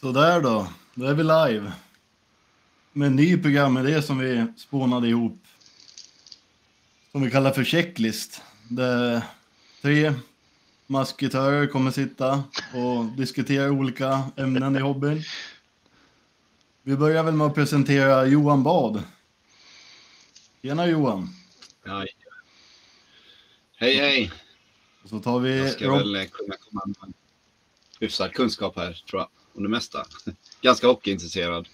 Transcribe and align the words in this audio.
Sådär 0.00 0.40
då, 0.40 0.68
då 0.94 1.06
är 1.06 1.14
vi 1.14 1.22
live. 1.22 1.72
Med 2.92 3.06
en 3.06 3.16
ny 3.16 3.42
programidé 3.42 4.02
som 4.02 4.18
vi 4.18 4.46
spånade 4.56 5.08
ihop. 5.08 5.38
Som 7.12 7.22
vi 7.22 7.30
kallar 7.30 7.52
för 7.52 7.64
checklist. 7.64 8.42
Där 8.68 9.22
tre 9.82 10.14
masketörer 10.86 11.66
kommer 11.66 11.90
sitta 11.90 12.44
och 12.74 13.04
diskutera 13.04 13.70
olika 13.70 14.22
ämnen 14.36 14.76
i 14.76 14.80
hobbyn. 14.80 15.22
Vi 16.82 16.96
börjar 16.96 17.22
väl 17.22 17.34
med 17.34 17.46
att 17.46 17.54
presentera 17.54 18.26
Johan 18.26 18.62
Bad. 18.62 19.02
Tjena 20.62 20.86
Johan. 20.86 21.28
Ja. 21.84 22.06
Hej 23.76 23.96
hej! 23.96 24.32
Och 25.02 25.08
så 25.08 25.20
tar 25.20 25.38
vi 25.38 25.58
Jag 25.58 25.72
ska 25.72 25.84
Rob- 25.84 25.98
väl 26.12 26.28
kunna 26.28 26.56
komma 26.56 26.82
med 26.86 27.12
hyfsad 28.00 28.32
kunskap 28.32 28.76
här, 28.76 28.92
tror 28.92 29.20
jag. 29.20 29.28
Om 29.54 29.62
det 29.62 29.68
mesta. 29.68 30.04
Ganska 30.62 30.86
hockeyintresserad. 30.86 31.68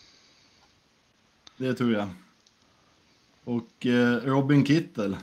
Det 1.56 1.74
tror 1.74 1.92
jag. 1.92 2.08
Och 3.44 3.86
eh, 3.86 4.16
Robin 4.16 4.66
Kittel. 4.66 5.16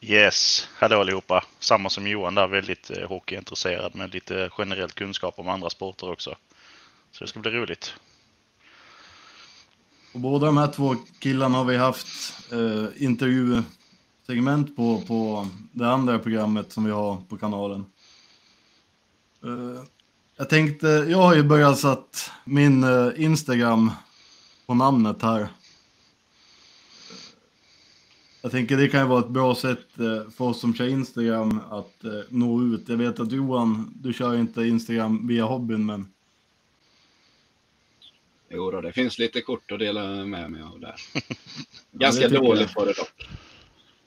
Yes, 0.00 0.68
hallå 0.74 1.00
allihopa. 1.00 1.44
Samma 1.58 1.90
som 1.90 2.06
Johan 2.06 2.34
där, 2.34 2.46
väldigt 2.46 2.90
eh, 2.90 3.08
hockeyintresserad 3.08 3.94
med 3.94 4.14
lite 4.14 4.50
generell 4.52 4.90
kunskap 4.90 5.38
om 5.38 5.48
andra 5.48 5.70
sporter 5.70 6.10
också. 6.10 6.36
Så 7.12 7.24
det 7.24 7.28
ska 7.28 7.40
bli 7.40 7.50
roligt. 7.50 7.94
Och 10.12 10.20
båda 10.20 10.46
de 10.46 10.56
här 10.56 10.72
två 10.72 10.96
killarna 11.18 11.58
har 11.58 11.64
vi 11.64 11.76
haft 11.76 12.06
eh, 12.52 13.02
intervjusegment 13.02 14.76
på, 14.76 15.02
på 15.06 15.48
det 15.72 15.90
andra 15.90 16.18
programmet 16.18 16.72
som 16.72 16.84
vi 16.84 16.90
har 16.90 17.22
på 17.28 17.38
kanalen. 17.38 17.86
Eh, 19.44 19.82
jag 20.36 20.48
tänkte, 20.48 20.86
jag 20.86 21.18
har 21.18 21.34
ju 21.34 21.42
börjat 21.42 21.78
satt 21.78 22.30
min 22.44 22.84
eh, 22.84 23.10
Instagram 23.16 23.90
på 24.66 24.74
namnet 24.74 25.22
här. 25.22 25.48
Jag 28.42 28.50
tänker 28.52 28.76
det 28.76 28.88
kan 28.88 29.00
ju 29.00 29.06
vara 29.06 29.20
ett 29.20 29.28
bra 29.28 29.54
sätt 29.54 29.98
eh, 29.98 30.30
för 30.30 30.44
oss 30.44 30.60
som 30.60 30.74
kör 30.74 30.88
Instagram 30.88 31.60
att 31.70 32.04
eh, 32.04 32.10
nå 32.28 32.62
ut. 32.62 32.88
Jag 32.88 32.96
vet 32.96 33.20
att 33.20 33.32
Johan, 33.32 33.92
du 33.96 34.12
kör 34.12 34.36
inte 34.36 34.62
Instagram 34.62 35.28
via 35.28 35.44
hobbyn 35.44 35.86
men 35.86 36.12
Jo 38.50 38.70
då, 38.70 38.80
det 38.80 38.92
finns 38.92 39.18
lite 39.18 39.40
kort 39.40 39.72
att 39.72 39.78
dela 39.78 40.04
med 40.24 40.50
mig 40.50 40.62
av 40.62 40.80
där. 40.80 40.94
Ganska 41.92 42.28
tycker 42.28 42.42
dåligt 42.42 42.74
på 42.74 42.84
det 42.84 42.92
dock. 42.92 43.28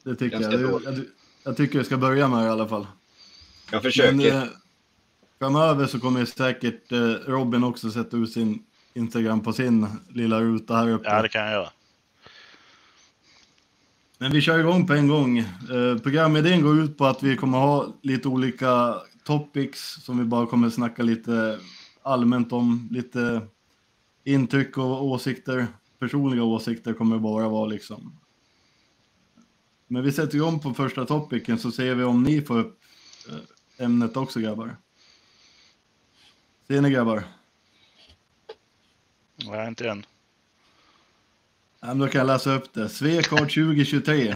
det 0.03 0.15
tycker 0.15 0.39
Ganska 0.39 0.59
jag. 0.59 0.71
dåligt. 0.71 0.85
Jag, 0.85 0.97
jag. 0.97 1.05
Jag 1.43 1.57
tycker 1.57 1.79
jag 1.79 1.85
ska 1.85 1.97
börja 1.97 2.27
med 2.27 2.39
det 2.39 2.45
i 2.45 2.49
alla 2.49 2.67
fall. 2.67 2.87
Jag 3.71 3.81
försöker. 3.81 4.13
Men, 4.13 4.49
framöver 5.39 5.85
så 5.85 5.99
kommer 5.99 6.25
säkert 6.25 6.91
eh, 6.91 6.99
Robin 7.27 7.63
också 7.63 7.91
sätta 7.91 8.17
ut 8.17 8.31
sin 8.31 8.63
Instagram 8.93 9.41
på 9.41 9.53
sin 9.53 9.87
lilla 10.09 10.41
ruta 10.41 10.75
här 10.75 10.89
uppe. 10.89 11.09
Ja, 11.09 11.21
det 11.21 11.29
kan 11.29 11.41
jag 11.41 11.51
göra. 11.51 11.69
Men 14.17 14.31
vi 14.31 14.41
kör 14.41 14.59
igång 14.59 14.87
på 14.87 14.93
en 14.93 15.07
gång. 15.07 15.37
Eh, 15.37 15.97
programidén 16.03 16.61
går 16.61 16.79
ut 16.79 16.97
på 16.97 17.05
att 17.05 17.23
vi 17.23 17.35
kommer 17.35 17.57
ha 17.57 17.93
lite 18.01 18.27
olika 18.27 18.95
topics 19.23 20.03
som 20.03 20.19
vi 20.19 20.25
bara 20.25 20.45
kommer 20.45 20.69
snacka 20.69 21.03
lite 21.03 21.59
allmänt 22.03 22.53
om. 22.53 22.87
Lite 22.91 23.41
intryck 24.23 24.77
och 24.77 25.05
åsikter. 25.05 25.67
Personliga 25.99 26.43
åsikter 26.43 26.93
kommer 26.93 27.19
bara 27.19 27.49
vara 27.49 27.65
liksom. 27.65 28.19
Men 29.87 30.03
vi 30.03 30.11
sätter 30.11 30.35
igång 30.35 30.59
på 30.59 30.73
första 30.73 31.05
topicen 31.05 31.59
så 31.59 31.71
ser 31.71 31.95
vi 31.95 32.03
om 32.03 32.23
ni 32.23 32.41
får 32.41 32.59
upp 32.59 32.79
eh, 33.29 33.85
ämnet 33.85 34.17
också 34.17 34.39
grabbar. 34.39 34.77
Ser 36.69 36.81
ni 36.81 36.89
grabbar? 36.91 37.23
Nej, 39.45 39.67
inte 39.67 39.89
än. 39.89 40.05
Ja, 41.79 41.87
men 41.87 41.99
då 41.99 42.07
kan 42.07 42.19
jag 42.19 42.27
läsa 42.27 42.53
upp 42.53 42.73
det. 42.73 42.89
Svekart 42.89 43.39
2023. 43.53 44.35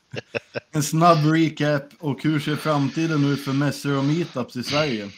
en 0.70 0.82
snabb 0.82 1.18
recap 1.26 1.82
och 1.98 2.22
hur 2.22 2.40
ser 2.40 2.56
framtiden 2.56 3.24
ut 3.24 3.44
för 3.44 3.52
mässor 3.52 3.98
och 3.98 4.04
meetups 4.04 4.56
i 4.56 4.62
Sverige? 4.62 5.10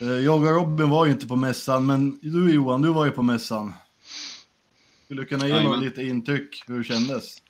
Eh, 0.00 0.08
Jag 0.08 0.42
och 0.42 0.50
Robin 0.50 0.90
var 0.90 1.06
ju 1.06 1.12
inte 1.12 1.26
på 1.26 1.36
mässan, 1.36 1.86
men 1.86 2.18
du 2.22 2.54
Johan, 2.54 2.82
du 2.82 2.88
var 2.92 3.04
ju 3.04 3.10
på 3.10 3.22
mässan. 3.22 3.72
Skulle 5.04 5.22
du 5.22 5.26
kunna 5.26 5.46
ge 5.48 5.52
något 5.54 5.62
Jajamän. 5.62 5.84
lite 5.84 6.02
intryck 6.02 6.64
hur 6.66 6.78
det 6.78 6.84
kändes? 6.84 7.42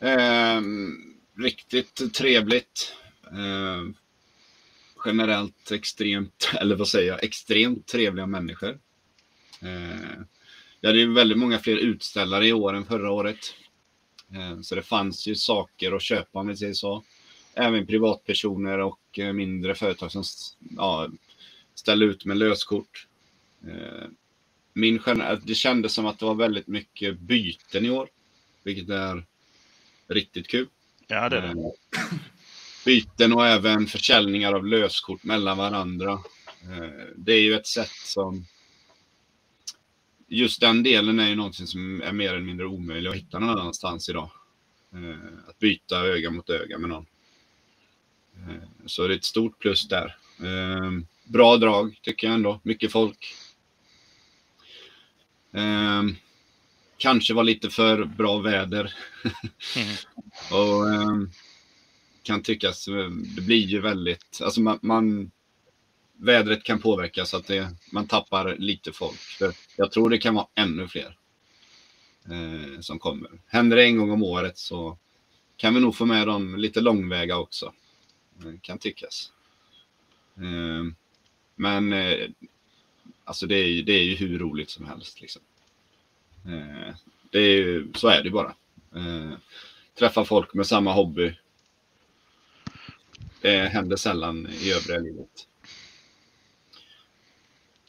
Ehm, 0.00 0.92
riktigt 1.38 2.14
trevligt. 2.14 2.94
Ehm, 3.32 3.94
generellt 5.04 5.70
extremt, 5.70 6.50
eller 6.60 6.76
vad 6.76 6.88
säger 6.88 7.08
jag, 7.08 7.24
extremt 7.24 7.86
trevliga 7.86 8.26
människor. 8.26 8.78
Ehm, 9.60 10.26
det 10.80 10.86
hade 10.86 10.98
ju 10.98 11.12
väldigt 11.12 11.38
många 11.38 11.58
fler 11.58 11.76
utställare 11.76 12.46
i 12.46 12.52
år 12.52 12.72
än 12.72 12.84
förra 12.84 13.10
året. 13.10 13.54
Ehm, 14.34 14.62
så 14.62 14.74
det 14.74 14.82
fanns 14.82 15.26
ju 15.26 15.34
saker 15.34 15.92
att 15.92 16.02
köpa 16.02 16.38
om 16.38 16.46
vi 16.46 16.56
säger 16.56 16.74
så. 16.74 17.04
Även 17.54 17.86
privatpersoner 17.86 18.78
och 18.78 19.18
eh, 19.18 19.32
mindre 19.32 19.74
företag 19.74 20.12
som 20.12 20.24
ja, 20.76 21.08
ställde 21.74 22.04
ut 22.04 22.24
med 22.24 22.36
löskort. 22.36 23.06
Ehm, 23.62 24.16
min, 24.72 25.00
det 25.42 25.54
kändes 25.54 25.92
som 25.92 26.06
att 26.06 26.18
det 26.18 26.24
var 26.24 26.34
väldigt 26.34 26.66
mycket 26.66 27.18
byten 27.18 27.84
i 27.84 27.90
år. 27.90 28.08
Vilket 28.62 28.88
är 28.88 29.26
riktigt 30.08 30.48
kul. 30.48 30.66
Ja, 31.06 31.28
det 31.28 31.36
är 31.36 31.42
det. 31.42 31.72
Byten 32.84 33.32
och 33.32 33.46
även 33.46 33.86
försäljningar 33.86 34.52
av 34.52 34.66
löskort 34.66 35.24
mellan 35.24 35.58
varandra. 35.58 36.12
Eh, 36.62 36.90
Det 37.16 37.32
är 37.32 37.40
ju 37.40 37.54
ett 37.54 37.66
sätt 37.66 37.90
som... 37.90 38.46
Just 40.28 40.60
den 40.60 40.82
delen 40.82 41.20
är 41.20 41.28
ju 41.28 41.34
någonting 41.34 41.66
som 41.66 42.02
är 42.02 42.12
mer 42.12 42.28
eller 42.28 42.40
mindre 42.40 42.66
omöjligt 42.66 43.10
att 43.10 43.16
hitta 43.18 43.38
någon 43.38 43.50
annanstans 43.50 44.08
idag. 44.08 44.30
Eh, 44.92 45.48
Att 45.48 45.58
byta 45.58 45.96
öga 46.06 46.30
mot 46.30 46.50
öga 46.50 46.78
med 46.78 46.88
någon. 46.90 47.06
Eh, 48.36 48.62
Så 48.86 49.06
det 49.06 49.14
är 49.14 49.18
ett 49.18 49.24
stort 49.24 49.58
plus 49.58 49.88
där. 49.88 50.16
Bra 51.24 51.56
drag 51.56 51.98
tycker 52.02 52.26
jag 52.26 52.34
ändå. 52.34 52.60
Mycket 52.62 52.92
folk. 52.92 53.34
Kanske 56.96 57.34
var 57.34 57.44
lite 57.44 57.70
för 57.70 58.04
bra 58.04 58.38
väder. 58.38 58.94
Mm. 59.76 59.94
Och 60.52 60.86
kan 62.22 62.42
tyckas, 62.42 62.88
eh, 62.88 63.08
det 63.10 63.40
blir 63.42 63.66
ju 63.66 63.80
väldigt, 63.80 64.40
alltså 64.42 64.60
man, 64.60 64.78
man 64.82 65.30
vädret 66.16 66.62
kan 66.64 66.80
påverka 66.80 67.24
så 67.24 67.36
att 67.36 67.46
det, 67.46 67.76
man 67.92 68.06
tappar 68.06 68.56
lite 68.56 68.92
folk. 68.92 69.18
För 69.18 69.52
jag 69.76 69.92
tror 69.92 70.10
det 70.10 70.18
kan 70.18 70.34
vara 70.34 70.46
ännu 70.54 70.88
fler 70.88 71.16
eh, 72.30 72.80
som 72.80 72.98
kommer. 72.98 73.30
Händer 73.46 73.76
det 73.76 73.84
en 73.84 73.98
gång 73.98 74.10
om 74.10 74.22
året 74.22 74.58
så 74.58 74.98
kan 75.56 75.74
vi 75.74 75.80
nog 75.80 75.96
få 75.96 76.06
med 76.06 76.26
dem 76.26 76.56
lite 76.56 76.80
långväga 76.80 77.36
också. 77.38 77.72
Eh, 78.44 78.60
kan 78.62 78.78
tyckas. 78.78 79.32
Eh, 80.36 80.84
men 81.56 81.92
eh, 81.92 82.28
alltså 83.24 83.46
det 83.46 83.56
är, 83.56 83.66
ju- 83.66 83.82
det 83.82 83.92
är 83.92 84.02
ju 84.04 84.14
hur 84.14 84.38
roligt 84.38 84.70
som 84.70 84.86
helst. 84.86 85.20
Liksom. 85.20 85.42
Eh, 86.46 86.94
det 87.30 87.38
är 87.38 87.56
ju, 87.56 87.92
så 87.94 88.08
är 88.08 88.22
det 88.22 88.30
bara. 88.30 88.54
Eh, 88.96 89.32
träffa 89.98 90.24
folk 90.24 90.54
med 90.54 90.66
samma 90.66 90.92
hobby. 90.92 91.34
Det 93.40 93.56
händer 93.56 93.96
sällan 93.96 94.48
i 94.50 94.72
övriga 94.72 94.98
livet. 94.98 95.46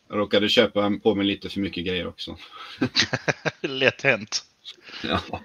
Jag 0.08 0.18
råkade 0.18 0.50
köpa 0.50 1.00
på 1.04 1.16
mig 1.16 1.26
lite 1.26 1.50
för 1.50 1.60
mycket 1.60 1.86
grejer 1.86 2.08
också. 2.08 2.38
Lätt 3.62 4.02
hänt. 4.02 4.46
Ja. 5.04 5.42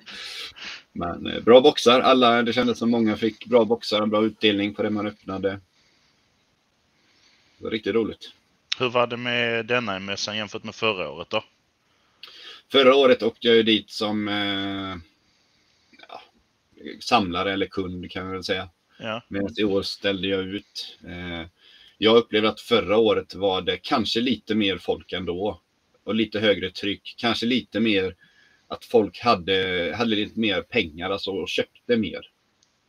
Men 0.93 1.27
eh, 1.27 1.41
bra 1.43 1.61
boxar. 1.61 2.01
Alla, 2.01 2.43
det 2.43 2.53
kändes 2.53 2.79
som 2.79 2.91
många 2.91 3.17
fick 3.17 3.47
bra 3.47 3.65
boxar 3.65 4.01
och 4.01 4.09
bra 4.09 4.25
utdelning 4.25 4.75
på 4.75 4.83
det 4.83 4.91
man 4.91 5.07
öppnade. 5.07 5.61
Det 7.59 7.65
var 7.65 7.71
riktigt 7.71 7.95
roligt. 7.95 8.33
Hur 8.79 8.89
var 8.89 9.07
det 9.07 9.17
med 9.17 9.67
denna 9.67 9.99
mässan 9.99 10.37
jämfört 10.37 10.65
med 10.65 10.75
förra 10.75 11.11
året 11.11 11.31
då? 11.31 11.45
Förra 12.73 12.95
året 12.95 13.23
åkte 13.23 13.47
jag 13.47 13.57
ju 13.57 13.63
dit 13.63 13.91
som 13.91 14.29
eh, 14.29 14.97
ja, 16.09 16.23
samlare 17.01 17.53
eller 17.53 17.67
kund 17.67 18.11
kan 18.11 18.27
jag 18.27 18.33
väl 18.33 18.45
säga. 18.45 18.69
Ja, 18.99 19.23
Medan 19.29 19.55
i 19.59 19.65
år 19.65 19.83
ställde 19.83 20.29
jag 20.29 20.45
ut. 20.45 20.99
Eh, 21.05 21.47
jag 21.99 22.17
upplevde 22.17 22.49
att 22.49 22.61
förra 22.61 22.97
året 22.97 23.35
var 23.35 23.63
det 23.63 23.77
kanske 23.77 24.21
lite 24.21 24.55
mer 24.55 24.79
folk 24.79 25.13
ändå. 25.13 25.61
Och 26.05 26.15
lite 26.15 26.41
högre 26.41 26.71
tryck. 26.71 27.15
Kanske 27.19 27.47
lite 27.47 27.81
mer 27.81 28.17
att 28.69 28.85
folk 28.85 29.21
hade, 29.21 29.95
hade 29.99 30.17
lite 30.17 30.41
mer 30.41 30.63
pengar 30.63 31.11
alltså, 31.11 31.31
och 31.31 31.49
köpte 31.49 31.97
mer. 31.97 32.31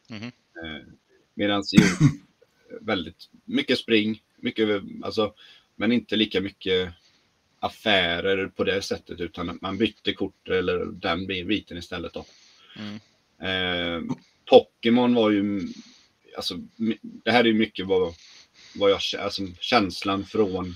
Mhm. 0.10 0.26
Eh, 0.64 0.88
Medan 1.34 1.64
i 1.74 1.78
år 1.78 2.10
väldigt 2.82 3.30
mycket 3.46 3.78
spring. 3.78 4.22
Mycket, 4.38 4.82
alltså, 5.04 5.34
men 5.76 5.92
inte 5.92 6.16
lika 6.16 6.42
mycket 6.42 6.94
affärer 7.60 8.48
på 8.48 8.64
det 8.64 8.82
sättet 8.82 9.20
utan 9.20 9.50
att 9.50 9.62
man 9.62 9.78
bytte 9.78 10.14
kort 10.14 10.50
eller 10.50 10.86
den 10.86 11.28
biten 11.28 11.78
istället. 11.78 12.14
Då. 12.14 12.26
Mm. 12.80 13.00
Eh, 13.42 14.16
Pokémon 14.46 15.14
var 15.14 15.32
ju, 15.32 15.68
alltså, 16.38 16.56
det 17.26 17.32
här 17.32 17.40
är 17.40 17.48
ju 17.48 17.54
mycket 17.54 17.88
vad 17.88 18.14
vad 18.76 18.92
jag, 18.92 19.00
alltså, 19.20 19.42
känslan 19.60 20.26
från, 20.26 20.76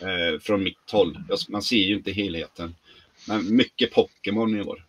eh, 0.00 0.40
från 0.40 0.62
mitt 0.62 0.90
håll. 0.90 1.18
Jag, 1.28 1.38
man 1.48 1.62
ser 1.62 1.76
ju 1.76 1.94
inte 1.94 2.12
helheten. 2.12 2.74
Men 3.28 3.56
mycket 3.56 3.92
Pokémon 3.92 4.56
i 4.56 4.62
år. 4.62 4.84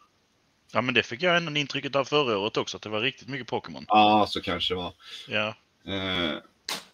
Ja, 0.73 0.81
men 0.81 0.93
det 0.93 1.03
fick 1.03 1.23
jag 1.23 1.37
ändå 1.37 1.59
intrycket 1.59 1.95
av 1.95 2.05
förra 2.05 2.37
året 2.37 2.57
också, 2.57 2.77
att 2.77 2.83
det 2.83 2.89
var 2.89 3.01
riktigt 3.01 3.27
mycket 3.27 3.47
Pokémon. 3.47 3.85
Ja, 3.87 4.25
så 4.29 4.41
kanske 4.41 4.73
det 4.73 4.77
var. 4.77 4.93
Ja, 5.27 5.55
Eh, 5.87 6.33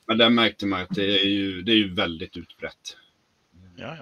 men 0.08 0.18
där 0.18 0.30
märkte 0.30 0.66
man 0.66 0.82
att 0.82 0.90
det 0.90 1.22
är 1.22 1.26
ju, 1.26 1.62
det 1.62 1.72
är 1.72 1.76
ju 1.76 1.94
väldigt 1.94 2.38
utbrett. 2.38 2.98
ja, 3.78 3.98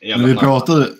ja. 0.00 0.16
Men 0.18 0.26
vi 0.26 0.36
pratade, 0.36 0.90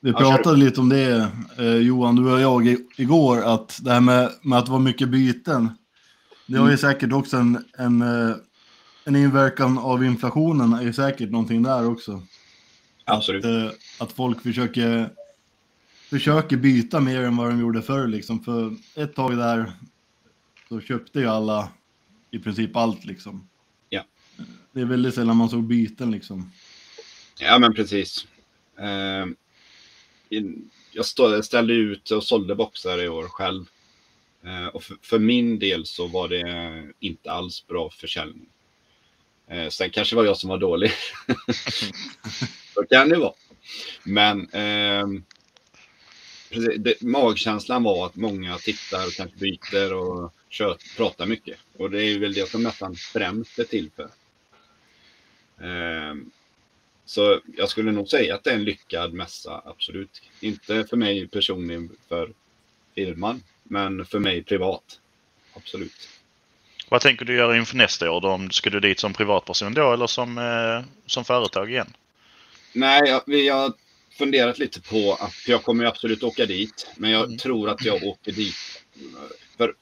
vi 0.00 0.10
Ja, 0.10 0.18
pratade 0.18 0.56
lite 0.56 0.80
om 0.80 0.88
det, 0.88 1.30
eh, 1.58 1.76
Johan, 1.76 2.16
du 2.16 2.32
och 2.32 2.40
jag, 2.40 2.76
igår, 2.96 3.42
att 3.44 3.78
det 3.82 3.92
här 3.92 4.00
med, 4.00 4.32
med 4.42 4.58
att 4.58 4.66
det 4.66 4.72
var 4.72 4.78
mycket 4.78 5.08
byten, 5.08 5.70
det 6.46 6.58
har 6.58 6.70
ju 6.70 6.76
säkert 6.76 7.12
också 7.12 7.36
en, 7.36 7.64
en, 7.78 8.02
eh, 8.02 8.36
en 9.04 9.16
inverkan 9.16 9.78
av 9.78 10.04
inflationen, 10.04 10.72
är 10.72 10.82
ju 10.82 10.92
säkert 10.92 11.30
någonting 11.30 11.62
där 11.62 11.86
också. 11.88 12.22
Absolut. 13.04 13.44
Att, 13.44 13.50
eh, 13.50 13.70
att 13.98 14.12
folk 14.12 14.42
försöker, 14.42 15.10
försöker 16.10 16.56
byta 16.56 17.00
mer 17.00 17.20
än 17.22 17.36
vad 17.36 17.50
de 17.50 17.60
gjorde 17.60 17.82
förr. 17.82 18.06
Liksom. 18.08 18.44
För 18.44 18.76
ett 18.94 19.14
tag 19.14 19.36
där 19.36 19.72
så 20.68 20.80
köpte 20.80 21.20
ju 21.20 21.26
alla 21.26 21.68
i 22.30 22.38
princip 22.38 22.76
allt. 22.76 23.04
Liksom. 23.04 23.48
Ja. 23.88 24.04
Det 24.72 24.80
är 24.80 24.84
väldigt 24.84 25.14
sällan 25.14 25.36
man 25.36 25.48
såg 25.48 25.64
byten. 25.64 26.10
Liksom. 26.10 26.52
Ja, 27.38 27.58
men 27.58 27.74
precis. 27.74 28.26
Eh, 28.78 29.26
in- 30.28 30.70
jag 30.92 31.06
stå, 31.06 31.42
ställde 31.42 31.74
ut 31.74 32.10
och 32.10 32.24
sålde 32.24 32.54
boxar 32.54 33.02
i 33.02 33.08
år 33.08 33.24
själv. 33.28 33.64
Eh, 34.46 34.66
och 34.66 34.82
för, 34.82 34.96
för 35.02 35.18
min 35.18 35.58
del 35.58 35.86
så 35.86 36.06
var 36.06 36.28
det 36.28 36.92
inte 37.00 37.30
alls 37.30 37.66
bra 37.66 37.90
försäljning. 37.90 38.48
Eh, 39.48 39.68
sen 39.68 39.90
kanske 39.90 40.14
det 40.14 40.16
var 40.16 40.24
jag 40.24 40.36
som 40.36 40.50
var 40.50 40.58
dålig. 40.58 40.90
så 42.74 42.84
kan 42.90 43.08
det 43.08 43.18
vara. 43.18 43.32
Men 44.04 44.48
ehm, 44.52 45.24
precis, 46.50 46.74
det, 46.78 47.02
magkänslan 47.02 47.82
var 47.82 48.06
att 48.06 48.16
många 48.16 48.58
tittar 48.58 49.06
och 49.06 49.12
kanske 49.12 49.38
byter 49.38 49.92
och 49.94 50.32
kör, 50.48 50.76
pratar 50.96 51.26
mycket. 51.26 51.58
Och 51.76 51.90
det 51.90 52.04
är 52.04 52.18
väl 52.18 52.34
det 52.34 52.48
som 52.48 52.62
nästan 52.62 52.94
främst 52.94 53.58
är 53.58 53.64
till 53.64 53.90
för. 53.96 54.10
Ehm, 55.66 56.30
så 57.04 57.40
jag 57.56 57.68
skulle 57.68 57.92
nog 57.92 58.08
säga 58.08 58.34
att 58.34 58.44
det 58.44 58.50
är 58.50 58.54
en 58.54 58.64
lyckad 58.64 59.12
mässa, 59.12 59.62
absolut. 59.64 60.22
Inte 60.40 60.84
för 60.84 60.96
mig 60.96 61.28
personligen 61.28 61.96
för 62.08 62.32
firman, 62.94 63.42
men 63.68 64.04
för 64.06 64.18
mig 64.18 64.42
privat. 64.44 65.00
Absolut. 65.56 66.08
Vad 66.88 67.00
tänker 67.00 67.24
du 67.24 67.34
göra 67.36 67.56
inför 67.56 67.76
nästa 67.76 68.10
år 68.10 68.20
då? 68.20 68.48
Ska 68.50 68.70
du 68.70 68.80
dit 68.80 69.00
som 69.00 69.12
privatperson 69.14 69.74
då 69.74 69.92
eller 69.92 70.06
som, 70.06 70.38
eh, 70.38 70.84
som 71.06 71.24
företag 71.24 71.70
igen? 71.70 71.92
Nej, 72.72 73.02
jag, 73.06 73.22
vi 73.26 73.48
har 73.48 73.72
funderat 74.18 74.58
lite 74.58 74.80
på 74.80 75.14
att 75.20 75.48
jag 75.48 75.62
kommer 75.62 75.84
absolut 75.84 76.22
åka 76.22 76.46
dit, 76.46 76.90
men 76.96 77.10
jag 77.10 77.24
Mm. 77.24 77.38
tror 77.38 77.68
att 77.68 77.84
jag 77.84 78.04
åker 78.04 78.32
dit. 78.32 78.84
För 79.56 79.74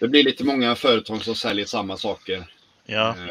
det 0.00 0.08
blir 0.08 0.24
lite 0.24 0.44
många 0.44 0.74
företag 0.74 1.24
som 1.24 1.34
säljer 1.34 1.66
samma 1.66 1.96
saker. 1.96 2.52
Ja, 2.86 3.08
Eh, 3.08 3.28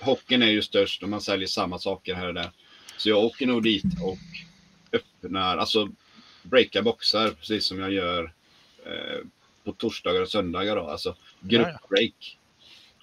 hockeyn 0.00 0.42
är 0.42 0.50
ju 0.50 0.62
störst 0.62 1.02
och 1.02 1.08
man 1.08 1.20
säljer 1.20 1.48
samma 1.48 1.78
saker 1.78 2.14
här 2.14 2.26
och 2.28 2.34
där. 2.34 2.50
Så 2.96 3.08
jag 3.08 3.24
åker 3.24 3.46
nog 3.46 3.62
dit 3.62 3.84
och 4.02 4.18
öppnar, 4.92 5.56
alltså 5.56 5.88
breakar 6.42 6.82
boxar 6.82 7.30
precis 7.30 7.64
som 7.64 7.78
jag 7.80 7.92
gör 7.92 8.32
eh, 8.86 9.18
på 9.64 9.72
torsdagar 9.72 10.20
och 10.22 10.28
söndagar 10.30 10.76
då, 10.76 10.82
alltså 10.88 11.16
gruppbreak. 11.40 12.38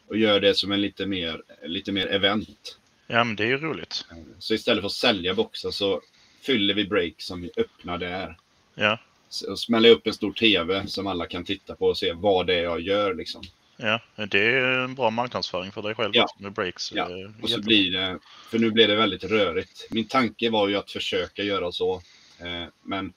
Och 0.08 0.18
gör 0.18 0.40
det 0.40 0.56
som 0.56 0.72
en 0.72 0.82
lite 0.82 1.06
mer, 1.06 1.42
lite 1.64 1.92
mer 1.92 2.08
event. 2.08 2.78
ja 3.08 3.24
men 3.24 3.36
det 3.36 3.44
är 3.44 3.48
ju 3.48 3.58
roligt. 3.58 4.06
Så 4.40 4.54
istället 4.54 4.82
för 4.82 4.86
att 4.88 4.92
sälja 4.94 5.34
boxar 5.34 5.72
så 5.72 6.02
fyller 6.42 6.74
vi 6.74 6.86
break 6.86 7.14
som 7.18 7.42
vi 7.42 7.52
öppnar 7.58 7.98
där. 7.98 8.38
Ja, 8.76 9.00
Så 9.30 9.58
smäller 9.58 9.90
upp 9.90 10.08
en 10.08 10.14
stor 10.14 10.34
tv 10.34 10.88
som 10.88 11.08
alla 11.08 11.26
kan 11.26 11.44
titta 11.46 11.76
på 11.76 11.86
och 11.88 11.98
se 11.98 12.14
vad 12.14 12.48
det 12.48 12.56
är 12.56 12.64
jag 12.64 12.82
gör 12.82 13.14
liksom. 13.14 13.42
ja. 13.78 14.02
Det 14.30 14.40
är 14.48 14.80
en 14.80 14.96
bra 14.96 15.10
marknadsföring 15.10 15.72
för 15.72 15.82
dig 15.82 15.96
själv 15.96 16.12
Ja. 16.16 16.28
med 16.40 16.52
breaks. 16.52 16.92
Ja, 16.92 17.10
Och 17.42 17.50
så 17.50 17.62
blir 17.62 17.92
det, 17.92 18.20
för 18.52 18.60
nu 18.60 18.72
blir 18.72 18.88
det 18.88 18.96
väldigt 18.96 19.24
rörigt. 19.24 19.88
Min 19.92 20.08
tanke 20.08 20.50
var 20.50 20.68
ju 20.68 20.76
att 20.76 20.92
försöka 20.92 21.44
göra 21.44 21.72
så. 21.72 22.02
Eh, 22.40 22.66
men 22.84 23.14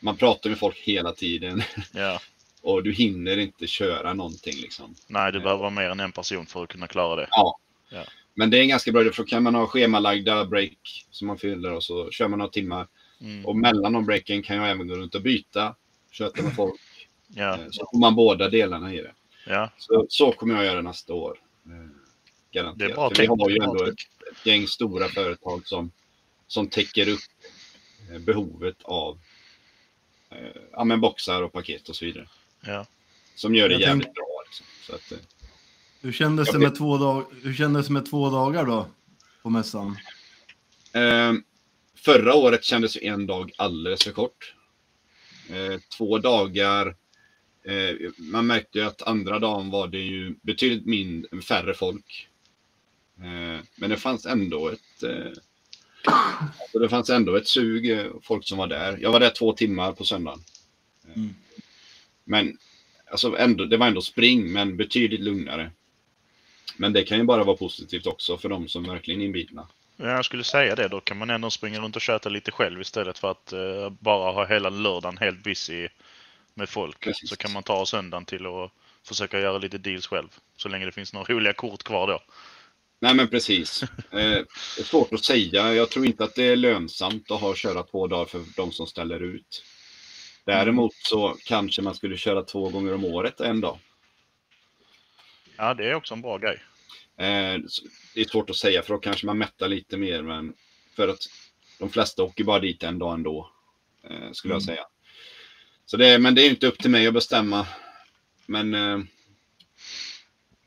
man 0.00 0.16
pratar 0.16 0.50
med 0.50 0.58
folk 0.58 0.76
hela 0.76 1.12
tiden 1.12 1.62
Ja. 1.94 2.20
och 2.62 2.82
du 2.82 2.92
hinner 2.92 3.36
inte 3.38 3.66
köra 3.66 4.14
någonting 4.14 4.54
liksom. 4.56 4.94
Nej, 5.06 5.32
du 5.32 5.40
behöver 5.40 5.60
vara 5.60 5.70
mer 5.70 5.90
än 5.90 6.00
en 6.00 6.12
person 6.12 6.46
för 6.46 6.62
att 6.62 6.68
kunna 6.68 6.86
klara 6.86 7.16
det. 7.16 7.28
Ja. 7.30 7.58
Ja. 7.88 8.04
Men 8.34 8.50
det 8.50 8.58
är 8.58 8.60
en 8.62 8.68
ganska 8.68 8.92
bra 8.92 9.00
idé 9.02 9.12
för 9.12 9.22
då 9.22 9.26
kan 9.28 9.42
man 9.42 9.54
ha 9.54 9.66
schemalagda 9.66 10.44
break 10.44 11.06
som 11.10 11.26
man 11.26 11.38
fyller 11.38 11.72
och 11.72 11.84
så 11.84 12.10
kör 12.10 12.28
man 12.28 12.38
några 12.38 12.50
timmar. 12.52 12.86
Mm. 13.20 13.46
Och 13.46 13.56
mellan 13.56 13.92
de 13.92 14.06
breaken 14.06 14.42
kan 14.42 14.56
jag 14.56 14.70
även 14.70 14.88
gå 14.88 14.94
runt 14.94 15.14
och 15.14 15.22
byta, 15.22 15.74
köta 16.10 16.42
med 16.42 16.54
folk. 16.54 16.80
Ja, 17.28 17.54
Eh, 17.58 17.66
Så 17.70 17.86
får 17.92 17.98
man 17.98 18.14
båda 18.14 18.48
delarna 18.48 18.94
i 18.94 18.96
det. 19.02 19.12
ja. 19.46 19.70
Så, 19.78 20.06
så 20.08 20.32
kommer 20.32 20.54
jag 20.54 20.64
göra 20.64 20.82
nästa 20.82 21.14
år. 21.14 21.38
Eh, 21.66 21.72
Garanterat. 22.52 22.78
Det 22.78 22.84
är 22.84 22.94
bra 22.94 23.10
För 23.10 23.22
vi 23.22 23.26
har 23.26 23.50
ju 23.50 23.56
ändå 23.56 23.84
ett, 23.84 23.94
ett 24.32 24.46
gäng 24.46 24.66
stora 24.66 25.08
företag 25.08 25.66
som, 25.66 25.90
som 26.46 26.68
täcker 26.68 27.08
upp 27.08 27.20
eh, 28.12 28.18
behovet 28.18 28.76
av 28.82 29.18
ja, 30.72 30.84
men 30.84 31.00
boxar 31.00 31.42
och 31.42 31.52
paket 31.52 31.88
och 31.88 31.96
så 31.96 32.04
vidare. 32.04 32.28
Ja. 32.66 32.86
Som 33.34 33.54
gör 33.54 33.68
det 33.68 33.74
Jag 33.74 33.80
jävligt 33.80 34.04
tänk- 34.04 34.14
bra. 34.16 34.42
Liksom. 34.46 34.66
Så 34.82 34.94
att, 34.94 35.12
eh, 35.12 35.18
Hur 36.00 36.12
kändes, 36.12 36.52
det 36.52 36.58
med 36.58 36.74
två 36.76 36.98
dag, 36.98 37.24
hur 37.42 37.54
kändes 37.54 37.86
det 37.86 37.92
med 37.92 38.06
två 38.10 38.30
dagar 38.30 38.64
då? 38.66 38.86
På 39.42 39.50
mässan? 39.50 39.96
eh, 40.92 41.32
förra 41.96 42.34
året 42.34 42.64
kändes 42.64 42.96
ju 42.96 43.00
en 43.06 43.26
dag 43.26 43.52
alldeles 43.58 44.04
för 44.04 44.12
kort. 44.12 44.54
Eh, 45.50 45.80
två 45.96 46.18
dagar. 46.18 46.96
Eh, 47.64 48.10
man 48.18 48.46
märkte 48.46 48.78
ju 48.78 48.84
att 48.84 49.02
andra 49.02 49.38
dagen 49.38 49.70
var 49.70 49.88
det 49.88 49.98
ju 49.98 50.34
betydligt 50.42 50.86
min, 50.86 51.26
färre 51.48 51.74
folk. 51.74 52.28
Eh, 53.18 53.64
men 53.76 53.90
det 53.90 53.96
fanns 53.96 54.26
ändå 54.26 54.68
ett 54.68 55.02
alltså 56.06 56.78
det 56.78 56.88
fanns 56.88 57.10
ändå 57.10 57.36
ett 57.36 57.48
sug 57.48 57.90
eh, 57.90 58.06
folk 58.22 58.48
som 58.48 58.58
var 58.58 58.66
där. 58.66 58.98
Jag 59.00 59.12
var 59.12 59.20
där 59.20 59.30
två 59.30 59.52
timmar 59.52 59.92
på 59.92 60.04
söndagen. 60.04 60.44
Eh, 61.08 61.12
Mm. 61.16 61.34
Men 62.24 62.58
alltså 63.10 63.36
ändå, 63.38 63.64
det 63.64 63.76
var 63.76 63.86
ändå 63.86 64.00
spring, 64.00 64.52
men 64.52 64.76
betydligt 64.76 65.20
lugnare. 65.20 65.70
Men 66.76 66.92
det 66.92 67.04
kan 67.04 67.18
ju 67.18 67.24
bara 67.24 67.44
vara 67.44 67.56
positivt 67.56 68.06
också 68.06 68.38
för 68.38 68.48
de 68.48 68.68
som 68.68 68.84
verkligen 68.84 69.20
är 69.20 69.24
inbitna. 69.24 69.68
Ja, 69.96 70.06
Jag 70.06 70.24
skulle 70.24 70.44
säga 70.44 70.74
det. 70.74 70.88
Då 70.88 71.00
kan 71.00 71.16
man 71.16 71.30
ändå 71.30 71.50
springa 71.50 71.80
runt 71.80 71.96
och 71.96 72.02
köta 72.02 72.28
lite 72.28 72.50
själv 72.50 72.80
istället 72.80 73.18
för 73.18 73.30
att 73.30 73.52
eh, 73.52 73.90
bara 73.90 74.32
ha 74.32 74.46
hela 74.46 74.70
lördagen 74.70 75.18
helt 75.18 75.42
busy 75.44 75.88
med 76.54 76.68
folk. 76.68 77.00
Precis. 77.00 77.28
Så 77.30 77.36
kan 77.36 77.52
man 77.52 77.62
ta 77.62 77.86
söndagen 77.86 78.24
till 78.24 78.46
att 78.46 78.70
försöka 79.04 79.40
göra 79.40 79.58
lite 79.58 79.78
deals 79.78 80.06
själv. 80.06 80.28
Så 80.56 80.68
länge 80.68 80.84
det 80.86 80.92
finns 80.92 81.12
några 81.12 81.34
roliga 81.34 81.52
kort 81.52 81.82
kvar 81.82 82.06
då. 82.06 82.20
Nej 82.98 83.14
men 83.14 83.28
precis. 83.28 83.82
Eh, 83.82 83.88
det 84.10 84.78
är 84.78 84.84
svårt 84.84 85.12
att 85.12 85.24
säga. 85.24 85.74
Jag 85.74 85.90
tror 85.90 86.06
inte 86.06 86.24
att 86.24 86.34
det 86.34 86.44
är 86.44 86.56
lönsamt 86.56 87.30
att 87.30 87.40
ha 87.40 87.54
köra 87.54 87.82
två 87.82 88.06
dagar 88.06 88.24
för 88.24 88.42
de 88.56 88.72
som 88.72 88.86
ställer 88.86 89.20
ut. 89.22 89.64
Däremot 90.44 90.94
så 90.94 91.36
kanske 91.44 91.82
man 91.82 91.94
skulle 91.94 92.16
köra 92.16 92.42
två 92.42 92.68
gånger 92.68 92.94
om 92.94 93.04
året 93.04 93.40
en 93.40 93.60
dag. 93.60 93.78
Ja, 95.56 95.74
det 95.74 95.90
är 95.90 95.94
också 95.94 96.14
en 96.14 96.22
bra 96.22 96.38
grej. 96.38 96.62
Eh, 97.18 97.60
det 98.14 98.20
är 98.20 98.28
svårt 98.28 98.50
att 98.50 98.56
säga 98.56 98.82
för 98.82 98.94
då 98.94 99.00
kanske 99.00 99.26
man 99.26 99.38
mättar 99.38 99.68
lite 99.68 99.96
mer. 99.96 100.22
Men 100.22 100.54
för 100.96 101.08
att 101.08 101.18
de 101.78 101.90
flesta 101.90 102.22
åker 102.22 102.44
bara 102.44 102.60
dit 102.60 102.82
en 102.82 102.98
dag 102.98 103.14
ändå. 103.14 103.50
Eh, 104.10 104.32
skulle 104.32 104.54
jag 104.54 104.62
Mm. 104.62 104.66
säga. 104.76 104.86
Så 105.86 105.96
det, 105.96 106.18
men 106.18 106.34
det 106.34 106.42
är 106.42 106.50
inte 106.50 106.66
upp 106.66 106.78
till 106.78 106.90
mig 106.90 107.06
att 107.06 107.14
bestämma. 107.14 107.66
Men 108.46 108.74
eh, 108.74 108.98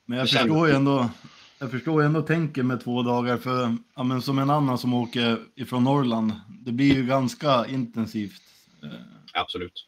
Men 0.05 0.17
jag 0.17 0.29
förstår 0.29 0.67
ju 0.67 0.73
ändå, 0.73 1.09
jag 1.59 1.71
förstår 1.71 2.01
ju 2.01 2.05
ändå 2.05 2.21
tänken 2.21 2.67
med 2.67 2.83
två 2.83 3.03
dagar 3.03 3.37
för, 3.37 3.77
ja, 3.95 4.03
men 4.03 4.21
som 4.21 4.39
en 4.39 4.49
annan 4.49 4.77
som 4.77 4.93
åker 4.93 5.39
ifrån 5.55 5.83
Norrland, 5.83 6.31
det 6.65 6.71
blir 6.71 6.95
ju 6.95 7.05
ganska 7.05 7.65
intensivt. 7.67 8.41
Absolut. 9.33 9.87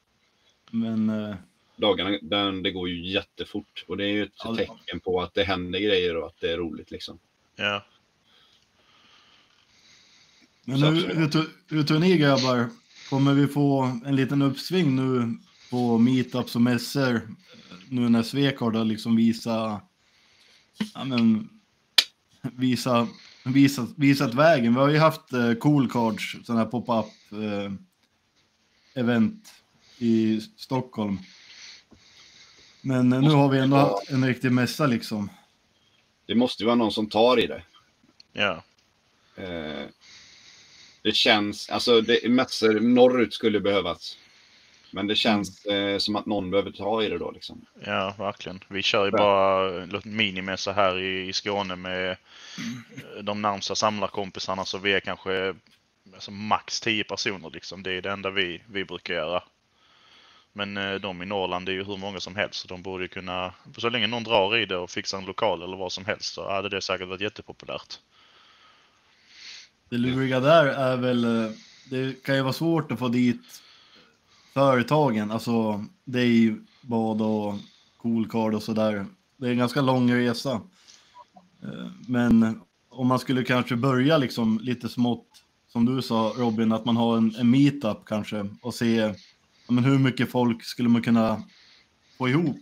Men 0.71 1.09
eh, 1.09 1.35
Dagarna, 1.75 2.17
den, 2.21 2.63
det 2.63 2.71
går 2.71 2.89
ju 2.89 3.11
jättefort. 3.11 3.85
Och 3.87 3.97
det 3.97 4.03
är 4.05 4.09
ju 4.09 4.23
ett 4.23 4.31
Ja, 4.43 4.55
tecken 4.55 4.99
på 5.03 5.21
att 5.21 5.33
det 5.33 5.43
händer 5.43 5.79
grejer 5.79 6.17
och 6.17 6.27
att 6.27 6.39
det 6.39 6.51
är 6.51 6.57
roligt 6.57 6.91
liksom. 6.91 7.19
Ja. 7.55 7.85
Men 10.65 10.79
Så 10.79 10.85
hur, 10.85 11.27
tror- 11.27 11.49
hur 11.69 11.83
tror 11.83 11.99
ni 11.99 12.17
grabbar? 12.17 12.69
Kommer 13.09 13.33
vi 13.33 13.47
få 13.47 13.99
en 14.05 14.15
liten 14.15 14.41
uppsving 14.41 14.95
nu 14.95 15.37
på 15.71 15.97
meetups 15.97 16.55
och 16.55 16.61
mässor 16.61 17.21
nu 17.89 18.09
när 18.09 18.23
Svekard 18.23 18.75
har 18.75 18.85
liksom 18.85 19.15
visa, 19.15 19.81
ja 20.93 21.03
men, 21.03 21.49
visa, 22.41 23.07
visa, 23.43 23.87
visat 23.97 24.33
vägen. 24.33 24.73
Vi 24.73 24.79
har 24.79 24.89
ju 24.89 24.97
haft 24.97 25.33
eh, 25.33 25.53
cool 25.53 25.91
cards, 25.91 26.37
sådana 26.45 26.63
här 26.63 26.71
pop-up 26.71 27.05
eh, 27.31 27.71
event 28.93 29.53
i 29.97 30.41
Stockholm. 30.57 31.19
Men 32.81 33.13
eh, 33.13 33.21
nu 33.21 33.29
har 33.29 33.49
vi 33.49 33.59
ändå 33.59 33.77
haft 33.77 34.09
en 34.09 34.27
riktig 34.27 34.51
mässa 34.51 34.85
liksom. 34.85 35.29
det 36.25 36.35
måste 36.35 36.63
ju 36.63 36.67
vara 36.67 36.75
någon 36.75 36.91
som 36.91 37.09
tar 37.09 37.39
i 37.39 37.47
det. 37.47 37.63
Ja. 38.33 38.63
Eh, 39.35 39.85
det 41.01 41.15
känns, 41.15 41.69
alltså 41.69 42.01
det, 42.01 42.29
mässor 42.29 42.79
norrut 42.79 43.33
skulle 43.33 43.59
behövas. 43.59 44.17
Men 44.93 45.07
det 45.07 45.15
känns 45.15 45.65
eh, 45.65 45.97
som 45.97 46.15
att 46.15 46.25
någon 46.25 46.51
behöver 46.51 46.71
ta 46.71 47.03
i 47.03 47.09
det 47.09 47.17
då 47.17 47.31
liksom. 47.31 47.65
Ja, 47.85 48.15
verkligen. 48.17 48.59
Vi 48.67 48.81
kör 48.81 49.05
ju 49.05 49.11
Ja. 49.11 49.17
bara 49.17 50.01
minimässa 50.03 50.73
här 50.73 50.99
i, 50.99 51.27
i 51.27 51.33
Skåne 51.33 51.75
med 51.75 52.17
de 53.21 53.41
närmsta 53.41 53.75
samlarkompisarna 53.75 54.65
så 54.65 54.77
vi 54.77 54.93
är 54.93 54.99
kanske 54.99 55.55
alltså, 56.13 56.31
max 56.31 56.79
10 56.81 57.03
personer 57.03 57.49
liksom. 57.49 57.83
Det 57.83 57.91
är 57.91 58.01
det 58.01 58.11
enda 58.11 58.29
vi, 58.29 58.61
vi 58.69 58.85
brukar 58.85 59.13
göra. 59.13 59.43
Men 60.53 60.77
eh, 60.77 60.93
de 60.95 61.21
i 61.21 61.25
Norrland 61.25 61.65
det 61.65 61.71
är 61.71 61.73
ju 61.73 61.83
hur 61.83 61.97
många 61.97 62.19
som 62.19 62.35
helst 62.35 62.55
så 62.59 62.67
de 62.67 62.81
borde 62.81 63.03
ju 63.03 63.07
kunna, 63.07 63.53
så 63.77 63.89
länge 63.89 64.07
någon 64.07 64.23
drar 64.23 64.57
i 64.57 64.65
det 64.65 64.77
och 64.77 64.89
fixar 64.91 65.17
en 65.17 65.25
lokal 65.25 65.63
eller 65.63 65.77
vad 65.77 65.91
som 65.91 66.05
helst 66.05 66.33
så 66.33 66.51
hade 66.51 66.69
det 66.69 66.81
säkert 66.81 67.07
varit 67.07 67.21
jättepopulärt. 67.21 67.99
Det 69.89 69.97
luriga 69.97 70.39
där 70.39 70.65
är 70.65 70.97
väl, 70.97 71.23
eh, 71.23 71.51
det 71.89 72.23
kan 72.23 72.35
ju 72.35 72.41
vara 72.41 72.53
svårt 72.53 72.91
att 72.91 72.99
få 72.99 73.07
dit 73.07 73.61
företagen, 74.53 75.31
alltså 75.31 75.85
dig, 76.05 76.55
Bad 76.81 77.21
och 77.21 77.55
Coolcard 77.97 78.53
och 78.53 78.63
sådär. 78.63 79.05
Det 79.37 79.47
är 79.47 79.51
en 79.51 79.57
ganska 79.57 79.81
lång 79.81 80.13
resa. 80.13 80.51
Eh, 81.63 81.91
men 82.07 82.61
om 82.89 83.07
man 83.07 83.19
skulle 83.19 83.43
kanske 83.43 83.75
börja 83.75 84.17
liksom 84.17 84.59
lite 84.59 84.89
smått, 84.89 85.27
som 85.67 85.85
du 85.85 86.01
sa 86.01 86.33
Robin, 86.37 86.71
att 86.71 86.85
man 86.85 86.97
har 86.97 87.17
en, 87.17 87.35
en 87.35 87.49
meetup 87.49 88.05
kanske 88.05 88.47
och 88.61 88.73
se 88.73 89.13
men 89.67 89.83
hur 89.83 89.99
mycket 89.99 90.31
folk 90.31 90.63
skulle 90.63 90.89
man 90.89 91.01
kunna 91.01 91.43
få 92.17 92.29
ihop. 92.29 92.59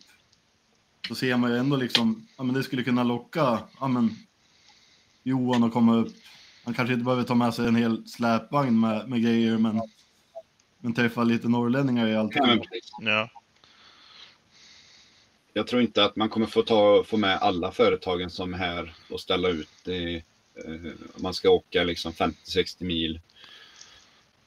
Så 1.07 1.15
ser 1.15 1.37
man 1.37 1.51
ju 1.51 1.57
ändå 1.57 1.75
liksom, 1.75 2.27
ja 2.37 2.43
men 2.43 2.55
det 2.55 2.63
skulle 2.63 2.83
kunna 2.83 3.03
locka, 3.03 3.59
ja 3.79 3.87
men 3.87 4.09
Johan 5.23 5.63
att 5.63 5.73
komma 5.73 5.95
upp 5.95 6.13
han 6.69 6.73
kanske 6.73 6.93
inte 6.93 7.05
behöver 7.05 7.23
ta 7.23 7.35
med 7.35 7.53
sig 7.53 7.67
en 7.67 7.75
hel 7.75 8.07
släpvagn 8.07 8.79
med, 8.79 9.09
med 9.09 9.21
grejer, 9.21 9.57
men, 9.57 9.81
men 10.81 10.93
träffa 10.93 11.23
lite 11.23 11.47
norrlänningar 11.47 12.07
är 12.07 12.17
alltid 12.17 12.41
kul. 12.41 12.61
Ja, 13.01 13.29
Jag 15.53 15.67
tror 15.67 15.81
inte 15.81 16.03
att 16.03 16.15
man 16.15 16.29
kommer 16.29 16.45
få, 16.47 16.61
ta, 16.61 17.03
få 17.03 17.17
med 17.17 17.37
alla 17.37 17.71
företagen 17.71 18.29
som 18.29 18.53
är 18.53 18.57
här 18.57 18.93
och 19.09 19.21
ställa 19.21 19.49
ut. 19.49 19.69
Det, 19.83 20.15
eh, 20.15 20.91
man 21.15 21.33
ska 21.33 21.49
åka 21.49 21.83
liksom 21.83 22.11
50-60 22.13 22.83
mil. 22.83 23.21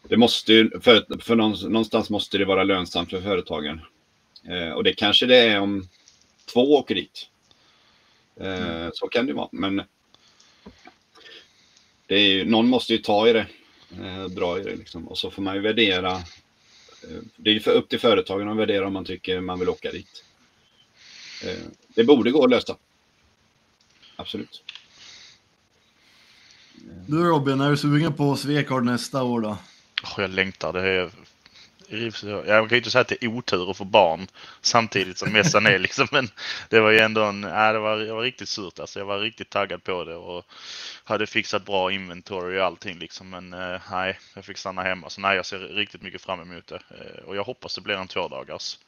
Det 0.09 0.17
måste 0.17 0.53
ju, 0.53 0.81
för, 0.81 1.19
för 1.21 1.37
någonstans, 1.37 2.11
måste 2.11 2.39
det 2.39 2.45
vara 2.45 2.65
lönsamt 2.65 3.11
för 3.11 3.21
företagen. 3.21 3.81
Eh, 4.49 4.71
och 4.71 4.85
det 4.85 4.93
kanske 4.93 5.27
det 5.27 5.37
är 5.37 5.61
om 5.61 5.89
två 6.53 6.75
åker 6.75 6.95
dit. 6.95 7.29
Eh, 8.41 8.89
Så 8.93 9.09
kan 9.09 9.27
det 9.27 9.33
vara. 9.33 9.49
Men 9.53 9.83
det 12.07 12.15
är 12.15 12.29
ju, 12.29 12.45
någon 12.45 12.69
måste 12.69 12.93
ju 12.93 12.99
ta 12.99 13.29
i 13.29 13.33
det. 13.33 13.47
Eh, 14.01 14.25
dra 14.25 14.59
i 14.59 14.63
det 14.63 14.77
liksom. 14.77 15.09
Och 15.09 15.19
så 15.19 15.31
får 15.31 15.43
man 15.43 15.55
ju 15.55 15.61
värdera. 15.61 16.13
Eh, 16.13 17.21
det 17.37 17.51
är 17.51 17.55
ju 17.55 17.61
för, 17.61 17.71
upp 17.73 17.89
till 17.89 18.01
företagen 18.01 18.49
att 18.49 18.57
värdera 18.57 18.87
om 18.87 18.93
man 18.93 19.05
tycker 19.05 19.41
man 19.41 19.59
vill 19.59 19.69
åka 19.69 19.91
dit. 19.91 20.25
Eh, 21.45 21.59
Det 21.95 22.05
borde 22.05 22.31
gå 22.31 22.45
att 22.45 22.51
lösa. 22.51 22.77
Absolut. 24.17 24.63
Du 27.07 27.25
Robin, 27.25 27.61
är 27.61 27.71
du 27.71 27.77
sugen 27.77 28.15
på 28.15 28.37
Svekard 28.37 28.85
nästa 28.85 29.23
år 29.23 29.41
då? 29.41 29.59
Jag 30.17 30.31
längtar. 30.31 30.73
Det 30.73 30.89
är... 30.89 31.11
Jag 31.89 32.47
kan 32.47 32.69
ju 32.69 32.77
inte 32.77 32.91
säga 32.91 33.03
att 33.03 33.09
det 33.09 33.25
är 33.25 33.29
otur 33.29 33.71
att 33.71 33.77
få 33.77 33.85
barn 33.85 34.27
samtidigt 34.61 35.19
som 35.19 35.33
mässan 35.33 35.67
är 35.67 35.79
liksom. 35.87 36.09
Men 36.13 36.29
det 36.69 36.81
var 36.81 36.91
ju 36.91 36.99
ändå 36.99 37.25
en... 37.25 37.41
Nej, 37.41 37.73
det, 37.73 37.79
var, 37.79 37.99
jag 37.99 38.15
var 38.15 38.23
riktigt 38.23 38.49
surt 38.49 38.79
alltså. 38.79 38.99
Jag 38.99 39.07
var 39.07 39.19
riktigt 39.19 39.51
taggad 39.51 39.85
på 39.85 40.05
det 40.05 40.17
och 40.17 40.45
hade 41.05 41.27
fixat 41.27 41.65
bra 41.65 41.93
inventory 41.93 42.59
och 42.59 42.65
allting 42.65 42.99
liksom. 42.99 43.31
Men 43.31 43.53
eh, 43.53 43.81
nej, 43.91 44.19
jag 44.35 44.45
fick 44.45 44.59
stanna 44.59 44.83
hemma. 44.83 45.11
Så 45.11 45.21
nej, 45.21 45.37
jag 45.37 45.47
ser 45.47 45.59
riktigt 45.59 46.03
mycket 46.03 46.23
fram 46.23 46.41
emot 46.41 46.67
det. 46.67 46.83
Eh, 46.91 47.25
och 47.25 47.37
jag 47.37 47.45
hoppas 47.45 47.75
det 47.75 47.81
blir 47.81 47.95
en 47.95 48.09
tvådagars. 48.09 48.79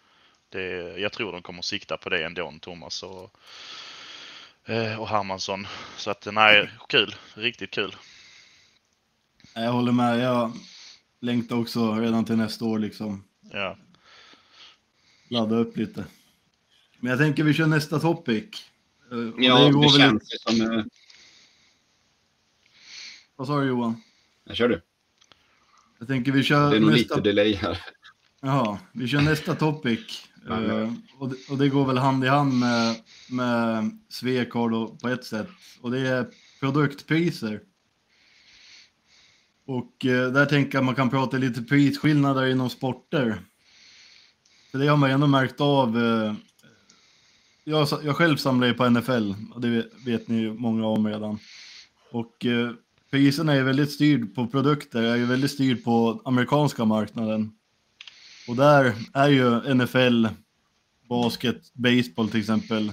Det, 0.48 0.98
jag 0.98 1.12
tror 1.12 1.32
de 1.32 1.42
kommer 1.42 1.62
sikta 1.62 1.96
på 1.96 2.08
det 2.08 2.24
ändå, 2.24 2.54
Thomas 2.60 3.02
och, 3.02 3.30
eh, 4.66 5.00
och 5.00 5.08
Hermansson. 5.08 5.66
Så 5.96 6.10
att 6.10 6.26
nej, 6.32 6.70
kul. 6.88 7.14
Riktigt 7.34 7.70
kul. 7.70 7.96
Jag 9.54 9.72
håller 9.72 9.92
med, 9.92 10.20
jag 10.20 10.52
längtar 11.24 11.56
också 11.56 11.94
redan 11.94 12.24
till 12.24 12.36
nästa 12.36 12.64
år 12.64 12.78
liksom. 12.78 13.24
Ja. 13.52 13.78
Ladda 15.28 15.56
upp 15.56 15.76
lite. 15.76 16.04
Men 17.00 17.10
jag 17.10 17.18
tänker 17.18 17.44
vi 17.44 17.54
kör 17.54 17.66
nästa 17.66 18.00
topic. 18.00 18.44
Eh, 19.12 19.18
och 19.18 19.42
Ja, 19.42 19.68
går 19.70 19.82
det 19.82 19.98
väl- 19.98 20.00
känns 20.00 20.34
ju 20.34 20.38
som... 20.38 20.72
eh, 20.78 20.84
Vad 23.36 23.46
sa 23.46 23.60
du 23.60 23.66
Johan? 23.66 24.02
Jag 24.44 24.56
kör 24.56 24.68
du. 24.68 24.80
Jag 25.98 26.08
tänker 26.08 26.32
vi 26.32 26.42
kör 26.42 26.70
Det 26.70 26.76
är 26.76 26.80
nog 26.80 26.90
nästa... 26.90 27.16
lite 27.16 27.28
delay 27.28 27.54
här. 27.54 27.78
Ja, 28.40 28.78
vi 28.92 29.08
kör 29.08 29.20
nästa 29.20 29.54
topic. 29.54 30.00
Eh, 30.50 30.92
och, 31.18 31.28
det, 31.28 31.36
och 31.50 31.58
det 31.58 31.68
går 31.68 31.86
väl 31.86 31.98
hand 31.98 32.24
i 32.24 32.28
hand 32.28 32.58
med, 32.58 32.96
med 33.30 33.98
Svekard 34.08 35.00
på 35.00 35.08
ett 35.08 35.24
sätt. 35.24 35.48
Och 35.80 35.90
det 35.90 35.98
är 36.00 36.26
produktpriser. 36.60 37.60
Och 39.66 40.06
eh, 40.06 40.32
där 40.32 40.46
tänker 40.46 40.74
jag 40.74 40.82
att 40.82 40.86
man 40.86 40.94
kan 40.94 41.10
prata 41.10 41.36
lite 41.36 41.62
prisskillnader 41.62 42.46
inom 42.46 42.70
sporter. 42.70 43.40
För 44.70 44.78
det 44.78 44.86
har 44.86 44.96
man 44.96 45.10
ändå 45.10 45.26
märkt 45.26 45.60
av. 45.60 45.98
Eh, 45.98 46.34
jag, 47.64 47.88
jag 48.04 48.16
själv 48.16 48.36
samlar 48.36 48.66
ju 48.66 48.74
på 48.74 48.90
NFL 48.90 49.34
och 49.54 49.60
det 49.60 49.68
vet, 49.68 49.92
vet 50.06 50.28
ni 50.28 50.50
många 50.50 50.86
om 50.86 51.08
redan. 51.08 51.38
Och 52.10 52.46
eh, 52.46 52.70
priserna 53.10 53.54
är 53.54 53.62
väldigt 53.62 53.92
styrd 53.92 54.34
på 54.34 54.46
produkter, 54.46 55.02
är 55.02 55.16
ju 55.16 55.24
väldigt 55.24 55.50
styrd 55.50 55.84
på 55.84 56.22
amerikanska 56.24 56.84
marknaden. 56.84 57.52
Och 58.48 58.56
där 58.56 58.94
är 59.14 59.28
ju 59.28 59.74
NFL, 59.74 60.26
basket, 61.08 61.72
baseball 61.74 62.28
till 62.28 62.40
exempel 62.40 62.92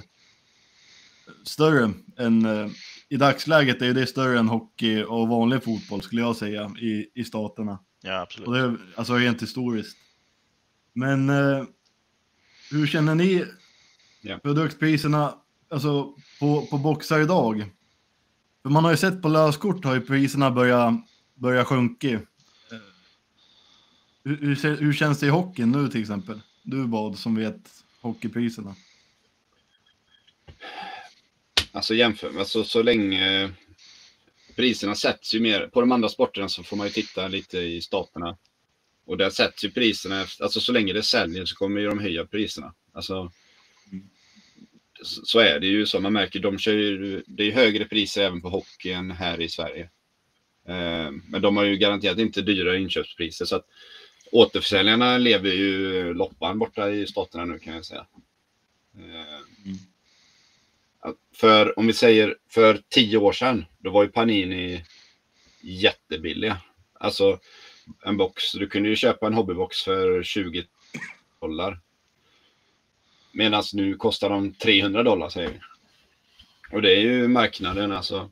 större 1.44 1.92
än 2.18 2.44
eh, 2.44 2.70
i 3.12 3.16
dagsläget 3.16 3.82
är 3.82 3.86
ju 3.86 3.92
det 3.92 4.06
större 4.06 4.38
än 4.38 4.48
hockey 4.48 5.02
och 5.02 5.28
vanlig 5.28 5.62
fotboll 5.64 6.02
skulle 6.02 6.20
jag 6.20 6.36
säga 6.36 6.70
i, 6.80 7.06
i 7.14 7.24
staterna. 7.24 7.78
Ja, 8.02 8.20
absolut. 8.20 8.48
Och 8.48 8.54
det 8.54 8.60
är 8.60 8.76
alltså 8.96 9.14
rent 9.14 9.42
historiskt. 9.42 9.96
Men 10.92 11.30
eh, 11.30 11.64
hur 12.70 12.86
känner 12.86 13.14
ni 13.14 13.44
Ja. 14.24 14.38
produktpriserna 14.38 15.34
alltså, 15.70 16.14
på, 16.40 16.66
på 16.66 16.78
boxar 16.78 17.20
idag? 17.20 17.70
För 18.62 18.70
man 18.70 18.84
har 18.84 18.90
ju 18.90 18.96
sett 18.96 19.22
på 19.22 19.28
löskort 19.28 19.84
har 19.84 19.94
ju 19.94 20.00
priserna 20.00 20.50
börjat, 20.50 20.94
börjat 21.34 21.66
sjunka. 21.66 22.08
Eh, 22.10 22.20
Hur, 24.24 24.36
hur, 24.36 24.76
hur 24.76 24.92
känns 24.92 25.18
det 25.20 25.26
i 25.26 25.30
hockeyn 25.30 25.70
nu 25.72 25.88
till 25.88 26.00
exempel? 26.00 26.40
Du 26.62 26.86
Bad 26.86 27.18
som 27.18 27.34
vet 27.34 27.70
hockeypriserna. 28.00 28.74
Alltså 31.82 31.94
jämför, 31.94 32.38
alltså 32.38 32.64
så 32.64 32.82
länge 32.82 33.50
priserna 34.56 34.94
sätts 34.94 35.34
ju 35.34 35.40
mer, 35.40 35.66
på 35.66 35.80
de 35.80 35.92
andra 35.92 36.08
sporterna 36.08 36.48
så 36.48 36.62
får 36.62 36.76
man 36.76 36.86
ju 36.86 36.92
titta 36.92 37.28
lite 37.28 37.58
i 37.58 37.80
staterna. 37.80 38.36
Och 39.06 39.16
där 39.16 39.30
sätts 39.30 39.64
ju 39.64 39.70
priserna, 39.70 40.26
alltså 40.40 40.60
så 40.60 40.72
länge 40.72 40.92
det 40.92 41.02
säljer 41.02 41.44
så 41.44 41.56
kommer 41.56 41.80
ju 41.80 41.86
de 41.86 41.98
höja 41.98 42.26
priserna. 42.26 42.74
Alltså, 42.92 43.32
så 45.02 45.38
är 45.38 45.60
det 45.60 45.66
ju 45.66 45.86
så, 45.86 46.00
man 46.00 46.12
märker, 46.12 46.40
de 46.40 46.58
kör 46.58 46.72
ju, 46.72 47.22
det 47.26 47.42
är 47.42 47.52
högre 47.52 47.84
priser 47.84 48.22
även 48.22 48.42
på 48.42 48.48
hockeyn 48.48 49.10
här 49.10 49.40
i 49.40 49.48
Sverige. 49.48 49.90
Eh, 50.68 51.10
men 51.28 51.42
de 51.42 51.56
har 51.56 51.64
ju 51.64 51.76
garanterat 51.76 52.18
inte 52.18 52.42
dyra 52.42 52.76
inköpspriser 52.76 53.44
så 53.44 53.56
att 53.56 53.66
återförsäljarna 54.32 55.18
lever 55.18 55.50
ju 55.50 56.14
loppan 56.14 56.58
borta 56.58 56.90
i 56.90 57.06
staterna 57.06 57.44
nu 57.44 57.58
kan 57.58 57.74
jag 57.74 57.84
säga. 57.84 58.06
Eh, 58.94 59.51
för 61.36 61.78
om 61.78 61.86
vi 61.86 61.92
säger 61.92 62.36
för 62.48 62.80
tio 62.88 63.16
år 63.18 63.32
sedan, 63.32 63.64
då 63.78 63.90
var 63.90 64.02
ju 64.02 64.08
Panini 64.08 64.84
jättebilliga. 65.60 66.58
Alltså 67.00 67.38
en 68.04 68.16
box, 68.16 68.52
du 68.52 68.68
kunde 68.68 68.88
ju 68.88 68.96
köpa 68.96 69.26
en 69.26 69.34
hobbybox 69.34 69.82
för 69.82 70.22
20 70.22 70.64
dollar. 71.40 71.80
Medan 73.32 73.62
nu 73.72 73.94
kostar 73.96 74.30
de 74.30 74.54
300 74.54 75.02
dollar 75.02 75.28
säger 75.28 75.48
vi. 75.48 75.60
Och 76.76 76.82
det 76.82 76.92
är 76.92 77.00
ju 77.00 77.28
marknaden 77.28 77.92
alltså. 77.92 78.30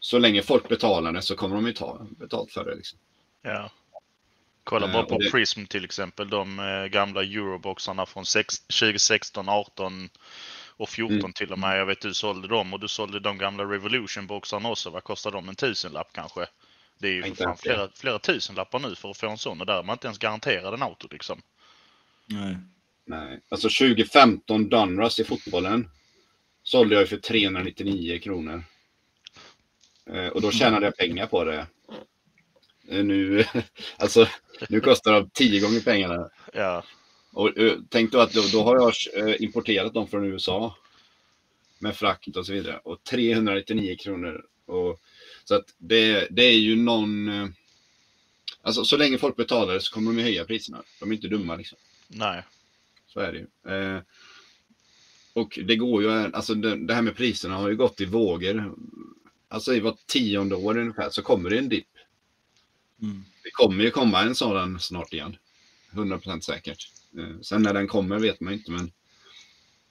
Så 0.00 0.18
länge 0.18 0.42
folk 0.42 0.68
betalar 0.68 1.12
det 1.12 1.22
så 1.22 1.36
kommer 1.36 1.56
de 1.56 1.66
ju 1.66 1.72
ta 1.72 2.06
betalt 2.10 2.52
för 2.52 2.64
det. 2.64 2.74
Liksom. 2.74 2.98
Ja. 3.42 3.70
Kolla 4.64 4.86
Eh, 4.86 4.92
bara 4.92 5.02
på 5.02 5.18
det- 5.18 5.30
Prism 5.30 5.64
till 5.64 5.84
exempel. 5.84 6.30
De 6.30 6.58
eh, 6.58 6.84
gamla 6.86 7.22
Euroboxarna 7.22 8.06
från 8.06 8.26
sex- 8.26 8.60
2016, 8.60 9.48
18 9.48 10.08
och 10.76 10.88
14 10.88 11.18
Mm. 11.18 11.32
till 11.32 11.52
och 11.52 11.58
med. 11.58 11.78
Jag 11.78 11.86
vet 11.86 12.00
du 12.00 12.14
sålde 12.14 12.48
dem 12.48 12.72
och 12.74 12.80
du 12.80 12.88
sålde 12.88 13.20
de 13.20 13.38
gamla 13.38 13.64
Revolution-boxarna 13.64 14.68
också. 14.70 14.90
Vad 14.90 15.04
kostar 15.04 15.30
de? 15.30 15.48
En 15.48 15.54
tusenlapp 15.54 16.08
kanske? 16.12 16.46
Det 16.98 17.08
är 17.08 17.12
ju 17.12 17.22
för 17.22 17.44
fan 17.44 17.56
flera, 17.56 17.88
flera 17.94 18.18
tusenlappar 18.18 18.78
nu 18.78 18.94
för 18.94 19.10
att 19.10 19.16
få 19.16 19.28
en 19.28 19.38
sån 19.38 19.60
och 19.60 19.66
där 19.66 19.78
är 19.78 19.82
man 19.82 19.94
inte 19.94 20.06
ens 20.06 20.18
garanterad 20.18 20.74
en 20.74 20.82
auto 20.82 21.08
liksom. 21.10 21.42
Nej. 22.26 22.56
Nej. 23.04 23.40
Alltså 23.48 23.68
2015 23.68 24.68
Donruss 24.68 25.18
i 25.18 25.24
fotbollen. 25.24 25.90
sålde 26.62 26.94
jag 26.94 27.00
ju 27.02 27.06
för 27.06 27.16
399 27.16 28.18
kronor. 28.18 28.64
Eh, 30.10 30.26
och 30.26 30.40
då 30.40 30.50
tjänade 30.50 30.86
jag 30.86 30.96
pengar 30.96 31.26
på 31.26 31.44
det. 31.44 31.66
Eh, 32.88 33.04
Nu, 33.04 33.44
alltså, 33.96 34.26
nu 34.68 34.80
kostar 34.80 35.12
de 35.12 35.30
tio 35.30 35.60
gånger 35.60 35.80
pengarna. 35.80 36.28
Ja, 36.52 36.84
Och 37.36 37.58
eh, 37.58 37.78
tänk 37.88 38.12
då 38.12 38.20
att 38.20 38.32
då, 38.32 38.42
då 38.52 38.62
har 38.62 38.76
jag 38.76 38.94
eh, 39.28 39.42
importerat 39.42 39.94
dem 39.94 40.08
från 40.08 40.24
USA. 40.24 40.76
Med 41.78 41.96
frakt 41.96 42.36
och 42.36 42.46
så 42.46 42.52
vidare. 42.52 42.78
Och 42.84 43.04
399 43.04 43.96
kronor. 43.96 44.44
Och, 44.66 45.00
så 45.44 45.54
att 45.54 45.74
det, 45.78 46.26
det 46.30 46.42
är 46.42 46.58
ju 46.58 46.76
någon... 46.76 47.28
eh, 47.28 47.48
Alltså 48.62 48.84
så 48.84 48.96
länge 48.96 49.18
folk 49.18 49.36
betalar 49.36 49.78
så 49.78 49.94
kommer 49.94 50.12
de 50.12 50.18
ju 50.18 50.24
höja 50.24 50.44
priserna. 50.44 50.82
De 51.00 51.10
är 51.10 51.14
inte 51.14 51.28
dumma 51.28 51.56
liksom. 51.56 51.78
nej. 52.08 52.42
Så 53.06 53.20
är 53.20 53.32
det 53.32 53.38
ju. 53.38 53.74
Eh, 53.74 54.00
och 55.32 55.58
det 55.64 55.76
går 55.76 56.02
ju, 56.02 56.10
alltså 56.10 56.54
det, 56.54 56.76
det 56.86 56.94
här 56.94 57.02
med 57.02 57.16
priserna 57.16 57.56
har 57.56 57.68
ju 57.68 57.76
gått 57.76 58.00
i 58.00 58.04
vågor. 58.04 58.74
Alltså 59.48 59.74
i 59.74 59.80
var 59.80 59.96
tionde 60.06 60.54
år 60.56 60.78
ungefär 60.78 61.10
så 61.10 61.22
kommer 61.22 61.50
det 61.50 61.58
en 61.58 61.68
dipp. 61.68 61.88
Mm. 63.02 63.24
Det 63.42 63.50
kommer 63.50 63.84
ju 63.84 63.90
komma 63.90 64.22
en 64.22 64.34
sådan 64.34 64.80
snart 64.80 65.12
igen. 65.12 65.36
100% 65.90 66.40
säkert. 66.40 66.90
Eh, 67.18 67.40
sen 67.40 67.62
när 67.62 67.74
den 67.74 67.88
kommer 67.88 68.18
vet 68.18 68.40
man 68.40 68.52
inte 68.52 68.70
men 68.70 68.92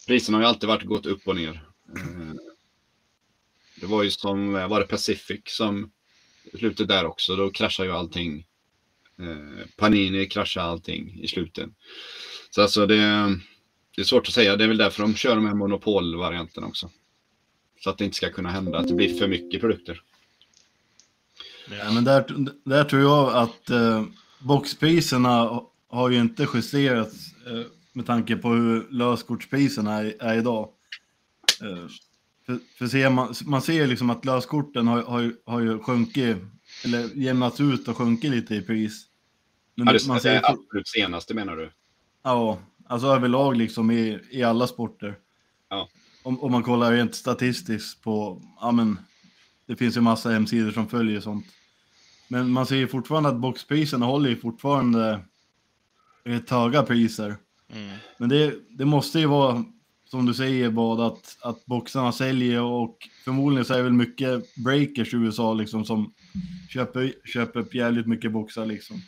priserna 0.07 0.37
har 0.37 0.41
ju 0.43 0.47
alltid 0.47 0.69
varit 0.69 0.83
gått 0.83 1.05
upp 1.05 1.27
och 1.27 1.35
ner. 1.35 1.69
Eh, 1.97 2.33
det 3.81 3.85
var 3.85 4.03
ju 4.03 4.11
som, 4.11 4.55
eh, 4.55 4.67
var 4.67 4.79
det 4.79 4.85
Pacific 4.85 5.41
som 5.45 5.91
i 6.53 6.57
slutet 6.57 6.87
där 6.87 7.05
också, 7.05 7.35
då 7.35 7.51
kraschar 7.51 7.83
ju 7.83 7.91
allting. 7.91 8.45
Panini 9.75 10.25
kraschar 10.25 10.61
allting 10.61 11.19
i 11.21 11.27
slutet. 11.27 11.69
Så 12.49 12.61
alltså 12.61 12.85
det, 12.85 12.95
det 13.95 14.01
är 14.01 14.03
svårt 14.03 14.27
att 14.27 14.33
säga, 14.33 14.55
det 14.55 14.63
är 14.63 14.67
väl 14.67 14.77
därför 14.77 15.01
de 15.01 15.15
kör 15.15 15.35
de 15.35 15.45
här 15.45 15.53
monopolvarianten 15.53 16.63
också. 16.63 16.89
Så 17.79 17.89
att 17.89 17.97
det 17.97 18.05
inte 18.05 18.17
ska 18.17 18.29
kunna 18.29 18.49
hända 18.49 18.79
att 18.79 18.87
det 18.87 18.93
blir 18.93 19.17
för 19.17 19.27
mycket 19.27 19.61
produkter. 19.61 20.01
Ja, 21.69 21.91
men 21.91 22.03
där, 22.03 22.25
där 22.63 22.83
tror 22.83 23.01
jag 23.01 23.35
att 23.35 23.69
eh, 23.69 24.05
boxpriserna 24.39 25.61
har 25.95 26.09
ju 26.09 26.19
inte 26.19 26.47
justerats 26.53 27.33
eh, 27.47 27.65
med 27.93 28.05
tanke 28.05 28.35
på 28.35 28.49
hur 28.49 28.87
löskortspriserna 28.89 29.93
är, 29.93 30.15
är 30.19 30.37
idag. 30.37 30.69
Eh, 31.61 31.87
för, 32.45 32.59
för 32.77 32.87
ser 32.87 33.09
man, 33.09 33.33
man 33.45 33.61
ser 33.61 33.87
liksom 33.87 34.09
att 34.09 34.25
löskorten 34.25 34.87
har, 34.87 35.01
har, 35.01 35.33
har 35.45 35.59
ju 35.59 35.79
sjunkit, 35.79 36.37
eller 36.83 37.09
jämnats 37.15 37.59
ut 37.59 37.87
och 37.87 37.97
sjunkit 37.97 38.31
lite 38.31 38.55
i 38.55 38.61
pris. 38.61 39.05
Men 39.75 39.87
Ja, 39.87 39.93
det, 39.93 40.07
man 40.07 40.15
det 40.17 40.21
ser, 40.21 40.35
är 40.35 40.51
absolut 40.51 40.87
senaste 40.87 41.33
menar 41.33 41.55
du? 41.55 41.71
ja, 42.23 42.59
alltså 42.87 43.07
överlag 43.07 43.57
liksom 43.57 43.91
i, 43.91 44.19
i 44.31 44.43
alla 44.43 44.67
sporter. 44.67 45.15
Ja. 45.69 45.89
Om, 46.23 46.43
om 46.43 46.51
man 46.51 46.63
kollar 46.63 46.91
rent 46.91 47.15
statistiskt 47.15 48.01
på, 48.03 48.41
ja 48.59 48.71
men, 48.71 48.99
det 49.65 49.75
finns 49.75 49.97
ju 49.97 50.01
massa 50.01 50.29
hemsidor 50.29 50.71
som 50.71 50.87
följer 50.87 51.19
sånt. 51.19 51.45
Men 52.27 52.51
man 52.51 52.65
ser 52.65 52.75
ju 52.75 52.87
fortfarande 52.87 53.29
att 53.29 53.39
boxpriserna 53.39 54.05
håller 54.05 54.29
ju 54.29 54.35
fortfarande 54.35 55.21
rätt 56.25 56.49
höga 56.49 56.83
priser. 56.83 57.37
Mm. 57.73 57.97
Men 58.17 58.29
det, 58.29 58.55
det 58.69 58.85
måste 58.85 59.19
ju 59.19 59.25
vara, 59.25 59.63
som 60.09 60.25
du 60.25 60.33
säger, 60.33 60.69
Bad, 60.69 61.01
att, 61.01 61.37
att 61.41 61.65
boxarna 61.65 62.11
säljer 62.11 62.61
och 62.61 62.97
förmodligen 63.23 63.65
så 63.65 63.73
är 63.73 63.77
det 63.77 63.83
väl 63.83 63.93
mycket 63.93 64.55
breakers 64.55 65.13
i 65.13 65.17
USA 65.17 65.53
liksom 65.53 65.85
som 65.85 66.13
köper, 66.69 67.13
köper 67.25 67.59
upp 67.59 67.75
jävligt 67.75 68.07
mycket 68.07 68.31
boxar 68.31 68.65
liksom. 68.65 69.01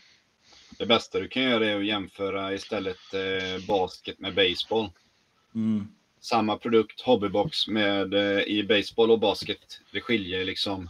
Det 0.77 0.85
bästa 0.85 1.19
du 1.19 1.27
kan 1.27 1.43
göra 1.43 1.65
är 1.65 1.79
att 1.79 1.85
jämföra 1.85 2.53
istället 2.53 3.13
eh, 3.13 3.65
basket 3.67 4.19
med 4.19 4.35
baseball. 4.35 4.89
Mm. 5.55 5.87
Samma 6.21 6.57
produkt, 6.57 7.01
hobbybox 7.01 7.67
med 7.67 8.13
eh, 8.13 8.41
i 8.41 8.63
baseball 8.63 9.11
och 9.11 9.19
basket. 9.19 9.81
Det 9.91 10.01
skiljer 10.01 10.45
liksom 10.45 10.89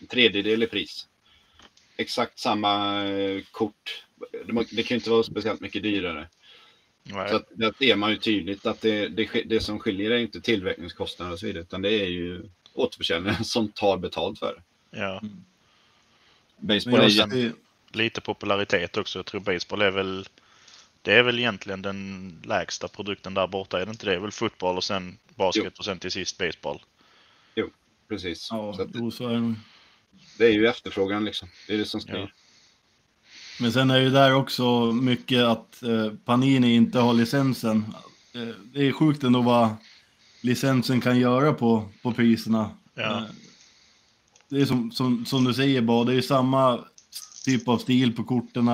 en 0.00 0.06
tredjedel 0.06 0.62
i 0.62 0.66
pris. 0.66 1.06
Exakt 1.96 2.38
samma 2.38 3.04
eh, 3.04 3.42
kort. 3.50 4.04
Det, 4.46 4.66
det 4.76 4.82
kan 4.82 4.94
ju 4.94 4.98
inte 4.98 5.10
vara 5.10 5.22
speciellt 5.22 5.60
mycket 5.60 5.82
dyrare. 5.82 6.28
Nej. 7.02 7.28
Så 7.30 7.36
att 7.36 7.46
där 7.50 7.74
ser 7.78 7.96
man 7.96 8.10
ju 8.10 8.16
tydligt 8.16 8.66
att 8.66 8.80
det, 8.80 9.08
det, 9.08 9.42
det 9.46 9.60
som 9.60 9.78
skiljer 9.78 10.10
är 10.10 10.18
inte 10.18 10.40
tillverkningskostnader 10.40 11.32
och 11.32 11.38
så 11.38 11.46
vidare, 11.46 11.62
utan 11.62 11.82
det 11.82 11.90
är 11.90 12.08
ju 12.08 12.42
återförsäljaren 12.74 13.44
som 13.44 13.68
tar 13.68 13.96
betalt 13.96 14.38
för 14.38 14.54
det. 14.54 14.98
Ja. 14.98 15.22
Baseball 16.56 16.98
Men 16.98 17.04
är 17.04 17.10
ser- 17.10 17.52
Lite 17.94 18.20
popularitet 18.20 18.96
också. 18.96 19.18
Jag 19.18 19.26
tror 19.26 19.40
baseball 19.40 19.82
är 19.82 19.90
väl 19.90 20.26
det 21.02 21.12
är 21.14 21.22
väl 21.22 21.38
egentligen 21.38 21.82
den 21.82 22.42
lägsta 22.44 22.88
produkten 22.88 23.34
där 23.34 23.46
borta, 23.46 23.80
är 23.80 23.86
det 23.86 23.90
inte 23.90 24.06
det? 24.06 24.10
Det 24.10 24.16
är 24.16 24.20
väl 24.20 24.30
fotboll 24.30 24.76
och 24.76 24.84
sen 24.84 25.18
basket 25.34 25.78
och 25.78 25.84
sen 25.84 25.98
till 25.98 26.10
sist 26.10 26.38
baseball. 26.38 26.82
precis. 28.08 28.48
ja, 28.50 28.74
Så 28.74 28.82
att 28.82 28.88
jo, 28.94 29.10
så 29.10 29.28
är 29.28 29.34
det. 29.34 29.54
det 30.38 30.44
är 30.46 30.52
ju 30.52 30.66
efterfrågan 30.66 31.24
liksom. 31.24 31.48
Det 31.66 31.74
är 31.74 31.78
det 31.78 31.84
som 31.84 32.00
styr. 32.00 32.14
Ja. 32.14 32.28
Men 33.62 33.72
sen 33.72 33.90
är 33.90 33.98
ju 33.98 34.10
där 34.10 34.34
också 34.34 34.92
mycket 34.92 35.44
att 35.44 35.82
eh, 35.82 36.12
Panini 36.24 36.74
inte 36.74 36.98
har 36.98 37.14
licensen. 37.14 37.84
Eh, 38.34 38.54
det 38.72 38.88
är 38.88 38.92
sjukt 38.92 39.24
ändå 39.24 39.42
vad 39.42 39.68
licensen 40.40 41.00
kan 41.00 41.18
göra 41.18 41.52
på, 41.52 41.88
på 42.02 42.12
priserna. 42.12 42.70
Ja. 42.94 43.16
Eh, 43.16 43.22
det 44.48 44.60
är 44.60 44.64
som, 44.64 44.92
som, 44.92 45.26
som 45.26 45.44
du 45.44 45.54
säger 45.54 45.82
bara, 45.82 46.04
det 46.04 46.14
är 46.14 46.20
samma 46.20 46.84
typ 47.44 47.68
av 47.68 47.78
stil 47.78 48.16
på 48.16 48.24
korten. 48.24 48.70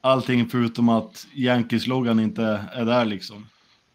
Allting 0.00 0.48
förutom 0.48 0.88
att 0.88 1.26
Yankees-loggan 1.34 2.20
inte 2.20 2.64
är 2.72 2.84
där 2.84 3.04
liksom. 3.04 3.46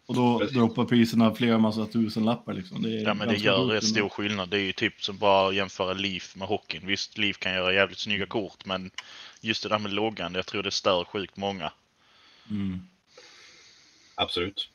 Och 0.06 0.14
då 0.14 0.38
Precis. 0.38 0.56
droppar 0.56 0.84
priserna 0.84 1.34
flera 1.34 1.58
massa 1.58 1.86
tusen 1.86 2.24
lappar 2.24 2.52
liksom. 2.54 2.82
Det 2.82 3.00
är 3.00 3.04
Ja 3.04 3.14
men 3.14 3.28
det 3.28 3.36
gör 3.36 3.64
rätt 3.64 3.84
stor 3.84 4.08
skillnad. 4.08 4.48
Det 4.48 4.58
är 4.58 4.64
ju 4.64 4.72
typ 4.72 5.02
som 5.02 5.18
bara 5.18 5.52
jämföra 5.52 5.92
Leaf 5.92 6.36
med 6.36 6.48
hockeyn. 6.48 6.86
Visst, 6.86 7.18
Leaf 7.18 7.38
kan 7.38 7.52
göra 7.52 7.72
jävligt 7.72 7.98
snygga 7.98 8.26
kort 8.26 8.64
men 8.64 8.90
just 9.40 9.62
det 9.62 9.68
där 9.68 9.78
med 9.78 9.92
loggan, 9.92 10.34
jag 10.34 10.46
tror 10.46 10.62
det 10.62 10.70
stör 10.70 11.04
sjukt 11.04 11.36
många. 11.36 11.72
Mm. 12.50 12.80
Absolut. 14.14 14.70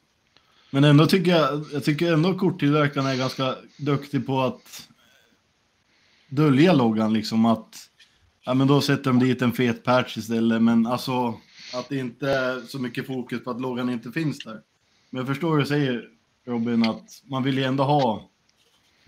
Men 0.70 0.84
ändå 0.84 1.08
tycker 1.08 1.32
jag, 1.32 1.66
jag 1.74 1.84
tycker 1.84 2.14
ändå 2.14 2.38
korttillverkarna 2.38 3.12
är 3.12 3.18
ganska 3.18 3.56
duktig 3.78 4.26
på 4.26 4.42
att 4.42 4.88
dölja 6.30 6.74
loggan 6.74 7.14
liksom 7.14 7.46
att 7.46 7.90
ja 8.44 8.54
men 8.54 8.68
då 8.68 8.82
sätter 8.82 9.04
de 9.04 9.20
dit 9.20 9.42
en 9.42 9.54
fet 9.54 9.84
patch 9.84 10.18
istället 10.18 10.62
men 10.62 10.88
alltså 10.88 11.40
att 11.74 11.90
det 11.90 11.98
inte 11.98 12.32
är 12.32 12.62
så 12.62 12.80
mycket 12.80 13.08
fokus 13.08 13.44
på 13.44 13.52
att 13.52 13.62
loggan 13.62 13.90
inte 13.90 14.12
finns 14.12 14.40
där. 14.40 14.62
Men 15.10 15.20
jag 15.20 15.28
förstår 15.28 15.52
hur 15.52 15.60
du 15.60 15.66
säger 15.66 16.10
Robin 16.46 16.90
att 16.90 17.22
man 17.24 17.44
vill 17.44 17.58
ju 17.58 17.64
ändå 17.64 17.84
ha 17.84 18.30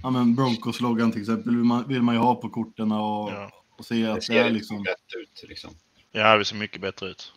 ja 0.03 0.09
men 0.09 0.35
Broncos-loggan 0.35 1.11
till 1.11 1.21
exempel 1.21 1.55
vill 1.55 1.65
man, 1.65 1.87
vill 1.87 2.01
man 2.01 2.15
ju 2.15 2.21
ha 2.21 2.35
på 2.35 2.49
korten 2.49 2.91
och, 2.91 3.31
Ja. 3.31 3.62
Och 3.83 3.87
se 3.87 4.01
Det 4.03 4.11
att 4.11 4.15
det 4.15 4.21
ser 4.21 4.33
är 4.33 4.39
inte 4.47 4.53
liksom 4.53 4.85
rätt 4.85 5.13
ut 5.17 5.43
liksom. 5.49 5.75
Ja, 6.11 6.37
det 6.37 6.45
ser 6.45 6.55
mycket 6.55 6.81
bättre 6.81 7.07
ut. 7.07 7.33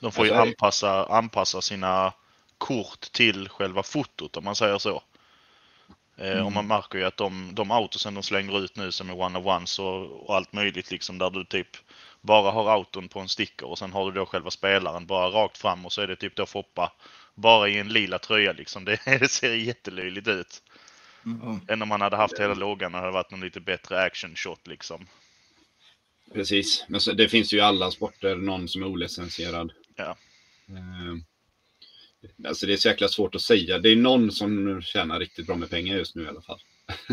De 0.00 0.12
får 0.12 0.26
ju 0.26 0.32
Alltså, 0.32 0.44
är- 0.44 0.48
anpassa, 0.48 1.06
anpassa 1.06 1.60
sina 1.62 2.12
kort 2.58 3.00
till 3.12 3.48
själva 3.48 3.82
fotot 3.82 4.36
om 4.36 4.44
man 4.44 4.56
säger 4.56 4.78
så. 4.78 5.02
Eh, 6.16 6.46
Och 6.46 6.52
man 6.52 6.66
märker 6.66 6.98
ju 6.98 7.04
att 7.04 7.16
de, 7.16 7.54
de 7.54 7.70
autosen 7.70 8.14
de 8.14 8.22
slänger 8.22 8.58
ut 8.64 8.76
nu 8.76 8.92
som 8.92 9.10
är 9.10 9.14
one-of-ones 9.20 9.78
och, 9.78 10.28
och 10.28 10.36
allt 10.36 10.52
möjligt 10.52 10.90
liksom 10.90 11.18
där 11.18 11.30
du 11.30 11.44
typ 11.44 11.76
bara 12.20 12.50
har 12.50 12.70
auton 12.70 13.08
på 13.08 13.20
en 13.20 13.28
sticker 13.28 13.66
och 13.66 13.78
sen 13.78 13.92
har 13.92 14.04
du 14.06 14.12
då 14.20 14.26
själva 14.26 14.50
spelaren 14.50 15.06
bara 15.06 15.28
rakt 15.30 15.58
fram 15.58 15.86
och 15.86 15.92
så 15.92 16.00
är 16.02 16.06
det 16.06 16.16
typ 16.16 16.36
då 16.36 16.46
Foppa 16.46 16.92
bara 17.34 17.68
i 17.68 17.78
en 17.78 17.88
lila 17.88 18.18
tröja 18.18 18.52
liksom. 18.52 18.84
Det, 18.84 19.00
det 19.20 19.28
ser 19.30 19.54
jättelöjligt 19.54 20.28
ut. 20.28 20.62
Ja. 21.42 21.60
Än 21.72 21.82
om 21.82 21.88
man 21.88 22.00
hade 22.00 22.16
haft 22.16 22.40
hela 22.40 22.54
loggan 22.54 22.94
och 22.94 23.00
det 23.00 23.06
hade 23.06 23.12
varit 23.12 23.30
någon 23.30 23.40
lite 23.40 23.60
bättre 23.60 24.02
action 24.02 24.34
shot 24.36 24.66
liksom. 24.66 25.06
Precis. 26.32 26.84
Men 26.88 27.00
så, 27.00 27.12
det 27.12 27.28
finns 27.28 27.52
ju 27.52 27.56
i 27.56 27.60
alla 27.60 27.90
sporter 27.90 28.36
någon 28.36 28.68
som 28.68 28.82
är 28.82 28.86
olicensierad. 28.86 29.72
Ja. 29.96 30.16
Eh, 30.68 31.14
alltså 32.48 32.66
det 32.66 32.72
är 32.72 32.76
så 32.76 32.88
jäkla 32.88 33.08
svårt 33.08 33.34
att 33.34 33.42
säga. 33.42 33.78
Det 33.78 33.88
är 33.88 33.96
någon 33.96 34.30
som 34.30 34.82
tjänar 34.82 35.20
riktigt 35.20 35.46
bra 35.46 35.56
med 35.56 35.70
pengar 35.70 35.96
just 35.96 36.14
nu 36.14 36.24
i 36.24 36.28
alla 36.28 36.42
fall. 36.42 36.60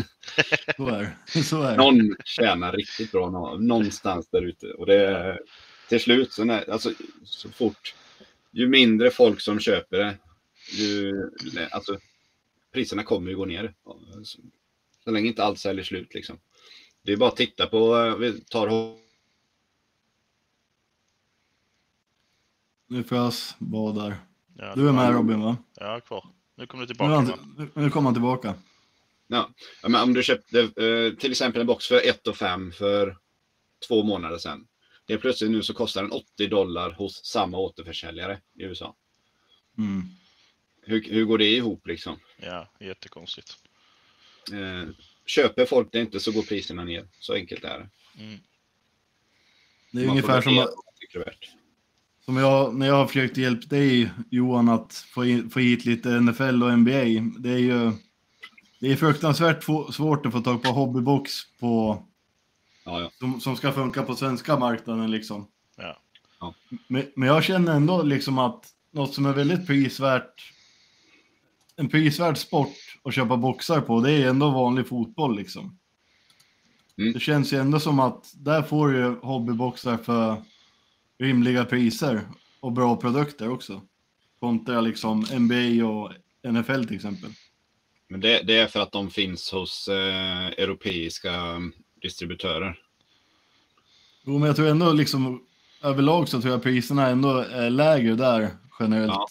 så 0.76 0.88
är. 0.88 1.16
Så 1.42 1.62
är. 1.62 1.76
Någon 1.76 2.16
tjänar 2.24 2.72
riktigt 2.72 3.12
bra 3.12 3.30
nå- 3.30 3.58
någonstans 3.58 4.28
där 4.30 4.42
ute. 4.42 4.66
Och 4.66 4.86
det 4.86 5.06
är 5.06 5.40
till 5.88 6.00
slut, 6.00 6.32
så, 6.32 6.44
när, 6.44 6.70
alltså, 6.70 6.92
så 7.24 7.50
fort, 7.50 7.94
ju 8.52 8.68
mindre 8.68 9.10
folk 9.10 9.40
som 9.40 9.60
köper 9.60 9.98
det, 9.98 10.16
ju, 10.72 11.30
alltså, 11.70 11.98
priserna 12.76 13.02
kommer 13.02 13.30
ju 13.30 13.36
gå 13.36 13.44
ner. 13.44 13.74
Så, 14.24 14.40
så 15.04 15.10
länge 15.10 15.28
inte 15.28 15.44
allt 15.44 15.58
säljer 15.58 15.84
slut 15.84 16.14
liksom. 16.14 16.38
Det 17.02 17.12
är 17.12 17.16
bara 17.16 17.28
att 17.28 17.36
titta 17.36 17.66
på, 17.66 17.96
eh, 17.96 18.16
vi 18.16 18.40
tar 18.40 18.68
Nu 22.88 23.04
frös 23.04 23.54
vad 23.58 23.94
där. 23.94 24.16
Ja, 24.56 24.74
Du 24.74 24.88
är 24.88 24.92
med 24.92 25.12
Robin 25.12 25.40
va? 25.40 25.56
Ja, 25.74 26.00
kvar. 26.00 26.24
Nu 26.56 26.66
kommer 26.66 26.82
du 26.86 26.86
Nu, 26.86 26.94
tillbaka. 26.94 27.10
va? 27.10 27.38
han- 27.38 27.54
nu, 27.74 27.82
nu 27.82 27.90
kommer 27.90 28.04
han 28.06 28.14
tillbaka. 28.14 28.54
Ja, 29.26 29.50
ja, 29.82 29.88
men 29.88 30.02
om 30.02 30.14
du 30.14 30.22
köpte 30.22 30.60
eh, 30.60 31.18
till 31.18 31.30
exempel 31.30 31.60
en 31.60 31.66
box 31.66 31.86
för 31.86 32.08
1 32.08 32.26
och 32.26 32.36
5 32.36 32.72
för 32.72 33.16
två 33.88 34.02
månader 34.02 34.38
sedan. 34.38 34.66
Det 35.06 35.12
är 35.14 35.18
plötsligt 35.18 35.50
nu 35.50 35.62
så 35.62 35.74
kostar 35.74 36.02
den 36.02 36.12
80 36.12 36.46
dollar 36.46 36.90
hos 36.90 37.24
samma 37.24 37.58
återförsäljare 37.58 38.40
i 38.54 38.62
USA. 38.62 38.94
Mm. 39.78 40.02
Hur, 40.86 41.02
hur 41.10 41.24
går 41.24 41.38
det 41.38 41.44
ihop 41.56 41.86
liksom? 41.86 42.16
Ja, 42.36 42.68
jättekonstigt. 42.80 43.56
Eh, 44.52 44.88
köper 45.26 45.66
folk 45.66 45.88
det 45.92 46.00
inte 46.00 46.20
så 46.20 46.32
går 46.32 46.42
priserna 46.42 46.84
ner. 46.84 47.08
Så 47.18 47.34
enkelt 47.34 47.64
är 47.64 47.78
det. 47.78 47.88
Mm. 48.22 48.38
Det 49.90 50.00
är 50.00 50.06
Man 50.06 50.10
ungefär 50.10 50.40
som, 50.40 50.56
värt. 51.14 51.50
som 52.24 52.36
jag, 52.36 52.74
när 52.74 52.86
jag 52.86 52.94
har 52.94 53.06
försökt 53.06 53.36
hjälpa 53.36 53.66
dig 53.76 54.10
Johan 54.30 54.68
att 54.68 54.94
få, 54.94 55.24
in, 55.24 55.50
få 55.50 55.60
hit 55.60 55.84
lite 55.84 56.08
NFL 56.20 56.62
och 56.62 56.78
NBA. 56.78 57.02
Det 57.38 57.50
är 57.50 57.58
ju 57.58 57.92
det 58.78 58.92
är 58.92 58.96
fruktansvärt 58.96 59.64
få- 59.64 59.92
svårt 59.92 60.26
att 60.26 60.32
få 60.32 60.40
tag 60.40 60.62
på 60.62 60.68
hobbybox 60.68 61.32
på, 61.60 62.02
Ja, 62.84 63.00
ja. 63.00 63.10
som, 63.18 63.40
som 63.40 63.56
ska 63.56 63.72
funka 63.72 64.02
på 64.02 64.16
svenska 64.16 64.58
marknaden 64.58 65.10
liksom. 65.10 65.48
Ja. 65.76 66.00
Ja. 66.40 66.54
Men, 66.88 67.06
men 67.14 67.28
jag 67.28 67.44
känner 67.44 67.74
ändå 67.76 68.02
liksom 68.02 68.38
att 68.38 68.72
något 68.90 69.14
som 69.14 69.26
är 69.26 69.32
väldigt 69.32 69.66
prisvärt, 69.66 70.52
en 71.76 71.88
prisvärd 71.88 72.38
sport 72.38 72.76
att 73.02 73.14
köpa 73.14 73.36
boxar 73.36 73.80
på, 73.80 74.00
det 74.00 74.12
är 74.12 74.28
ändå 74.28 74.50
vanlig 74.50 74.88
fotboll 74.88 75.36
liksom. 75.36 75.78
Mm. 76.98 77.12
Det 77.12 77.20
känns 77.20 77.52
ju 77.52 77.58
ändå 77.58 77.80
som 77.80 78.00
att 78.00 78.32
där 78.36 78.62
får 78.62 78.88
du 78.88 79.18
hobbyboxar 79.22 79.96
för 79.96 80.42
rimliga 81.18 81.64
priser 81.64 82.20
och 82.60 82.72
bra 82.72 82.96
produkter 82.96 83.48
också. 83.48 83.82
Kontra 84.40 84.80
liksom 84.80 85.20
NBA 85.20 85.86
och 85.86 86.12
NFL 86.52 86.84
till 86.84 86.96
exempel. 86.96 87.30
Men 88.08 88.20
det, 88.20 88.42
det 88.42 88.58
är 88.58 88.66
för 88.66 88.80
att 88.80 88.92
de 88.92 89.10
finns 89.10 89.52
hos 89.52 89.88
eh, 89.88 90.46
europeiska 90.46 91.62
distributörer. 92.02 92.78
Jo, 94.24 94.38
men 94.38 94.46
jag 94.46 94.56
tror 94.56 94.68
ändå 94.68 94.92
liksom 94.92 95.46
överlag 95.82 96.28
så 96.28 96.40
tror 96.40 96.52
jag 96.52 96.62
priserna 96.62 97.08
ändå 97.08 97.38
är 97.38 97.70
lägre 97.70 98.14
där 98.14 98.50
generellt. 98.80 99.12
Ja. 99.12 99.26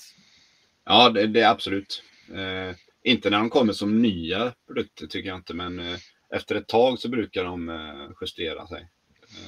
Ja, 0.85 1.09
det, 1.09 1.27
det 1.27 1.41
är 1.41 1.49
absolut. 1.49 2.03
Eh, 2.33 2.75
inte 3.03 3.29
när 3.29 3.39
de 3.39 3.49
kommer 3.49 3.73
som 3.73 4.01
nya 4.01 4.53
produkter 4.67 5.07
tycker 5.07 5.29
jag 5.29 5.37
inte, 5.37 5.53
men 5.53 5.79
eh, 5.79 5.97
efter 6.29 6.55
ett 6.55 6.67
tag 6.67 6.99
så 6.99 7.09
brukar 7.09 7.43
de 7.43 7.69
eh, 7.69 8.11
justera 8.21 8.67
sig. 8.67 8.89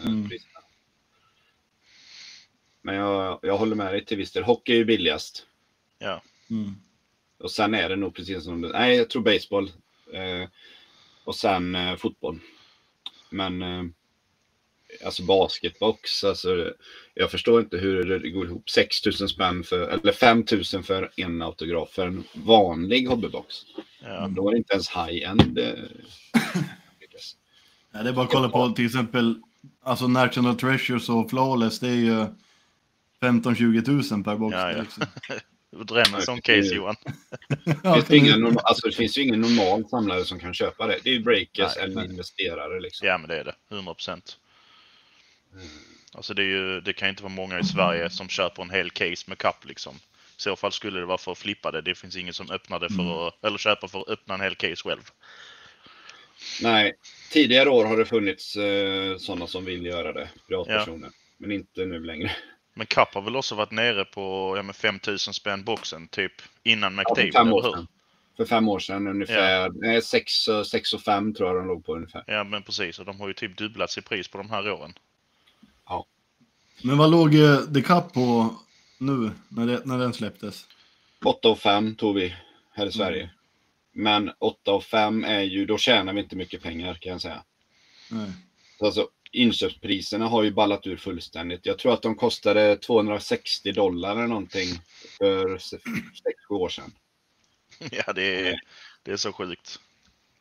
Eh, 0.04 0.08
Mm. 0.08 0.30
Men 2.82 2.96
jag, 2.96 3.40
jag 3.42 3.58
håller 3.58 3.76
med 3.76 3.94
dig 3.94 4.06
till 4.06 4.18
viss 4.18 4.32
del. 4.32 4.44
Hockey 4.44 4.72
är 4.72 4.78
ju 4.78 4.86
billigast. 4.86 5.46
Ja. 6.00 6.22
Mm. 6.50 6.76
Och 7.40 7.52
sen 7.52 7.74
är 7.74 7.90
det 7.90 7.96
nog 7.96 8.16
precis 8.16 8.44
som 8.44 8.62
det 8.62 8.70
Nej, 8.70 8.98
jag 8.98 9.10
tror 9.10 9.22
baseball. 9.22 9.72
Eh, 10.14 10.50
och 11.24 11.36
sen 11.36 11.76
eh, 11.76 11.96
fotboll. 11.96 12.40
Men 13.30 13.62
eh, 13.62 13.84
alltså 15.06 15.24
basketbox, 15.24 16.24
alltså 16.24 16.72
jag 17.14 17.32
förstår 17.32 17.62
inte 17.62 17.78
hur 17.78 18.20
det 18.20 18.30
går 18.30 18.46
ihop. 18.46 18.70
6 18.70 19.06
000 19.06 19.14
spänn 19.30 19.64
för, 19.64 19.88
eller 19.88 20.12
5 20.12 20.46
000 20.74 20.84
för 20.84 21.12
en 21.16 21.42
autograf 21.42 21.90
för 21.90 22.08
en 22.08 22.24
vanlig 22.34 23.08
hobbybox. 23.08 23.56
Ja. 24.04 24.28
Då 24.28 24.48
är 24.48 24.52
det 24.52 24.58
inte 24.58 24.74
ens 24.74 24.90
high-end. 24.90 25.60
eh. 25.60 25.74
Ja, 27.94 28.04
det 28.04 28.10
är 28.10 28.14
bara 28.14 28.26
att 28.26 28.32
kolla 28.32 28.50
på 28.50 28.70
till 28.70 28.86
exempel 28.86 29.42
alltså 29.84 30.08
National 30.08 30.56
Treasures 30.56 31.10
och 31.10 31.30
Flawless. 31.30 31.80
Det 31.80 31.88
är 31.88 31.94
ju 31.96 32.26
15-20 33.22 34.14
000 34.14 34.24
per 34.24 34.36
box. 34.36 34.56
Ja, 34.56 34.72
ja. 34.72 34.82
Liksom. 34.82 35.04
Sån 36.22 36.42
case 36.42 36.76
Johan. 36.76 36.96
Ja, 37.84 37.94
Finns 37.94 38.06
det, 38.08 38.18
ingen 38.18 38.42
normal, 38.42 38.64
alltså, 38.64 38.88
det 38.88 38.96
finns 38.96 39.18
ju 39.18 39.22
ingen 39.22 39.42
normal 39.42 39.90
samlare 39.90 40.24
som 40.26 40.40
kan 40.40 40.54
köpa 40.54 40.88
det. 40.88 41.00
Det 41.04 41.10
är 41.10 41.14
ju 41.14 41.24
breakers 41.24 41.74
Nej, 41.76 41.86
eller 41.86 42.06
investerare. 42.06 42.80
Liksom. 42.80 43.08
Ja 43.08 43.18
men 43.18 43.28
det 43.30 43.40
är 43.40 43.44
det, 43.44 43.56
100 43.72 43.94
procent. 43.94 44.38
Alltså 46.14 46.34
det, 46.34 46.44
ju, 46.44 46.82
det 46.82 46.94
kan 46.94 47.08
ju 47.08 47.10
inte 47.10 47.24
vara 47.24 47.34
många 47.34 47.60
i 47.60 47.64
Sverige 47.64 48.10
som 48.10 48.30
köper 48.30 48.62
en 48.64 48.70
hel 48.70 48.90
case 48.92 49.24
med 49.28 49.38
kapp 49.38 49.66
liksom. 49.66 49.96
I 49.96 50.42
så 50.42 50.56
fall 50.56 50.72
skulle 50.72 51.00
det 51.00 51.06
vara 51.06 51.18
för 51.18 51.32
att 51.32 51.38
flippa 51.38 51.72
det. 51.72 51.82
Det 51.82 51.96
finns 51.96 52.16
ingen 52.16 52.34
som 52.34 52.52
öppnar 52.52 52.80
det 52.80 52.90
för 52.90 53.28
att, 53.28 53.44
eller 53.46 53.58
köper 53.58 53.88
för 53.88 54.00
att 54.00 54.10
öppna 54.10 54.34
en 54.34 54.42
hel 54.42 54.56
case 54.56 54.76
själv. 54.76 55.02
Nej, 56.62 56.94
tidigare 57.32 57.70
år 57.70 57.86
har 57.86 57.98
det 57.98 58.06
funnits 58.06 58.56
eh, 58.56 59.18
sådana 59.18 59.48
som 59.48 59.66
vill 59.66 59.86
göra 59.86 60.14
det, 60.14 60.30
privatpersoner. 60.48 61.10
Men 61.38 61.52
inte 61.52 61.86
nu 61.86 62.00
längre. 62.06 62.32
Men 62.74 62.88
kapp 62.88 63.14
har 63.14 63.22
väl 63.22 63.36
också 63.36 63.56
varit 63.56 63.72
nere 63.72 64.06
på 64.06 64.54
ja, 64.58 64.64
men 64.64 64.74
5000 64.74 65.34
spänn 65.34 65.64
boxen 65.64 66.08
typ 66.08 66.32
innan 66.64 66.96
Ja, 66.98 67.04
för 67.16 67.22
McDavid, 67.24 67.34
fem 67.34 67.54
år 67.54 67.60
eller 67.60 67.70
hur? 67.70 67.76
sedan. 67.76 67.88
För 68.38 68.46
fem 68.46 68.70
år 68.70 68.80
sedan 68.80 69.08
ungefär. 69.08 70.02
Sex, 70.02 70.48
och- 70.48 70.68
sex 70.68 70.94
och 70.94 71.02
fem 71.02 71.34
tror 71.34 71.50
jag 71.50 71.58
de 71.58 71.68
låg 71.68 71.86
på 71.86 71.96
ungefär. 71.96 72.24
Ja 72.28 72.44
men 72.44 72.64
precis, 72.64 73.00
och 73.00 73.06
de 73.06 73.20
har 73.20 73.28
ju 73.28 73.34
typ 73.34 73.58
dubblats 73.58 73.98
i 73.98 74.02
pris 74.02 74.28
på 74.28 74.38
de 74.38 74.50
här 74.50 74.72
åren. 74.72 74.94
Men 76.82 76.98
vad 76.98 77.12
låg 77.12 77.36
eh, 77.36 77.60
The 77.74 77.82
Cup 77.82 78.14
på 78.14 78.56
nu 78.98 79.32
när, 79.50 79.68
det, 79.68 79.86
när 79.86 79.98
den 79.98 80.14
släpptes? 80.14 80.66
8 81.26 81.50
och 81.50 81.60
5 81.60 81.96
tog 81.96 82.16
vi 82.16 82.36
här 82.72 82.86
i 82.86 82.92
Sverige. 82.92 83.30
Men 83.94 84.32
8 84.40 84.74
och 84.74 84.84
5 84.84 85.24
är 85.24 85.42
ju, 85.42 85.66
då 85.66 85.78
tjänar 85.78 86.14
vi 86.14 86.20
inte 86.20 86.36
mycket 86.36 86.62
pengar 86.62 86.94
kan 86.94 87.12
jag 87.12 87.22
säga. 87.22 87.44
Nej. 88.12 88.32
Så 88.80 88.86
Alltså, 88.86 89.10
inköpspriserna 89.32 90.28
har 90.28 90.44
ju 90.44 90.52
ballat 90.52 90.88
ur 90.88 90.98
fullständigt. 90.98 91.66
Jag 91.66 91.80
tror 91.80 91.94
att 91.94 92.02
de 92.02 92.16
kostade 92.16 92.78
260 92.78 93.72
dollar 93.72 94.12
eller 94.12 94.28
någonting 94.28 94.68
för 95.18 95.58
6-7 95.58 95.80
år 96.50 96.70
sedan. 96.70 96.92
ja 97.92 98.14
det 98.14 98.50
är, 98.50 98.60
det 99.04 99.12
är 99.12 99.18
så 99.18 99.34
sjukt. 99.34 99.80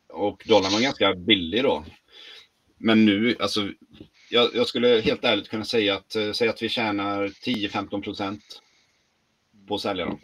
Och 0.09 0.43
dollarn 0.47 0.71
var 0.71 0.81
ganska 0.81 1.15
billig 1.15 1.63
då. 1.63 1.85
Men 2.77 3.05
nu, 3.05 3.35
alltså, 3.39 3.71
jag, 4.29 4.55
jag 4.55 4.67
skulle 4.67 5.01
helt 5.01 5.23
ärligt 5.23 5.49
kunna 5.49 5.65
säga 5.65 5.95
att, 5.95 6.15
eh, 6.15 6.31
säga 6.31 6.51
att 6.51 6.61
vi 6.61 6.69
tjänar 6.69 7.27
10-15 7.27 8.01
procent 8.01 8.61
på 9.67 9.75
att 9.75 9.81
sälja 9.81 10.05
dem. 10.05 10.19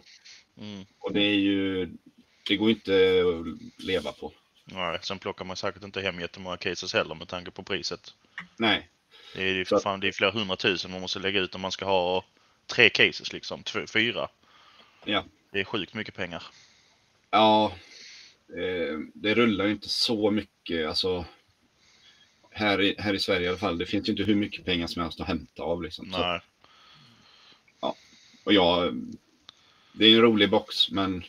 Mm. 0.60 0.84
Och 0.98 1.12
det 1.12 1.20
är 1.20 1.34
ju, 1.34 1.88
det 2.48 2.56
går 2.56 2.70
inte 2.70 2.92
att 3.24 3.84
leva 3.84 4.12
på. 4.12 4.32
Nej, 4.64 4.98
sen 5.02 5.18
plockar 5.18 5.44
man 5.44 5.56
säkert 5.56 5.84
inte 5.84 6.00
hem 6.00 6.20
jättemånga 6.20 6.56
cases 6.56 6.94
heller 6.94 7.14
med 7.14 7.28
tanke 7.28 7.50
på 7.50 7.62
priset. 7.62 8.14
Nej, 8.58 8.88
Det 9.34 9.42
är 9.42 9.54
ju 9.54 9.64
fan, 9.64 10.00
det 10.00 10.08
är 10.08 10.12
flera 10.12 10.30
hundratusen 10.30 10.90
man 10.90 11.00
måste 11.00 11.18
lägga 11.18 11.40
ut 11.40 11.54
om 11.54 11.60
man 11.60 11.72
ska 11.72 11.84
ha 11.84 12.24
tre 12.66 12.90
cases 12.90 13.32
liksom, 13.32 13.62
två, 13.62 13.80
fyra. 13.86 14.28
ja. 15.04 15.24
Det 15.52 15.60
är 15.60 15.64
sjukt 15.64 15.94
mycket 15.94 16.14
pengar. 16.14 16.42
Ja, 17.30 17.72
eh, 18.48 18.98
det 19.14 19.34
rullar 19.34 19.64
ju 19.64 19.70
inte 19.70 19.88
så 19.88 20.30
mycket. 20.30 20.88
Alltså, 20.88 21.24
här, 22.54 22.80
i, 22.80 22.94
här 22.98 23.14
i 23.14 23.18
Sverige 23.18 23.46
i 23.46 23.48
alla 23.48 23.58
fall. 23.58 23.78
Det 23.78 23.86
finns 23.86 24.08
ju 24.08 24.12
inte 24.12 24.22
hur 24.24 24.34
mycket 24.34 24.64
pengar 24.64 24.86
som 24.86 25.02
helst 25.02 25.20
att 25.20 25.26
hämta 25.28 25.62
av. 25.62 25.82
Liksom. 25.82 26.12
Så, 26.12 26.18
Nej. 26.18 26.40
och 28.44 28.52
jag, 28.52 28.94
det 29.92 30.04
är 30.06 30.14
en 30.14 30.22
rolig 30.22 30.50
box, 30.50 30.90
men 30.90 31.24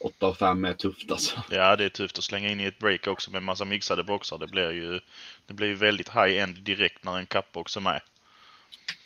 8 0.00 0.26
av 0.26 0.34
5 0.34 0.64
är 0.64 0.72
tufft 0.74 1.10
alltså. 1.10 1.42
Ja, 1.50 1.76
det 1.76 1.84
är 1.84 1.88
tufft 1.88 2.18
att 2.18 2.24
slänga 2.24 2.50
in 2.50 2.60
i 2.60 2.64
ett 2.64 2.78
break 2.78 3.06
också 3.06 3.30
med 3.30 3.42
massa 3.42 3.64
mixade 3.64 4.04
boxar. 4.04 4.38
Det 4.38 4.46
blir 4.46 4.70
ju 4.70 5.00
det 5.46 5.54
blir 5.54 5.68
ju 5.68 5.74
väldigt 5.74 6.08
high-end 6.08 6.58
direkt 6.62 7.04
när 7.04 7.18
en 7.18 7.26
kappbox 7.26 7.76
är 7.76 7.80
med. 7.80 8.00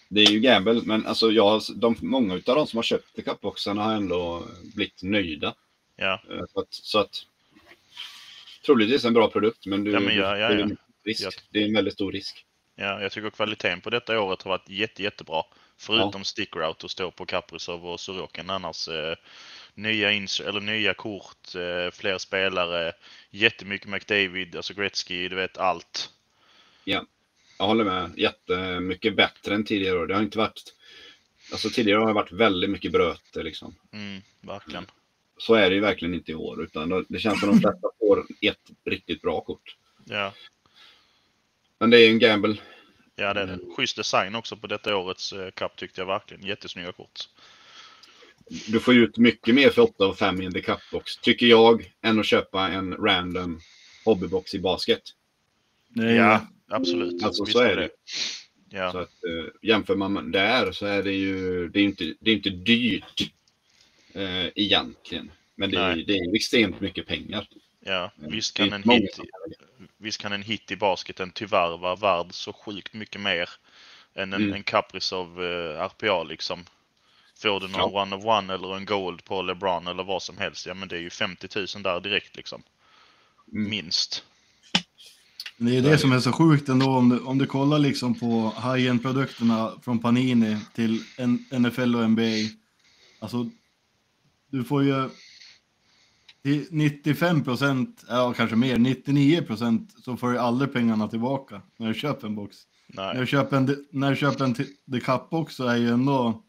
Det 0.08 0.20
är 0.20 0.30
ju 0.30 0.40
gamble, 0.40 0.80
men 0.84 1.06
alltså 1.06 1.30
jag, 1.30 1.62
de, 1.76 1.96
många 2.00 2.34
av 2.34 2.40
de 2.44 2.66
som 2.66 2.76
har 2.76 2.82
köpt 2.82 3.16
pickupboxarna 3.16 3.82
har 3.82 3.94
ändå 3.94 4.46
blivit 4.74 5.02
nöjda. 5.02 5.54
Ja, 5.96 6.22
Eh, 6.30 6.44
Så 6.52 6.60
att, 6.60 6.68
så 6.70 6.98
att 6.98 7.26
troligtvis 8.66 9.05
en 9.05 9.14
bra 9.14 9.31
produkt, 9.31 9.66
men, 9.66 9.85
du, 9.85 9.90
Ja, 9.90 10.01
men 10.01 10.16
ja, 10.16 10.38
ja, 10.38 10.48
det, 10.48 10.55
är 10.55 10.59
ja. 10.59 10.64
en 10.64 10.77
risk. 11.05 11.22
Ja. 11.22 11.31
det 11.51 11.59
är 11.62 11.66
en 11.66 11.75
väldigt 11.75 11.94
stor 11.94 12.12
risk. 12.12 12.44
ja, 12.77 13.03
jag 13.03 13.12
tycker 13.12 13.31
kvaliteten 13.31 13.81
på 13.81 13.90
detta 13.90 14.20
året 14.20 14.42
har 14.42 14.48
varit 14.51 14.68
jätte, 14.68 15.03
jättebra. 15.03 15.42
Förutom 15.79 16.25
stick 16.25 16.57
route 16.57 16.87
och 16.87 16.90
stå 16.90 17.11
på 17.11 17.27
Kaprizov 17.27 17.87
och 17.87 18.01
Sorokin. 18.01 18.51
Annars 18.51 18.88
eh, 18.88 19.14
nya, 19.75 20.11
ins- 20.11 20.48
eller 20.48 20.61
nya 20.61 20.94
kort, 20.94 21.55
eh, 21.55 21.90
fler 21.92 22.18
spelare, 22.18 22.92
jättemycket 23.31 23.88
McDavid, 23.88 24.57
alltså 24.57 24.75
Gretzky, 24.75 25.29
du 25.29 25.37
vet 25.37 25.59
allt. 25.59 26.11
Jag 26.85 27.07
håller 27.59 27.85
med. 27.85 28.11
Jättemycket 28.16 29.16
bättre 29.16 29.55
än 29.55 29.64
tidigare 29.64 29.98
år. 29.98 30.07
Det 30.07 30.14
har 30.14 30.22
inte 30.22 30.38
varit... 30.38 30.62
Alltså 31.53 31.70
tidigare 31.70 31.98
har 31.98 32.07
det 32.07 32.12
varit 32.12 32.33
väldigt 32.33 32.70
mycket 32.70 32.92
bröte 32.92 33.42
liksom. 33.42 33.75
Mm, 33.92 34.22
verkligen. 34.40 34.87
Så 35.38 35.55
är 35.55 35.70
det 35.70 35.75
ju 35.75 35.81
verkligen 35.81 36.14
inte 36.14 36.33
i 36.33 36.35
år, 36.35 36.62
utan 36.62 37.07
det 37.09 37.18
känns 37.18 37.40
som 37.40 37.48
de 37.48 37.61
flesta 37.61 37.88
får 38.12 38.27
ett 38.48 38.59
riktigt 38.85 39.22
bra 39.22 39.40
kort. 39.40 39.77
Ja, 40.05 40.33
Men 41.79 41.90
det 41.90 41.96
är 41.98 42.01
ju 42.01 42.11
en 42.12 42.18
gamble. 42.18 42.57
ja 43.16 43.35
det 43.35 43.40
är 43.40 43.46
det. 43.46 43.59
Schysst 43.77 43.96
design 43.96 44.35
också 44.35 44.57
på 44.57 44.66
detta 44.66 44.96
årets 44.96 45.33
eh, 45.33 45.51
cup 45.51 45.77
tyckte 45.77 46.01
jag 46.01 46.07
verkligen. 46.07 46.46
Jättesnygga 46.46 46.92
kort. 46.92 47.29
Du 48.68 48.81
får 48.81 48.94
ju 48.94 49.05
ut 49.05 49.18
mycket 49.18 49.55
mer 49.55 49.70
för 49.70 49.83
8 49.83 50.07
och 50.07 50.18
5 50.18 50.42
i 50.42 50.44
en 50.44 50.53
decupbox, 50.53 51.16
tycker 51.16 51.46
jag, 51.46 51.92
än 52.03 52.20
att 52.20 52.27
köpa 52.27 52.68
en 52.68 52.94
random 52.94 53.61
hobbybox 54.05 54.55
i 54.55 54.59
basket. 54.61 55.03
Är, 55.96 56.14
Ja, 56.16 56.46
absolut. 56.68 57.22
Alltså 57.25 57.44
Visst 57.44 57.57
så 57.57 57.62
är 57.62 57.77
det. 57.77 57.88
Så 58.05 58.77
Ja, 58.77 58.88
att, 58.88 59.25
eh, 59.25 59.53
jämför 59.62 59.96
man 59.96 60.33
där 60.33 60.72
så 60.72 60.87
är 60.87 61.03
det 61.03 61.12
ju 61.12 61.68
det 61.68 61.81
är 61.81 61.85
inte, 61.85 62.14
det 62.20 62.31
är 62.31 62.35
inte 62.35 62.51
dyrt 62.51 63.33
eh, 64.12 64.46
egentligen. 64.46 65.31
Men 65.55 65.70
det 65.70 65.77
är, 65.77 65.94
Nej. 65.96 66.05
det 66.05 66.12
är 66.12 66.27
ju 66.27 66.37
extremt 66.37 66.81
mycket 66.81 67.07
pengar. 67.07 67.48
Ja. 67.84 68.10
Visst 68.14 68.56
Det 68.56 68.62
är 68.62 68.68
kan, 68.70 68.82
en 68.82 68.90
hit, 68.90 69.18
visst 69.98 70.20
kan 70.20 70.32
en 70.32 70.42
hit 70.42 70.70
i 70.70 70.76
basketen 70.76 71.30
tyvärr 71.30 71.76
vara 71.78 71.96
värd 71.96 72.26
så 72.30 72.52
sjukt 72.52 72.94
mycket 72.94 73.20
mer 73.20 73.48
än 74.14 74.32
en, 74.32 74.42
Mm. 74.42 74.54
en 74.54 74.62
Kaprizov 74.62 75.44
eh, 75.44 75.84
RPA 75.84 76.22
liksom. 76.22 76.64
Får 77.42 77.60
du 77.60 77.68
någon 77.68 77.92
Ja. 77.92 78.02
one 78.02 78.16
of 78.16 78.24
one 78.24 78.54
eller 78.54 78.76
en 78.76 78.84
gold 78.84 79.24
på 79.24 79.42
LeBron 79.42 79.86
eller 79.86 80.02
vad 80.04 80.22
som 80.22 80.38
helst, 80.38 80.66
ja 80.66 80.74
men 80.74 80.88
det 80.88 80.96
är 80.96 81.00
ju 81.00 81.10
50 81.10 81.48
000 81.74 81.82
där 81.82 82.00
direkt 82.00 82.36
liksom. 82.36 82.62
Mm. 83.52 83.70
Minst. 83.70 84.24
Men 85.56 85.72
Det 85.72 85.78
är 85.78 85.82
det 85.82 85.98
som 85.98 86.12
är 86.12 86.20
så 86.20 86.32
sjukt 86.32 86.68
ändå 86.68 86.86
om 86.86 87.08
du, 87.08 87.18
om 87.20 87.38
du 87.38 87.46
kollar 87.46 87.78
liksom 87.78 88.18
på 88.18 88.52
high-end-produkterna 88.62 89.72
från 89.82 89.98
Panini 89.98 90.58
till 90.74 91.02
NFL 91.50 91.96
och 91.96 92.10
NBA. 92.10 92.22
Alltså, 93.18 93.50
du 94.50 94.64
får 94.64 94.82
ju 94.84 95.08
till 96.42 96.66
95 96.70 97.44
procent, 97.44 98.05
ja 98.09 98.33
kanske 98.37 98.57
mer, 98.57 98.78
99 98.78 99.42
procent 99.42 99.94
så 100.05 100.16
får 100.16 100.33
du 100.33 100.38
aldrig 100.38 100.72
pengarna 100.72 101.09
tillbaka 101.09 101.62
när 101.78 101.88
du 101.88 101.94
köper 101.94 102.26
en 102.26 102.35
box. 102.35 102.57
När 102.87 103.07
Nej. 103.12 103.20
du 103.20 103.26
köper 103.26 103.57
en, 103.57 103.87
när 103.90 104.11
du 104.11 104.16
köper 104.16 104.44
en 104.44 104.55
The 104.55 105.00
Cup 105.05 105.26
också 105.31 105.64
är 105.64 105.76
ju 105.76 105.88
ändå 105.88 106.42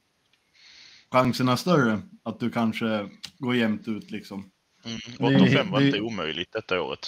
chanserna 1.11 1.57
större 1.57 2.01
att 2.23 2.39
du 2.39 2.49
kanske 2.51 3.09
går 3.37 3.55
jämnt 3.55 3.87
ut 3.87 4.11
liksom. 4.11 4.51
Mm. 4.85 4.97
Det 5.17 5.23
8 5.25 5.33
är- 5.35 5.41
och 5.41 5.49
5 5.49 5.71
var 5.71 5.79
det- 5.79 5.85
inte 5.85 6.01
omöjligt 6.01 6.51
detta 6.53 6.81
året. 6.81 7.07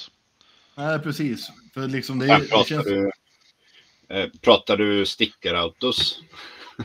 Nej, 0.78 1.00
precis. 1.00 1.52
För 1.74 1.88
liksom 1.88 2.20
det, 2.20 2.26
är, 2.26 2.40
det 2.40 2.48
pratar, 2.48 2.64
känns... 2.66 2.86
du, 2.86 3.12
eh, 4.10 4.30
pratar 4.42 4.78
du 4.78 5.06
stickerautos, 5.06 6.22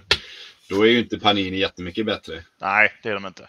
då 0.69 0.83
är 0.83 0.91
ju 0.91 0.99
inte 0.99 1.19
Panini 1.19 1.59
jättemycket 1.59 2.07
bättre. 2.07 2.45
Nej, 2.61 2.93
det 3.03 3.09
är 3.09 3.15
de 3.15 3.27
inte. 3.27 3.43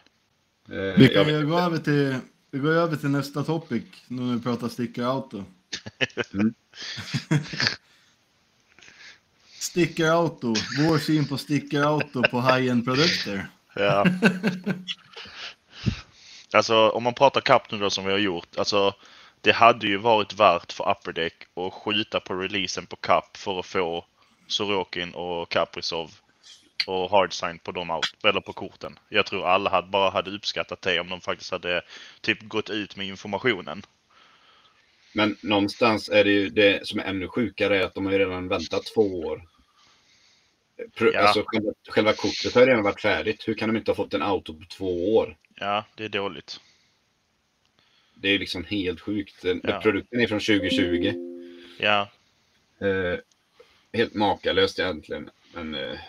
Eh, 0.69 0.97
Vi 0.99 1.07
kan 1.07 1.27
ju 1.27 1.45
gå 1.47 1.59
över 1.59 1.77
till, 1.77 2.15
vi 2.51 2.59
går 2.59 2.71
över 2.71 2.97
till 2.97 3.09
nästa 3.09 3.43
topic 3.43 3.83
nu 4.07 4.21
när 4.21 4.35
vi 4.35 4.41
pratar 4.41 4.69
sticker 4.69 5.03
auto. 5.03 5.43
Mm. 6.33 6.53
sticker 9.59 10.11
auto, 10.11 10.55
vår 10.79 10.97
syn 10.97 11.27
på 11.27 11.37
sticker 11.37 11.81
auto 11.83 12.23
på 12.23 12.41
high-end 12.41 12.85
produkter. 12.85 13.49
Ja. 13.75 14.05
alltså 16.53 16.89
om 16.89 17.03
man 17.03 17.13
pratar 17.13 17.41
kapp 17.41 17.71
nu 17.71 17.77
då 17.77 17.89
som 17.89 18.05
vi 18.05 18.11
har 18.11 18.19
gjort. 18.19 18.57
Alltså 18.57 18.95
det 19.41 19.51
hade 19.51 19.87
ju 19.87 19.97
varit 19.97 20.33
värt 20.33 20.71
för 20.71 20.91
Upper 20.91 21.13
Deck 21.13 21.43
att 21.55 21.73
skjuta 21.73 22.19
på 22.19 22.33
releasen 22.33 22.85
på 22.85 22.95
kapp 22.95 23.37
för 23.37 23.59
att 23.59 23.65
få 23.65 24.05
Sorokin 24.47 25.13
och 25.13 25.49
Kaprizov 25.49 26.11
och 26.87 27.11
Hardsign 27.11 27.59
på 27.59 27.71
de 27.71 27.91
out, 27.91 28.15
eller 28.23 28.41
på 28.41 28.53
korten. 28.53 28.99
Jag 29.09 29.25
tror 29.25 29.47
alla 29.47 29.69
hade, 29.69 29.87
bara 29.87 30.09
hade 30.09 30.31
uppskattat 30.31 30.81
det 30.81 30.99
om 30.99 31.09
de 31.09 31.21
faktiskt 31.21 31.51
hade 31.51 31.81
typ 32.21 32.41
gått 32.41 32.69
ut 32.69 32.95
med 32.95 33.07
informationen. 33.07 33.81
Men 35.13 35.37
någonstans 35.41 36.09
är 36.09 36.23
det 36.23 36.31
ju 36.31 36.49
det 36.49 36.87
som 36.87 36.99
är 36.99 37.03
ännu 37.03 37.27
sjukare 37.27 37.77
är 37.77 37.85
att 37.85 37.93
de 37.93 38.05
har 38.05 38.13
ju 38.13 38.19
redan 38.19 38.47
väntat 38.47 38.85
två 38.95 39.19
år. 39.19 39.47
Pro, 40.95 41.11
Ja. 41.13 41.19
Alltså 41.19 41.43
själva, 41.45 41.73
själva 41.89 42.13
kortet 42.13 42.53
har 42.53 42.61
ju 42.61 42.67
redan 42.67 42.83
varit 42.83 43.01
färdigt. 43.01 43.47
Hur 43.47 43.53
kan 43.53 43.69
de 43.69 43.77
inte 43.77 43.91
ha 43.91 43.95
fått 43.95 44.13
en 44.13 44.21
auto 44.21 44.53
på 44.53 44.65
två 44.65 45.15
år? 45.15 45.37
Ja, 45.55 45.85
det 45.95 46.05
är 46.05 46.09
dåligt. 46.09 46.59
Det 48.15 48.27
är 48.27 48.31
ju 48.31 48.37
liksom 48.37 48.65
helt 48.65 49.01
sjukt. 49.01 49.45
Ja. 49.63 49.79
Produkten 49.79 50.19
är 50.19 50.27
från 50.27 50.39
2020. 50.39 51.13
Ja, 51.79 52.09
Eh, 52.81 53.19
helt 53.93 54.13
makalöst 54.13 54.79
egentligen. 54.79 55.29
Men 55.53 55.75
eh, 55.75 55.99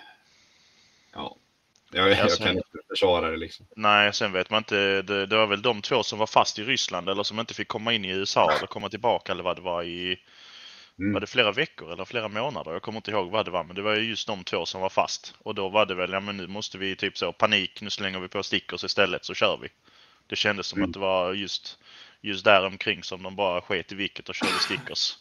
jag, 1.93 2.11
jag 2.11 2.19
Alltså- 2.19 2.43
kan 2.45 2.57
inte 2.57 2.69
försvara 2.89 3.31
det 3.31 3.37
liksom. 3.37 3.67
Nej, 3.77 4.13
sen 4.15 4.33
vet 4.33 4.51
man 4.51 4.59
inte. 4.59 5.03
Det, 5.03 5.27
det 5.27 5.37
var 5.37 5.47
väl 5.47 5.63
de 5.63 5.83
två 5.83 6.03
som 6.03 6.19
var 6.19 6.27
fast 6.27 6.59
i 6.59 6.65
Ryssland 6.65 7.09
eller 7.09 7.23
som 7.23 7.41
inte 7.41 7.55
fick 7.55 7.69
komma 7.69 7.93
in 7.93 8.05
i 8.05 8.09
USA 8.09 8.53
eller 8.57 8.67
komma 8.67 8.89
tillbaka 8.89 9.33
eller 9.33 9.43
vad 9.43 9.57
det 9.57 9.63
var 9.63 9.83
i... 9.83 10.19
Mm. 10.99 11.13
Var 11.13 11.21
det 11.21 11.27
flera 11.27 11.53
veckor 11.53 11.93
eller 11.93 12.05
flera 12.05 12.29
månader? 12.29 12.73
Jag 12.73 12.83
kommer 12.83 12.97
inte 12.99 13.11
ihåg 13.11 13.31
vad 13.31 13.45
det 13.45 13.51
var, 13.51 13.65
men 13.65 13.77
det 13.77 13.83
var 13.83 13.97
ju 13.97 14.03
just 14.03 14.27
de 14.27 14.45
två 14.45 14.67
som 14.67 14.81
var 14.81 14.89
fast. 14.89 15.35
Och 15.39 15.55
då 15.55 15.69
var 15.69 15.87
det 15.87 15.95
väl, 15.95 16.13
ja 16.13 16.21
men 16.21 16.37
nu 16.37 16.47
måste 16.47 16.79
vi 16.79 16.97
typ 16.97 17.19
så 17.19 17.33
panik, 17.33 17.81
nu 17.81 17.91
slänger 17.91 18.21
vi 18.21 18.29
på 18.29 18.43
stickers 18.43 18.85
istället 18.85 19.25
så 19.25 19.35
kör 19.35 19.59
vi. 19.63 19.69
Det 20.27 20.37
kändes 20.37 20.67
som 20.67 20.79
Mm. 20.79 20.91
att 20.91 20.95
det 20.95 21.01
var 21.01 21.33
just, 21.35 21.79
just 22.21 22.45
där 22.45 22.67
omkring 22.67 23.03
som 23.03 23.23
de 23.23 23.37
bara 23.37 23.61
sket 23.61 23.93
i 23.93 23.95
vilket 23.95 24.29
och 24.29 24.35
körde 24.35 24.53
stickers. 24.53 25.17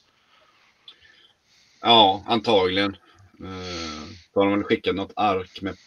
Ja, 1.82 2.24
antagligen. 2.28 2.96
Eh, 3.44 4.08
då 4.34 4.40
har 4.40 4.50
de 4.50 4.54
väl 4.58 4.64
skickat 4.64 4.96
något 4.96 5.14
ark 5.16 5.62
med 5.62 5.78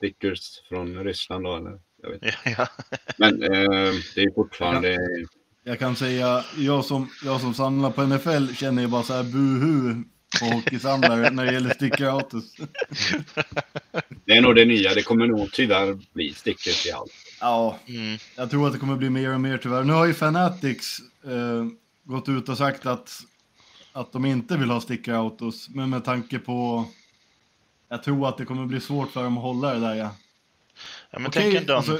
stickers 0.00 0.62
från 0.68 1.04
Ryssland 1.04 1.44
då 1.44 1.56
eller? 1.56 1.78
Jag 2.02 2.10
vet. 2.10 2.20
Ja, 2.22 2.50
ja. 2.58 2.68
Men 3.16 3.42
eh, 3.42 3.92
det 4.14 4.20
är 4.20 4.24
ju 4.24 4.32
fortfarande... 4.34 4.98
Jag 5.64 5.78
kan 5.78 5.96
säga, 5.96 6.44
jag 6.56 6.84
som, 6.84 7.10
jag 7.24 7.40
som 7.40 7.54
samlar 7.54 7.90
på 7.90 8.02
NFL 8.02 8.54
känner 8.54 8.82
ju 8.82 8.88
bara 8.88 9.02
så 9.02 9.14
här 9.14 9.22
buhu 9.22 9.94
på 10.40 10.44
hockeysamlare 10.46 11.30
när 11.30 11.46
det 11.46 11.52
gäller 11.52 11.74
sticker 11.74 12.06
autos. 12.06 12.56
Det 14.24 14.32
är 14.32 14.40
nog 14.40 14.56
det 14.56 14.64
nya. 14.64 14.94
Det 14.94 15.02
kommer 15.02 15.26
nog 15.26 15.52
tyvärr 15.52 15.98
bli 16.12 16.34
stickers 16.34 16.86
i 16.86 16.92
allt. 16.92 17.12
Ja, 17.40 17.78
Mm, 17.88 18.18
jag 18.36 18.50
tror 18.50 18.66
att 18.66 18.72
det 18.72 18.78
kommer 18.78 18.96
bli 18.96 19.10
mer 19.10 19.34
och 19.34 19.40
mer 19.40 19.58
tyvärr. 19.58 19.84
Nu 19.84 19.92
har 19.92 20.06
ju 20.06 20.14
Fanatics 20.14 20.98
eh, 21.24 21.66
gått 22.04 22.28
ut 22.28 22.48
och 22.48 22.58
sagt 22.58 22.86
att, 22.86 23.20
att 23.92 24.12
de 24.12 24.24
inte 24.24 24.56
vill 24.56 24.70
ha 24.70 24.80
sticker 24.80 25.12
autos, 25.12 25.68
men 25.68 25.90
med 25.90 26.04
tanke 26.04 26.38
på 26.38 26.84
jag 27.90 28.02
tror 28.02 28.28
att 28.28 28.36
det 28.36 28.44
kommer 28.44 28.66
bli 28.66 28.80
svårt 28.80 29.10
för 29.10 29.24
dem 29.24 29.36
att 29.36 29.42
hålla 29.42 29.74
det 29.74 29.80
där. 29.80 29.94
Ja. 29.94 30.10
ja 31.10 31.18
men 31.18 31.26
Okej, 31.26 31.52
tänk 31.52 31.70
alltså, 31.70 31.98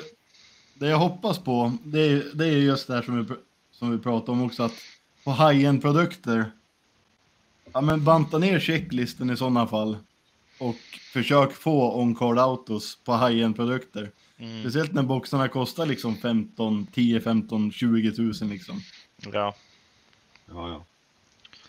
det 0.75 0.89
jag 0.89 0.99
hoppas 0.99 1.39
på, 1.39 1.73
det 1.85 2.01
är, 2.01 2.25
det 2.35 2.47
är 2.47 2.59
just 2.59 2.87
det 2.87 2.95
här 2.95 3.03
som 3.03 3.25
vi, 3.25 3.35
som 3.73 3.91
vi 3.91 3.99
pratade 3.99 4.33
om 4.33 4.43
också, 4.43 4.63
att 4.63 4.75
på 5.25 5.33
high-end 5.33 5.83
produkter, 5.83 6.51
ja 7.73 7.81
men 7.81 8.05
banta 8.05 8.39
ner 8.39 8.61
checklisten 8.61 9.31
i 9.31 9.37
sådana 9.37 9.67
fall 9.67 9.99
och 10.59 10.77
försök 11.13 11.53
få 11.53 12.03
on-card 12.03 12.39
autos 12.39 12.99
på 13.05 13.17
high-end 13.17 13.57
produkter. 13.57 14.11
mm, 14.39 14.63
Speciellt 14.63 14.93
när 14.93 15.03
boxarna 15.03 15.49
kostar 15.49 15.87
liksom 15.87 16.17
15, 16.17 16.87
10, 16.87 17.21
15, 17.21 17.73
20 17.73 18.13
tusen 18.13 18.49
liksom. 18.49 18.81
ja. 19.33 19.55
Ja, 20.47 20.69
ja. 20.69 20.85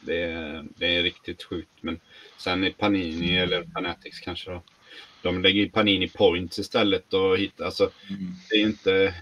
Det 0.01 0.21
är, 0.21 0.65
det 0.75 0.95
är 0.95 1.03
riktigt 1.03 1.43
sjukt. 1.43 1.69
Men 1.81 1.99
sen 2.37 2.63
är 2.63 2.71
Panini 2.71 3.37
eller 3.37 3.63
Fanatics 3.73 4.19
kanske 4.19 4.51
då. 4.51 4.61
De 5.21 5.41
lägger 5.41 5.69
Panini 5.69 6.07
points 6.07 6.59
istället 6.59 7.13
och 7.13 7.37
hittar, 7.37 7.65
alltså 7.65 7.89
det 8.49 8.55
är 8.55 8.61
inte... 8.61 9.15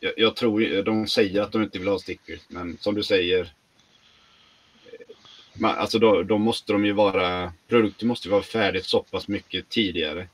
Jag, 0.00 0.12
jag 0.16 0.36
tror 0.36 0.82
de 0.82 1.06
säger 1.06 1.42
att 1.42 1.52
de 1.52 1.62
inte 1.62 1.78
vill 1.78 1.88
ha 1.88 1.98
stickers, 1.98 2.40
men 2.48 2.78
som 2.80 2.94
du 2.94 3.02
säger. 3.02 3.40
eh, 3.40 5.16
Man, 5.52 5.78
alltså 5.78 5.98
då, 5.98 6.22
då 6.22 6.38
måste 6.38 6.72
de 6.72 6.84
ju 6.84 6.92
vara, 6.92 7.52
produkten 7.68 8.08
måste 8.08 8.28
ju 8.28 8.32
vara 8.32 8.42
färdigt 8.42 8.84
så 8.84 9.02
pass 9.02 9.28
mycket 9.28 9.68
tidigare. 9.68 10.28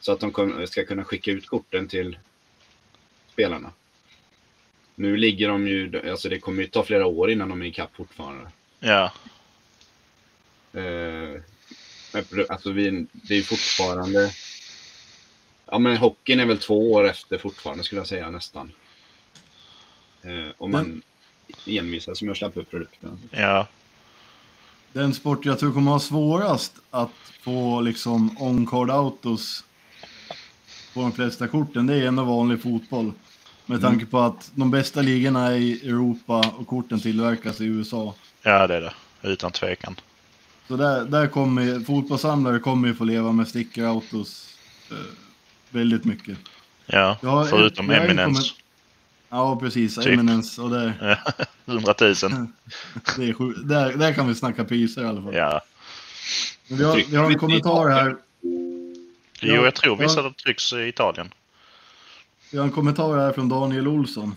Så 0.00 0.12
att 0.12 0.20
de 0.20 0.66
ska 0.66 0.84
kunna 0.84 1.04
skicka 1.04 1.30
ut 1.30 1.46
korten 1.46 1.88
till 1.88 2.18
spelarna. 3.32 3.72
Nu 4.94 5.16
ligger 5.16 5.48
de 5.48 5.68
ju, 5.68 6.10
alltså 6.10 6.28
det 6.28 6.38
kommer 6.38 6.62
ju 6.62 6.68
ta 6.68 6.84
flera 6.84 7.06
år 7.06 7.30
innan 7.30 7.48
de 7.48 7.62
är 7.62 7.66
ikapp 7.66 7.96
fortfarande. 7.96 8.50
Ja, 8.80 9.12
Eh, 10.76 11.40
alltså 12.48 12.72
vi, 12.72 13.06
det 13.12 13.34
är 13.34 13.42
fortfarande... 13.42 14.32
Ja 15.66 15.78
men 15.78 15.96
hockeyn 15.96 16.40
är 16.40 16.46
väl 16.46 16.58
två 16.58 16.92
år 16.92 17.08
efter 17.08 17.38
fortfarande 17.38 17.84
skulle 17.84 18.00
jag 18.00 18.08
säga 18.08 18.30
nästan. 18.30 18.72
Eh, 20.22 20.52
om 20.58 20.70
man 20.70 21.02
envisas 21.66 22.22
med 22.22 22.30
att 22.30 22.36
släppa 22.36 22.60
upp 22.60 22.70
produkten. 22.70 23.18
ja. 23.30 23.66
Den 24.92 25.14
sport 25.14 25.44
jag 25.44 25.58
tror 25.58 25.72
kommer 25.72 25.90
ha 25.90 26.00
svårast 26.00 26.72
att 26.90 27.32
få 27.40 27.80
liksom 27.80 28.36
on-card 28.38 28.90
autos 28.90 29.64
på 30.94 31.00
de 31.00 31.12
flesta 31.12 31.48
korten, 31.48 31.86
det 31.86 31.94
är 31.94 32.06
ändå 32.06 32.24
vanlig 32.24 32.62
fotboll. 32.62 33.12
Med 33.66 33.80
tanke 33.80 34.06
på 34.06 34.18
att 34.18 34.50
de 34.54 34.70
bästa 34.70 35.02
ligorna 35.02 35.56
i 35.56 35.88
Europa 35.88 36.54
och 36.58 36.66
korten 36.66 37.00
tillverkas 37.00 37.60
i 37.60 37.64
USA. 37.64 38.14
Ja, 38.42 38.66
det 38.66 38.76
är 38.76 38.80
det. 38.80 38.94
Utan 39.22 39.52
tvekan. 39.52 39.96
Så 40.68 40.76
där, 40.76 41.04
där 41.04 41.26
kommer 41.26 41.80
fotbollssamlare 41.84 42.58
kommer 42.58 42.88
ju 42.88 42.94
få 42.94 43.04
leva 43.04 43.32
med 43.32 43.48
sticker 43.48 43.84
autos 43.84 44.56
eh, 44.90 44.96
väldigt 45.70 46.04
mycket. 46.04 46.38
Ja, 46.86 47.18
Ja, 47.22 47.44
förutom 47.50 47.88
jag- 47.88 47.96
jag 47.98 48.04
Eminence. 48.04 48.40
kommer- 48.40 48.52
Ja, 49.28 49.56
precis. 49.60 49.94
Typ. 49.96 50.06
Eminence 50.06 50.62
och 50.62 50.70
det, 50.70 50.92
Ja, 51.00 51.16
100 51.72 51.94
000. 52.00 52.14
det 53.16 53.28
är 53.28 53.32
sju, 53.32 53.52
där, 53.52 53.96
där 53.96 54.12
kan 54.12 54.28
vi 54.28 54.34
snacka 54.34 54.64
priser 54.64 55.02
i 55.02 55.06
alla 55.06 55.22
fall. 55.22 55.34
Ja. 55.34 55.60
Men 56.68 56.78
vi, 56.78 56.84
har, 56.84 56.96
vi 57.10 57.16
har 57.16 57.30
en 57.30 57.38
kommentar 57.38 57.88
här. 57.90 58.16
Jo, 59.40 59.54
Ja, 59.54 59.64
jag 59.64 59.74
tror 59.74 59.96
vissa 59.96 60.20
ja. 60.22 60.32
trycks 60.44 60.72
i 60.72 60.76
Italien. 60.88 61.28
Vi 62.52 62.58
har 62.58 62.64
en 62.64 62.70
kommentar 62.72 63.18
här 63.18 63.32
från 63.32 63.48
Daniel 63.48 63.88
Olsson. 63.88 64.34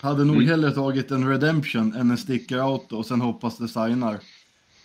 Hade 0.00 0.24
nog 0.24 0.36
Mm. 0.36 0.48
hellre 0.48 0.70
tagit 0.72 1.10
en 1.10 1.28
Redemption 1.28 1.94
än 1.94 2.10
en 2.10 2.18
sticker 2.18 2.58
auto 2.58 2.96
och 2.96 3.06
sen 3.06 3.20
hoppas 3.20 3.58
det 3.58 3.68
signar. 3.68 4.18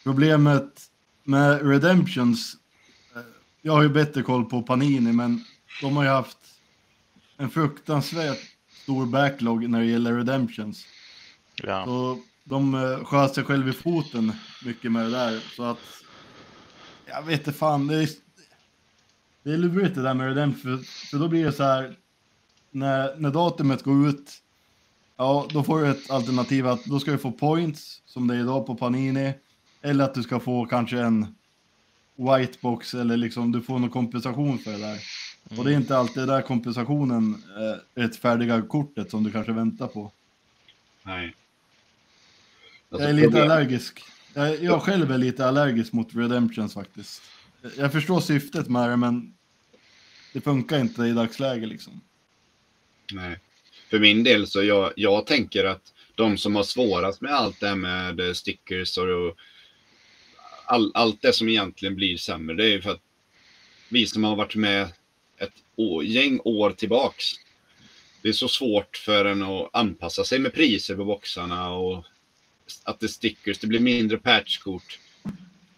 Problemet 0.04 0.92
med 1.24 1.68
Redemptions, 1.70 2.58
eh, 3.16 3.22
jag 3.62 3.74
har 3.74 3.84
ju 3.84 3.90
bättre 3.90 4.22
koll 4.22 4.46
på 4.46 4.64
Panini, 4.64 5.12
men 5.12 5.46
de 5.82 5.98
har 5.98 6.04
ju 6.04 6.10
haft 6.10 6.38
en 7.38 7.50
fruktansvärt 7.50 8.40
stor 8.84 9.06
backlog 9.06 9.70
när 9.70 9.80
det 9.80 9.86
gäller 9.86 10.14
Redemptions. 10.14 10.86
Ja. 11.56 11.86
Så 11.86 12.22
de 12.44 12.76
eh, 12.76 13.04
sköt 13.04 13.36
sig 13.36 13.44
själv 13.44 13.70
i 13.70 13.74
foten 13.74 14.34
mycket 14.66 14.92
med 14.92 15.06
det 15.06 15.12
där. 15.12 15.40
Så 15.56 15.64
att, 15.64 15.80
jag 17.06 17.24
vet 17.24 17.40
inte 17.40 17.54
fan, 17.54 17.88
det 17.88 17.96
är, 17.96 18.10
det 19.44 19.52
är 19.52 19.58
lurigt 19.58 19.96
det 19.96 20.02
där 20.02 20.14
med 20.14 20.28
Redemption, 20.28 20.78
för, 20.78 21.08
för 21.10 21.18
då 21.18 21.28
blir 21.28 21.46
det 21.46 21.52
så 21.52 21.64
här, 21.64 21.96
när, 22.72 23.16
när 23.18 23.32
datumet 23.32 23.84
går 23.84 24.08
ut, 24.08 24.32
ja, 25.18 25.48
då 25.54 25.64
får 25.64 25.82
du 25.82 25.88
ett 25.88 26.12
alternativ 26.12 26.68
att 26.68 26.86
då 26.86 27.00
ska 27.00 27.12
du 27.12 27.18
få 27.18 27.32
points, 27.32 28.02
som 28.06 28.28
det 28.28 28.36
är 28.36 28.40
idag 28.40 28.66
på 28.66 28.76
Panini, 28.76 29.34
eller 29.82 30.04
att 30.04 30.14
du 30.14 30.24
ska 30.24 30.40
få 30.40 30.66
kanske 30.66 31.00
en 31.00 31.36
whitebox 32.16 32.94
eller 32.94 33.18
liksom 33.18 33.52
du 33.52 33.62
får 33.62 33.80
någon 33.80 33.90
kompensation 33.90 34.60
för 34.60 34.72
det 34.72 34.78
där. 34.78 35.00
Och 35.58 35.66
det 35.66 35.74
är 35.74 35.76
inte 35.76 35.98
alltid 35.98 36.28
där 36.28 36.42
kompensationen 36.42 37.44
eh, 37.58 38.04
är 38.04 38.06
ett 38.06 38.16
färdiga 38.16 38.62
kortet 38.62 39.12
som 39.12 39.24
du 39.24 39.32
kanske 39.32 39.52
väntar 39.52 39.88
på. 39.88 40.12
Nej. 41.04 41.36
Jag 42.90 43.02
är 43.02 43.14
lite 43.14 43.44
allergisk. 43.44 44.04
Jag, 44.34 44.64
jag 44.64 44.82
själv 44.82 45.12
är 45.12 45.18
lite 45.18 45.46
allergisk 45.46 45.94
mot 45.94 46.16
Redemptions 46.16 46.74
faktiskt. 46.74 47.22
Jag 47.78 47.92
förstår 47.92 48.20
syftet 48.20 48.70
med 48.70 48.90
det, 48.90 48.98
men 48.98 49.34
det 50.34 50.42
funkar 50.42 50.80
inte 50.80 51.04
i 51.04 51.12
dagsläget 51.12 51.70
liksom. 51.70 52.02
Nej. 53.14 53.40
För 53.90 54.00
min 54.00 54.24
del 54.24 54.48
så 54.48 54.64
jag, 54.64 54.94
jag 54.96 55.26
tänker 55.26 55.66
att 55.66 55.94
de 56.16 56.38
som 56.38 56.56
har 56.56 56.64
svårast 56.64 57.22
med 57.22 57.34
allt 57.34 57.60
det 57.60 57.68
här 57.68 57.76
med 57.76 58.20
eh, 58.20 58.34
stickers 58.34 58.98
och 58.98 59.38
all, 60.72 60.92
allt 60.94 61.22
det 61.22 61.34
som 61.34 61.50
egentligen 61.50 61.96
blir 61.96 62.18
sämre, 62.18 62.56
det 62.56 62.66
är 62.66 62.70
ju 62.70 62.82
för 62.82 62.92
att 62.92 63.02
vi 63.90 64.08
som 64.08 64.24
har 64.24 64.36
varit 64.36 64.56
med 64.56 64.88
ett 65.38 65.54
år, 65.76 66.04
gäng 66.04 66.40
år 66.44 66.72
tillbaks. 66.72 67.26
Det 68.22 68.30
är 68.30 68.34
så 68.34 68.48
svårt 68.48 68.98
för 68.98 69.26
en 69.26 69.44
att 69.44 69.70
anpassa 69.74 70.24
sig 70.24 70.40
med 70.40 70.54
priser 70.54 70.96
på 70.96 71.06
boxarna 71.06 71.70
och 71.70 72.06
att 72.84 73.00
det 73.00 73.08
stickers, 73.08 73.60
det 73.60 73.68
blir 73.68 73.80
mindre 73.80 74.18
patchkort. 74.18 75.00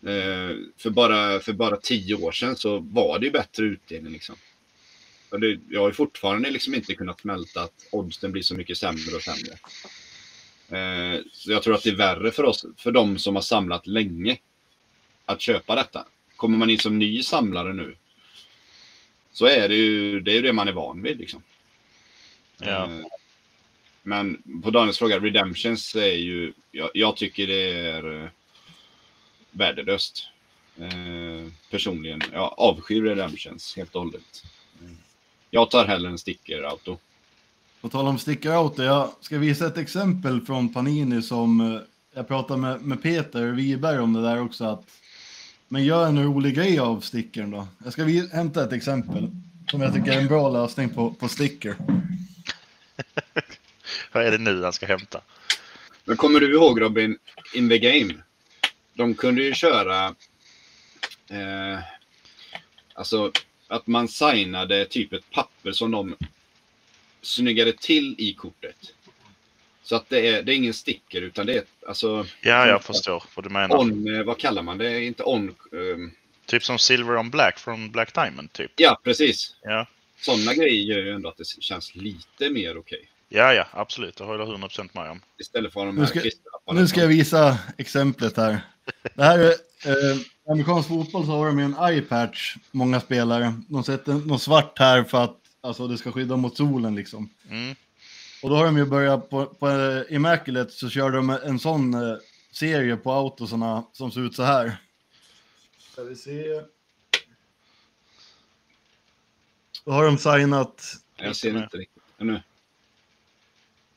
Eh, 0.02 0.56
för, 0.78 0.90
bara, 0.90 1.40
för 1.40 1.54
bara 1.54 1.78
tio 1.78 2.16
år 2.16 2.32
sedan 2.32 2.56
så 2.56 2.80
var 2.80 3.20
det 3.20 3.26
ju 3.26 3.32
bättre 3.32 3.66
utdelning. 3.66 4.14
Liksom. 4.14 4.36
Och 5.30 5.40
det, 5.40 5.60
jag 5.70 5.82
har 5.82 5.88
ju 5.88 5.94
fortfarande 5.94 6.50
liksom 6.50 6.76
inte 6.76 6.96
kunnat 6.96 7.22
smälta 7.22 7.62
att 7.62 7.88
oddsen 7.92 8.32
blir 8.32 8.44
så 8.44 8.56
mycket 8.56 8.78
sämre 8.78 9.16
och 9.16 9.22
sämre. 9.22 9.58
Eh, 10.70 11.22
så 11.32 11.52
jag 11.52 11.64
tror 11.64 11.76
att 11.76 11.84
det 11.84 11.90
är 11.90 11.96
värre 11.96 12.32
för 12.32 12.44
oss, 12.44 12.66
för 12.78 12.92
de 12.92 13.18
som 13.18 13.36
har 13.36 13.42
samlat 13.42 13.88
länge, 13.88 14.38
att 15.26 15.42
köpa 15.42 15.76
detta. 15.76 16.06
Kommer 16.36 16.58
man 16.58 16.70
in 16.70 16.80
som 16.80 17.00
ny 17.00 17.24
samlare 17.24 17.74
nu, 17.74 17.96
så 19.32 19.46
är 19.46 19.70
det 19.70 19.76
ju 19.76 20.20
det, 20.20 20.38
är 20.38 20.42
det 20.42 20.54
man 20.54 20.68
är 20.68 20.74
van 20.74 21.02
vid. 21.02 21.18
Liksom. 21.18 21.44
Ja. 22.58 22.84
Eh, 22.84 23.06
Men 24.04 24.44
på 24.64 24.70
Daniels 24.72 24.98
fråga, 24.98 25.20
Redemptions 25.20 25.96
är 25.96 26.16
ju, 26.16 26.54
jag, 26.72 26.90
jag 26.94 27.18
tycker 27.18 27.48
det 27.48 27.72
är 27.72 28.24
eh, 28.24 28.30
värdelöst. 29.52 30.28
Eh, 30.78 31.52
personligen, 31.72 32.22
jag 32.32 32.54
avskyr 32.58 33.04
Redemptions 33.04 33.76
helt 33.76 33.96
och 33.96 34.02
hållet. 34.02 34.44
Jag 35.50 35.72
tar 35.72 35.86
hellre 35.86 36.10
en 36.10 36.18
sticker-auto. 36.18 36.98
På 37.82 37.90
tal 37.90 38.08
om 38.08 38.20
sticker 38.20 38.58
out, 38.58 38.78
jag 38.78 39.10
ska 39.22 39.38
visa 39.38 39.68
ett 39.68 39.78
exempel 39.78 40.42
från 40.42 40.74
Panini 40.74 41.22
som 41.22 41.62
eh, 41.62 41.82
jag 42.14 42.28
pratade 42.28 42.60
med, 42.60 42.82
med 42.82 43.04
Peter 43.04 43.52
Wiberg 43.52 44.00
om 44.00 44.14
det 44.14 44.22
där 44.22 44.42
också. 44.42 44.66
Att, 44.66 44.86
men 45.74 45.84
gör 45.84 46.08
en 46.08 46.24
rolig 46.24 46.56
grej 46.56 46.80
av 46.80 47.00
stickern 47.00 47.52
då. 47.52 47.68
Jag 47.84 47.94
ska 47.94 48.04
vi, 48.04 48.30
hämta 48.34 48.64
ett 48.64 48.72
exempel 48.72 49.30
som 49.68 49.82
jag 49.82 49.94
tycker 49.94 50.12
är 50.12 50.22
en 50.22 50.28
bra 50.28 50.50
lösning 50.50 50.90
på, 50.90 51.14
på 51.14 51.28
sticker. 51.28 51.76
Vad 54.12 54.26
är 54.26 54.32
det 54.32 54.38
nu 54.38 54.64
han 54.64 54.74
ska 54.74 54.86
hämta? 54.86 55.22
Men 56.06 56.18
kommer 56.18 56.40
du 56.40 56.54
ihåg 56.54 56.82
Robin, 56.82 57.18
In 57.54 57.70
the 57.70 57.80
Game? 57.80 58.14
De 58.94 59.14
kunde 59.14 59.44
ju 59.44 59.54
köra 59.54 60.16
eh, 61.30 61.80
alltså 62.94 63.32
att 63.68 63.88
man 63.88 64.08
signade 64.08 64.86
typ 64.86 65.14
ett 65.14 65.32
papper 65.32 65.72
som 65.72 65.92
de 65.92 66.16
snyggade 67.22 67.74
till 67.74 68.16
i 68.18 68.34
kortet. 68.34 68.94
Så 69.84 69.96
att 69.96 70.10
det 70.10 70.28
är, 70.28 70.44
det 70.44 70.54
är 70.54 70.56
ingen 70.56 70.74
sticker 70.74 71.22
utan 71.22 71.46
det 71.46 71.54
är 71.54 71.64
alltså 71.88 72.26
Ja, 72.42 72.68
jag 72.68 72.84
förstår 72.84 73.24
vad 73.36 73.46
du 73.46 73.50
menar. 73.50 73.78
on, 73.78 74.16
eh, 74.16 74.24
vad 74.24 74.38
kallar 74.38 74.62
man 74.64 74.78
det? 74.78 75.04
Inte 75.04 75.24
on, 75.24 75.56
ehm, 75.74 76.12
Typ 76.46 76.64
som 76.64 76.80
Silver 76.80 77.18
on 77.18 77.30
Black 77.30 77.60
från 77.60 77.92
Black 77.92 78.14
Diamond, 78.14 78.54
typ. 78.54 78.72
ja 78.76 79.00
precis. 79.04 79.56
Ja, 79.64 79.88
Sådana 80.22 80.54
grejer 80.54 80.84
gör 80.96 81.00
ju 81.06 81.12
ändå 81.12 81.30
att 81.30 81.38
det 81.38 81.48
känns 81.64 81.96
lite 81.96 82.50
mer 82.50 82.78
okej. 82.78 83.10
ja, 83.30 83.54
ja 83.54 83.68
absolut. 83.72 84.16
Det 84.16 84.24
håller 84.24 84.40
jag 84.46 84.48
100% 84.60 84.90
med 84.94 85.12
om. 85.12 85.22
Istället 85.40 85.74
för 85.74 85.86
de 85.86 85.96
Nu 85.96 86.02
här 86.02 86.08
ska- 86.08 86.20
klisterlapparna. 86.20 86.80
Nu 86.82 86.88
ska 86.88 87.00
jag 87.02 87.08
visa 87.08 87.58
exemplet 87.78 88.38
här. 88.38 88.58
Det 89.16 89.24
här 89.24 89.40
är 89.40 89.50
eh, 89.86 90.18
amerikansk 90.50 90.88
fotboll 90.90 91.26
så 91.26 91.32
har 91.32 91.46
de 91.48 91.60
ju 91.60 91.66
en 91.66 91.76
eye-patch, 91.76 92.56
många 92.72 93.00
spelare. 93.02 93.54
De 93.68 93.84
sätter 93.84 94.14
något 94.14 94.42
svart 94.42 94.80
här 94.80 95.04
för 95.04 95.24
att 95.24 95.38
alltså, 95.62 95.88
det 95.88 95.98
ska 95.98 96.12
skydda 96.12 96.36
mot 96.38 96.58
solen 96.58 96.96
liksom. 96.96 97.30
Mm. 97.50 97.76
Och 98.44 98.50
då 98.50 98.56
har 98.56 98.66
de 98.66 98.78
ju 98.78 98.86
börjat 98.86 99.30
på, 99.30 99.46
på 99.46 99.70
Immaculate 100.10 100.72
så 100.72 100.90
kör 100.90 101.12
de 101.12 101.30
en 101.30 101.60
sån 101.60 101.94
eh, 101.94 102.18
serie 102.52 102.96
på 102.98 103.12
autosarna 103.12 103.84
som 103.94 104.12
ser 104.12 104.22
ut 104.22 104.36
så 104.36 104.44
här. 104.44 104.78
Ska 105.92 106.04
vi 106.04 106.16
se. 106.16 106.62
Då 109.86 109.92
har 109.92 110.06
de 110.06 110.18
signat, 110.18 110.94
Jag 111.16 111.36
ser 111.36 111.58
inte 111.58 111.78
riktigt. 111.78 112.04
Nu. 112.18 112.42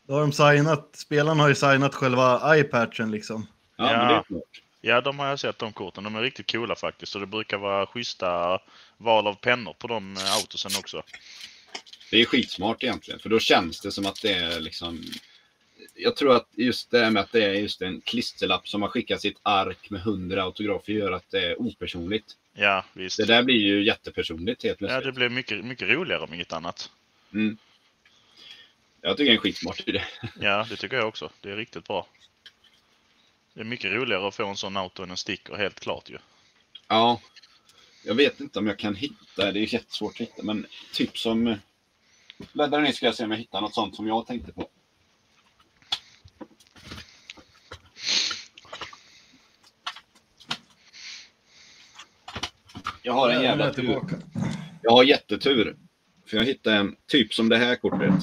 då 0.07 0.15
har 0.15 0.21
de 0.21 0.33
signat, 0.33 0.89
spelarna 0.97 1.43
har 1.43 1.49
ju 1.49 1.55
signat 1.55 1.95
själva 1.95 2.55
eye-patchen 2.55 3.11
liksom. 3.11 3.47
Ja, 3.77 3.93
Ja. 3.93 3.99
men 3.99 4.09
det 4.09 4.15
är 4.15 4.23
klart. 4.23 4.63
Ja, 4.81 5.01
de 5.01 5.19
har 5.19 5.27
jag 5.27 5.41
sett 5.41 5.59
de 5.59 5.73
korten. 5.73 6.05
De 6.05 6.17
är 6.17 6.21
riktigt 6.23 6.53
coola 6.53 6.77
faktiskt. 6.77 7.15
Och 7.15 7.21
det 7.21 7.27
brukar 7.27 7.59
vara 7.59 7.87
schyssta 7.87 8.59
val 8.97 9.27
av 9.27 9.35
pennor 9.35 9.73
på 9.73 9.87
de 9.87 10.17
eh, 10.17 10.35
autosen 10.37 10.71
också. 10.79 11.03
Det 12.11 12.21
är 12.21 12.25
skitsmart 12.25 12.83
egentligen, 12.83 13.21
för 13.21 13.29
då 13.29 13.39
känns 13.39 13.81
det 13.81 13.93
som 13.93 14.07
att 14.07 14.23
det 14.23 14.33
är 14.33 14.61
liksom... 14.61 15.05
Jag 15.95 16.17
tror 16.17 16.37
att 16.37 16.49
just 16.53 16.91
det 16.91 16.99
här 16.99 17.11
med 17.11 17.23
att 17.23 17.33
det 17.33 17.45
är 17.45 17.53
just 17.55 17.83
en 17.83 18.01
klisterlapp 18.01 18.69
som 18.69 18.83
har 18.83 18.89
skickat 18.89 19.21
sitt 19.21 19.39
ark 19.43 19.91
med 19.91 20.01
hundra 20.01 20.43
autografer 20.43 20.93
gör 20.93 21.13
att 21.13 21.31
det 21.31 21.45
är 21.45 21.61
opersonligt. 21.61 22.37
Ja, 22.55 22.85
visst. 22.93 23.17
Det 23.17 23.25
där 23.25 23.43
blir 23.43 23.57
ju 23.57 23.85
jättepersonligt 23.85 24.63
helt 24.63 24.81
Ja, 24.81 24.87
plötsligt. 24.87 25.05
det 25.05 25.13
blir 25.13 25.29
mycket, 25.29 25.65
mycket 25.65 25.89
roligare 25.89 26.23
om 26.23 26.35
inget 26.35 26.53
annat. 26.53 26.91
Mm. 27.33 27.57
Jag 29.01 29.17
tycker 29.17 29.25
det 29.25 29.31
är 29.31 29.37
en 29.37 29.41
skitsmart 29.41 29.83
idé. 29.89 30.05
Ja, 30.41 30.67
det 30.71 30.77
tycker 30.77 30.97
jag 30.97 31.09
också. 31.09 31.31
Det 31.41 31.51
är 31.51 31.57
riktigt 31.57 31.85
bra. 31.87 32.07
Det 33.55 33.61
är 33.61 33.65
mycket 33.65 33.93
roligare 33.93 34.29
att 34.29 34.35
få 34.35 34.47
en 34.47 34.57
sån 34.57 34.77
auto 34.77 35.03
än 35.03 35.11
en 35.11 35.17
sticker, 35.17 35.55
helt 35.55 35.81
klart 35.81 36.11
ju. 36.11 36.19
Ja. 36.89 37.21
Jag 38.05 38.15
vet 38.15 38.41
inte 38.41 38.59
om 38.59 38.67
jag 38.67 38.79
kan 38.79 38.95
hitta, 38.95 39.53
det 39.53 39.61
är 39.61 39.75
jättesvårt 39.75 40.15
att 40.15 40.21
hitta, 40.21 40.43
men 40.43 40.67
typ 40.93 41.19
som... 41.19 41.55
Bläddra 42.53 42.81
ner 42.81 42.93
ska 42.93 43.07
jag 43.07 43.15
se 43.15 43.25
om 43.25 43.31
jag 43.31 43.39
hittar 43.39 43.61
något 43.61 43.75
sånt 43.75 43.97
som 43.97 44.07
jag 44.07 44.27
tänkte 44.27 44.53
på. 44.53 44.69
Jag 53.03 53.13
har 53.13 53.31
en 53.31 53.43
jävla 53.43 53.73
tur. 53.73 54.01
Jag 54.83 54.91
har 54.91 55.05
jättetur. 55.05 55.77
För 56.27 56.37
jag 56.37 56.45
hittade 56.45 56.77
en 56.77 56.97
typ 57.07 57.35
som 57.35 57.49
det 57.49 57.57
här 57.57 57.77
kortet. 57.77 58.15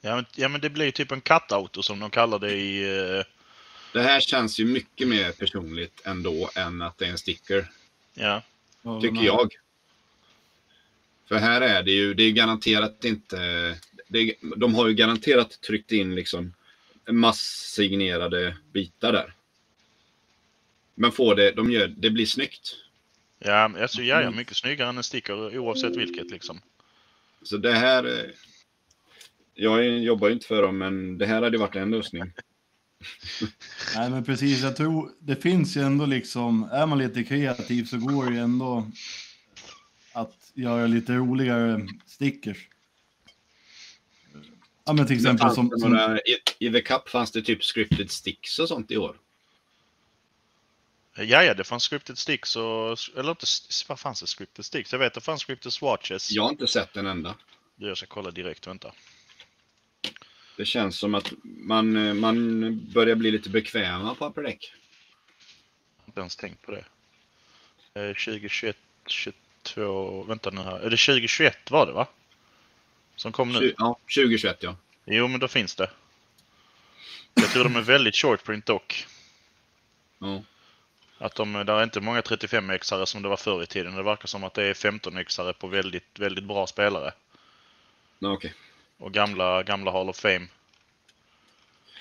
Ja 0.00 0.14
men, 0.16 0.24
ja, 0.36 0.48
men 0.48 0.60
det 0.60 0.70
blir 0.70 0.90
typ 0.90 1.12
en 1.12 1.20
kattauto 1.20 1.82
som 1.82 2.00
de 2.00 2.10
kallar 2.10 2.38
det 2.38 2.52
i... 2.54 2.98
eh, 3.18 3.24
Det 3.92 4.02
här 4.02 4.20
känns 4.20 4.58
ju 4.60 4.64
mycket 4.64 5.08
mer 5.08 5.32
personligt 5.32 6.02
ändå 6.04 6.50
än 6.54 6.82
att 6.82 6.98
det 6.98 7.06
är 7.06 7.10
en 7.10 7.18
sticker. 7.18 7.70
ja. 8.14 8.42
Tycker 9.02 9.22
jag. 9.22 9.52
För 11.28 11.36
här 11.36 11.60
är 11.60 11.82
det 11.82 11.92
ju, 11.92 12.14
det 12.14 12.22
är 12.22 12.32
garanterat 12.32 13.04
inte... 13.04 13.36
Det 14.08 14.18
är, 14.18 14.34
de 14.56 14.74
har 14.74 14.88
ju 14.88 14.94
garanterat 14.94 15.60
tryckt 15.60 15.92
in 15.92 16.14
liksom 16.14 16.52
massignerade 17.10 18.56
bitar 18.72 19.12
där. 19.12 19.34
Men 20.94 21.12
får 21.12 21.34
det, 21.34 21.50
de 21.50 21.70
gör, 21.70 21.88
det 21.88 22.10
blir 22.10 22.26
snyggt. 22.26 22.76
Ja, 23.38 23.70
alltså, 23.80 24.02
ja, 24.02 24.22
ja, 24.22 24.30
mycket 24.30 24.56
snyggare 24.56 24.88
än 24.88 24.96
en 24.96 25.02
sticker 25.02 25.58
oavsett 25.58 25.96
vilket 25.96 26.30
liksom. 26.30 26.60
Så 27.42 27.56
det 27.56 27.72
här... 27.72 28.32
Jag 29.54 29.98
jobbar 29.98 30.28
ju 30.28 30.34
inte 30.34 30.46
för 30.46 30.62
dem, 30.62 30.78
men 30.78 31.18
det 31.18 31.26
här 31.26 31.42
hade 31.42 31.58
varit 31.58 31.76
en 31.76 31.90
lösning. 31.90 32.22
Nej 33.96 34.10
men 34.10 34.24
precis, 34.24 34.62
jag 34.62 34.76
tror 34.76 35.10
det 35.18 35.36
finns 35.36 35.76
ju 35.76 35.80
ändå 35.80 36.06
liksom, 36.06 36.68
är 36.72 36.86
man 36.86 36.98
lite 36.98 37.24
kreativ 37.24 37.84
så 37.84 37.98
går 37.98 38.26
det 38.26 38.32
ju 38.32 38.38
ändå 38.38 38.90
göra 40.54 40.86
lite 40.86 41.12
roligare 41.12 41.88
stickers. 42.06 42.68
Ja 44.84 44.92
men 44.92 45.06
till 45.06 45.16
exempel 45.16 45.50
som, 45.50 45.70
några, 45.76 46.18
i, 46.18 46.38
I 46.58 46.72
The 46.72 46.82
Cup 46.82 47.08
fanns 47.08 47.30
det 47.30 47.42
typ 47.42 47.64
scripted 47.64 48.10
sticks 48.10 48.58
och 48.58 48.68
sånt 48.68 48.90
i 48.90 48.96
år. 48.96 49.16
Ja, 51.14 51.42
ja, 51.42 51.54
det 51.54 51.64
fanns 51.64 51.82
scripted 51.88 52.18
sticks 52.18 52.56
och... 52.56 52.98
Eller 53.16 53.30
inte... 53.30 53.46
Vad 53.88 54.00
fanns 54.00 54.20
det 54.20 54.26
scripted 54.26 54.64
sticks? 54.64 54.92
Jag 54.92 54.98
vet 54.98 55.14
det 55.14 55.20
fanns 55.20 55.44
scripted 55.44 55.72
swatches. 55.72 56.30
Jag 56.30 56.42
har 56.42 56.50
inte 56.50 56.66
sett 56.66 56.96
en 56.96 57.06
enda. 57.06 57.34
Det 57.76 57.86
Jag 57.86 57.96
ska 57.96 58.06
kolla 58.06 58.30
direkt, 58.30 58.66
vänta. 58.66 58.92
Det 60.56 60.64
känns 60.64 60.98
som 60.98 61.14
att 61.14 61.32
man, 61.42 62.06
eh, 62.06 62.14
man 62.14 62.92
börjar 62.92 63.16
bli 63.16 63.30
lite 63.30 63.50
bekväma 63.50 64.14
på 64.14 64.26
Upper 64.26 64.42
Deck. 64.42 64.72
Jag 65.96 66.02
har 66.02 66.06
inte 66.10 66.20
ens 66.20 66.36
tänkt 66.36 66.62
på 66.62 66.70
det. 66.70 66.84
Eh, 67.94 68.14
2021, 68.14 68.76
22, 69.64 70.22
vänta 70.22 70.50
nu 70.50 70.60
här. 70.60 70.78
Är 70.78 70.90
det 70.90 70.96
2021 70.96 71.70
var 71.70 71.86
det 71.86 71.92
va? 71.92 72.06
Som 73.16 73.32
kom 73.32 73.52
nu? 73.52 73.74
Ja, 73.78 73.98
2021 74.16 74.56
ja. 74.60 74.76
Jo, 75.04 75.28
men 75.28 75.40
då 75.40 75.48
finns 75.48 75.74
det. 75.74 75.90
Jag 77.34 77.50
tror 77.50 77.64
de 77.64 77.76
är 77.76 77.82
väldigt 77.82 78.16
short 78.16 78.44
print 78.44 78.66
dock. 78.66 79.06
ja. 80.18 80.42
Att 81.18 81.34
de, 81.34 81.52
där 81.52 81.74
är 81.74 81.82
inte 81.82 82.00
många 82.00 82.20
35-exare 82.20 83.06
som 83.06 83.22
det 83.22 83.28
var 83.28 83.36
förr 83.36 83.62
i 83.62 83.66
tiden. 83.66 83.94
Det 83.94 84.02
verkar 84.02 84.26
som 84.26 84.44
att 84.44 84.54
det 84.54 84.64
är 84.64 84.74
15-exare 84.74 85.52
på 85.52 85.66
väldigt, 85.66 86.18
väldigt 86.18 86.44
bra 86.44 86.66
spelare. 86.66 87.12
ja 88.18 88.32
okej. 88.32 88.54
Och 88.98 89.12
gamla, 89.12 89.62
gamla 89.62 89.90
Hall 89.90 90.08
of 90.08 90.16
Fame. 90.16 90.46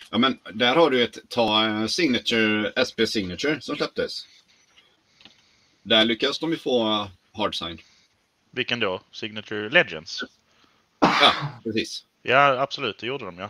Ja, 0.10 0.18
men 0.18 0.40
där 0.54 0.76
har 0.76 0.90
du 0.90 1.04
ett, 1.04 1.18
ta 1.30 1.68
eh, 1.68 1.86
Signature, 1.86 2.86
SP 2.88 2.98
Signature 3.08 3.62
som 3.62 3.76
släpptes. 3.76 4.28
Där 5.84 6.06
lyckas 6.06 6.40
de 6.40 6.52
ju 6.52 6.58
få 6.58 7.08
uh, 7.36 7.42
hard 7.42 7.56
sign. 7.56 7.82
Vilken 8.52 8.80
då? 8.80 9.02
Signature 9.12 9.70
Legends? 9.70 10.24
Ja, 11.00 11.34
precis. 11.64 12.06
Ja, 12.22 12.62
absolut. 12.62 12.98
Det 12.98 13.08
gjorde 13.08 13.26
de 13.26 13.38
ja. 13.38 13.50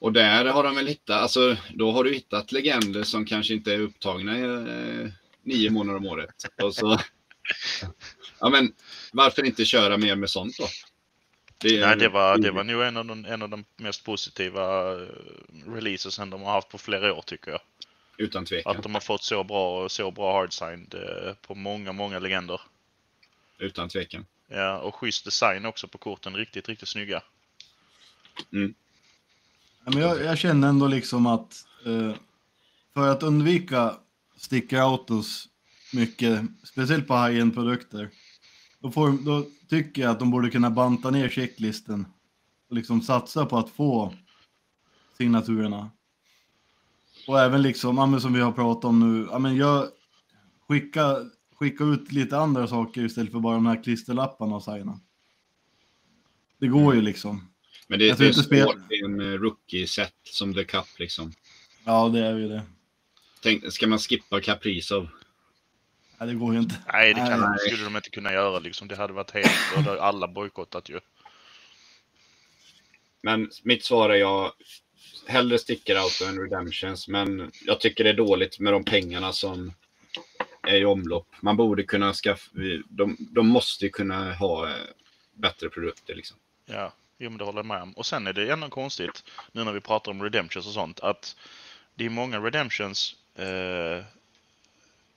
Och 0.00 0.12
där 0.12 0.44
har 0.44 0.64
de 0.64 0.74
väl 0.74 0.86
hittat, 0.86 1.22
alltså 1.22 1.56
då 1.74 1.92
har 1.92 2.04
du 2.04 2.14
hittat 2.14 2.52
legender 2.52 3.02
som 3.02 3.26
kanske 3.26 3.54
inte 3.54 3.74
är 3.74 3.78
upptagna 3.78 4.38
i 4.38 4.42
eh, 4.42 5.10
nio 5.42 5.70
månader 5.70 5.98
om 5.98 6.06
året. 6.06 6.34
Och 6.62 6.74
så, 6.74 6.98
ja 8.40 8.48
men 8.48 8.72
varför 9.12 9.44
inte 9.44 9.64
köra 9.64 9.96
mer 9.96 10.16
med 10.16 10.30
sånt 10.30 10.58
då? 10.58 10.66
Det, 11.58 11.80
Nej, 11.86 11.96
det 11.96 12.08
var, 12.08 12.38
det 12.38 12.50
var 12.50 12.64
nog 12.64 12.82
en 12.82 12.96
av, 12.96 13.04
de, 13.04 13.24
en 13.24 13.42
av 13.42 13.48
de 13.48 13.64
mest 13.76 14.04
positiva 14.04 14.92
eh, 14.92 15.08
releasesen 15.66 16.30
de 16.30 16.42
har 16.42 16.52
haft 16.52 16.68
på 16.68 16.78
flera 16.78 17.14
år 17.14 17.22
tycker 17.26 17.50
jag. 17.50 17.60
Utan 18.18 18.44
tvekan. 18.44 18.76
Att 18.76 18.82
de 18.82 18.94
har 18.94 19.00
fått 19.00 19.24
så 19.24 19.44
bra, 19.44 19.88
så 19.88 20.10
bra 20.10 20.32
hardsigned 20.32 20.94
eh, 20.94 21.34
på 21.46 21.54
många, 21.54 21.92
många 21.92 22.18
legender. 22.18 22.60
Utan 23.58 23.88
tvekan. 23.88 24.26
Ja, 24.48 24.78
och 24.78 24.94
schysst 24.94 25.24
design 25.24 25.66
också 25.66 25.88
på 25.88 25.98
korten. 25.98 26.36
Riktigt, 26.36 26.68
riktigt 26.68 26.88
snygga. 26.88 27.22
Ja, 28.50 28.68
Men 29.84 29.98
jag, 29.98 30.22
jag 30.22 30.38
känner 30.38 30.68
ändå 30.68 30.86
liksom 30.86 31.26
att 31.26 31.66
eh, 31.86 32.14
för 32.94 33.08
att 33.08 33.22
undvika 33.22 33.96
sticker 34.36 34.78
autos 34.78 35.48
mycket, 35.92 36.42
speciellt 36.62 37.08
på 37.08 37.14
high-end 37.14 37.54
produkter, 37.54 38.10
då, 38.80 38.90
får, 38.90 39.12
då 39.24 39.46
tycker 39.68 40.02
jag 40.02 40.10
att 40.10 40.18
de 40.18 40.30
borde 40.30 40.50
kunna 40.50 40.70
banta 40.70 41.10
ner 41.10 41.28
checklisten 41.28 42.06
och 42.68 42.76
liksom 42.76 43.02
satsa 43.02 43.46
på 43.46 43.58
att 43.58 43.70
få 43.70 44.14
signaturerna. 45.16 45.90
Och 47.26 47.40
även 47.40 47.62
liksom, 47.62 48.12
ja, 48.12 48.20
som 48.20 48.32
vi 48.32 48.40
har 48.40 48.52
pratat 48.52 48.84
om 48.84 49.00
nu, 49.00 49.28
ja, 49.30 49.38
men 49.38 49.56
jag 49.56 49.88
skicka, 50.68 51.16
skicka 51.54 51.84
ut 51.84 52.12
lite 52.12 52.36
andra 52.38 52.66
saker 52.66 53.04
istället 53.04 53.32
för 53.32 53.40
bara 53.40 53.54
de 53.54 53.66
här 53.66 53.82
klisterlapparna 53.82 54.56
och 54.56 54.64
signa. 54.64 55.00
Det 56.58 56.66
går 56.66 56.94
ju 56.94 57.00
liksom. 57.00 57.48
Men 57.86 57.98
det, 57.98 58.18
det 58.18 58.24
är 58.24 58.28
inte 58.28 58.42
spel- 58.42 58.64
svårt 58.64 58.92
i 58.92 59.04
en 59.04 59.20
eh, 59.20 59.38
rookie-set 59.38 60.14
som 60.22 60.54
The 60.54 60.64
Cup 60.64 60.98
liksom. 60.98 61.32
Ja, 61.84 62.08
det 62.08 62.26
är 62.26 62.36
ju 62.36 62.48
det. 62.48 62.62
Tänk, 63.42 63.72
ska 63.72 63.86
man 63.86 63.98
skippa 63.98 64.40
Kaprizov? 64.40 65.08
Nej, 66.18 66.28
det 66.28 66.34
går 66.34 66.54
ju 66.54 66.60
inte. 66.60 66.74
Nej, 66.92 67.14
det 67.14 67.20
kan, 67.20 67.40
Nej. 67.40 67.58
skulle 67.58 67.84
de 67.84 67.96
inte 67.96 68.10
kunna 68.10 68.32
göra 68.32 68.58
liksom. 68.58 68.88
Det 68.88 68.96
hade 68.96 69.12
varit 69.12 69.30
helt... 69.30 69.50
Då 69.74 69.80
hade 69.80 70.02
alla 70.02 70.28
bojkottat 70.28 70.88
ju. 70.88 71.00
Men 73.22 73.50
mitt 73.62 73.84
svar 73.84 74.10
är 74.10 74.14
jag 74.14 74.52
hellre 75.26 75.58
sticker 75.58 75.96
out 75.96 76.20
än 76.28 76.40
redemptions. 76.40 77.08
Men 77.08 77.52
jag 77.66 77.80
tycker 77.80 78.04
det 78.04 78.10
är 78.10 78.14
dåligt 78.14 78.60
med 78.60 78.72
de 78.72 78.84
pengarna 78.84 79.32
som 79.32 79.72
är 80.66 80.76
i 80.76 80.84
omlopp. 80.84 81.28
Man 81.40 81.56
borde 81.56 81.82
kunna 81.82 82.12
skaffa, 82.12 82.50
de, 82.88 83.16
de 83.30 83.46
måste 83.48 83.88
kunna 83.88 84.34
ha 84.34 84.68
eh, 84.68 84.74
bättre 85.34 85.68
produkter 85.68 86.14
liksom. 86.14 86.36
Ja, 86.66 86.92
jo, 87.18 87.30
men 87.30 87.38
det 87.38 87.44
håller 87.44 87.58
jag 87.58 87.66
med 87.66 87.82
om. 87.82 87.92
Och 87.92 88.06
sen 88.06 88.26
är 88.26 88.32
det 88.32 88.52
ändå 88.52 88.68
konstigt, 88.68 89.24
nu 89.52 89.64
när 89.64 89.72
vi 89.72 89.80
pratar 89.80 90.10
om 90.10 90.22
redemptions 90.22 90.66
och 90.66 90.72
sånt, 90.72 91.00
att 91.00 91.36
det 91.94 92.04
är 92.04 92.10
många 92.10 92.40
redemptions 92.40 93.16
eh, 93.34 94.04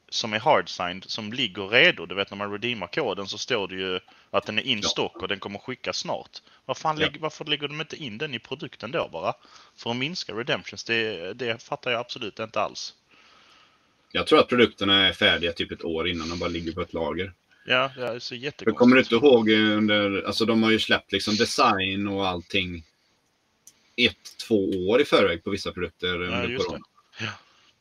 som 0.10 0.34
är 0.34 0.40
hard-signed 0.40 1.08
som 1.08 1.34
ligger 1.34 1.68
redo. 1.68 2.06
Du 2.06 2.16
vet 2.16 2.32
när 2.32 2.38
man 2.38 2.52
redeemar 2.52 2.88
koden 2.88 3.28
så 3.28 3.38
står 3.38 3.68
det 3.68 3.76
ju 3.76 4.00
att 4.32 4.46
den 4.46 4.60
är 4.60 4.64
in 4.64 4.84
stock 4.84 5.16
och 5.16 5.28
den 5.28 5.40
kommer 5.40 5.60
skickas 5.60 5.98
snart. 5.98 6.42
Vad 6.66 6.78
fan, 6.78 6.98
Ja. 7.00 7.10
Varför 7.20 7.46
lägger 7.46 7.68
de 7.68 7.82
inte 7.82 7.96
in 7.96 8.18
den 8.18 8.34
i 8.34 8.40
produkten 8.40 8.92
då 8.92 9.10
bara? 9.12 9.34
För 9.76 9.92
att 9.92 9.98
minska 9.98 10.34
redemptions, 10.34 10.84
det, 10.84 11.34
det 11.34 11.64
fattar 11.64 11.92
jag 11.92 12.00
absolut 12.00 12.40
inte 12.40 12.62
alls. 12.62 12.94
Jag 14.12 14.28
tror 14.28 14.40
att 14.40 14.48
produkterna 14.48 15.08
är 15.08 15.14
färdiga 15.14 15.54
typ 15.54 15.72
ett 15.72 15.84
år 15.84 16.08
innan 16.08 16.30
de 16.30 16.40
bara 16.40 16.50
ligger 16.50 16.72
på 16.72 16.82
ett 16.82 16.94
lager. 16.94 17.34
Ja, 17.66 17.92
det 17.96 18.08
är 18.08 18.20
så 18.20 18.36
jättekonstigt. 18.36 18.78
kommer 18.78 18.96
du 18.96 19.02
inte 19.02 19.16
ihåg 19.16 19.50
under, 19.50 20.24
alltså 20.24 20.46
de 20.46 20.64
har 20.64 20.72
ju 20.72 20.80
släppt 20.80 21.12
liksom 21.12 21.36
design 21.36 22.08
och 22.08 22.28
allting 22.28 22.84
ett, 23.96 24.38
två 24.48 24.70
år 24.90 25.02
i 25.02 25.06
förväg 25.06 25.44
på 25.44 25.50
vissa 25.50 25.72
produkter 25.72 26.08
Ja, 26.08 26.14
under 26.14 26.48
just 26.48 26.66
corona. 26.66 26.86
Ja. 27.20 27.32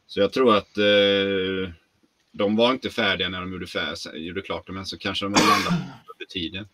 Så 0.06 0.20
jag 0.20 0.32
tror 0.32 0.56
att 0.56 0.78
eh, 0.78 1.72
de 2.32 2.56
var 2.56 2.72
inte 2.72 2.90
färdiga 2.90 3.28
när 3.28 3.40
de 3.40 3.52
gjorde, 3.52 3.66
fär, 3.66 4.16
gjorde 4.16 4.42
klart 4.42 4.66
det, 4.66 4.72
men 4.72 4.86
så 4.86 4.98
kanske 4.98 5.24
de 5.24 5.34
har 5.34 5.50
landat 5.50 5.72
under 6.14 6.26
tiden. 6.28 6.68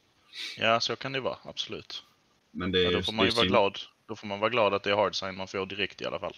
Ja, 0.59 0.80
så 0.80 0.96
kan 0.96 1.12
det 1.12 1.20
vara, 1.20 1.38
absolut. 1.44 2.03
Men 2.50 2.72
det 2.72 2.82
Ja, 2.82 2.90
ju 2.90 2.96
då 2.96 3.03
får 3.03 3.12
man 3.12 3.26
ju 3.26 3.32
vara 3.32 3.46
glad. 3.46 3.78
Då 4.07 4.16
får 4.16 4.26
man 4.26 4.40
vara 4.40 4.50
glad 4.50 4.74
att 4.74 4.82
det 4.82 4.90
är 4.90 4.94
hard-sign 4.96 5.36
man 5.36 5.48
får 5.48 5.66
direkt 5.66 6.00
i 6.03 6.05
alla 6.07 6.18
fall. 6.18 6.34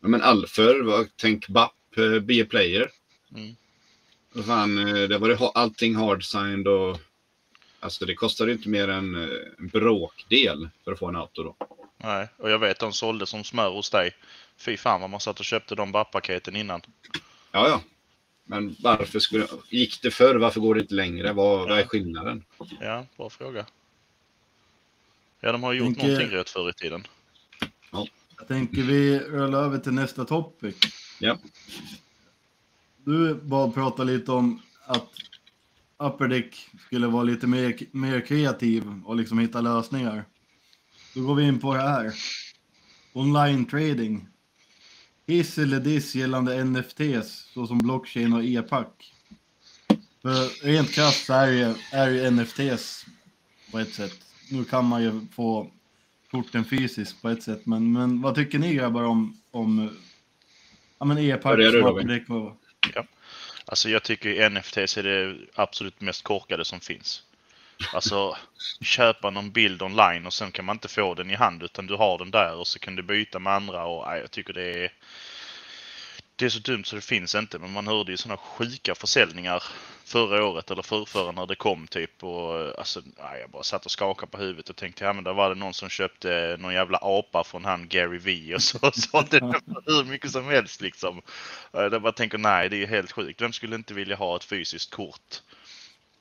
Ja, 0.00 0.08
Men 0.08 0.22
all, 0.22 0.46
förr, 0.46 1.06
tänk 1.16 1.48
BAP, 1.48 1.72
eh, 1.96 2.18
Be 2.20 2.42
a 2.42 2.46
player. 2.50 2.90
Mm. 3.34 3.56
Vad 4.32 4.46
fan, 4.46 4.78
eh, 4.88 5.08
det 5.08 5.18
var 5.18 5.28
det 5.28 5.38
allting 5.54 5.96
hard-signed 5.96 6.66
och 6.68 6.98
Alltså 7.82 8.06
det 8.06 8.14
kostade 8.14 8.52
inte 8.52 8.68
mer 8.68 8.88
än 8.88 9.14
eh, 9.14 9.28
en 9.58 9.68
bråkdel 9.68 10.68
för 10.84 10.92
att 10.92 10.98
få 10.98 11.08
en 11.08 11.16
auto 11.16 11.42
då. 11.42 11.56
Nej, 11.96 12.28
och 12.36 12.50
jag 12.50 12.58
vet 12.58 12.78
de 12.78 12.92
sålde 12.92 13.26
som 13.26 13.44
smör 13.44 13.70
hos 13.70 13.90
dig. 13.90 14.10
Fy 14.56 14.76
fan 14.76 15.00
vad 15.00 15.10
man 15.10 15.20
satt 15.20 15.38
och 15.38 15.44
köpte 15.44 15.74
de 15.74 15.92
BAP-paketen 15.92 16.56
innan. 16.56 16.80
Ja, 17.52 17.68
ja. 17.68 17.82
Men 18.44 18.76
varför 18.80 19.18
skulle... 19.18 19.46
Gick 19.68 20.02
det 20.02 20.10
förr? 20.10 20.34
Varför 20.34 20.60
går 20.60 20.74
det 20.74 20.80
inte 20.80 20.94
längre? 20.94 21.32
Vad, 21.32 21.58
vad 21.68 21.78
är 21.78 21.82
Ja. 21.82 21.86
skillnaden? 21.88 22.44
Ja, 22.80 23.06
bra 23.16 23.30
fråga. 23.30 23.66
Ja, 25.40 25.52
de 25.52 25.62
har 25.62 25.72
gjort 25.72 25.86
Tänker- 25.86 26.02
någonting 26.08 26.30
rätt 26.30 26.50
förr 26.50 26.70
i 26.70 26.72
tiden. 26.72 27.06
Jag 28.38 28.48
tänker 28.48 28.82
vi 28.82 29.18
rullar 29.18 29.62
över 29.64 29.78
till 29.78 29.92
nästa 29.92 30.24
topic. 30.24 30.76
Ja. 31.22 31.38
Du 33.04 33.34
bara 33.34 33.70
prata 33.70 34.04
lite 34.04 34.32
om 34.32 34.62
att 34.86 35.08
Upper 35.98 36.28
Deck 36.28 36.68
skulle 36.86 37.06
vara 37.06 37.22
lite 37.22 37.46
mer, 37.46 37.76
mer 37.90 38.20
kreativ 38.20 38.84
och 39.04 39.16
liksom 39.16 39.38
hitta 39.38 39.60
lösningar. 39.60 40.24
Då 41.14 41.22
går 41.26 41.34
vi 41.34 41.44
in 41.44 41.60
på 41.60 41.74
det 41.74 41.80
här. 41.82 42.14
Online 43.12 43.64
trading. 43.64 44.28
Hiss 45.26 45.58
eller 45.58 45.80
diss 45.80 46.14
gällande 46.14 46.64
NFTs 46.64 47.50
såsom 47.54 47.78
blockchain 47.78 48.32
och 48.32 48.44
e-pack. 48.44 49.14
För 50.22 50.64
rent 50.66 50.90
krasst 50.90 51.26
så 51.26 51.32
är 51.32 51.46
ju, 51.46 51.74
är 51.92 52.10
ju 52.10 52.30
NFTs 52.30 53.06
på 53.70 53.78
ett 53.78 53.94
sätt. 53.94 54.18
Nu 54.50 54.64
kan 54.64 54.84
man 54.84 55.02
ju 55.02 55.26
få 55.32 55.70
korten 56.30 56.64
fysiskt 56.64 57.22
på 57.22 57.28
ett 57.28 57.42
sätt, 57.42 57.66
men, 57.66 57.92
men 57.92 58.22
vad 58.22 58.34
tycker 58.34 58.58
ni 58.58 58.74
grabbar 58.74 59.02
om, 59.02 59.36
om 59.50 59.90
ja, 61.00 61.06
men 61.06 61.18
e-pack 61.18 61.58
och 62.28 62.56
Alltså 63.66 63.88
jag 63.88 64.02
tycker 64.02 64.50
NFTs 64.50 64.98
är 64.98 65.02
det 65.02 65.36
absolut 65.54 66.00
mest 66.00 66.22
korkade 66.22 66.64
som 66.64 66.80
finns. 66.80 67.22
Alltså 67.94 68.36
köpa 68.80 69.30
någon 69.30 69.50
bild 69.50 69.82
online 69.82 70.26
och 70.26 70.32
sen 70.32 70.52
kan 70.52 70.64
man 70.64 70.76
inte 70.76 70.88
få 70.88 71.14
den 71.14 71.30
i 71.30 71.34
hand 71.34 71.62
utan 71.62 71.86
du 71.86 71.94
har 71.94 72.18
den 72.18 72.30
där 72.30 72.54
och 72.54 72.66
så 72.66 72.78
kan 72.78 72.96
du 72.96 73.02
byta 73.02 73.38
med 73.38 73.52
andra 73.52 73.84
och 73.84 74.06
nej, 74.08 74.20
jag 74.20 74.30
tycker 74.30 74.52
det 74.52 74.84
är 74.84 74.92
det 76.40 76.46
är 76.46 76.50
så 76.50 76.58
dumt 76.58 76.84
så 76.84 76.96
det 76.96 77.02
finns 77.02 77.34
inte 77.34 77.58
men 77.58 77.72
man 77.72 77.86
hörde 77.86 78.10
ju 78.10 78.16
sådana 78.16 78.36
sjuka 78.36 78.94
försäljningar 78.94 79.62
förra 80.04 80.44
året 80.44 80.70
eller 80.70 80.82
förrförra 80.82 81.32
när 81.32 81.46
det 81.46 81.54
kom 81.54 81.86
typ 81.86 82.24
och 82.24 82.78
alltså 82.78 83.02
nej, 83.04 83.40
jag 83.40 83.50
bara 83.50 83.62
satt 83.62 83.84
och 83.84 83.90
skakade 83.90 84.32
på 84.32 84.38
huvudet 84.38 84.70
och 84.70 84.76
tänkte 84.76 85.04
ja 85.04 85.12
men 85.12 85.24
där 85.24 85.32
var 85.32 85.48
det 85.48 85.54
någon 85.54 85.74
som 85.74 85.88
köpte 85.88 86.56
någon 86.60 86.74
jävla 86.74 86.98
apa 87.02 87.44
från 87.44 87.64
han 87.64 87.88
Gary 87.88 88.18
V 88.18 88.54
och 88.54 88.62
så 88.62 88.78
sålde 88.92 89.40
den 89.40 89.54
hur 89.86 90.04
mycket 90.04 90.30
som 90.30 90.44
helst 90.44 90.80
liksom. 90.80 91.22
Eh, 91.72 91.80
jag 91.80 92.02
bara 92.02 92.12
tänker 92.12 92.38
nej, 92.38 92.68
det 92.68 92.82
är 92.82 92.86
helt 92.86 93.12
sjukt. 93.12 93.42
Vem 93.42 93.52
skulle 93.52 93.76
inte 93.76 93.94
vilja 93.94 94.16
ha 94.16 94.36
ett 94.36 94.44
fysiskt 94.44 94.90
kort 94.90 95.42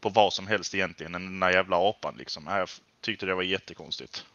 på 0.02 0.10
vad 0.10 0.34
som 0.34 0.48
helst 0.48 0.76
egentligen 0.76 1.16
än 1.16 1.26
den 1.26 1.40
där 1.40 1.52
jävla 1.52 1.90
apan 1.90 2.16
liksom? 2.18 2.48
Jag 2.48 2.70
tyckte 3.02 3.26
det 3.26 3.36
var 3.36 3.44
jättekonstigt. 3.44 4.26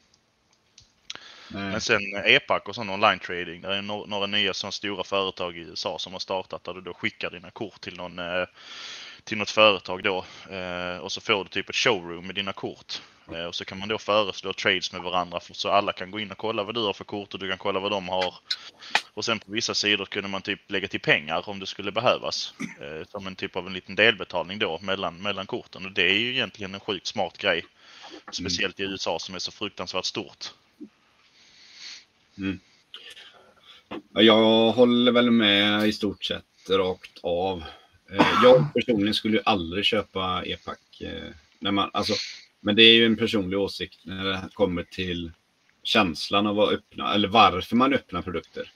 Nej. 1.49 1.63
Men 1.63 1.81
sen 1.81 2.01
e-pack 2.25 2.69
och 2.69 2.75
sån 2.75 2.91
online 2.91 3.19
trading. 3.19 3.61
Det 3.61 3.69
är 3.77 3.83
no- 3.83 4.07
några 4.07 4.27
nya 4.27 4.55
sådana 4.55 4.73
stora 4.73 5.05
företag 5.05 5.57
i 5.57 5.61
USA 5.61 5.99
som 5.99 6.13
har 6.13 6.21
startat 6.21 6.65
där 6.65 6.75
du 6.75 6.81
då 6.81 6.95
skickar 6.95 7.31
dina 7.31 7.51
kort 7.51 7.81
till 7.81 7.97
någon 7.97 8.19
eh, 8.19 8.45
till 9.25 9.39
något 9.39 9.51
företag 9.51 10.03
då. 10.03 10.25
Eh, 10.51 10.97
och 10.97 11.13
så 11.13 11.21
får 11.21 11.45
du 11.45 11.51
typ 11.51 11.69
ett 11.69 11.77
showroom 11.77 12.27
med 12.27 12.35
dina 12.35 12.53
kort. 12.53 13.03
Eh, 13.33 13.45
Och 13.45 13.55
så 13.55 13.65
kan 13.65 13.79
man 13.79 13.89
då 13.89 13.99
föreslå 13.99 14.53
trades 14.53 14.93
med 14.93 15.03
varandra 15.03 15.41
så 15.41 15.71
alla 15.71 15.93
kan 15.93 16.11
gå 16.11 16.21
in 16.21 16.31
och 16.31 16.39
kolla 16.39 16.63
vad 16.65 16.75
du 16.75 16.81
har 16.81 16.93
för 16.93 17.05
kort 17.05 17.35
och 17.35 17.41
du 17.41 17.49
kan 17.49 17.59
kolla 17.59 17.81
vad 17.81 17.91
de 17.91 18.09
har. 18.09 18.35
Och 19.15 19.25
sen 19.25 19.39
på 19.39 19.53
vissa 19.53 19.75
sidor 19.75 20.05
kunde 20.07 20.29
man 20.29 20.43
typ 20.43 20.71
lägga 20.71 20.89
till 20.89 21.01
pengar 21.01 21.49
om 21.49 21.61
det 21.61 21.67
skulle 21.67 21.93
behövas. 21.93 22.55
Eh, 22.81 23.07
som 23.09 23.27
en 23.27 23.37
typ 23.37 23.57
av 23.57 23.67
en 23.67 23.73
liten 23.73 23.95
delbetalning 23.95 24.59
då 24.59 24.79
mellan, 24.83 25.23
mellan 25.23 25.47
korten. 25.47 25.87
Och 25.87 25.93
det 25.93 26.03
är 26.03 26.15
ju 26.19 26.31
egentligen 26.31 26.75
en 26.75 26.81
sjukt 26.81 27.07
smart 27.07 27.39
grej. 27.39 27.65
Speciellt 28.33 28.81
i 28.81 28.83
USA 28.83 29.19
som 29.19 29.35
är 29.35 29.39
så 29.39 29.53
fruktansvärt 29.53 30.05
stort. 30.05 30.45
Mm. 32.39 32.61
Jag 34.13 34.73
håller 34.73 35.13
väl 35.13 35.31
med 35.31 35.89
i 35.89 35.93
stort 35.93 36.25
sett 36.25 36.45
rakt 36.71 37.19
av. 37.23 37.65
Eh, 38.11 38.27
jag 38.43 38.75
personligen 38.75 39.15
skulle 39.15 39.37
ju 39.37 39.43
aldrig 39.45 39.85
köpa 39.85 40.43
e-pack. 40.47 41.01
Eh, 41.01 41.31
när 41.59 41.71
man, 41.71 41.91
alltså, 41.93 42.15
men 42.61 42.77
det 42.77 42.83
är 42.83 42.95
ju 42.95 43.07
en 43.07 43.17
personlig 43.17 43.59
åsikt 43.59 44.01
när 44.05 44.25
det 44.25 44.49
kommer 44.53 44.83
till 44.83 45.33
känslan 45.83 46.47
av 46.47 46.61
att 46.61 46.73
öppna, 46.73 47.15
eller 47.15 47.29
varför 47.29 47.77
man 47.77 47.95
öppnar 47.95 48.23
produkter. 48.23 48.71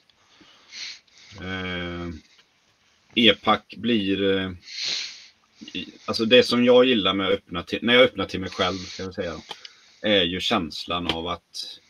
EPAC 1.40 2.14
E-pack 3.14 3.74
blir... 3.76 4.56
Alltså 6.04 6.24
det 6.24 6.42
som 6.42 6.64
jag 6.64 6.84
gillar 6.84 7.14
med 7.14 7.26
att 7.26 7.32
öppna 7.32 7.62
till, 7.62 7.78
när 7.82 7.94
jag 7.94 8.02
öppnar 8.02 8.24
till 8.26 8.40
mig 8.40 8.50
själv, 8.50 8.78
ska 8.78 9.02
jag 9.02 9.14
säga, 9.14 9.34
är 10.02 10.22
ju 10.22 10.40
känslan 10.40 11.06
av 11.06 11.28
att 11.28 11.80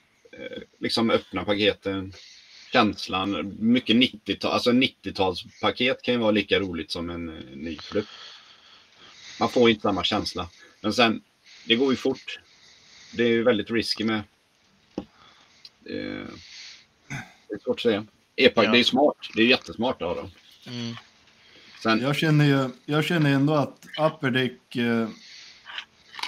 liksom 0.80 1.10
öppna 1.10 1.44
paketen, 1.44 2.12
känslan, 2.72 3.56
mycket 3.58 3.96
90-tal, 3.96 4.52
alltså 4.52 4.70
en 4.70 4.82
90-talspaket 4.82 5.96
kan 6.02 6.14
ju 6.14 6.20
vara 6.20 6.30
lika 6.30 6.60
roligt 6.60 6.90
som 6.90 7.10
en 7.10 7.28
eh, 7.28 7.34
ny 7.56 7.76
produkt. 7.76 8.10
Man 9.40 9.48
får 9.48 9.70
inte 9.70 9.82
samma 9.82 10.04
känsla. 10.04 10.48
Men 10.80 10.92
sen, 10.92 11.22
det 11.66 11.76
går 11.76 11.90
ju 11.90 11.96
fort. 11.96 12.40
Det 13.16 13.22
är 13.22 13.28
ju 13.28 13.42
väldigt 13.42 13.70
risky 13.70 14.04
med. 14.04 14.22
Eh, 15.84 16.26
det 17.48 17.54
är 17.54 17.58
svårt 17.64 17.76
att 17.76 17.80
säga. 17.82 18.06
E-pack, 18.36 18.66
Ja. 18.66 18.72
det 18.72 18.78
är 18.78 18.84
smart. 18.84 19.16
Det 19.34 19.42
är 19.42 19.46
jättesmart 19.46 20.02
av 20.02 20.16
dem. 20.16 20.30
Mm. 20.66 20.94
Sen, 21.82 22.00
Jag 22.00 22.16
känner 22.16 22.44
ju 22.44 22.70
jag 22.86 23.04
känner 23.04 23.32
ändå 23.34 23.54
att 23.54 23.86
Upper 24.00 24.30
Deck 24.30 24.76
eh, 24.76 25.08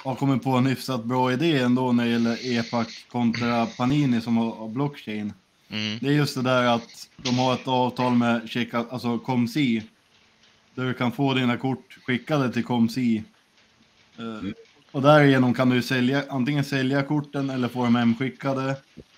har 0.05 0.15
kommit 0.15 0.43
på 0.43 0.51
en 0.51 0.67
hyfsat 0.67 1.05
bra 1.05 1.33
idé 1.33 1.59
ändå 1.59 1.93
när 1.93 2.05
det 2.05 2.11
gäller 2.11 2.39
e-pack 2.59 2.89
kontra 3.09 3.67
Panini 3.67 4.21
som 4.21 4.37
har, 4.37 4.69
blockchain. 4.69 5.33
Mm. 5.69 5.99
Det 6.01 6.07
är 6.09 6.13
just 6.13 6.35
det 6.35 6.43
där 6.43 6.63
att 6.65 7.09
de 7.17 7.39
har 7.39 7.55
ett 7.55 7.69
avtal 7.69 8.15
med 8.15 8.51
checka, 8.51 8.85
alltså 8.91 9.19
Comsi. 9.19 9.83
Där 10.75 10.85
du 10.85 10.95
kan 10.95 11.13
få 11.13 11.35
dina 11.35 11.57
kort 11.57 11.99
skickade 12.07 12.53
till 12.53 12.65
Comsi. 12.65 13.23
Eh, 14.19 14.51
och 14.93 15.03
därigenom 15.03 15.55
kan 15.55 15.69
du 15.71 15.83
sälja, 15.83 16.25
antingen 16.29 16.65
sälja 16.65 17.03
korten 17.03 17.51
eller 17.51 17.69
få 17.69 17.85
dem 17.85 17.97
hemskickade. 17.97 18.77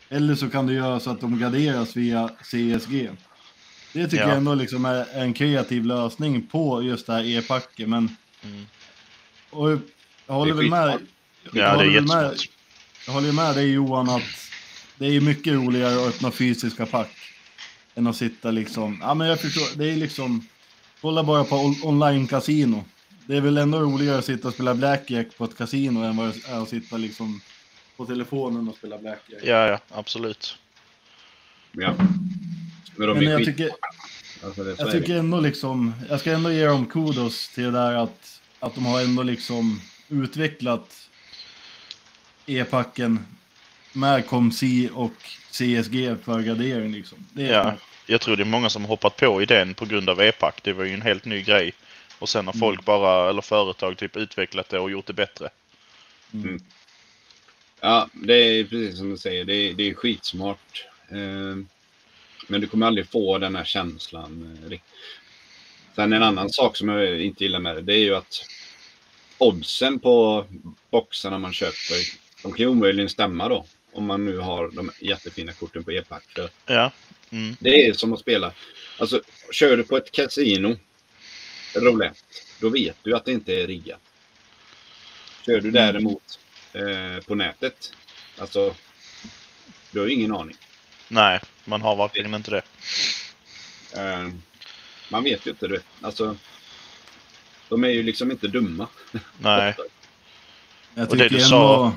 Eller 0.08 0.34
så 0.34 0.50
kan 0.50 0.66
du 0.66 0.74
göra 0.74 1.00
så 1.00 1.10
att 1.10 1.20
de 1.20 1.38
graderas 1.38 1.96
via 1.96 2.28
CSG. 2.28 3.10
Det 3.92 4.04
tycker 4.08 4.22
Ja. 4.22 4.28
jag 4.28 4.36
ändå 4.36 4.54
liksom 4.54 4.84
är 4.84 5.06
en 5.22 5.32
kreativ 5.32 5.84
lösning 5.84 6.42
på 6.46 6.82
just 6.82 7.06
det 7.06 7.12
här 7.12 7.24
e-packet. 7.38 7.88
Men 7.88 8.16
Mm. 8.44 8.66
och 9.50 9.78
jag 10.32 10.38
håller 10.38 10.54
väl 10.54 10.70
med. 10.70 10.88
jag 10.88 11.00
Ja, 11.44 11.50
det 11.52 11.60
är 11.62 11.76
håller 11.76 11.90
väl 11.92 12.06
med- 12.06 12.36
jag 13.06 13.12
håller 13.12 13.32
med 13.32 13.54
dig 13.54 13.72
Johan 13.72 14.08
att 14.10 14.22
det 14.98 15.06
är 15.06 15.20
mycket 15.20 15.52
roligare 15.52 15.94
att 15.94 16.08
öppna 16.14 16.30
fysiska 16.30 16.86
pack. 16.86 17.10
Än 17.94 18.06
att 18.06 18.16
sitta 18.16 18.50
liksom, 18.50 18.98
ja 19.02 19.14
men 19.14 19.26
jag 19.28 19.40
förstår, 19.40 19.78
det 19.78 19.90
är 19.92 19.96
liksom, 19.96 20.46
kolla 21.00 21.24
bara 21.24 21.44
på 21.44 21.56
on- 21.56 21.82
online-casino. 21.84 22.84
Det 23.26 23.36
är 23.36 23.40
väl 23.40 23.58
ändå 23.58 23.80
roligare 23.80 24.18
att 24.18 24.24
sitta 24.24 24.48
och 24.48 24.54
spela 24.54 24.74
blackjack 24.74 25.26
på 25.36 25.44
ett 25.44 25.56
casino 25.58 26.04
än 26.04 26.16
vad 26.16 26.28
det 26.34 26.48
är 26.48 26.62
att 26.62 26.68
sitta 26.68 26.96
liksom 26.96 27.40
på 27.96 28.06
telefonen 28.06 28.68
och 28.68 28.76
spela 28.76 28.98
blackjack. 28.98 29.40
Ja, 29.42 29.66
ja, 29.68 29.78
absolut. 29.90 30.56
ja. 31.72 31.94
Men 32.96 33.08
de 33.08 33.14
Men 33.18 33.22
jag 33.24 33.38
skit... 33.38 33.46
tycker, 33.46 33.70
alltså, 34.44 34.74
jag 34.78 34.90
tycker 34.92 35.16
ändå 35.16 35.40
liksom, 35.40 35.92
jag 36.08 36.20
ska 36.20 36.32
ändå 36.32 36.52
ge 36.52 36.66
dem 36.66 36.86
kudos 36.86 37.48
till 37.48 37.64
det 37.64 37.70
där 37.70 37.92
att, 37.94 38.40
att 38.60 38.74
de 38.74 38.86
har 38.86 39.00
ändå 39.00 39.22
liksom 39.22 39.80
utvecklat 40.12 41.08
e-packen 42.46 43.26
med 43.92 44.26
ComC 44.26 44.62
och 44.94 45.12
CSG 45.50 46.16
för 46.24 46.42
gradering 46.42 46.92
liksom. 46.92 47.26
Det 47.32 47.46
är 47.48 47.52
Ja, 47.52 47.74
jag 48.06 48.20
tror 48.20 48.36
det 48.36 48.42
är 48.42 48.44
många 48.44 48.70
som 48.70 48.82
har 48.82 48.88
hoppat 48.88 49.16
på 49.16 49.42
idén 49.42 49.74
på 49.74 49.84
grund 49.84 50.10
av 50.10 50.20
e-pack. 50.20 50.62
Det 50.62 50.72
var 50.72 50.84
ju 50.84 50.94
en 50.94 51.02
helt 51.02 51.24
ny 51.24 51.42
grej. 51.42 51.72
Och 52.18 52.28
sen 52.28 52.46
har 52.46 52.52
folk 52.52 52.84
bara, 52.84 53.30
eller 53.30 53.42
företag, 53.42 53.96
typ 53.96 54.16
utvecklat 54.16 54.68
det 54.68 54.78
och 54.78 54.90
gjort 54.90 55.06
det 55.06 55.12
bättre. 55.12 55.48
Ja, 57.80 58.08
det 58.12 58.34
är 58.34 58.64
precis 58.64 58.98
som 58.98 59.10
du 59.10 59.18
säger. 59.18 59.44
Det 59.44 59.54
är, 59.54 59.74
det 59.74 59.90
är 59.90 59.94
skitsmart. 59.94 60.86
Eh, 61.10 61.56
men 62.48 62.60
du 62.60 62.66
kommer 62.66 62.86
aldrig 62.86 63.08
få 63.10 63.38
den 63.38 63.56
här 63.56 63.64
känslan. 63.64 64.58
eh, 64.70 64.78
Sen 65.94 66.12
en 66.12 66.22
annan 66.22 66.50
sak 66.50 66.76
som 66.76 66.88
jag 66.88 67.20
inte 67.20 67.44
gillar 67.44 67.58
med 67.58 67.76
det, 67.76 67.82
det 67.82 67.94
är 67.94 67.98
ju 67.98 68.14
att 68.14 68.44
oddsen 69.42 69.98
på 69.98 70.46
boxarna 70.90 71.38
man 71.38 71.52
köper, 71.52 71.96
de 72.42 72.52
kan 72.52 72.58
ju 72.58 72.66
omöjligen 72.66 73.08
stämma 73.08 73.48
då. 73.48 73.66
Om 73.92 74.04
man 74.04 74.24
nu 74.24 74.38
har 74.38 74.70
de 74.70 74.90
jättefina 75.00 75.52
korten 75.52 75.84
på 75.84 75.92
e-pack. 75.92 76.38
Ja. 76.66 76.90
Mm. 77.30 77.56
Det 77.60 77.86
är 77.86 77.92
som 77.92 78.12
att 78.12 78.20
spela. 78.20 78.52
Alltså, 78.98 79.22
kör 79.52 79.76
du 79.76 79.84
på 79.84 79.96
ett 79.96 80.12
kasino, 80.12 80.76
roulette, 81.74 82.20
då 82.60 82.68
vet 82.68 82.96
du 83.02 83.16
att 83.16 83.24
det 83.24 83.32
inte 83.32 83.54
är 83.54 83.66
riggat. 83.66 84.00
Kör 85.46 85.60
du 85.60 85.70
däremot 85.70 86.38
eh, 86.72 87.24
på 87.26 87.34
nätet, 87.34 87.92
alltså, 88.38 88.74
du 89.90 90.00
har 90.00 90.06
ju 90.06 90.12
ingen 90.14 90.34
aning. 90.34 90.56
Nej, 91.08 91.40
man 91.64 91.82
har 91.82 91.96
verkligen 91.96 92.34
inte 92.34 92.50
det. 92.50 92.62
Eh, 93.96 94.28
man 95.08 95.24
vet 95.24 95.46
ju 95.46 95.50
inte 95.50 95.68
det. 95.68 95.82
Alltså, 96.00 96.36
de 97.72 97.84
är 97.84 97.88
ju 97.88 98.02
liksom 98.02 98.30
inte 98.30 98.48
dumma. 98.48 98.86
Nej. 99.38 99.74
Jag 100.94 101.10
Och 101.10 101.16
det 101.16 101.22
tycker 101.24 101.36
du 101.36 101.44
ändå, 101.44 101.48
sa- 101.48 101.92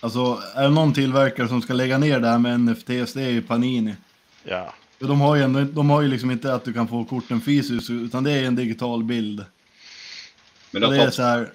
alltså 0.00 0.42
är 0.54 0.62
det 0.62 0.70
någon 0.70 0.92
tillverkare 0.94 1.48
som 1.48 1.62
ska 1.62 1.74
lägga 1.74 1.98
ner 1.98 2.20
det 2.20 2.28
här 2.28 2.38
med 2.38 2.60
NFTs, 2.60 3.12
det 3.12 3.22
är 3.22 3.30
ju 3.30 3.42
Panini. 3.42 3.94
Ja. 4.44 4.74
För 4.98 5.08
de 5.08 5.20
har 5.20 5.36
ju 5.36 5.42
ändå, 5.42 5.60
de 5.64 5.90
har 5.90 6.02
ju 6.02 6.08
liksom 6.08 6.30
inte 6.30 6.54
att 6.54 6.64
du 6.64 6.72
kan 6.72 6.88
få 6.88 7.04
korten 7.04 7.40
fysiskt, 7.40 7.90
utan 7.90 8.24
det 8.24 8.30
är 8.32 8.44
en 8.44 8.56
digital 8.56 9.04
bild. 9.04 9.44
Men 10.70 10.82
det 10.82 10.88
det 10.90 10.96
är 10.96 11.04
tops, 11.04 11.16
så 11.16 11.22
här, 11.22 11.52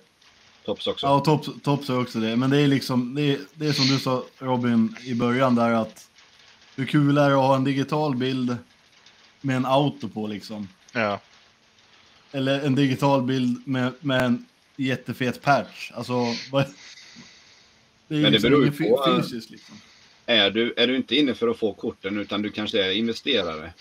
tops 0.66 0.88
också. 0.88 1.08
ja 1.08 1.20
Tops, 1.20 1.50
Tops 1.64 1.88
har 1.88 2.02
också 2.02 2.20
det, 2.20 2.36
men 2.36 2.50
det 2.50 2.58
är 2.58 2.68
liksom, 2.68 3.16
det 3.16 3.22
är, 3.22 3.40
det 3.54 3.68
är 3.68 3.74
som 3.74 3.86
du 3.86 4.00
sa 4.00 4.24
Robin 4.40 4.96
i 5.04 5.14
början 5.14 5.56
där 5.56 5.72
att 5.72 6.10
hur 6.76 6.86
kul 6.86 7.18
är 7.18 7.30
det 7.30 7.36
att 7.36 7.42
ha 7.42 7.56
en 7.56 7.64
digital 7.64 8.16
bild 8.16 8.58
med 9.42 9.56
en 9.56 9.66
auto 9.66 10.10
på 10.10 10.28
liksom? 10.28 10.68
Ja. 10.92 11.20
Eller 12.32 12.62
en 12.66 12.76
digital 12.76 13.22
bild 13.22 13.68
med, 13.68 13.92
med 14.00 14.22
en 14.22 14.46
jättefet 14.76 15.42
patch. 15.42 15.92
Alltså, 15.94 16.14
vad... 16.52 16.66
Det 18.08 18.16
är 18.16 18.22
Men 18.22 18.24
det 18.24 18.30
liksom 18.30 18.52
beror 18.52 18.66
ju 18.66 18.72
fy- 18.72 18.90
på, 18.90 19.22
fysiskt 19.22 19.50
liksom. 19.50 19.76
Är, 20.26 20.52
du, 20.52 20.74
är 20.78 20.88
du 20.88 20.96
inte 20.96 21.16
inne 21.16 21.34
för 21.34 21.48
att 21.48 21.58
få 21.58 21.74
korten 21.74 22.18
utan 22.20 22.42
du 22.42 22.52
kanske 22.52 22.84
är 22.86 22.92
investerare. 22.92 23.74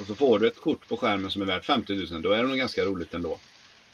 Och 0.00 0.06
så 0.06 0.14
får 0.14 0.38
du 0.38 0.46
ett 0.46 0.60
kort 0.60 0.88
på 0.88 0.96
skärmen 0.96 1.30
som 1.30 1.42
är 1.42 1.46
värt 1.46 1.64
50 1.64 1.94
000. 2.12 2.22
Då 2.22 2.32
är 2.32 2.42
det 2.42 2.48
nog 2.48 2.58
ganska 2.58 2.84
roligt 2.84 3.14
ändå. 3.14 3.38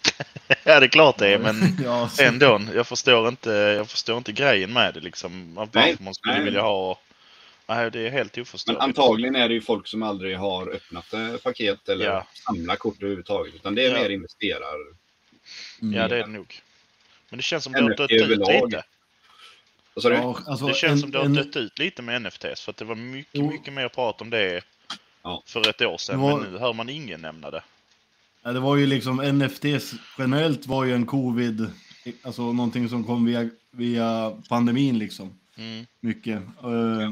ja, 0.65 0.81
det 0.81 0.87
är 0.87 0.89
klart 0.89 1.19
det 1.19 1.29
är, 1.29 1.39
men 1.39 1.77
ja, 1.85 2.11
ändå. 2.21 2.61
Jag 2.75 2.87
förstår 2.87 3.29
inte, 3.29 3.51
jag 3.51 3.89
förstår 3.89 4.19
inte 4.19 4.33
grejen 4.33 4.73
med 4.73 4.95
det 4.95 5.01
liksom. 5.01 5.55
Varför 5.55 5.79
Nej, 5.79 5.97
man 6.01 6.15
skulle 6.15 6.35
nej. 6.35 6.45
vilja 6.45 6.63
ha... 6.63 6.99
Nej, 7.71 7.91
det 7.91 8.07
är 8.07 8.11
helt 8.11 8.37
Men 8.37 8.43
oförståeligt. 8.43 8.83
antagligen 8.83 9.37
är 9.37 9.49
det 9.49 9.55
ju 9.55 9.61
folk 9.61 9.87
som 9.89 10.03
aldrig 10.03 10.39
har 10.39 10.69
öppnat 10.75 11.15
paket 11.43 11.89
eller 11.89 12.05
Ja. 12.05 12.27
samlat 12.47 12.79
kort 12.79 12.97
överhuvudtaget. 13.03 13.55
Utan 13.55 13.75
det 13.75 13.85
är 13.87 13.91
Ja. 13.97 14.03
mer 14.03 14.11
investerar. 14.11 14.75
Mm. 15.83 15.95
Ja, 15.95 16.09
det 16.09 16.17
är 16.17 16.21
det 16.21 16.27
nog. 16.27 16.61
Men 17.31 17.37
det 17.37 17.43
känns 17.43 17.65
som 17.65 17.73
det 17.73 17.83
har 17.83 17.91
dött 17.97 18.11
ut 18.11 18.29
lite. 18.29 18.83
Vad? 19.95 20.13
Ja, 20.13 20.39
alltså, 20.47 20.67
Det 20.67 20.75
känns 20.75 20.93
en- 20.93 20.99
som 20.99 21.11
det 21.11 21.19
har 21.19 21.25
en- 21.25 21.33
dött 21.35 21.57
ut 21.57 21.79
lite 21.79 22.03
med 22.03 22.17
NFTs. 22.23 22.61
För 22.61 22.71
att 22.71 22.77
det 22.77 22.85
var 22.85 22.95
mycket, 22.95 23.31
Jo. 23.35 23.51
mycket 23.51 23.73
mer 23.73 23.89
prat 23.89 24.21
om 24.21 24.31
det 24.31 24.63
Ja. 25.23 25.43
för 25.47 25.69
ett 25.71 25.83
år 25.83 25.99
sedan. 25.99 26.21
Var- 26.21 26.41
Men 26.41 26.53
nu 26.53 26.59
hör 26.59 26.73
man 26.73 26.89
ingen 26.89 27.21
nämna 27.21 27.51
det. 27.51 27.63
Ja, 28.43 28.53
det 28.53 28.61
var 28.61 28.77
ju 28.77 28.87
liksom 28.87 29.21
NFTs 29.21 29.95
generellt 30.19 30.67
var 30.67 30.85
ju 30.85 30.95
en 30.95 31.07
covid, 31.07 31.67
alltså 32.23 32.43
någonting 32.53 32.89
som 32.89 33.05
kom 33.05 33.25
via, 33.27 33.51
via 33.71 34.37
pandemin 34.49 34.99
liksom. 34.99 35.39
Mm. 35.59 35.87
Mycket. 36.01 36.37
Eh, 36.63 37.11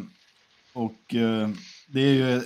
och 0.79 1.15
eh, 1.15 1.49
det 1.89 2.01
är 2.01 2.13
ju, 2.15 2.43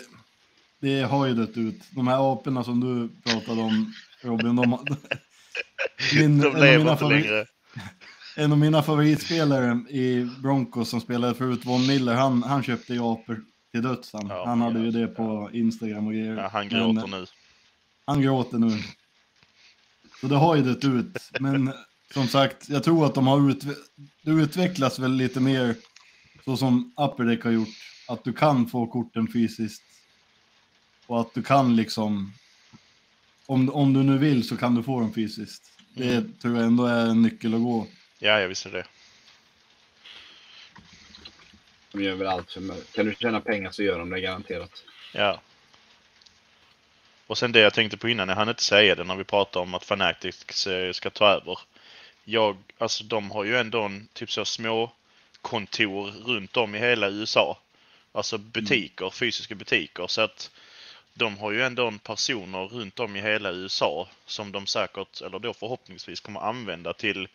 det 0.80 1.02
har 1.02 1.26
ju 1.26 1.34
dött 1.34 1.56
ut. 1.56 1.80
De 1.90 2.08
här 2.08 2.32
aporna 2.32 2.64
som 2.64 2.80
du 2.80 3.08
pratade 3.32 3.60
om 3.62 3.92
Robin, 4.22 4.56
de, 4.56 4.70
min, 6.14 6.38
De 6.38 6.54
lever 6.56 6.78
mina 6.78 6.92
inte 6.92 7.04
längre. 7.08 7.46
en 8.36 8.52
av 8.52 8.58
mina 8.58 8.82
favoritspelare 8.82 9.80
i 9.90 10.28
Broncos 10.42 10.88
som 10.88 11.00
spelade 11.00 11.34
förut, 11.34 11.60
Von 11.66 11.86
Miller, 11.86 12.14
han, 12.14 12.42
han 12.42 12.62
köpte 12.62 12.92
ju 12.94 13.00
apor 13.00 13.44
till 13.72 13.82
döds. 13.82 14.12
Han, 14.12 14.26
Ja, 14.28 14.46
han 14.46 14.58
men 14.58 14.68
hade 14.74 14.84
ju 14.84 14.90
det 14.90 15.06
på 15.06 15.50
Instagram 15.52 16.06
och 16.06 16.12
grejer. 16.12 16.36
Ja, 16.36 16.48
han 16.52 16.66
Men- 16.68 16.94
gråter 16.94 17.08
nu. 17.08 17.26
han 18.06 18.22
gråter 18.22 18.58
nu. 18.58 18.82
Så 20.20 20.26
det 20.26 20.36
har 20.36 20.56
ju 20.56 20.62
dött 20.62 20.84
ut. 20.84 21.30
Men 21.40 21.72
som 22.14 22.28
sagt, 22.28 22.68
jag 22.68 22.84
tror 22.84 23.06
att 23.06 23.14
de 23.14 23.26
har 23.26 23.50
utve 23.50 23.74
det 24.22 24.30
utvecklas 24.30 24.98
väl 24.98 25.12
lite 25.12 25.40
mer 25.40 25.74
så 26.44 26.56
som 26.56 26.94
Upper 27.00 27.24
Deck 27.24 27.44
har 27.44 27.50
gjort. 27.50 27.68
Att 28.12 28.24
du 28.24 28.32
kan 28.32 28.66
få 28.66 28.86
korten 28.86 29.28
fysiskt. 29.32 29.82
Och 31.06 31.20
att 31.20 31.34
du 31.34 31.42
kan 31.42 31.76
liksom, 31.76 32.32
om, 33.46 33.70
om 33.70 33.92
du 33.94 34.02
nu 34.02 34.18
vill 34.18 34.48
så 34.48 34.56
kan 34.56 34.74
du 34.74 34.82
få 34.82 35.00
dem 35.00 35.14
fysiskt. 35.14 35.62
Det 35.94 36.40
tror 36.42 36.56
jag 36.56 36.66
ändå 36.66 36.86
är 36.86 37.06
en 37.06 37.22
nyckel 37.22 37.54
att 37.54 37.60
gå. 37.60 37.86
Ja, 38.18 38.40
jag 38.40 38.48
visste 38.48 38.68
det. 38.68 38.84
De 41.92 42.02
gör 42.02 42.14
väl 42.14 42.26
allt 42.26 42.52
för 42.52 42.60
möjligt. 42.60 42.92
Kan 42.92 43.06
du 43.06 43.14
tjäna 43.14 43.40
pengar 43.40 43.70
så 43.70 43.82
gör 43.82 43.98
de 43.98 44.10
det 44.10 44.20
garanterat. 44.20 44.84
Ja. 45.14 45.40
Och 47.26 47.38
sen 47.38 47.52
det 47.52 47.60
jag 47.60 47.74
tänkte 47.74 47.96
på 47.96 48.08
innan, 48.08 48.28
jag 48.28 48.36
hann 48.36 48.48
inte 48.48 48.62
säga 48.62 48.94
det 48.94 49.04
när 49.04 49.16
vi 49.16 49.24
pratade 49.24 49.62
om 49.62 49.74
att 49.74 49.84
Fanatics 49.84 50.66
eh, 50.66 50.92
ska 50.92 51.10
ta 51.10 51.26
över. 51.26 51.58
Jag, 52.24 52.56
alltså 52.78 53.04
de 53.04 53.30
har 53.30 53.44
ju 53.44 53.56
ändå 53.56 53.82
en 53.82 54.08
typ 54.12 54.30
så 54.30 54.44
små 54.44 54.92
kontor 55.40 56.10
runt 56.10 56.56
om 56.56 56.74
i 56.74 56.78
hela 56.78 57.08
USA. 57.08 57.58
Alltså 58.12 58.38
butiker, 58.38 59.10
fysiska 59.10 59.54
butiker. 59.54 60.06
Så 60.06 60.20
att 60.20 60.50
de 61.14 61.38
har 61.38 61.52
ju 61.52 61.62
ändå 61.62 61.86
en 61.86 61.98
personer 61.98 62.64
runt 62.64 63.00
om 63.00 63.16
i 63.16 63.20
hela 63.20 63.52
USA 63.52 64.08
som 64.26 64.52
de 64.52 64.66
säkert, 64.66 65.20
eller 65.20 65.38
då 65.38 65.54
förhoppningsvis 65.54 66.20
kommer 66.20 66.40
använda 66.40 66.92
till 66.92 67.28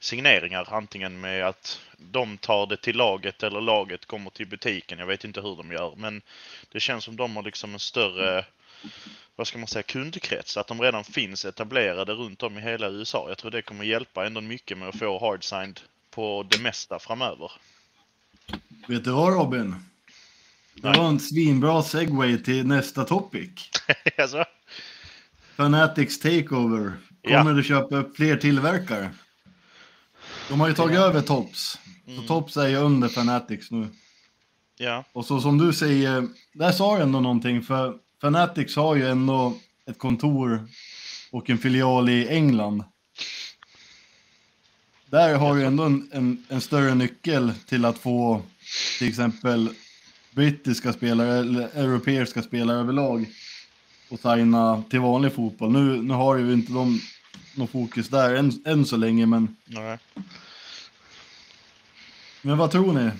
signeringar. 0.00 0.68
Antingen 0.70 1.20
med 1.20 1.46
att 1.46 1.80
de 1.96 2.38
tar 2.38 2.66
det 2.66 2.76
till 2.76 2.96
laget 2.96 3.42
eller 3.42 3.60
laget 3.60 4.06
kommer 4.06 4.30
till 4.30 4.46
butiken. 4.46 4.98
Jag 4.98 5.06
vet 5.06 5.24
inte 5.24 5.40
hur 5.40 5.56
de 5.56 5.72
gör. 5.72 5.94
Men 5.96 6.22
det 6.72 6.80
känns 6.80 7.04
som 7.04 7.16
de 7.16 7.36
har 7.36 7.42
liksom 7.42 7.72
en 7.72 7.78
större, 7.78 8.44
vad 9.36 9.46
ska 9.46 9.58
man 9.58 9.68
säga, 9.68 9.82
kundkrets. 9.82 10.56
Att 10.56 10.66
de 10.66 10.80
redan 10.80 11.04
finns 11.04 11.44
etablerade 11.44 12.12
runt 12.12 12.42
om 12.42 12.58
i 12.58 12.60
hela 12.60 12.88
USA. 12.88 13.28
Jag 13.28 13.38
tror 13.38 13.50
det 13.50 13.62
kommer 13.62 13.84
hjälpa 13.84 14.26
ändå 14.26 14.40
mycket 14.40 14.78
med 14.78 14.88
att 14.88 14.98
få 14.98 15.18
hardsigned 15.20 15.80
på 16.10 16.46
det 16.50 16.58
mesta 16.58 16.98
framöver. 16.98 17.52
Vet 18.86 19.04
du 19.04 19.10
vad 19.10 19.34
Robin? 19.34 19.91
Det 20.74 20.88
var 20.98 21.08
en 21.08 21.20
svinbra 21.20 21.82
segway 21.82 22.38
till 22.38 22.66
nästa 22.66 23.04
topic. 23.04 23.50
alltså, 24.18 24.44
Fanatics 25.56 26.18
Takeover. 26.18 26.92
Ja. 27.22 27.38
Kommer 27.38 27.54
du 27.54 27.62
köpa 27.62 27.96
upp 27.96 28.16
fler 28.16 28.36
tillverkare? 28.36 29.10
De 30.48 30.60
har 30.60 30.68
ju 30.68 30.74
tagit 30.74 30.94
Ja. 30.96 31.00
över 31.06 31.20
Tops. 31.20 31.78
Så 32.04 32.10
Mm. 32.12 32.26
Tops 32.26 32.56
är 32.56 32.68
ju 32.68 32.76
under 32.76 33.08
Fanatics 33.08 33.70
nu. 33.70 33.88
ja, 34.78 35.04
Och 35.12 35.26
så 35.26 35.40
som 35.40 35.58
du 35.58 35.72
säger, 35.72 36.28
där 36.52 36.72
sa 36.72 36.96
du 36.96 37.02
ändå 37.02 37.20
någonting 37.20 37.62
för 37.62 37.94
Fanatics 38.20 38.76
har 38.76 38.94
ju 38.96 39.08
ändå 39.08 39.58
ett 39.86 39.98
kontor 39.98 40.68
och 41.30 41.50
en 41.50 41.58
filial 41.58 42.08
i 42.08 42.28
England. 42.28 42.84
Där 45.06 45.34
har 45.36 45.54
du 45.56 45.64
ändå 45.64 45.82
en, 45.84 46.10
en, 46.12 46.44
en 46.48 46.60
större 46.60 46.94
nyckel 46.94 47.52
till 47.66 47.84
att 47.84 47.98
få 47.98 48.42
till 48.98 49.08
exempel 49.08 49.68
brittiska 50.34 50.92
spelare 50.92 51.38
eller 51.38 51.62
europeiska 51.62 52.42
spelare 52.42 52.78
överlag 52.78 53.26
och 54.08 54.20
signa 54.20 54.82
till 54.90 55.00
vanlig 55.00 55.32
fotboll. 55.32 55.72
Nu, 55.72 56.02
nu 56.02 56.14
har 56.14 56.36
ju 56.36 56.52
inte 56.52 56.72
de 56.72 57.00
någon 57.54 57.68
fokus 57.68 58.08
där 58.08 58.34
än, 58.34 58.62
än 58.66 58.86
så 58.86 58.96
länge, 58.96 59.26
men 59.26 59.56
nej. 59.64 59.98
Men 62.42 62.58
vad 62.58 62.70
tror 62.70 62.92
ni? 62.92 63.10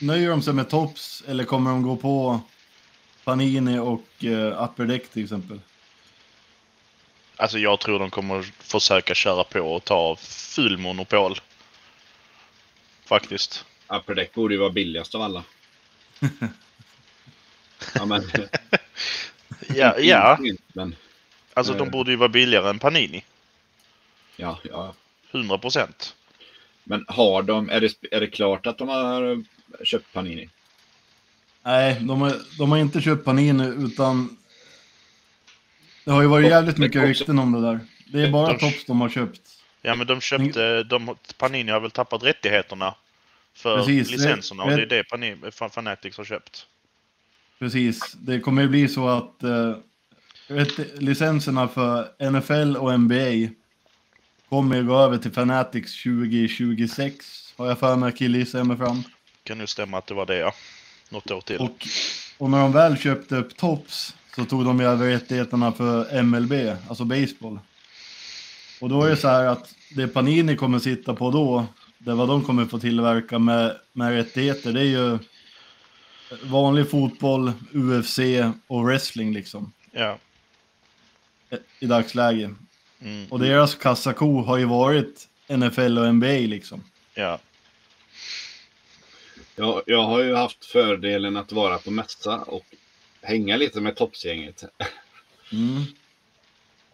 Nöjer 0.00 0.30
de 0.30 0.42
sig 0.42 0.54
med 0.54 0.68
Tops 0.68 1.24
eller 1.26 1.44
kommer 1.44 1.70
de 1.70 1.82
gå 1.82 1.96
på 1.96 2.40
Panini 3.24 3.78
och 3.78 4.24
uh, 4.24 4.64
Upper 4.64 4.84
Deck 4.84 5.08
till 5.08 5.22
exempel? 5.24 5.60
Alltså 7.36 7.58
jag 7.58 7.80
tror 7.80 7.98
de 7.98 8.10
kommer 8.10 8.42
försöka 8.58 9.14
köra 9.14 9.44
på 9.44 9.60
och 9.60 9.84
ta 9.84 10.16
full 10.20 10.78
monopol. 10.78 11.40
Faktiskt. 13.04 13.64
Upper 13.88 14.14
Deck 14.14 14.34
borde 14.34 14.54
ju 14.54 14.60
vara 14.60 14.70
billigast 14.70 15.14
av 15.14 15.22
alla. 15.22 15.44
Ja, 17.94 18.04
men, 18.06 18.22
Ja, 19.74 19.98
ja. 19.98 20.38
Men, 20.74 20.94
alltså 21.54 21.72
Eh. 21.72 21.78
de 21.78 21.90
borde 21.90 22.10
ju 22.10 22.16
vara 22.16 22.28
billigare 22.28 22.70
än 22.70 22.78
Panini. 22.78 23.24
ja, 24.36 24.58
ja. 24.70 24.94
100 25.32 25.58
procent. 25.58 26.14
Men 26.84 27.04
har 27.08 27.42
de, 27.42 27.70
är 27.70 27.80
det, 27.80 27.94
är 28.10 28.20
det 28.20 28.26
klart 28.26 28.66
att 28.66 28.78
de 28.78 28.88
har 28.88 29.32
eh, 29.32 29.38
köpt 29.84 30.12
Panini? 30.12 30.48
Nej, 31.62 31.96
de 32.00 32.20
har, 32.20 32.34
de 32.58 32.70
har 32.70 32.78
inte 32.78 33.00
köpt 33.00 33.24
Panini 33.24 33.66
utan 33.86 34.36
det 36.04 36.10
har 36.10 36.22
ju 36.22 36.28
varit 36.28 36.48
jävligt 36.50 36.78
mycket 36.78 36.98
också- 37.00 37.08
rykten 37.08 37.38
om 37.38 37.52
det 37.52 37.60
där. 37.60 37.80
Det 38.06 38.22
är 38.22 38.30
bara 38.30 38.52
De- 38.52 38.58
Tops 38.58 38.84
de 38.84 39.00
har 39.00 39.08
köpt. 39.08 39.40
Ja 39.82 39.94
men 39.94 40.06
de 40.06 40.20
köpte, 40.20 40.82
de, 40.82 41.16
Panini 41.38 41.72
har 41.72 41.80
väl 41.80 41.90
tappat 41.90 42.22
rättigheterna 42.22 42.94
för 43.56 43.76
Precis, 43.78 44.10
licenserna 44.10 44.62
och 44.62 44.70
det- 44.70 44.82
är 44.82 44.86
det 44.86 45.70
Fanatics 45.74 46.16
har 46.16 46.24
köpt. 46.24 46.66
Precis, 47.58 48.12
det 48.12 48.40
kommer 48.40 48.62
ju 48.62 48.68
bli 48.68 48.88
så 48.88 49.08
att 49.08 49.44
uh, 49.44 49.76
licenserna 50.98 51.68
för 51.68 52.30
NFL 52.30 52.76
och 52.76 53.00
NBA 53.00 53.54
kommer 54.48 54.82
gå 54.82 54.98
över 54.98 55.18
till 55.18 55.32
Fanatics 55.32 56.02
2026. 56.02 57.54
Har 57.56 57.66
jag 57.66 57.78
för 57.78 57.96
mig, 57.96 58.12
killgissar 58.12 58.58
jag 58.58 58.66
mig 58.66 58.76
fram. 58.76 59.02
Kan 59.42 59.60
ju 59.60 59.66
stämma 59.66 59.98
att 59.98 60.06
det 60.06 60.14
var 60.14 60.26
det 60.26 60.36
ja. 60.36 60.52
Något 61.08 61.30
år 61.30 61.40
till. 61.40 61.56
Och, 61.58 61.86
och 62.38 62.50
när 62.50 62.58
de 62.58 62.72
väl 62.72 62.98
köpte 62.98 63.36
upp 63.36 63.56
Tops 63.56 64.14
så 64.36 64.44
tog 64.44 64.64
de 64.64 64.80
ju 64.80 64.86
över 64.86 65.06
rättigheterna 65.06 65.72
för 65.72 66.22
MLB, 66.22 66.52
alltså 66.88 67.04
baseball. 67.04 67.58
Och 68.80 68.88
då 68.88 69.02
är 69.02 69.10
det 69.10 69.16
så 69.16 69.28
här 69.28 69.44
att 69.46 69.74
det 69.90 70.08
Panini 70.08 70.56
kommer 70.56 70.78
sitta 70.78 71.14
på 71.14 71.30
då, 71.30 71.66
det 72.06 72.14
vad 72.14 72.28
de 72.28 72.44
kommer 72.44 72.64
få 72.66 72.78
tillverka 72.78 73.38
med, 73.38 73.76
med 73.92 74.12
rättigheter, 74.12 74.72
det 74.72 74.80
är 74.80 74.84
ju 74.84 75.18
vanlig 76.42 76.90
fotboll, 76.90 77.52
UFC 77.72 78.18
och 78.66 78.84
wrestling 78.84 79.32
liksom 79.34 79.72
Ja. 79.92 80.18
i 81.80 81.86
dagsläget. 81.86 82.50
Mm, 83.00 83.26
Och 83.30 83.38
deras 83.38 83.74
kassako 83.74 84.42
har 84.42 84.56
ju 84.56 84.64
varit 84.64 85.28
NFL 85.48 85.98
och 85.98 86.14
NBA 86.14 86.26
liksom. 86.26 86.84
Ja. 87.14 87.38
Jag, 89.56 89.82
jag 89.86 90.02
har 90.02 90.22
ju 90.22 90.34
haft 90.34 90.64
fördelen 90.64 91.36
att 91.36 91.52
vara 91.52 91.78
på 91.78 91.90
mässa 91.90 92.36
och 92.42 92.64
hänga 93.22 93.56
lite 93.56 93.80
med 93.80 93.96
toppsgänget. 93.96 94.64
Mm. 95.52 95.82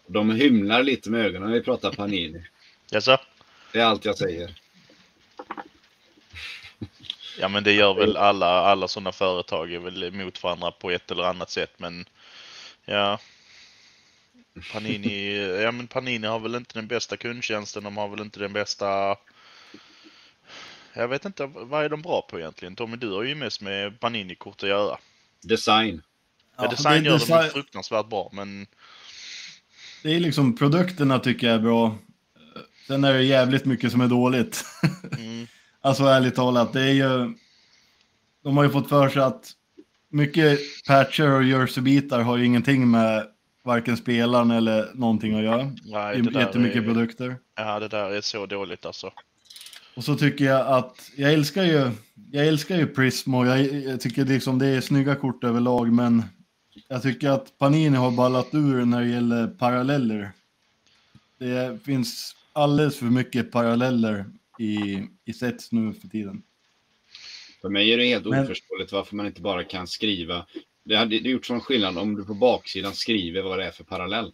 De 0.06 0.30
hymlar 0.30 0.82
lite 0.82 1.10
med 1.10 1.26
ögonen 1.26 1.48
när 1.50 1.58
vi 1.58 1.64
pratar 1.64 1.92
Panini. 1.92 2.44
Jaså? 2.90 3.18
Det 3.72 3.78
är 3.80 3.84
allt 3.84 4.04
jag 4.04 4.18
säger. 4.18 4.61
Ja 7.38 7.48
men 7.48 7.64
det 7.64 7.72
gör 7.72 7.94
väl 7.94 8.16
alla, 8.16 8.46
alla 8.46 8.88
sådana 8.88 9.12
företag 9.12 9.72
är 9.72 9.78
väl 9.78 10.02
emot 10.04 10.42
varandra 10.42 10.70
på 10.70 10.90
ett 10.90 11.10
eller 11.10 11.22
annat 11.24 11.50
sätt 11.50 11.72
men 11.76 12.04
ja. 12.84 13.18
Panini, 14.72 15.36
ja 15.62 15.72
men 15.72 15.86
Panini 15.86 16.26
har 16.26 16.38
väl 16.38 16.54
inte 16.54 16.74
den 16.74 16.86
bästa 16.86 17.16
kundtjänsten, 17.16 17.84
de 17.84 17.96
har 17.96 18.08
väl 18.08 18.20
inte 18.20 18.40
den 18.40 18.52
bästa 18.52 19.16
jag 20.94 21.08
vet 21.08 21.24
inte, 21.24 21.46
vad 21.46 21.84
är 21.84 21.88
de 21.88 22.02
bra 22.02 22.22
på 22.30 22.38
egentligen? 22.40 22.76
Tommy, 22.76 22.96
du 22.96 23.10
har 23.10 23.22
ju 23.22 23.34
mest 23.34 23.60
med 23.60 24.00
Panini-kort 24.00 24.62
att 24.62 24.68
göra. 24.68 24.98
Design. 25.42 26.02
Ja, 26.56 26.68
design 26.68 27.02
det- 27.02 27.08
gör 27.08 27.18
de 27.18 27.24
design- 27.24 27.44
ju 27.44 27.50
fruktansvärt 27.50 28.08
bra, 28.08 28.30
men 28.32 28.66
Det 30.02 30.14
är 30.14 30.20
liksom 30.20 30.56
produkterna 30.56 31.18
tycker 31.18 31.46
jag 31.46 31.54
är 31.56 31.60
bra. 31.60 31.98
Sen 32.86 33.04
är 33.04 33.12
det 33.14 33.22
jävligt 33.22 33.64
mycket 33.64 33.92
som 33.92 34.00
är 34.00 34.08
dåligt. 34.08 34.64
mm, 35.18 35.46
Alltså 35.84 36.04
ärligt 36.04 36.34
talat, 36.34 36.72
det 36.72 36.80
är 36.82 36.92
ju... 36.92 37.34
De 38.44 38.56
har 38.56 38.64
ju 38.64 38.70
fått 38.70 38.88
för 38.88 39.08
sig 39.08 39.22
att 39.22 39.52
mycket 40.08 40.58
patcher 40.86 41.30
och 41.30 41.44
jerseybitar 41.44 42.20
har 42.20 42.36
ju 42.36 42.44
ingenting 42.44 42.90
med 42.90 43.26
varken 43.64 43.96
spelaren 43.96 44.50
eller 44.50 44.90
någonting 44.94 45.34
att 45.34 45.44
göra. 45.44 45.70
nej, 45.84 46.22
Det 46.22 46.30
där 46.30 46.40
jättemycket 46.40 46.82
är, 46.82 46.86
produkter. 46.86 47.36
ja, 47.56 47.78
det 47.80 47.88
där 47.88 48.10
är 48.10 48.20
så 48.20 48.46
dåligt 48.46 48.86
alltså. 48.86 49.10
Och 49.96 50.04
så 50.04 50.16
tycker 50.16 50.44
jag 50.44 50.66
att, 50.66 51.10
jag 51.16 51.32
älskar 51.32 51.64
ju, 51.64 51.90
jag 52.30 52.46
älskar 52.46 52.76
ju 52.76 52.86
Prism 52.86 53.34
och 53.34 53.46
jag, 53.46 53.60
jag 53.60 54.00
tycker 54.00 54.24
liksom 54.24 54.58
det 54.58 54.66
är 54.66 54.80
snygga 54.80 55.14
kort 55.14 55.44
överlag, 55.44 55.92
men 55.92 56.22
jag 56.88 57.02
tycker 57.02 57.30
att 57.30 57.58
Panini 57.58 57.96
har 57.96 58.10
ballat 58.10 58.48
ur 58.54 58.84
när 58.84 59.00
det 59.00 59.08
gäller 59.08 59.46
paralleller. 59.46 60.32
Det 61.38 61.84
finns 61.84 62.36
alldeles 62.52 62.96
för 62.98 63.06
mycket 63.06 63.52
paralleller 63.52 64.24
i, 64.62 65.06
i 65.24 65.32
sets 65.32 65.72
nu 65.72 65.92
för 65.94 66.08
tiden. 66.08 66.42
För 67.60 67.68
mig 67.68 67.92
är 67.92 67.98
det 67.98 68.04
helt 68.06 68.26
Men- 68.26 68.44
oförståeligt 68.44 68.92
varför 68.92 69.16
man 69.16 69.26
inte 69.26 69.40
bara 69.40 69.64
kan 69.64 69.86
skriva. 69.86 70.46
Det 70.84 70.96
hade 70.96 71.18
det 71.18 71.28
gjort 71.30 71.46
sån 71.46 71.60
skillnad 71.60 71.98
om 71.98 72.14
du 72.16 72.24
på 72.24 72.34
baksidan 72.34 72.94
skriver 72.94 73.42
vad 73.42 73.58
det 73.58 73.64
är 73.64 73.70
för 73.70 73.84
parallell. 73.84 74.32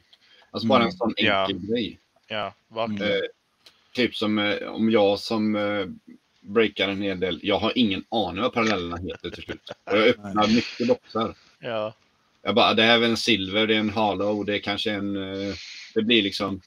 Alltså 0.51 0.69
bara 0.69 0.79
Mm. 0.79 0.87
en 0.87 0.93
sån 0.93 1.15
Ja. 1.17 1.47
enkel 1.49 1.67
grej. 1.71 1.99
Ja, 2.29 2.55
verkligen. 2.69 3.13
Eh, 3.13 3.19
typ 3.95 4.17
som 4.17 4.39
eh, 4.39 4.63
om 4.69 4.91
jag 4.91 5.19
som 5.21 5.57
eh, 5.57 5.87
breakar 6.41 6.89
en 6.89 7.03
hel 7.03 7.21
del. 7.21 7.41
Jag 7.43 7.59
har 7.59 7.73
ingen 7.79 8.05
aning 8.09 8.43
vad 8.43 8.53
parallellerna 8.53 8.97
heter 8.97 9.31
till 9.31 9.43
slut. 9.43 9.71
Och 9.85 9.97
jag 9.99 10.09
öppnar 10.09 10.55
mycket 10.55 10.89
boxar. 10.89 11.35
Ja, 11.61 11.95
Jag 12.43 12.55
bara, 12.55 12.75
det 12.75 12.83
är 12.85 12.99
väl 12.99 13.11
en 13.11 13.17
silver, 13.17 13.67
det 13.67 13.75
är 13.75 13.79
en 13.81 13.91
hollow, 13.91 14.45
det 14.45 14.55
är 14.55 14.59
kanske 14.59 14.91
en... 14.93 15.17
eh, 15.17 15.55
det 15.95 16.03
blir 16.03 16.23
liksom... 16.23 16.61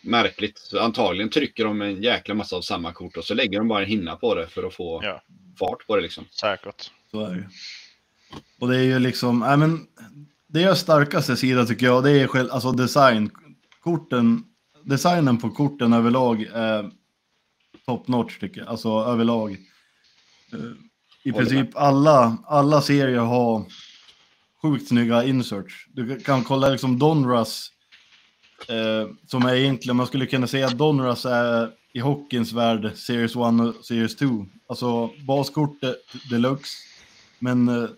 märkligt. 0.00 0.70
Antagligen 0.80 1.30
trycker 1.30 1.64
de 1.64 1.82
en 1.82 2.02
jäkla 2.02 2.34
massa 2.34 2.56
av 2.56 2.62
samma 2.62 2.92
kort 2.92 3.16
och 3.16 3.24
så 3.24 3.34
lägger 3.34 3.58
de 3.58 3.68
bara 3.68 3.82
en 3.82 3.88
hinna 3.88 4.16
på 4.16 4.34
det 4.34 4.46
för 4.48 4.62
att 4.66 4.74
få 4.74 5.00
Ja. 5.04 5.22
fart 5.58 5.86
på 5.86 5.96
det 5.96 6.02
liksom. 6.02 6.24
Säkert. 6.30 6.90
Så 7.10 7.24
är 7.26 7.30
det 7.30 7.36
ju. 7.36 7.44
Och 8.60 8.68
det 8.68 8.76
är 8.76 8.82
ju 8.82 8.98
liksom, 8.98 9.38
nej 9.38 9.56
men 9.56 9.86
deras 10.46 10.80
starkaste 10.80 11.36
sida 11.36 11.66
tycker 11.66 11.86
jag, 11.86 12.04
det 12.04 12.10
är 12.10 12.26
själv, 12.26 12.48
alltså 12.52 12.72
design. 12.72 13.30
Korten, 13.80 14.44
designen 14.84 15.38
på 15.38 15.50
korten 15.50 15.92
överlag 15.92 16.42
är 16.52 16.90
top 17.86 18.08
notch 18.08 18.38
tycker 18.38 18.60
jag, 18.60 18.68
alltså 18.68 18.88
överlag. 18.88 19.50
Eh, 20.52 20.58
I 21.24 21.32
princip 21.32 21.76
alla, 21.76 22.36
alla 22.46 22.80
serier 22.82 23.18
har 23.18 23.64
sjukt 24.62 24.88
snygga 24.88 25.24
inserts. 25.24 25.86
Du 25.92 26.20
kan 26.20 26.44
kolla 26.44 26.68
liksom 26.68 26.98
Donruss, 26.98 27.72
eh, 28.68 29.08
som 29.26 29.42
är 29.42 29.54
egentligen, 29.54 29.96
man 29.96 30.06
skulle 30.06 30.26
kunna 30.26 30.46
säga 30.46 30.66
att 30.66 30.78
Donruss 30.78 31.24
är 31.24 31.70
i 31.92 31.98
hockeyns 32.00 32.52
värld 32.52 32.92
Series 32.94 33.30
1 33.30 33.36
och 33.36 33.84
Series 33.84 34.16
2. 34.16 34.46
Alltså 34.66 35.10
baskortet 35.26 35.96
deluxe, 36.30 36.78
men 37.38 37.68
eh, 37.68 37.90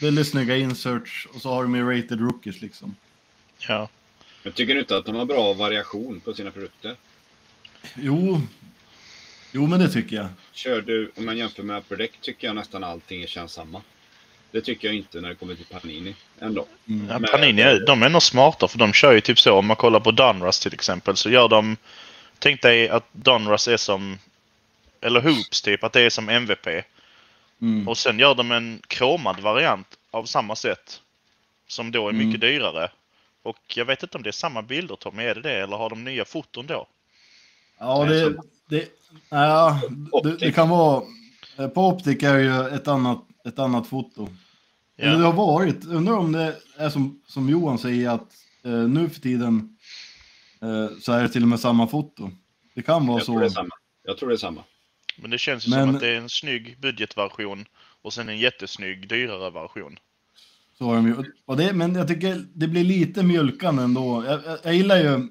väldigt 0.00 0.28
snygga 0.28 0.56
inserts 0.56 1.28
och 1.34 1.40
så 1.40 1.50
har 1.50 1.62
de 1.62 1.74
ju 1.74 1.98
rated 1.98 2.20
rookies 2.20 2.60
liksom. 2.60 2.96
Ja. 3.58 3.88
Jag 4.42 4.54
tycker 4.54 4.78
inte 4.78 4.96
att 4.96 5.04
de 5.04 5.14
har 5.14 5.24
bra 5.24 5.52
variation 5.52 6.20
på 6.20 6.34
sina 6.34 6.50
produkter. 6.50 6.96
Jo, 7.94 8.40
jo 9.52 9.66
men 9.66 9.80
det 9.80 9.88
tycker 9.88 10.16
jag. 10.16 10.28
Kör 10.52 10.80
du, 10.80 11.12
om 11.16 11.24
man 11.26 11.36
jämför 11.36 11.62
med 11.62 11.78
Upper 11.78 11.96
Deck, 11.96 12.12
tycker 12.20 12.46
jag 12.46 12.56
nästan 12.56 12.84
allting 12.84 13.26
känns 13.26 13.52
samma. 13.52 13.82
Det 14.50 14.60
tycker 14.60 14.88
jag 14.88 14.94
inte 14.96 15.20
när 15.20 15.28
det 15.28 15.34
kommer 15.34 15.54
till 15.54 15.64
Panini 15.66 16.14
ändå. 16.40 16.66
Mm. 16.88 17.06
Men- 17.06 17.22
Panini, 17.32 17.62
är- 17.62 17.86
de 17.86 18.02
är 18.02 18.08
nog 18.08 18.22
smarta 18.22 18.68
för 18.68 18.78
de 18.78 18.92
kör 18.92 19.12
ju 19.12 19.20
typ 19.20 19.38
så. 19.38 19.52
Om 19.58 19.66
man 19.66 19.76
kollar 19.76 20.00
på 20.00 20.10
Donruss 20.10 20.60
till 20.60 20.74
exempel 20.74 21.16
så 21.16 21.30
gör 21.30 21.48
de... 21.48 21.76
Tänk 22.38 22.62
dig 22.62 22.88
att 22.88 23.04
Donruss 23.12 23.68
är 23.68 23.76
som... 23.76 24.18
Eller 25.00 25.20
Hoops 25.20 25.62
typ, 25.62 25.84
att 25.84 25.92
det 25.92 26.00
är 26.00 26.10
som 26.10 26.28
MVP. 26.28 26.66
Mm. 27.60 27.88
Och 27.88 27.98
sen 27.98 28.18
gör 28.18 28.34
de 28.34 28.52
en 28.52 28.82
kromad 28.86 29.40
variant 29.40 29.86
av 30.10 30.24
samma 30.24 30.56
sätt. 30.56 31.00
Som 31.68 31.92
då 31.92 32.08
är 32.08 32.12
Mm. 32.12 32.26
mycket 32.26 32.40
dyrare. 32.40 32.90
Och 33.42 33.58
jag 33.76 33.84
vet 33.84 34.02
inte 34.02 34.16
om 34.16 34.22
det 34.22 34.30
är 34.30 34.32
samma 34.32 34.62
bilder 34.62 34.96
Tommy, 34.96 35.22
är 35.24 35.34
det 35.34 35.40
det? 35.40 35.52
Eller 35.62 35.76
har 35.76 35.90
de 35.90 36.04
nya 36.04 36.24
foton 36.24 36.66
då? 36.66 36.86
Ja, 37.78 38.04
det, 38.04 38.34
det, 38.68 38.88
ja, 39.30 39.80
det, 40.22 40.36
det 40.36 40.52
kan 40.52 40.68
vara... 40.68 41.02
På 41.74 41.86
Optik 41.88 42.22
är 42.22 42.38
ju 42.38 42.74
ett 42.76 42.88
annat, 42.88 43.18
ett 43.46 43.58
annat 43.58 43.86
foto. 43.86 44.28
Eller 44.98 45.12
det 45.12 45.18
Ja, 45.18 45.26
har 45.26 45.32
varit. 45.32 45.84
Undrar 45.86 46.14
om 46.14 46.32
det 46.32 46.56
är 46.76 46.90
som, 46.90 47.20
som 47.26 47.48
Johan 47.48 47.78
säger 47.78 48.10
att 48.10 48.32
eh, 48.64 48.70
nu 48.72 49.08
för 49.08 49.20
tiden 49.20 49.76
eh, 50.62 50.98
så 51.00 51.12
är 51.12 51.22
det 51.22 51.28
till 51.28 51.42
och 51.42 51.48
med 51.48 51.60
samma 51.60 51.86
foto. 51.88 52.30
Det 52.74 52.82
kan 52.82 53.06
vara 53.06 53.18
Jag 53.18 53.26
tror 53.26 53.40
det 53.40 53.46
är 53.46 53.48
så. 53.48 53.54
samma. 53.54 53.74
Jag 54.04 54.18
tror 54.18 54.28
det 54.28 54.34
är 54.34 54.38
samma. 54.38 54.64
men 55.18 55.30
det 55.30 55.38
känns 55.38 55.66
ju 55.66 55.70
Men- 55.70 55.86
som 55.86 55.94
att 55.94 56.00
det 56.00 56.08
är 56.08 56.16
en 56.16 56.28
snygg 56.28 56.80
budgetversion 56.80 57.64
och 58.02 58.12
sen 58.12 58.28
en 58.28 58.38
jättesnygg 58.38 59.08
dyrare 59.08 59.50
version. 59.50 59.96
så 60.78 60.84
har 60.84 60.94
de 60.94 61.06
ju. 61.06 61.14
Och 61.44 61.56
det, 61.56 61.72
men 61.72 61.94
jag 61.94 62.08
tycker 62.08 62.44
det 62.54 62.68
blir 62.68 62.84
lite 62.84 63.22
mjölkande 63.22 63.82
ändå. 63.82 64.24
Jag, 64.26 64.44
jag, 64.44 64.58
jag 64.62 64.74
gillar 64.74 64.96
ju... 64.96 65.28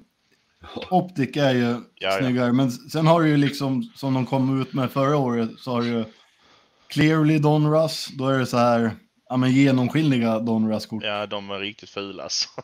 Optik 0.90 1.36
är 1.36 1.54
ju 1.54 1.76
ja. 1.94 2.18
snyggare, 2.18 2.52
men 2.52 2.70
sen 2.70 3.06
har 3.06 3.22
du 3.22 3.28
ju 3.28 3.36
liksom 3.36 3.82
som 3.82 4.14
de 4.14 4.26
kom 4.26 4.60
ut 4.62 4.72
med 4.72 4.90
förra 4.90 5.16
året 5.16 5.50
så 5.58 5.70
har 5.70 5.82
du 5.82 5.88
ju 5.88 6.04
Clearly 6.88 7.38
Donruss. 7.38 8.08
Då 8.12 8.28
är 8.28 8.38
det 8.38 8.46
så 8.46 8.56
här, 8.56 8.90
ja 9.28 9.36
men 9.36 9.52
genomskinliga 9.52 10.38
Donruss-kort. 10.38 11.02
Ja, 11.04 11.26
de 11.26 11.50
är 11.50 11.58
riktigt 11.58 11.90
fula 11.90 12.22
alltså. 12.22 12.48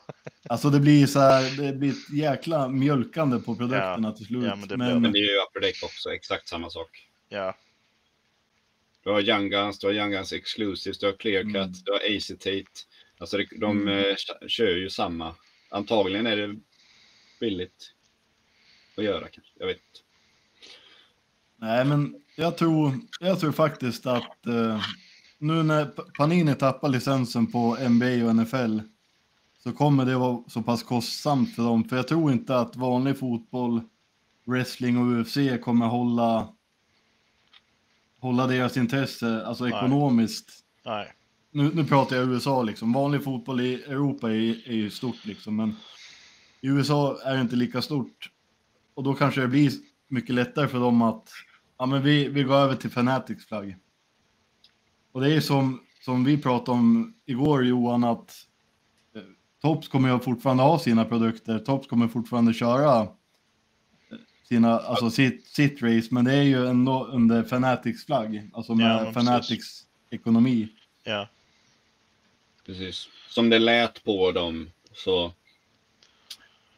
Alltså 0.48 0.70
det 0.70 0.80
blir 0.80 1.06
så 1.06 1.20
här, 1.20 1.62
det 1.62 1.72
blir 1.72 1.90
ett 1.90 2.10
jäkla 2.12 2.68
mjölkande 2.68 3.38
på 3.38 3.56
produkterna 3.56 4.12
till 4.12 4.26
slut. 4.26 4.44
Ja, 4.44 4.56
men 4.56 4.68
det 4.68 4.76
men, 4.76 5.02
Men 5.02 5.12
det 5.12 5.18
är 5.18 5.32
ju 5.32 5.36
Upper 5.38 5.60
Deck 5.60 5.82
också, 5.82 6.12
exakt 6.14 6.48
samma 6.48 6.70
sak. 6.70 7.08
Ja, 7.28 7.56
Du 9.04 9.10
har 9.10 9.20
Young 9.20 9.50
Guns, 9.50 9.78
du 9.78 9.86
har 9.86 9.94
Young 9.94 10.10
Guns 10.10 10.32
Exclusives, 10.32 10.98
du 10.98 11.06
har 11.06 11.12
Clear 11.12 11.42
Cut, 11.42 11.54
Mm. 11.56 11.72
du 11.84 11.92
har 11.92 12.16
Acetate. 12.16 12.64
Alltså 13.18 13.36
det, 13.36 13.46
de 13.60 13.82
Mm. 13.82 13.98
eh, 13.98 14.04
kö- 14.16 14.48
kör 14.48 14.76
ju 14.76 14.90
samma. 14.90 15.34
Antagligen 15.70 16.26
är 16.26 16.36
det 16.36 16.56
billigt 17.40 17.92
att 18.96 19.04
göra 19.04 19.28
kanske. 19.28 19.52
Jag 19.58 19.66
vet 19.66 19.76
inte. 19.76 20.00
Nej, 21.62 21.84
men 21.84 22.14
jag 22.36 22.56
tror, 22.58 22.98
jag 23.20 23.40
tror 23.40 23.52
faktiskt 23.52 24.06
att 24.06 24.46
eh, 24.46 24.80
nu 25.38 25.62
när 25.62 25.84
Panini 26.18 26.54
tappar 26.54 26.88
licensen 26.88 27.46
på 27.46 27.76
NBA 27.88 28.26
och 28.26 28.36
NFL 28.36 28.78
så 29.62 29.72
kommer 29.72 30.04
det 30.04 30.16
vara 30.16 30.42
så 30.48 30.62
pass 30.62 30.82
kostsamt 30.82 31.54
för 31.54 31.62
dem. 31.62 31.84
För 31.84 31.96
jag 31.96 32.08
tror 32.08 32.32
inte 32.32 32.58
att 32.58 32.76
vanlig 32.76 33.18
fotboll, 33.18 33.80
wrestling 34.44 34.98
och 34.98 35.20
UFC 35.20 35.36
kommer 35.64 35.86
hålla 35.86 36.48
hålla 38.20 38.46
deras 38.46 38.76
intresse, 38.76 39.46
alltså 39.46 39.64
Nej. 39.64 39.72
ekonomiskt. 39.72 40.64
nej. 40.84 41.12
Nu, 41.50 41.70
nu 41.74 41.84
pratar 41.84 42.16
jag 42.16 42.28
USA 42.28 42.62
liksom. 42.62 42.92
Vanlig 42.92 43.24
fotboll 43.24 43.60
i 43.60 43.74
Europa 43.74 44.30
är, 44.30 44.68
är 44.68 44.74
ju 44.74 44.90
stort 44.90 45.24
liksom, 45.24 45.56
men 45.56 45.76
i 46.60 46.68
USA 46.68 47.18
är 47.24 47.34
det 47.34 47.40
inte 47.40 47.56
lika 47.56 47.82
stort. 47.82 48.30
Och 48.94 49.02
då 49.02 49.14
kanske 49.14 49.40
det 49.40 49.48
blir 49.48 49.72
mycket 50.08 50.34
lättare 50.34 50.68
för 50.68 50.80
dem 50.80 51.02
att, 51.02 51.28
ja 51.82 51.86
men 51.86 52.02
vi, 52.02 52.28
vi 52.28 52.42
går 52.42 52.54
över 52.54 52.76
till 52.76 52.90
Fanatics 52.90 53.46
flagg. 53.46 53.76
Och 55.12 55.20
det 55.20 55.34
är 55.34 55.40
som, 55.40 55.80
som 56.04 56.24
vi 56.24 56.38
pratade 56.38 56.78
om 56.78 57.14
igår 57.26 57.64
Johan, 57.64 58.04
att 58.04 58.46
eh, 59.14 59.22
Tops 59.62 59.88
kommer 59.88 60.12
ju 60.12 60.18
fortfarande 60.18 60.62
ha 60.62 60.78
sina 60.78 61.04
produkter. 61.04 61.58
Tops 61.58 61.86
kommer 61.86 62.08
fortfarande 62.08 62.54
köra 62.54 63.02
eh, 63.02 63.08
sina, 64.48 64.78
alltså 64.78 65.10
sitt, 65.10 65.46
sitt 65.46 65.82
race, 65.82 66.08
men 66.10 66.24
det 66.24 66.34
är 66.34 66.42
ju 66.42 66.66
ändå 66.66 67.04
under 67.06 67.42
Fanatics 67.42 68.06
flagg, 68.06 68.50
alltså 68.54 68.74
med 68.74 68.86
Ja, 68.86 68.94
men 68.94 69.04
precis. 69.04 69.14
Fanatics 69.14 69.86
ekonomi. 70.10 70.68
Ja, 71.04 71.28
Precis. 72.66 73.08
Som 73.28 73.50
det 73.50 73.58
lät 73.58 74.04
på 74.04 74.32
dem 74.32 74.70
så... 74.92 75.32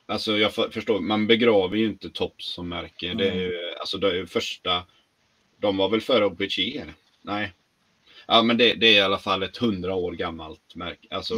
Alltså 0.07 0.38
jag 0.38 0.55
för- 0.55 0.70
förstår, 0.70 1.00
man 1.00 1.26
begraver 1.26 1.76
ju 1.76 1.86
inte 1.86 2.11
Tops 2.11 2.46
som 2.46 2.68
märke. 2.68 3.14
Det 3.14 3.28
är 3.28 3.34
ju, 3.34 3.74
alltså 3.80 3.98
det 3.98 4.18
är 4.18 4.26
första... 4.26 4.84
De 5.57 5.76
var 5.76 5.88
väl 5.88 6.00
före 6.00 6.24
eller? 6.24 6.94
Nej. 7.22 7.52
Ja 8.26 8.42
men 8.42 8.57
det, 8.57 8.74
det 8.74 8.86
är 8.86 8.92
i 8.92 9.00
alla 9.00 9.18
fall 9.18 9.42
ett 9.42 9.57
hundra 9.57 9.94
år 9.94 10.12
gammalt 10.12 10.74
märke. 10.74 11.09
Alltså... 11.11 11.34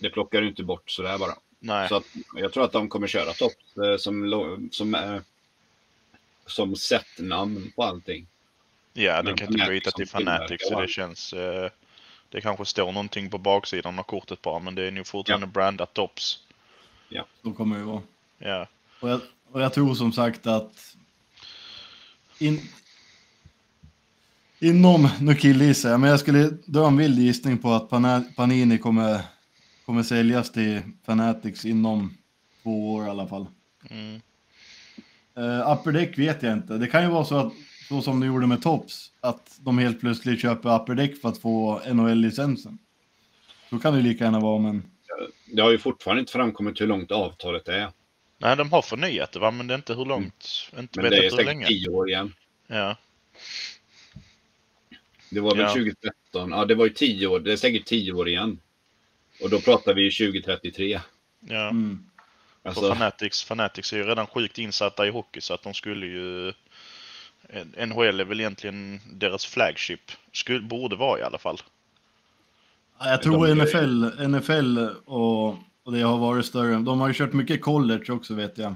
Det 0.00 0.10
plockar 0.10 0.40
du 0.40 0.48
inte 0.48 0.62
bort 0.62 0.90
sådär 0.90 1.18
bara. 1.18 1.32
nej. 1.58 1.88
Så 1.88 1.96
att, 1.96 2.04
jag 2.34 2.52
tror 2.52 2.64
att 2.64 2.72
de 2.72 2.88
kommer 2.88 3.06
köra 3.06 3.32
Tops 3.32 3.76
eh, 3.76 3.96
som, 3.96 4.68
som, 4.72 4.94
eh, 4.94 5.20
som 6.46 6.76
sättnamn 6.76 7.72
på 7.76 7.82
allting. 7.82 8.26
Ja, 8.92 9.16
det 9.16 9.22
Men 9.22 9.36
kan 9.36 9.52
inte 9.52 9.66
byta 9.68 9.90
till 9.90 10.08
Fanatics 10.08 10.68
så 10.68 10.80
det 10.80 10.88
känns... 10.88 11.32
Eh, 11.32 11.70
det 12.30 12.40
kanske 12.40 12.64
står 12.64 12.92
någonting 12.92 13.30
på 13.30 13.38
baksidan 13.38 13.98
av 13.98 14.02
kortet 14.02 14.42
bara, 14.42 14.58
men 14.58 14.74
det 14.74 14.86
är 14.86 14.90
nog 14.90 15.06
fortfarande 15.06 15.46
brandat 15.46 15.94
tops. 15.94 16.38
Så 17.42 17.52
kommer 17.52 17.78
det 17.78 17.84
vara. 17.84 18.02
Ja, 18.38 18.66
Och 19.00 19.08
jag, 19.08 19.20
och 19.52 19.60
jag 19.62 19.72
tror 19.72 19.94
som 19.94 20.12
sagt 20.12 20.46
att 20.46 20.96
in, 22.38 22.60
inom, 24.58 25.08
nu 25.20 25.34
killgissar 25.34 25.90
jag, 25.90 26.00
men 26.00 26.10
jag 26.10 26.20
skulle 26.20 26.50
dra 26.66 26.86
en 26.86 26.96
vild 26.96 27.18
gissning 27.18 27.58
på 27.58 27.72
att 27.72 27.90
Panini 28.36 28.78
kommer, 28.78 29.20
kommer 29.86 30.02
säljas 30.02 30.52
till 30.52 30.80
Fanatics 31.06 31.64
inom 31.64 32.16
två 32.62 32.94
år 32.94 33.06
i 33.06 33.10
alla 33.10 33.26
fall. 33.26 33.46
mm, 33.90 34.20
Uh, 35.38 35.72
upper 35.72 35.92
Deck 35.92 36.18
vet 36.18 36.42
jag 36.42 36.52
inte. 36.52 36.78
Det 36.78 36.86
kan 36.86 37.02
ju 37.02 37.08
vara 37.08 37.24
så 37.24 37.36
att, 37.36 37.52
så 37.88 38.02
som 38.02 38.20
de 38.20 38.26
gjorde 38.26 38.46
med 38.46 38.62
Tops, 38.62 39.12
att 39.20 39.58
de 39.60 39.78
helt 39.78 40.00
plötsligt 40.00 40.40
köper 40.40 40.80
Upper 40.80 40.94
Deck 40.94 41.20
för 41.20 41.28
att 41.28 41.38
få 41.38 41.80
NHL-licensen. 41.92 42.78
Så 43.70 43.78
kan 43.78 43.92
det 43.92 44.00
ju 44.00 44.02
lika 44.02 44.24
gärna 44.24 44.40
vara, 44.40 44.58
men 44.58 44.82
Det 45.46 45.62
har 45.62 45.70
ju 45.70 45.78
fortfarande 45.78 46.20
inte 46.20 46.32
framkommit 46.32 46.80
hur 46.80 46.86
långt 46.86 47.12
avtalet 47.12 47.68
är. 47.68 47.90
Nej, 48.38 48.56
de 48.56 48.72
har 48.72 48.82
förnyat 48.82 49.32
det 49.32 49.38
va, 49.38 49.50
men 49.50 49.66
det 49.66 49.74
är 49.74 49.78
inte 49.78 49.94
hur 49.94 50.04
långt. 50.04 50.70
Inte 50.78 51.00
Men 51.02 51.10
det 51.10 51.26
är 51.26 51.30
säkert 51.30 51.66
tio 51.66 51.88
år 51.88 52.08
igen. 52.08 52.34
Ja, 52.66 52.96
Det 55.30 55.40
var 55.40 55.54
väl 55.54 55.64
Ja. 55.64 55.68
2013? 55.68 56.50
Ja, 56.50 56.64
det 56.64 56.74
var 56.74 56.84
ju 56.84 56.92
tio 56.92 57.26
år. 57.26 57.40
Det 57.40 57.52
är 57.52 57.56
säkert 57.56 57.84
tio 57.84 58.12
år 58.12 58.28
igen. 58.28 58.60
Och 59.42 59.50
då 59.50 59.60
pratar 59.60 59.94
vi 59.94 60.02
ju 60.02 60.10
2033. 60.10 61.00
ja. 61.40 61.68
mm. 61.68 62.04
Alltså, 62.62 62.88
Fanatics, 62.88 63.44
Fanatics 63.44 63.92
är 63.92 63.96
ju 63.96 64.02
redan 64.02 64.26
sjukt 64.26 64.58
insatta 64.58 65.06
i 65.06 65.10
hockey 65.10 65.40
så 65.40 65.54
att 65.54 65.62
de 65.62 65.74
skulle 65.74 66.06
ju... 66.06 66.52
NHL 67.86 68.20
är 68.20 68.24
väl 68.24 68.40
egentligen 68.40 69.00
deras 69.12 69.46
flagship. 69.46 70.00
Skulle, 70.32 70.60
borde 70.60 70.96
vara 70.96 71.20
i 71.20 71.22
alla 71.22 71.38
fall. 71.38 71.58
Ja, 72.98 73.10
Jag 73.10 73.22
tror 73.22 73.54
NFL, 73.54 74.26
NFL 74.28 74.78
och, 75.04 75.48
och 75.82 75.92
det 75.92 76.00
har 76.00 76.18
varit 76.18 76.46
större. 76.46 76.76
De 76.78 77.00
har 77.00 77.08
ju 77.08 77.14
kört 77.14 77.32
mycket 77.32 77.62
college 77.62 78.12
också 78.12 78.34
vet 78.34 78.58
jag. 78.58 78.74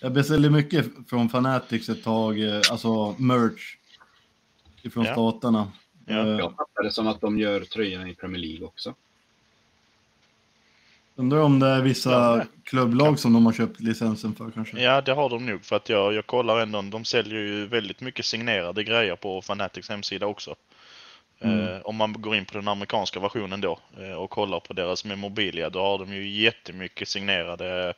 Jag 0.00 0.12
beställde 0.12 0.50
mycket 0.50 0.86
från 1.08 1.28
Fanatics 1.28 1.88
ett 1.88 2.04
tag, 2.04 2.40
eh, 2.40 2.56
alltså 2.70 3.14
merch. 3.18 3.76
Ifrån 4.82 5.04
Ja. 5.04 5.12
staterna. 5.12 5.72
Ja. 6.06 6.14
Eh, 6.14 6.28
jag 6.28 6.50
fattar 6.56 6.82
det 6.82 6.90
som 6.90 7.06
att 7.06 7.20
de 7.20 7.38
gör 7.38 7.60
tröjorna 7.60 8.08
i 8.08 8.14
Premier 8.14 8.42
League 8.42 8.66
också. 8.66 8.94
Undrar 11.16 11.38
om 11.38 11.58
det 11.60 11.66
är 11.66 11.82
vissa 11.82 12.10
Ja. 12.10 12.44
klubblag 12.64 13.18
som 13.18 13.32
de 13.32 13.46
har 13.46 13.52
köpt 13.52 13.80
licensen 13.80 14.34
för 14.34 14.50
kanske. 14.50 14.80
Ja, 14.82 15.00
det 15.00 15.12
har 15.12 15.30
de 15.30 15.46
nog. 15.46 15.64
För 15.64 15.76
att 15.76 15.88
jag, 15.88 16.14
jag 16.14 16.26
kollar 16.26 16.60
ändå. 16.60 16.82
De 16.82 17.04
säljer 17.04 17.40
ju 17.40 17.66
väldigt 17.66 18.00
mycket 18.00 18.24
signerade 18.24 18.84
grejer 18.84 19.16
på 19.16 19.42
Fanatics 19.42 19.88
hemsida 19.88 20.26
också. 20.26 20.54
Mm. 21.40 21.68
Eh, 21.68 21.80
om 21.84 21.96
man 21.96 22.12
går 22.12 22.36
in 22.36 22.44
på 22.44 22.54
den 22.58 22.68
amerikanska 22.68 23.20
versionen 23.20 23.60
då 23.60 23.78
eh, 24.00 24.12
och 24.12 24.30
kollar 24.30 24.60
på 24.60 24.72
deras 24.72 25.04
memorabilia, 25.04 25.70
då 25.70 25.80
har 25.80 25.98
de 25.98 26.14
ju 26.14 26.28
jättemycket 26.28 27.08
signerade 27.08 27.94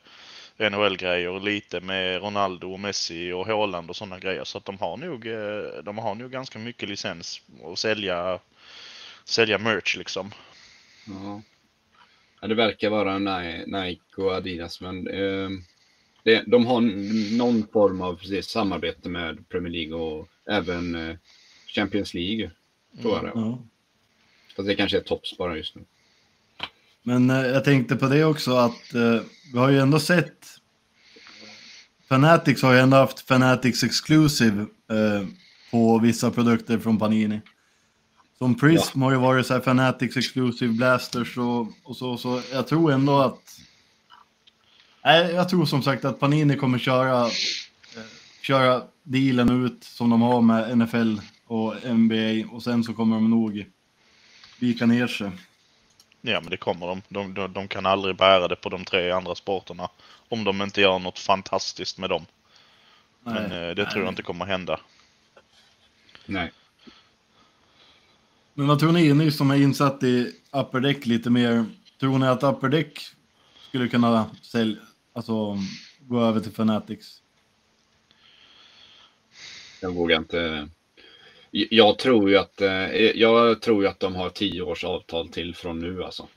NHL-grejer 0.59 1.29
och 1.29 1.41
lite 1.41 1.79
med 1.81 2.21
Ronaldo 2.21 2.71
och 2.73 2.79
Messi 2.79 3.31
och 3.31 3.47
Haaland 3.47 3.89
och 3.89 3.95
sådana 3.95 4.19
grejer. 4.19 4.43
Så 4.43 4.57
att 4.57 4.65
de 4.65 4.77
har 4.77 4.97
nog, 4.97 5.27
eh, 5.27 5.83
de 5.83 5.97
har 5.97 6.15
nog 6.15 6.31
ganska 6.31 6.59
mycket 6.59 6.89
licens 6.89 7.41
att 7.65 7.79
sälja, 7.79 8.39
sälja 9.25 9.57
merch 9.57 9.97
liksom. 9.97 10.31
Ja. 11.07 11.41
ja, 12.41 12.47
det 12.47 12.55
verkar 12.55 12.89
vara 12.89 13.19
Ni- 13.19 13.63
Nike 13.67 14.21
och 14.21 14.31
Adidas, 14.31 14.81
men 14.81 15.07
eh, 15.07 15.49
det, 16.23 16.43
de 16.47 16.65
har 16.65 16.81
någon 17.37 17.67
form 17.73 18.01
av 18.01 18.15
precis, 18.15 18.47
samarbete 18.47 19.09
med 19.09 19.49
Premier 19.49 19.73
League 19.73 19.93
och 19.95 20.27
även 20.49 21.17
Champions 21.67 22.13
League, 22.13 22.51
tror 23.01 23.15
jag 23.15 23.23
det. 23.23 23.31
Ja. 23.35 23.59
Fast 24.55 24.67
det 24.67 24.75
kanske 24.75 24.97
är 24.97 25.01
tops 25.01 25.37
bara 25.37 25.57
just 25.57 25.75
nu. 25.75 25.81
Men 27.03 27.29
eh, 27.29 27.45
jag 27.45 27.63
tänkte 27.63 27.95
på 27.95 28.07
det 28.07 28.25
också 28.25 28.55
att 28.55 28.93
eh, 28.93 29.21
vi 29.53 29.59
har 29.59 29.69
ju 29.69 29.79
ändå 29.79 29.99
sett 29.99 30.57
Fanatics 32.09 32.61
har 32.61 32.73
ju 32.73 32.79
ändå 32.79 32.97
haft 32.97 33.19
Fanatics 33.19 33.83
Exclusive 33.83 34.61
eh, 34.91 35.27
på 35.71 35.99
vissa 35.99 36.31
produkter 36.31 36.79
från 36.79 36.99
Panini. 36.99 37.41
Som 38.37 38.55
Prism 38.55 39.01
har 39.01 39.11
ju 39.11 39.17
varit 39.17 39.47
så 39.47 39.53
här 39.53 39.61
Fanatics 39.61 40.17
Exclusive 40.17 40.73
Blasters 40.73 41.37
och, 41.37 41.67
och 41.83 41.97
så, 41.97 42.17
så 42.17 42.41
jag 42.51 42.67
tror 42.67 42.91
ändå 42.91 43.19
att 43.19 43.59
Nej, 45.03 45.31
jag 45.31 45.49
tror 45.49 45.65
som 45.65 45.83
sagt 45.83 46.05
att 46.05 46.19
Panini 46.19 46.55
kommer 46.55 46.79
köra, 46.79 47.25
eh, 47.25 48.03
köra 48.41 48.81
dealen 49.03 49.65
ut 49.65 49.83
som 49.83 50.09
de 50.09 50.21
har 50.21 50.41
med 50.41 50.77
NFL 50.77 51.15
och 51.47 51.73
NBA 51.83 52.51
och 52.51 52.63
sen 52.63 52.83
så 52.83 52.93
kommer 52.93 53.15
de 53.15 53.29
nog 53.29 53.65
vika 54.59 54.85
ner 54.85 55.07
sig. 55.07 55.31
Ja, 56.21 56.41
men 56.41 56.49
det 56.49 56.57
kommer 56.57 56.87
de. 56.87 57.01
De, 57.09 57.33
de. 57.33 57.53
de 57.53 57.67
kan 57.67 57.85
aldrig 57.85 58.15
bära 58.15 58.47
det 58.47 58.55
på 58.55 58.69
de 58.69 58.85
tre 58.85 59.11
andra 59.11 59.35
sporterna. 59.35 59.89
Om 60.29 60.43
de 60.43 60.61
inte 60.61 60.81
gör 60.81 60.99
något 60.99 61.19
fantastiskt 61.19 61.97
med 61.97 62.09
dem. 62.09 62.25
Men 63.23 63.49
Nej, 63.49 63.69
eh, 63.69 63.75
det 63.75 63.85
tror 63.85 63.95
jag 63.95 64.03
nej. 64.03 64.09
inte 64.09 64.23
kommer 64.23 64.45
hända. 64.45 64.79
Nej. 66.25 66.51
Men 68.53 68.67
vad 68.67 68.79
tror 68.79 68.91
ni, 68.91 69.13
ni 69.13 69.31
som 69.31 69.51
är 69.51 69.55
insatt 69.55 70.03
i 70.03 70.33
Upper 70.51 70.79
Deck 70.79 71.05
lite 71.05 71.29
mer, 71.29 71.65
tror 71.99 72.19
ni 72.19 72.27
att 72.27 72.43
Upper 72.43 72.69
Deck 72.69 72.99
skulle 73.69 73.87
kunna 73.87 74.29
sälja, 74.41 74.81
alltså 75.13 75.57
gå 75.99 76.21
över 76.21 76.39
till 76.39 76.51
Fanatics? 76.51 77.21
Jag 79.81 79.91
vågar 79.91 80.17
inte. 80.17 80.69
Jag 81.51 81.99
tror 81.99 82.29
ju 82.29 82.37
att, 82.37 82.61
eh, 82.61 82.69
jag 82.95 83.61
tror 83.61 83.83
ju 83.83 83.89
att 83.89 83.99
de 83.99 84.15
har 84.15 84.29
tio 84.29 84.61
års 84.61 84.83
avtal 84.83 85.29
till 85.29 85.55
från 85.55 85.79
nu 85.79 86.03
alltså. 86.03 86.27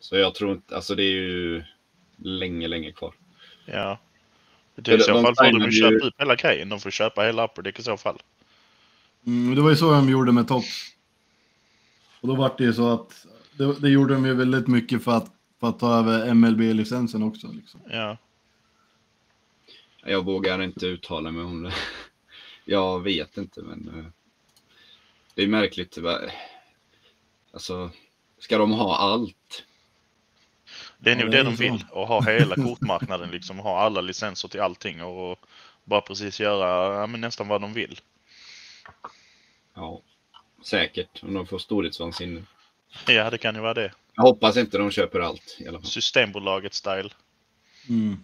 Så 0.00 0.16
jag 0.16 0.34
tror 0.34 0.52
inte, 0.52 0.76
alltså 0.76 0.94
det 0.94 1.02
är 1.02 1.12
ju 1.12 1.62
länge, 2.16 2.68
länge 2.68 2.92
kvar. 2.92 3.14
Ja. 3.66 3.98
Det, 4.74 4.94
I 4.94 5.00
så 5.00 5.12
de 5.12 5.22
fall 5.22 5.34
får 5.34 5.58
de 5.58 5.64
ju 5.64 5.72
köpa 5.72 6.06
upp 6.06 6.14
hela 6.18 6.34
grejen. 6.36 6.68
De 6.68 6.80
får 6.80 6.90
köpa 6.90 7.22
hela 7.22 7.44
Upper 7.44 7.62
Deck 7.62 7.78
i 7.78 7.82
så 7.82 7.96
fall. 7.96 8.22
Mm, 9.26 9.54
det 9.54 9.62
var 9.62 9.70
ju 9.70 9.76
så 9.76 9.90
de 9.90 10.08
gjorde 10.08 10.32
med 10.32 10.48
Tops. 10.48 10.88
Och 12.20 12.28
då 12.28 12.34
var 12.34 12.54
det 12.58 12.64
ju 12.64 12.72
så 12.72 12.88
att, 12.88 13.26
det, 13.52 13.80
det 13.80 13.88
gjorde 13.88 14.14
de 14.14 14.26
ju 14.26 14.34
väldigt 14.34 14.66
mycket 14.66 15.04
för 15.04 15.12
att, 15.12 15.30
för 15.60 15.68
att 15.68 15.78
ta 15.78 15.98
över 15.98 16.34
MLB-licensen 16.34 17.22
också. 17.22 17.52
Liksom. 17.52 17.80
Ja. 17.90 18.16
Jag 20.04 20.24
vågar 20.24 20.62
inte 20.62 20.86
uttala 20.86 21.30
mig 21.30 21.44
om 21.44 21.62
det. 21.62 21.72
Jag 22.64 23.00
vet 23.02 23.36
inte, 23.36 23.62
men 23.62 23.98
eh, 23.98 24.04
det 25.34 25.42
är 25.42 25.46
märkligt. 25.46 25.98
Alltså, 27.52 27.90
ska 28.38 28.58
de 28.58 28.72
ha 28.72 28.96
allt? 28.96 29.64
Det 30.98 31.10
är 31.10 31.16
Ja, 31.16 31.22
nog 31.22 31.30
det 31.30 31.36
det 31.36 31.40
är 31.40 31.44
de 31.44 31.56
vill. 31.56 31.84
Och 31.90 32.06
ha 32.06 32.22
hela 32.22 32.54
kortmarknaden 32.64 33.30
liksom. 33.30 33.58
Ha 33.58 33.80
alla 33.80 34.00
licenser 34.00 34.48
till 34.48 34.60
allting 34.60 35.02
och 35.02 35.38
bara 35.84 36.00
precis 36.00 36.40
göra 36.40 37.00
ja, 37.00 37.06
men 37.06 37.20
nästan 37.20 37.48
vad 37.48 37.60
de 37.60 37.72
vill. 37.72 38.00
Ja, 39.74 40.02
säkert. 40.64 41.22
Om 41.22 41.34
de 41.34 41.46
får 41.46 41.58
storhetsvansinne. 41.58 42.42
Ja, 43.06 43.30
det 43.30 43.38
kan 43.38 43.54
ju 43.54 43.60
vara 43.60 43.74
det. 43.74 43.92
Jag 44.16 44.22
hoppas 44.22 44.56
inte 44.56 44.78
de 44.78 44.90
köper 44.90 45.20
allt 45.20 45.56
i 45.60 45.68
alla 45.68 45.78
fall. 45.78 45.90
Systembolaget 45.90 46.74
style. 46.74 47.10
Mm. 47.88 48.16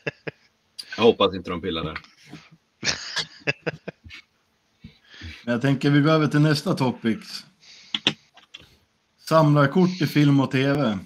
Jag 0.96 1.04
hoppas 1.04 1.34
inte 1.34 1.50
de 1.50 1.60
pillar 1.60 1.84
där. 1.84 1.98
Men 5.48 5.52
jag 5.52 5.62
tänker 5.62 5.90
vi 5.90 6.00
går 6.00 6.10
över 6.10 6.26
till 6.26 6.40
nästa 6.40 6.74
topic. 6.74 7.44
Samlarkort 9.28 10.02
i 10.02 10.06
film 10.06 10.40
och 10.40 10.50
tv. 10.50 10.98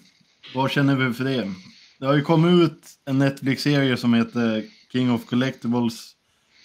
Vad 0.55 0.71
känner 0.71 0.97
vi 0.97 1.15
för 1.15 1.25
det? 1.25 1.53
Det 1.99 2.07
har 2.07 2.15
ju 2.15 2.23
kommit 2.23 2.71
ut 2.71 2.83
en 3.05 3.19
Netflix-serie 3.19 3.97
som 3.97 4.15
heter 4.15 4.65
King 4.93 5.13
of 5.13 5.27
Collectibles. 5.27 6.13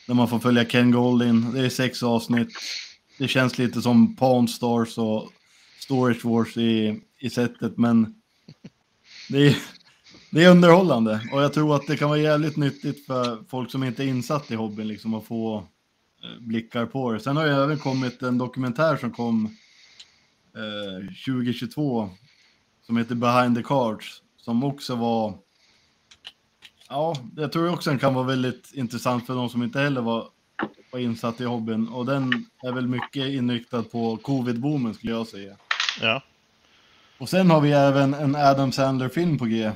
Där 0.08 0.14
man 0.14 0.28
får 0.28 0.40
följa 0.40 0.66
Ken 0.66 0.92
Goldin. 0.92 1.54
Det 1.54 1.66
är 1.66 1.70
sex 1.70 2.04
avsnitt. 2.04 2.50
Det 3.18 3.28
känns 3.28 3.58
lite 3.58 3.82
som 3.82 4.16
Pawn 4.16 4.48
Stars 4.48 4.98
och 4.98 5.30
Storage 5.80 6.26
Wars 6.26 6.58
i, 6.58 7.02
i 7.20 7.30
sättet. 7.30 7.78
Men 7.78 8.16
det 9.30 9.48
är, 9.48 9.58
det 10.32 10.44
är 10.44 10.52
underhållande. 10.52 11.22
Och 11.34 11.42
jag 11.42 11.54
tror 11.54 11.76
att 11.76 11.88
det 11.88 11.98
kan 11.98 12.10
vara 12.10 12.20
jävligt 12.20 12.58
nyttigt 12.58 13.06
för 13.06 13.44
folk 13.50 13.72
som 13.72 13.84
inte 13.84 14.04
är 14.04 14.08
insatt 14.08 14.52
i 14.52 14.56
hobbyn 14.56 14.88
liksom 14.88 15.14
att 15.14 15.26
få 15.26 15.68
blickar 16.40 16.86
på 16.86 17.12
det. 17.12 17.20
Sen 17.20 17.38
har 17.38 17.46
det 17.46 17.64
även 17.64 17.80
kommit 17.80 18.22
en 18.22 18.38
dokumentär 18.38 18.98
som 18.98 19.12
kom 19.12 19.46
eh, 20.56 21.08
2022 21.26 22.10
som 22.86 22.98
heter 22.98 23.16
Behind 23.16 23.56
the 23.56 23.64
Cards 23.64 24.22
som 24.38 24.64
också 24.64 24.96
var 24.96 25.38
Ja, 26.90 27.16
jag 27.36 27.52
tror 27.52 27.74
också 27.74 27.90
den 27.90 28.00
kan 28.00 28.14
vara 28.14 28.26
väldigt 28.26 28.74
intressant 28.74 29.26
för 29.26 29.36
de 29.36 29.50
som 29.50 29.64
inte 29.64 29.80
heller 29.80 30.02
var, 30.02 30.28
var 30.92 31.00
insatt 31.00 31.42
i 31.42 31.44
hobbyn 31.44 31.88
och 31.88 32.06
den 32.06 32.46
är 32.64 32.72
väl 32.72 32.88
mycket 32.88 33.28
inriktad 33.28 33.84
på 33.84 34.18
covid-boomen 34.18 34.94
skulle 34.94 35.12
jag 35.12 35.28
säga. 35.28 35.58
Ja. 36.02 36.24
Och 37.18 37.30
sen 37.30 37.50
har 37.50 37.62
vi 37.62 37.72
även 37.72 38.14
en 38.14 38.36
Adam 38.36 38.72
Sandler-film 38.72 39.38
på 39.38 39.46
G. 39.46 39.72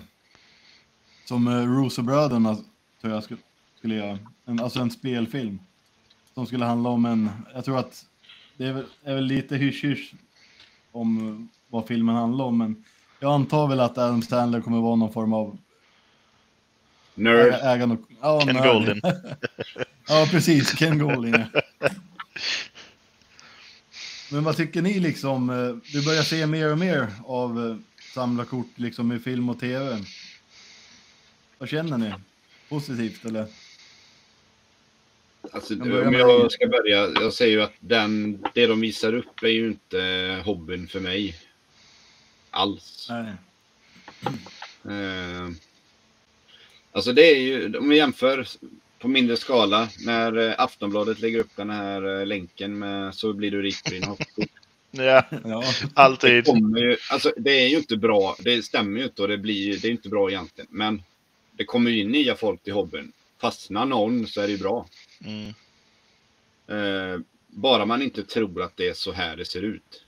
Som 1.25 1.47
uh, 1.47 1.81
Russo-bröderna 1.81 2.57
tror 3.01 3.13
jag 3.13 3.23
skulle, 3.23 3.39
skulle 3.77 3.95
göra. 3.95 4.19
En, 4.45 4.59
alltså 4.59 4.79
en 4.79 4.91
spelfilm. 4.91 5.59
Som 6.41 6.45
skulle 6.47 6.65
handla 6.65 6.89
om 6.89 7.05
en, 7.05 7.29
jag 7.53 7.65
tror 7.65 7.79
att 7.79 8.05
det 8.57 8.65
är 8.65 8.73
väl, 8.73 8.85
är 9.03 9.15
väl 9.15 9.25
lite 9.25 9.55
hysch-hysch 9.55 10.13
om 10.91 11.27
eh, 11.27 11.45
vad 11.69 11.87
filmen 11.87 12.15
handlar 12.15 12.45
om. 12.45 12.57
Men 12.57 12.83
jag 13.19 13.33
antar 13.33 13.67
väl 13.67 13.79
att 13.79 13.97
Adam 13.97 14.21
Sandler 14.21 14.61
kommer 14.61 14.81
vara 14.81 14.95
någon 14.95 15.13
form 15.13 15.33
av 15.33 15.57
Nerd. 17.15 17.53
ä- 17.53 17.59
ägande. 17.73 17.95
och- 17.95 18.01
Ja, 18.21 18.41
Ken 18.45 18.55
nörd. 18.55 18.65
Goldin. 18.73 19.01
ja, 20.07 20.27
precis. 20.31 20.71
Ken 20.73 20.99
Goldin. 20.99 21.45
ja. 21.53 21.61
Men 24.31 24.43
vad 24.43 24.57
tycker 24.57 24.81
ni 24.81 24.99
liksom? 24.99 25.49
eh, 25.49 25.75
Du 25.93 26.05
börjar 26.05 26.23
se 26.23 26.47
mer 26.47 26.71
och 26.71 26.77
mer 26.79 27.07
av 27.25 27.69
eh, 27.69 27.75
samlarkort 28.13 28.69
liksom 28.75 29.11
i 29.11 29.19
film 29.19 29.49
och 29.49 29.59
tv. 29.59 30.03
Vad 31.57 31.69
känner 31.69 31.97
ni? 31.97 32.13
Positivt 32.69 33.25
eller? 33.25 33.47
Alltså, 35.51 35.73
om 35.73 36.13
jag 36.13 36.51
ska 36.51 36.67
börja, 36.67 37.09
jag 37.21 37.33
säger 37.33 37.51
ju 37.51 37.61
att 37.63 37.73
den, 37.79 38.43
det 38.53 38.67
de 38.67 38.81
visar 38.81 39.13
upp 39.13 39.43
är 39.43 39.47
ju 39.47 39.67
inte 39.67 40.41
hobbyn 40.45 40.87
för 40.87 40.99
mig. 40.99 41.35
Alls. 42.49 43.07
Nej. 43.09 43.33
Eh, 44.85 45.49
alltså 46.91 47.13
det 47.13 47.21
är 47.21 47.39
ju, 47.39 47.77
om 47.77 47.89
vi 47.89 47.97
jämför 47.97 48.47
på 48.99 49.07
mindre 49.07 49.37
skala, 49.37 49.89
när 50.05 50.37
eh, 50.37 50.53
Aftonbladet 50.57 51.19
lägger 51.19 51.39
upp 51.39 51.55
den 51.55 51.69
här 51.69 52.19
eh, 52.19 52.25
länken 52.25 52.79
med 52.79 53.15
så 53.15 53.33
blir 53.33 53.51
du 53.51 53.61
rik 53.61 53.83
på 53.83 53.89
dina 53.89 54.07
hoppkort. 54.07 54.47
Ja, 54.93 55.23
Ja, 55.43 55.63
Det, 55.81 55.89
alltid. 55.93 56.45
kommer 56.45 56.79
ju, 56.79 56.97
alltså, 57.11 57.33
det 57.37 57.51
är 57.63 57.67
ju 57.67 57.77
inte 57.77 57.97
bra, 57.97 58.35
det 58.39 58.61
stämmer 58.65 58.99
ju 58.99 59.03
inte 59.05 59.21
och 59.21 59.27
det, 59.27 59.37
blir, 59.37 59.77
det 59.77 59.87
är 59.87 59.91
inte 59.91 60.09
bra 60.09 60.29
egentligen. 60.29 60.67
Men 60.71 61.03
det 61.51 61.65
kommer 61.65 61.91
ju 61.91 62.01
in 62.01 62.11
nya 62.11 62.35
folk 62.35 62.63
till 62.63 62.73
hobbyn. 62.73 63.11
Fastnar 63.41 63.85
någon 63.85 64.27
så 64.27 64.41
är 64.41 64.47
det 64.47 64.57
bra. 64.57 64.85
Mm. 65.25 65.53
Eh, 66.67 67.19
bara 67.47 67.85
man 67.85 68.01
inte 68.01 68.23
tror 68.23 68.61
att 68.61 68.77
det 68.77 68.87
är 68.89 68.93
så 68.93 69.11
här 69.11 69.37
det 69.37 69.45
ser 69.45 69.61
ut. 69.61 70.03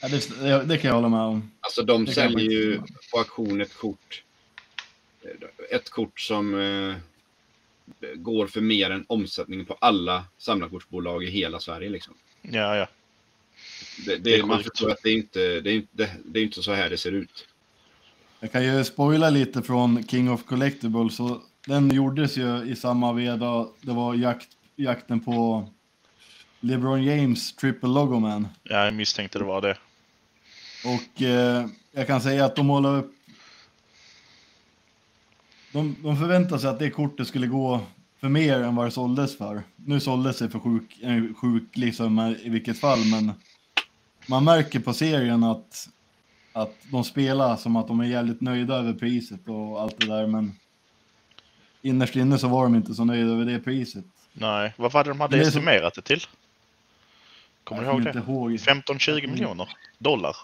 ja 0.00 0.08
det, 0.08 0.28
det- 0.40 0.64
det 0.64 0.78
kan 0.78 0.88
jag 0.88 0.94
hålla 0.94 1.08
med 1.08 1.20
om. 1.20 1.50
Alltså 1.60 1.82
de 1.82 2.04
Det 2.04 2.12
säljer 2.12 2.50
ju 2.50 2.80
på 3.12 3.18
auktion 3.18 3.60
ett 3.60 3.74
kort. 3.74 4.22
Ett 5.70 5.90
kort 5.90 6.20
som 6.20 6.60
eh, 6.60 6.94
går 8.14 8.46
för 8.46 8.60
mer 8.60 8.90
än 8.90 9.04
omsättningen 9.08 9.66
på 9.66 9.74
alla 9.80 10.24
samlarkortsbolag 10.38 11.24
i 11.24 11.30
hela 11.30 11.60
Sverige. 11.60 11.88
Liksom. 11.88 12.14
Ja, 12.42 12.76
ja. 12.76 12.88
Det, 14.06 14.16
det, 14.16 14.18
Det 14.18 14.34
är 14.34 14.42
man 14.42 14.62
förstår 14.62 14.90
att 14.90 15.02
det 15.02 15.10
är 15.10 15.14
inte 15.14 15.60
det 15.60 15.70
är, 15.70 15.74
inte- 15.74 16.10
det 16.24 16.40
är 16.40 16.44
inte 16.44 16.62
så 16.62 16.72
här 16.72 16.90
det 16.90 16.96
ser 16.96 17.12
ut. 17.12 17.48
Jag 18.40 18.52
kan 18.52 18.64
ju 18.64 18.84
spoila 18.84 19.30
lite 19.30 19.62
från 19.62 20.08
King 20.08 20.30
of 20.30 20.44
Collectibles. 20.44 21.16
Så 21.16 21.42
den 21.68 21.90
gjordes 21.90 22.36
ju 22.36 22.62
i 22.62 22.76
samma 22.76 23.12
veva. 23.12 23.66
Det 23.80 23.92
var 23.92 24.14
jakt, 24.14 24.48
jakten 24.76 25.20
på 25.20 25.68
LeBron 26.60 27.04
James 27.04 27.56
Triple 27.56 27.88
Logo 27.88 28.20
Man. 28.20 28.48
Ja, 28.62 28.84
jag 28.84 28.94
misstänkte 28.94 29.38
det 29.38 29.44
var 29.44 29.60
det. 29.60 29.76
Och 30.84 31.22
eh, 31.22 31.66
jag 31.92 32.06
kan 32.06 32.20
säga 32.20 32.44
att 32.44 32.56
de 32.56 32.66
målar 32.66 32.96
upp... 32.96 33.14
De, 35.72 35.96
de 36.02 36.16
förväntade 36.16 36.60
sig 36.60 36.70
att 36.70 36.78
det 36.78 36.90
kortet 36.90 37.28
skulle 37.28 37.46
gå 37.46 37.80
för 38.20 38.28
mer 38.28 38.60
än 38.60 38.76
vad 38.76 38.86
det 38.86 38.90
såldes 38.90 39.38
för. 39.38 39.62
Nu 39.76 40.00
såldes 40.00 40.38
det 40.38 40.50
för 40.50 40.58
sjuk, 40.58 40.98
en 41.02 41.34
sjuklig 41.34 41.94
summa 41.94 42.30
i 42.30 42.48
vilket 42.48 42.78
fall, 42.78 43.04
men 43.10 43.32
man 44.28 44.44
märker 44.44 44.80
på 44.80 44.92
serien 44.92 45.44
att, 45.44 45.88
att 46.52 46.76
de 46.90 47.04
spelar 47.04 47.56
som 47.56 47.76
att 47.76 47.88
de 47.88 48.00
är 48.00 48.04
jävligt 48.04 48.40
nöjda 48.40 48.74
över 48.74 48.92
priset 48.92 49.48
och 49.48 49.80
allt 49.82 50.00
det 50.00 50.06
där, 50.06 50.26
men 50.26 50.52
innerst 51.82 52.16
inne 52.16 52.38
så 52.38 52.48
var 52.48 52.62
de 52.62 52.74
inte 52.74 52.94
så 52.94 53.04
nöjda 53.04 53.30
över 53.30 53.44
det 53.44 53.58
priset. 53.60 54.04
Nej, 54.32 54.74
vad 54.76 54.92
var 54.92 55.04
det 55.04 55.10
de 55.10 55.20
hade 55.20 55.36
det 55.36 55.40
är 55.40 55.44
så- 55.44 55.48
estimerat 55.48 55.94
det 55.94 56.02
till? 56.02 56.20
Kommer 57.64 57.80
du 57.82 57.86
Jag 57.86 57.94
ihåg 57.94 58.04
det? 58.04 58.08
inte 58.18 58.30
ihåg. 58.32 58.50
15-20 58.58 59.26
miljoner 59.26 59.68
dollar. 59.98 60.36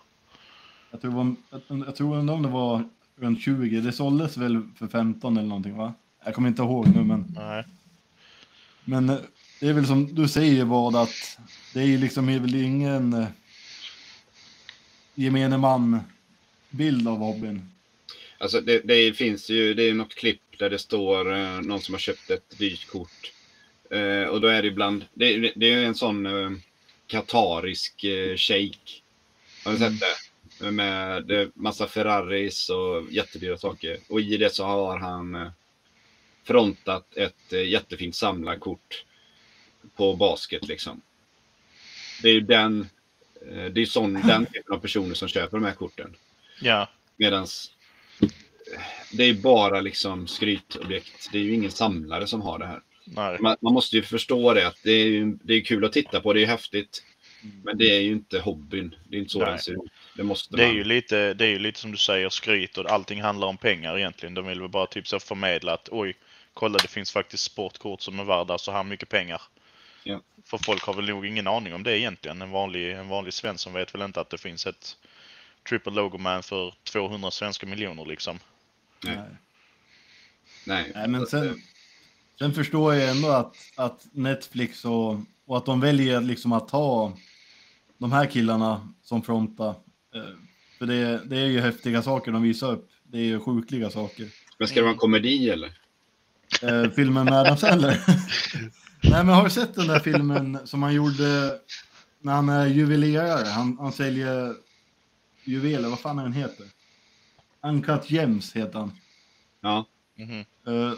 Jag 0.90 1.00
tror, 1.00 1.10
det 1.10 1.16
var, 1.16 1.34
jag, 1.68 1.86
jag 1.88 1.96
tror 1.96 2.18
ändå 2.18 2.32
om 2.32 2.42
det 2.42 2.48
var 2.48 2.88
runt 3.16 3.42
20. 3.42 3.80
Det 3.80 3.92
såldes 3.92 4.36
väl 4.36 4.62
för 4.78 4.86
15 4.88 5.36
eller 5.36 5.48
någonting 5.48 5.76
va? 5.76 5.94
Jag 6.24 6.34
kommer 6.34 6.48
inte 6.48 6.62
ihåg 6.62 6.88
nu 6.96 7.02
men. 7.04 7.34
Nej. 7.36 7.64
Men 8.84 9.10
eh, 9.10 9.16
det 9.60 9.68
är 9.68 9.72
väl 9.72 9.86
som 9.86 10.14
du 10.14 10.28
säger 10.28 10.64
vad 10.64 10.96
att 10.96 11.38
det 11.74 11.80
är 11.80 11.86
ju 11.86 11.98
liksom 11.98 12.28
är 12.28 12.38
väl 12.38 12.54
ingen 12.54 13.12
eh, 13.12 13.26
gemene 15.14 15.58
man 15.58 16.00
bild 16.70 17.08
av 17.08 17.18
hobbyn. 17.18 17.70
Alltså 18.38 18.60
det, 18.60 18.80
det 18.84 19.12
finns 19.16 19.50
ju, 19.50 19.74
det 19.74 19.82
är 19.82 19.94
något 19.94 20.14
klipp 20.14 20.40
där 20.58 20.70
det 20.70 20.78
står 20.78 21.32
eh, 21.36 21.60
någon 21.60 21.80
som 21.80 21.94
har 21.94 21.98
köpt 21.98 22.30
ett 22.30 22.58
dyrt 22.58 22.86
kort. 22.88 23.32
Eh, 23.90 24.22
och 24.28 24.40
då 24.40 24.48
är 24.48 24.62
det 24.62 24.68
ibland, 24.68 25.04
det, 25.14 25.52
det- 25.56 25.72
är 25.72 25.84
en 25.84 25.94
sån 25.94 26.26
eh, 26.26 26.50
katarisk 27.06 28.04
eh, 28.04 28.36
shake. 28.36 28.78
Har 29.64 29.72
Mm. 29.76 29.78
sett 29.98 30.00
det? 30.60 30.70
Med 30.70 31.24
det, 31.26 31.50
massa 31.54 31.86
Ferraris 31.86 32.70
och 32.70 33.02
jättedyra 33.12 33.56
saker. 33.58 33.98
Och 34.08 34.20
i 34.20 34.36
det 34.36 34.54
så 34.54 34.64
har 34.64 34.98
han 34.98 35.34
eh, 35.34 35.50
frontat 36.44 37.16
ett 37.16 37.52
eh, 37.52 37.68
jättefint 37.68 38.14
samlarkort 38.16 39.04
på 39.96 40.16
basket 40.16 40.68
liksom. 40.68 41.00
Det 42.22 42.28
är 42.28 42.32
ju 42.32 42.40
den, 42.40 42.88
eh, 43.50 43.64
det 43.64 43.80
är 43.80 43.86
sån, 43.86 44.12
den 44.14 44.46
typen 44.46 44.74
av 44.74 44.78
personer 44.78 45.14
som 45.14 45.28
köper 45.28 45.56
de 45.58 45.64
här 45.64 45.72
korten. 45.74 46.16
Ja, 46.60 46.88
Medans 47.16 47.70
det 49.12 49.24
är 49.24 49.34
bara 49.34 49.80
liksom 49.80 50.26
skrytobjekt. 50.26 51.28
Det 51.32 51.38
är 51.38 51.42
ju 51.42 51.54
ingen 51.54 51.70
samlare 51.70 52.26
som 52.26 52.42
har 52.42 52.58
det 52.58 52.66
här. 52.66 52.80
Man, 53.40 53.56
man 53.60 53.72
måste 53.72 53.96
ju 53.96 54.02
förstå 54.02 54.54
det 54.54 54.66
att 54.66 54.78
det 54.82 54.90
är, 54.92 55.06
ju, 55.06 55.38
det 55.42 55.54
är 55.54 55.60
kul 55.60 55.84
att 55.84 55.92
titta 55.92 56.20
på, 56.20 56.32
det 56.32 56.42
är 56.42 56.46
häftigt. 56.46 57.02
Men 57.64 57.78
det 57.78 57.96
är 57.96 58.00
ju 58.00 58.12
inte 58.12 58.38
hobbyn. 58.38 58.94
Det 59.08 59.16
är 59.16 59.20
inte 59.20 59.32
så 59.32 59.38
Nej. 59.38 59.48
den 59.48 59.58
ser 59.58 59.72
ut. 59.72 59.92
Det 60.16 60.22
måste 60.22 60.56
Det 60.56 60.62
är 60.62 60.66
man. 60.66 60.76
ju 60.76 60.84
lite, 60.84 61.34
det 61.34 61.44
är 61.44 61.48
ju 61.48 61.58
lite 61.58 61.80
som 61.80 61.90
du 61.92 61.96
säger, 61.96 62.28
skryt 62.28 62.78
och 62.78 62.90
allting 62.90 63.22
handlar 63.22 63.48
om 63.48 63.56
pengar 63.56 63.98
egentligen. 63.98 64.34
De 64.34 64.46
vill 64.46 64.60
väl 64.60 64.68
bara 64.68 64.86
typ 64.86 65.08
så 65.08 65.20
förmedla 65.20 65.72
att 65.72 65.88
oj, 65.92 66.16
kolla 66.54 66.78
det 66.78 66.88
finns 66.88 67.12
faktiskt 67.12 67.44
sportkort 67.44 68.00
som 68.00 68.20
är 68.20 68.24
värda 68.24 68.58
så 68.58 68.72
här 68.72 68.84
mycket 68.84 69.08
pengar. 69.08 69.42
Ja. 70.02 70.20
För 70.46 70.58
folk 70.58 70.82
har 70.82 70.94
väl 70.94 71.04
nog 71.04 71.26
ingen 71.26 71.46
aning 71.46 71.74
om 71.74 71.82
det 71.82 71.98
egentligen. 71.98 72.42
En 72.42 72.50
vanlig, 72.50 72.92
en 72.92 73.08
vanlig 73.08 73.34
svensk 73.34 73.64
som 73.64 73.72
vet 73.72 73.94
väl 73.94 74.02
inte 74.02 74.20
att 74.20 74.30
det 74.30 74.38
finns 74.38 74.66
ett 74.66 74.96
triple 75.68 75.92
logo 75.92 76.18
man 76.18 76.42
för 76.42 76.74
200 76.84 77.30
svenska 77.30 77.66
miljoner 77.66 78.06
liksom. 78.06 78.38
Nej. 79.04 79.18
Nej. 80.66 80.92
Nej. 80.94 81.08
Men 81.08 81.26
sen, 81.26 81.60
sen 82.38 82.54
förstår 82.54 82.94
jag 82.94 83.10
ändå 83.10 83.28
att, 83.28 83.56
att 83.76 84.06
Netflix 84.12 84.84
och, 84.84 85.16
och 85.46 85.56
att 85.56 85.66
de 85.66 85.80
väljer 85.80 86.20
liksom 86.20 86.52
att 86.52 86.68
ta 86.68 87.12
de 87.98 88.12
här 88.12 88.26
killarna 88.26 88.88
som 89.02 89.22
fronta. 89.22 89.68
Eh, 90.14 90.22
För 90.78 90.86
det, 90.86 91.24
det 91.24 91.36
är 91.36 91.46
ju 91.46 91.60
häftiga 91.60 92.02
saker 92.02 92.32
de 92.32 92.42
visar 92.42 92.72
upp. 92.72 92.90
Det 93.02 93.18
är 93.18 93.24
ju 93.24 93.40
sjukliga 93.40 93.90
saker. 93.90 94.28
Men 94.58 94.68
ska 94.68 94.74
det 94.80 94.82
vara 94.82 94.92
en 94.92 94.98
komedi 94.98 95.50
eller? 95.50 95.78
Eh, 96.62 96.90
filmen 96.90 97.24
med 97.24 97.34
Adam 97.34 97.56
Sandler. 97.56 98.00
Nej, 99.02 99.24
men 99.24 99.28
har 99.28 99.44
du 99.44 99.50
sett 99.50 99.74
den 99.74 99.86
där 99.86 100.00
filmen 100.00 100.58
som 100.64 100.82
han 100.82 100.94
gjorde 100.94 101.58
när 102.20 102.32
han 102.32 102.48
är 102.48 102.66
juvelerare? 102.66 103.48
Han, 103.48 103.78
han 103.80 103.92
säljer 103.92 104.54
juveler, 105.44 105.88
vad 105.88 106.00
fan 106.00 106.18
är 106.18 106.22
den 106.22 106.32
heter? 106.32 106.66
Uncut 107.64 108.10
Gems 108.10 108.52
heter 108.56 108.78
han. 108.78 108.92
Ja. 109.60 109.86
Mhm. 110.16 110.38
Eh, 110.40 110.92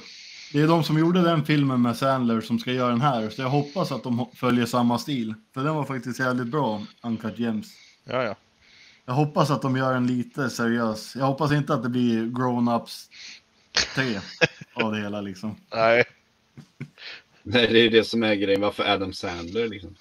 det 0.53 0.61
är 0.61 0.69
de 0.69 0.85
som 0.85 0.99
gjorde 0.99 1.23
den 1.23 1.45
filmen 1.45 1.83
med 1.83 1.97
Sandler 1.97 2.41
som 2.41 2.59
ska 2.59 2.73
göra 2.73 2.89
den 2.91 3.01
här, 3.01 3.31
så 3.31 3.43
jag 3.43 3.49
hoppas 3.49 3.93
att 3.93 4.03
de 4.03 4.31
följer 4.35 4.67
samma 4.67 4.99
stil. 4.99 5.35
För 5.55 5.64
den 5.64 5.75
var 5.75 5.85
faktiskt 5.85 6.21
jävligt 6.21 6.47
bra, 6.47 6.83
Uncut 7.03 7.39
Gems. 7.39 7.69
Ja, 8.05 8.23
ja. 8.23 8.35
Jag 9.05 9.14
hoppas 9.14 9.51
att 9.51 9.62
de 9.62 9.77
gör 9.77 9.95
en 9.95 10.07
lite 10.07 10.51
seriös. 10.51 11.17
Jag 11.17 11.27
hoppas 11.27 11.53
inte 11.53 11.75
att 11.75 11.83
det 11.83 11.89
blir 11.89 12.27
Grown-Ups 12.27 13.09
3 13.95 14.21
av 14.85 14.93
det 14.93 15.01
hela 15.01 15.21
liksom. 15.21 15.57
Nej. 15.75 16.05
Nej, 17.43 17.67
det 17.73 17.79
är 17.81 17.91
det 17.91 18.05
som 18.05 18.23
är 18.23 18.35
grejen. 18.35 18.61
Varför 18.61 18.85
Adam 18.85 19.12
Sandler 19.12 19.69
liksom? 19.69 19.95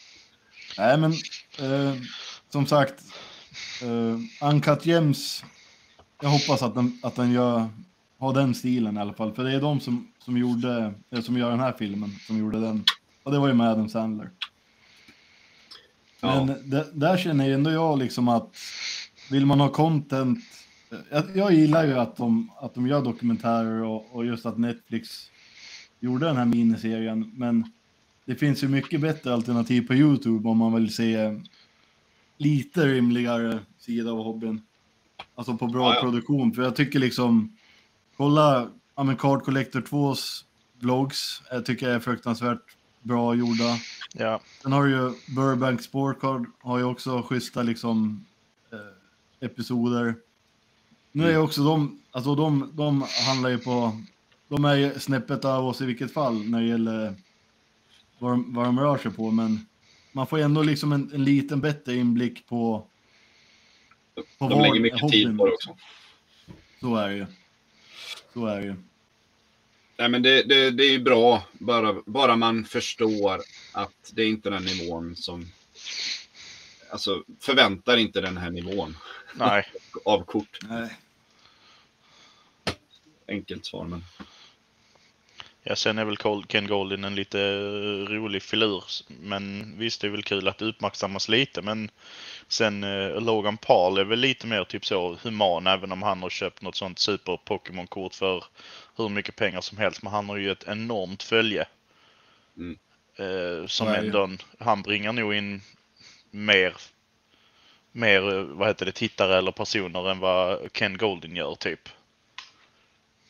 Nej, 0.77 0.97
men 0.97 1.11
eh, 1.59 1.95
som 2.49 2.65
sagt, 2.65 3.03
eh, 3.81 4.47
Uncut 4.47 4.85
Gems. 4.85 5.43
Jag 6.21 6.29
hoppas 6.29 6.61
att 6.63 6.75
den, 6.75 6.99
att 7.03 7.15
den 7.15 7.31
gör, 7.31 7.67
har 8.17 8.33
den 8.33 8.55
stilen 8.55 8.97
i 8.97 8.99
alla 8.99 9.13
fall. 9.13 9.33
För 9.33 9.43
det 9.43 9.51
är 9.53 9.61
de 9.61 9.79
som, 9.79 10.07
som, 10.19 10.37
gjorde, 10.37 10.93
eh, 11.09 11.21
som 11.21 11.37
gör 11.37 11.49
den 11.51 11.59
här 11.59 11.73
filmen, 11.77 12.11
som 12.27 12.37
gjorde 12.37 12.59
den. 12.59 12.83
Och 13.23 13.31
det 13.31 13.39
var 13.39 13.47
ju 13.47 13.53
med 13.53 13.69
Adam 13.69 13.89
Sandler. 13.89 14.29
Ja. 16.21 16.45
Men 16.45 16.69
det, 16.69 16.87
där 16.93 17.17
känner 17.17 17.47
ju 17.47 17.53
ändå 17.53 17.71
jag 17.71 17.99
liksom 17.99 18.27
att 18.27 18.55
vill 19.31 19.45
man 19.45 19.59
ha 19.59 19.69
content. 19.69 20.39
eh, 20.91 20.97
Jag, 21.11 21.23
jag 21.35 21.53
gillar 21.53 21.85
ju 21.85 21.93
att 21.93 22.15
de, 22.17 22.51
att 22.61 22.73
de 22.73 22.87
gör 22.87 23.01
dokumentärer 23.03 23.83
och, 23.83 24.15
och 24.15 24.25
just 24.25 24.45
att 24.45 24.57
Netflix 24.57 25.09
gjorde 25.99 26.25
den 26.25 26.37
här 26.37 26.45
miniserien. 26.45 27.31
Men 27.35 27.71
det 28.25 28.35
finns 28.35 28.63
ju 28.63 28.67
mycket 28.67 29.01
bättre 29.01 29.33
alternativ 29.33 29.87
på 29.87 29.93
Youtube 29.93 30.49
om 30.49 30.57
man 30.57 30.73
vill 30.75 30.93
se 30.93 31.41
lite 32.37 32.85
rimligare 32.87 33.59
sida 33.77 34.11
av 34.11 34.23
hobbyn. 34.23 34.61
Alltså 35.35 35.57
på 35.57 35.67
bra 35.67 35.89
Ja, 35.89 35.95
ja. 35.95 36.01
produktion. 36.01 36.53
För 36.53 36.61
jag 36.61 36.75
tycker 36.75 36.99
liksom, 36.99 37.57
kolla 38.17 38.69
ja, 38.95 39.03
men 39.03 39.15
Card 39.17 39.43
Collector 39.43 39.81
2s 39.81 40.43
vlogs. 40.79 41.41
Jag 41.51 41.65
tycker 41.65 41.89
är 41.89 41.99
fruktansvärt 41.99 42.75
bra 43.01 43.35
gjorda. 43.35 43.77
Ja. 44.13 44.39
Sen 44.61 44.71
har 44.71 44.83
du 44.83 44.89
ju 44.91 45.13
Burbank 45.35 45.81
Sportcard 45.81 46.45
har 46.59 46.77
ju 46.77 46.83
också 46.83 47.21
schyssta 47.21 47.63
liksom 47.63 48.25
eh, 48.71 49.45
episoder. 49.47 50.15
Nu 51.11 51.25
är 51.25 51.31
ju 51.31 51.37
också 51.37 51.63
de, 51.63 51.99
alltså 52.11 52.35
de, 52.35 52.71
de 52.73 53.05
handlar 53.27 53.49
ju 53.49 53.57
på, 53.57 54.01
de 54.47 54.65
är 54.65 54.75
ju 54.75 54.99
snäppet 54.99 55.45
av 55.45 55.65
oss 55.65 55.81
i 55.81 55.85
vilket 55.85 56.13
fall 56.13 56.49
när 56.49 56.61
det 56.61 56.67
gäller 56.67 57.15
vad 58.19 58.31
de, 58.31 58.53
vad 58.53 58.65
de 58.65 58.79
rör 58.79 58.97
sig 58.97 59.11
på, 59.11 59.31
men 59.31 59.65
man 60.11 60.27
får 60.27 60.39
ändå 60.39 60.61
liksom 60.63 60.91
en, 60.91 61.11
en 61.13 61.23
liten 61.23 61.61
bättre 61.61 61.95
inblick 61.95 62.47
på, 62.47 62.87
De 64.37 64.61
lägger 64.61 64.79
mycket 64.79 65.09
tid 65.09 65.37
på 65.37 65.45
det 65.45 65.51
också. 65.51 65.77
Så 66.79 66.95
är 66.95 67.09
det 67.09 67.15
ju. 67.15 67.25
Så 68.33 68.45
är 68.47 68.59
det 68.59 68.65
ju. 68.65 68.75
Nej, 69.97 70.09
men 70.09 70.21
det, 70.21 70.43
det, 70.43 70.71
det 70.71 70.83
är 70.83 70.91
ju 70.91 70.99
bra, 70.99 71.43
bara, 71.53 71.95
bara 72.05 72.35
man 72.35 72.65
förstår 72.65 73.41
att 73.73 74.11
det 74.13 74.21
är 74.21 74.27
inte 74.27 74.49
den 74.49 74.63
nivån 74.63 75.15
som... 75.15 75.51
Alltså, 76.91 77.23
förväntar 77.39 77.97
inte 77.97 78.21
den 78.21 78.37
här 78.37 78.49
nivån 78.49 78.97
Nej. 79.35 79.65
av 80.05 80.25
kort. 80.25 80.57
Nej. 80.61 80.89
Enkelt 83.27 83.65
svar, 83.65 83.85
men... 83.85 84.03
Ja, 85.67 85.75
sen 85.75 85.97
är 85.97 86.05
väl 86.05 86.45
Ken 86.47 86.67
Goldin 86.67 87.03
en 87.03 87.15
lite 87.15 87.41
eh, 87.41 88.11
rolig 88.13 88.43
filur. 88.43 88.83
Men 89.07 89.73
visst, 89.77 90.01
det 90.01 90.07
är 90.07 90.11
väl 90.11 90.23
kul 90.23 90.47
att 90.47 90.57
det 90.57 90.65
uppmärksammas 90.65 91.29
lite. 91.29 91.61
Men 91.61 91.91
sen 92.47 92.83
eh, 92.83 93.21
Logan 93.21 93.57
Paul 93.57 93.97
är 93.97 94.03
väl 94.03 94.19
lite 94.19 94.47
mer 94.47 94.63
typ 94.63 94.85
så 94.85 95.17
human, 95.21 95.67
även 95.67 95.91
om 95.91 96.03
han 96.03 96.21
har 96.21 96.29
köpt 96.29 96.61
något 96.61 96.75
sånt 96.75 96.99
super 96.99 97.37
Pokémon-kort 97.45 98.15
för 98.15 98.43
hur 98.97 99.09
mycket 99.09 99.35
pengar 99.35 99.61
som 99.61 99.77
helst. 99.77 100.03
Men 100.03 100.11
han 100.11 100.29
har 100.29 100.37
ju 100.37 100.51
ett 100.51 100.67
enormt 100.67 101.23
följe. 101.23 101.67
Mm. 102.57 102.77
Eh, 103.15 103.67
som 103.67 103.87
ju. 103.87 103.93
ändå, 103.93 104.29
han 104.59 104.81
bringar 104.81 105.13
nog 105.13 105.33
in 105.33 105.61
mer, 106.31 106.73
mer, 107.91 108.37
eh, 108.37 108.43
vad 108.43 108.67
heter 108.67 108.85
det, 108.85 108.91
tittare 108.91 109.37
eller 109.37 109.51
personer 109.51 110.11
än 110.11 110.19
vad 110.19 110.73
Ken 110.73 110.97
Goldin 110.97 111.35
gör 111.35 111.55
typ. 111.55 111.89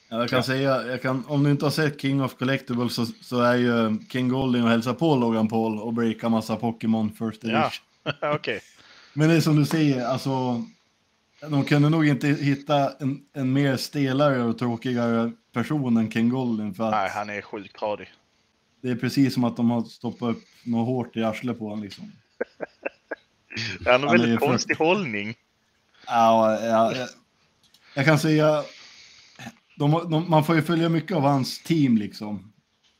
Ja, 0.09 0.19
jag 0.19 0.29
kan 0.29 0.43
säga, 0.43 0.87
jag 0.87 1.01
kan, 1.01 1.23
om 1.27 1.43
du 1.43 1.51
inte 1.51 1.65
har 1.65 1.71
sett 1.71 2.01
King 2.01 2.23
of 2.23 2.35
Collectibles 2.35 2.93
så, 2.93 3.05
så 3.05 3.41
är 3.41 3.55
ju 3.55 3.99
King 4.09 4.29
Golding 4.29 4.63
och 4.63 4.69
hälsar 4.69 4.93
på 4.93 5.15
Logan 5.15 5.47
Paul 5.47 5.79
och 5.79 5.93
breakar 5.93 6.29
massa 6.29 6.55
Pokémon 6.55 7.11
First 7.11 7.43
Ja. 7.43 7.49
Edition. 7.65 8.31
Okej. 8.35 8.61
Men 9.13 9.29
det 9.29 9.35
är 9.35 9.41
som 9.41 9.55
du 9.55 9.65
säger, 9.65 10.05
alltså. 10.05 10.63
De 11.49 11.65
kunde 11.65 11.89
nog 11.89 12.07
inte 12.07 12.27
hitta 12.27 12.91
en, 12.99 13.21
en 13.33 13.53
mer 13.53 13.77
stelare 13.77 14.43
och 14.43 14.57
tråkigare 14.59 15.31
person 15.53 15.97
än 15.97 16.11
Ken 16.11 16.29
Golden 16.29 16.73
för 16.73 16.83
att 16.83 16.91
Nej, 16.91 17.09
han 17.09 17.29
är 17.29 17.41
sjukt 17.41 17.79
tradig. 17.79 18.07
det 18.81 18.89
är 18.89 18.95
precis 18.95 19.33
som 19.33 19.43
att 19.43 19.57
de 19.57 19.71
har 19.71 19.83
stoppat 19.83 20.29
upp 20.35 20.43
något 20.63 20.87
hårt 20.87 21.15
i 21.17 21.23
arslet 21.23 21.59
på 21.59 21.65
honom 21.65 21.83
liksom. 21.83 22.11
Han 23.85 24.03
har 24.03 24.17
väldigt 24.17 24.39
konstig 24.39 24.75
hållning. 24.75 25.35
Ja, 26.07 26.59
ja, 26.65 26.95
jag, 26.95 27.07
jag 27.95 28.05
kan 28.05 28.19
säga, 28.19 28.63
de, 29.75 30.09
de, 30.11 30.29
man 30.29 30.43
får 30.45 30.55
ju 30.55 30.61
följa 30.61 30.89
mycket 30.89 31.17
av 31.17 31.21
hans 31.23 31.63
team 31.63 31.97
liksom. 31.97 32.53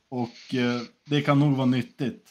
Och 0.08 0.54
eh, 0.54 0.80
det 1.04 1.22
kan 1.22 1.40
nog 1.40 1.56
vara 1.56 1.66
nyttigt. 1.66 2.30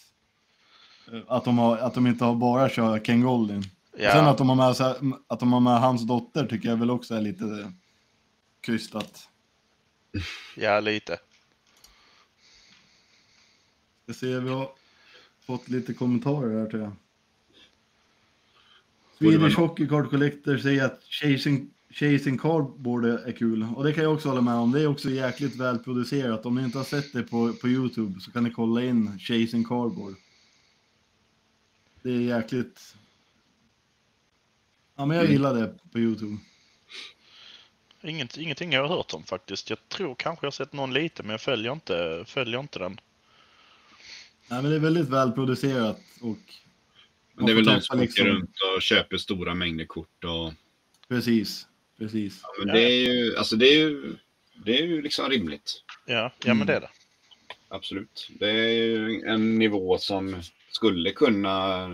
eh, 1.12 1.20
Att 1.28 1.46
de, 1.46 1.58
har, 1.58 1.78
att 1.78 1.94
de 1.94 2.08
inte 2.08 2.26
har 2.26 2.36
bara 2.36 2.70
kör 2.70 3.00
Ken 3.00 3.22
Goldin. 3.22 3.64
Ja. 3.98 4.12
Sen 4.12 4.26
att 4.26 4.38
de, 4.38 4.50
har 4.50 4.56
med, 4.56 4.66
här- 4.76 5.14
att 5.28 5.40
de 5.40 5.54
har 5.54 5.60
med 5.60 5.80
hans 5.80 6.02
dotter 6.08 6.48
tycker 6.48 6.70
jag 6.70 6.78
väl 6.78 6.92
också 6.92 7.16
är 7.16 7.22
lite 7.22 7.74
krystat. 8.62 9.30
Ja, 10.56 10.80
lite. 10.80 11.18
Jag 14.06 14.16
ser 14.16 14.40
vi 14.42 14.50
har 14.50 14.70
fått 15.46 15.70
lite 15.70 15.94
kommentarer 15.94 16.60
här 16.60 16.70
tror 16.70 16.82
jag. 16.84 16.92
Swedish 19.18 19.58
Hockey 19.58 19.88
Card 19.88 20.10
Collector 20.10 20.58
säger 20.58 20.86
att 20.86 21.04
Chasing, 21.04 21.70
Chasing 22.00 22.38
Cardboard 22.38 23.06
är 23.06 23.32
kul. 23.32 23.68
Och 23.76 23.84
det 23.84 23.94
kan 23.94 24.04
jag 24.04 24.14
också 24.14 24.30
hålla 24.30 24.42
med 24.42 24.54
om. 24.54 24.72
Det 24.72 24.82
är 24.82 24.88
också 24.88 25.10
jäkligt 25.10 25.56
välproducerat. 25.56 26.46
Om 26.46 26.56
ni 26.56 26.64
inte 26.64 26.78
har 26.78 26.86
sett 26.86 27.14
det 27.14 27.24
på, 27.24 27.54
på 27.54 27.68
Youtube 27.68 28.20
så 28.22 28.32
kan 28.32 28.44
ni 28.44 28.52
kolla 28.52 28.84
in 28.84 29.20
Chasing 29.20 29.64
Cardboard. 29.64 30.16
Det 32.02 32.10
är 32.10 32.20
jäkligt... 32.38 32.96
Ja 34.96 35.06
men 35.06 35.18
jag 35.18 35.24
Mm. 35.26 35.34
gillar 35.34 35.54
det 35.54 35.76
på 35.92 36.00
Youtube. 36.00 36.38
Inget, 38.04 38.38
ingenting 38.38 38.72
jag 38.72 38.88
har 38.88 38.98
hört 38.98 39.14
om 39.14 39.24
faktiskt. 39.24 39.70
Jag 39.70 39.90
tror 39.90 40.16
kanske 40.16 40.46
jag 40.46 40.52
har 40.52 40.52
sett 40.56 40.74
någon 40.74 40.94
lite, 40.94 41.24
men 41.24 41.30
jag 41.32 41.42
följer 41.42 41.72
inte, 41.72 42.24
följer 42.28 42.60
inte 42.60 42.80
den. 42.80 43.00
Nej 44.50 44.62
men 44.62 44.72
det 44.72 44.76
är 44.78 44.80
väldigt 44.80 45.10
välproducerat 45.10 46.00
och... 46.22 46.38
Men 47.34 47.46
det 47.46 47.52
är 47.52 47.56
väl 47.56 47.66
den 47.66 47.82
som 47.82 47.96
åker 48.00 48.06
liksom- 48.08 48.28
runt 48.28 48.56
och 48.76 48.82
köper 48.82 49.18
stora 49.18 49.54
mängder 49.56 49.86
kort. 49.86 50.24
Och, 50.24 50.54
Precis, 51.08 51.68
precis. 51.98 52.40
ja, 52.44 52.50
men 52.60 52.68
Ja. 52.68 52.74
det 52.74 52.82
är 52.92 53.14
ju, 53.14 53.38
alltså 53.38 53.56
det 53.56 53.68
är 53.68 53.78
ju, 53.78 54.16
det 54.66 54.78
är 54.80 54.86
ju 54.86 55.02
liksom 55.02 55.30
rimligt. 55.30 55.72
Ja, 56.06 56.32
ja 56.46 56.54
men 56.54 56.68
det 56.68 56.74
är 56.76 56.82
det. 56.82 56.90
Absolut. 57.68 58.28
Det 58.40 58.50
är 58.50 58.70
ju 58.72 59.22
en 59.28 59.60
nivå 59.60 59.98
som 59.98 60.42
skulle 60.72 61.12
kunna, 61.12 61.90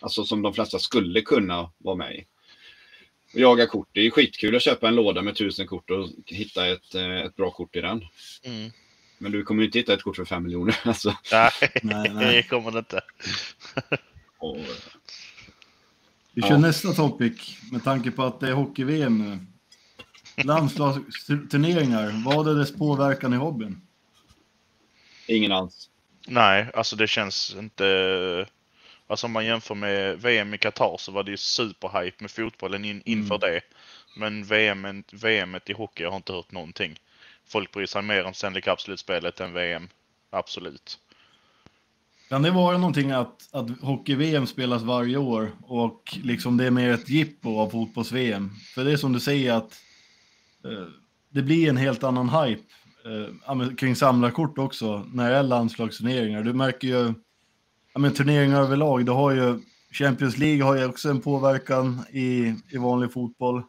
alltså 0.00 0.24
som 0.24 0.42
de 0.42 0.54
flesta 0.54 0.78
skulle 0.78 1.20
kunna 1.20 1.70
vara 1.78 1.96
med 1.96 2.14
i. 2.16 2.26
Jaga 3.34 3.66
kort, 3.66 3.88
det 3.92 4.00
är 4.06 4.10
skitkul 4.10 4.56
att 4.56 4.62
köpa 4.62 4.88
en 4.88 4.94
låda 4.94 5.22
med 5.22 5.36
tusen 5.36 5.66
kort 5.66 5.90
och 5.90 6.08
hitta 6.26 6.66
ett, 6.66 6.94
eh, 6.94 7.16
ett 7.20 7.36
bra 7.36 7.50
kort 7.50 7.76
i 7.76 7.80
den. 7.80 8.04
Mm. 8.44 8.70
Men 9.18 9.32
du 9.32 9.42
kommer 9.42 9.64
inte 9.64 9.78
hitta 9.78 9.94
ett 9.94 10.02
kort 10.02 10.16
för 10.16 10.24
fem 10.24 10.42
miljoner. 10.42 10.76
Alltså. 10.84 11.16
Nej, 11.32 11.50
Nej, 11.82 12.10
nej. 12.14 12.36
det 12.36 12.42
kommer 12.42 12.70
det 12.70 12.78
inte. 12.78 13.00
Och, 14.38 14.56
Vi 16.34 16.42
kör 16.42 16.50
Ja. 16.50 16.58
nästa 16.58 16.92
topic 16.92 17.58
med 17.72 17.84
tanke 17.84 18.10
på 18.10 18.22
att 18.22 18.40
det 18.40 18.48
är 18.48 18.52
hockey-VM 18.52 19.18
nu. 19.18 19.38
Landslagsturneringar, 20.44 22.22
vad 22.24 22.48
är 22.48 22.54
dess 22.54 22.72
påverkan 22.76 23.32
i 23.32 23.36
hobbyn? 23.36 23.80
ingen 25.26 25.52
alls. 25.52 25.88
Nej, 26.28 26.66
alltså 26.74 26.96
det 26.96 27.06
känns 27.06 27.56
inte... 27.58 28.46
Alltså 29.06 29.26
om 29.26 29.32
man 29.32 29.46
jämför 29.46 29.74
med 29.74 30.20
VM 30.22 30.54
i 30.54 30.58
Qatar 30.58 30.96
så 30.98 31.12
var 31.12 31.22
det 31.22 31.30
ju 31.30 31.36
superhype 31.36 32.16
med 32.20 32.30
fotbollen 32.30 32.84
in, 32.84 33.02
inför 33.04 33.38
det. 33.38 33.60
Men 34.16 34.44
VM, 34.44 35.04
VM 35.12 35.56
i 35.66 35.72
hockey 35.72 36.02
jag 36.02 36.10
har 36.10 36.16
inte 36.16 36.32
hört 36.32 36.52
någonting. 36.52 36.96
Folk 37.46 37.72
bryr 37.72 37.86
sig 37.86 38.02
mer 38.02 38.24
om 38.24 38.34
Stanley 38.34 38.62
Cup-slutspelet 38.62 39.40
än 39.40 39.52
VM. 39.52 39.88
Absolut. 40.30 40.98
Kan 42.32 42.42
det 42.42 42.50
vara 42.50 42.78
någonting 42.78 43.10
att, 43.10 43.54
att 43.54 43.80
hockey-VM 43.80 44.46
spelas 44.46 44.82
varje 44.82 45.16
år 45.16 45.52
och 45.62 46.18
liksom 46.22 46.56
det 46.56 46.66
är 46.66 46.70
mer 46.70 46.90
ett 46.90 47.08
jippo 47.08 47.58
av 47.58 47.70
fotbolls-VM? 47.70 48.50
För 48.74 48.84
det 48.84 48.92
är 48.92 48.96
som 48.96 49.12
du 49.12 49.20
säger 49.20 49.52
att 49.52 49.72
eh, 50.64 50.86
det 51.30 51.42
blir 51.42 51.68
en 51.68 51.76
helt 51.76 52.04
annan 52.04 52.28
hype 52.28 52.62
eh, 53.04 53.74
kring 53.74 53.96
samlarkort 53.96 54.58
också 54.58 55.06
när 55.12 55.30
det 55.30 55.36
är 55.36 55.42
landslagsturneringar. 55.42 56.42
Du 56.42 56.52
märker 56.52 56.88
ju, 56.88 57.14
ja, 57.94 58.00
men 58.00 58.14
turneringar 58.14 58.62
överlag, 58.62 59.06
du 59.06 59.12
har 59.12 59.32
ju 59.32 59.60
Champions 59.90 60.38
League 60.38 60.64
har 60.64 60.76
ju 60.76 60.84
också 60.84 61.08
en 61.08 61.20
påverkan 61.20 62.00
i, 62.12 62.54
i 62.70 62.78
vanlig 62.78 63.12
fotboll. 63.12 63.62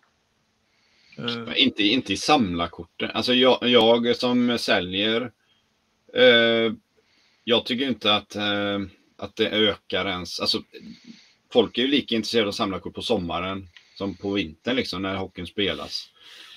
Eh, 1.17 1.63
Inte, 1.63 1.83
inte 1.83 2.13
i 2.13 2.17
samlarkorten. 2.17 3.09
Alltså 3.13 3.33
jag, 3.33 3.57
jag 3.61 4.15
som 4.15 4.57
säljer, 4.57 5.21
eh, 6.13 6.73
jag 7.43 7.65
tycker 7.65 7.87
inte 7.87 8.15
att, 8.15 8.35
eh, 8.35 8.79
att 9.17 9.35
det 9.35 9.49
ökar 9.49 10.05
ens. 10.05 10.39
Alltså, 10.39 10.63
folk 11.53 11.77
är 11.77 11.81
ju 11.81 11.87
lika 11.87 12.15
intresserade 12.15 12.47
av 12.47 12.51
samlarkort 12.51 12.93
på 12.93 13.01
sommaren 13.01 13.67
som 13.97 14.15
på 14.15 14.31
vintern 14.31 14.75
liksom 14.75 15.01
när 15.01 15.15
hockeyn 15.15 15.47
spelas. 15.47 16.09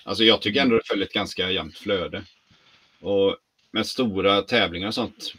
Alltså 0.04 0.24
jag 0.24 0.42
tycker 0.42 0.62
ändå 0.62 0.76
det 0.76 0.86
följer 0.86 1.06
ett 1.06 1.12
ganska 1.12 1.50
jämnt 1.50 1.78
flöde. 1.78 2.24
Och 3.00 3.36
med 3.70 3.86
stora 3.86 4.42
tävlingar 4.42 4.88
och 4.88 4.94
sånt. 4.94 5.34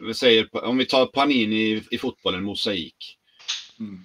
Vi 0.00 0.14
säger, 0.14 0.64
om 0.64 0.78
vi 0.78 0.86
tar 0.86 1.06
Panini 1.06 1.56
i, 1.56 1.82
i 1.90 1.98
fotbollen, 1.98 2.44
mosaik. 2.44 3.16
mm. 3.78 4.04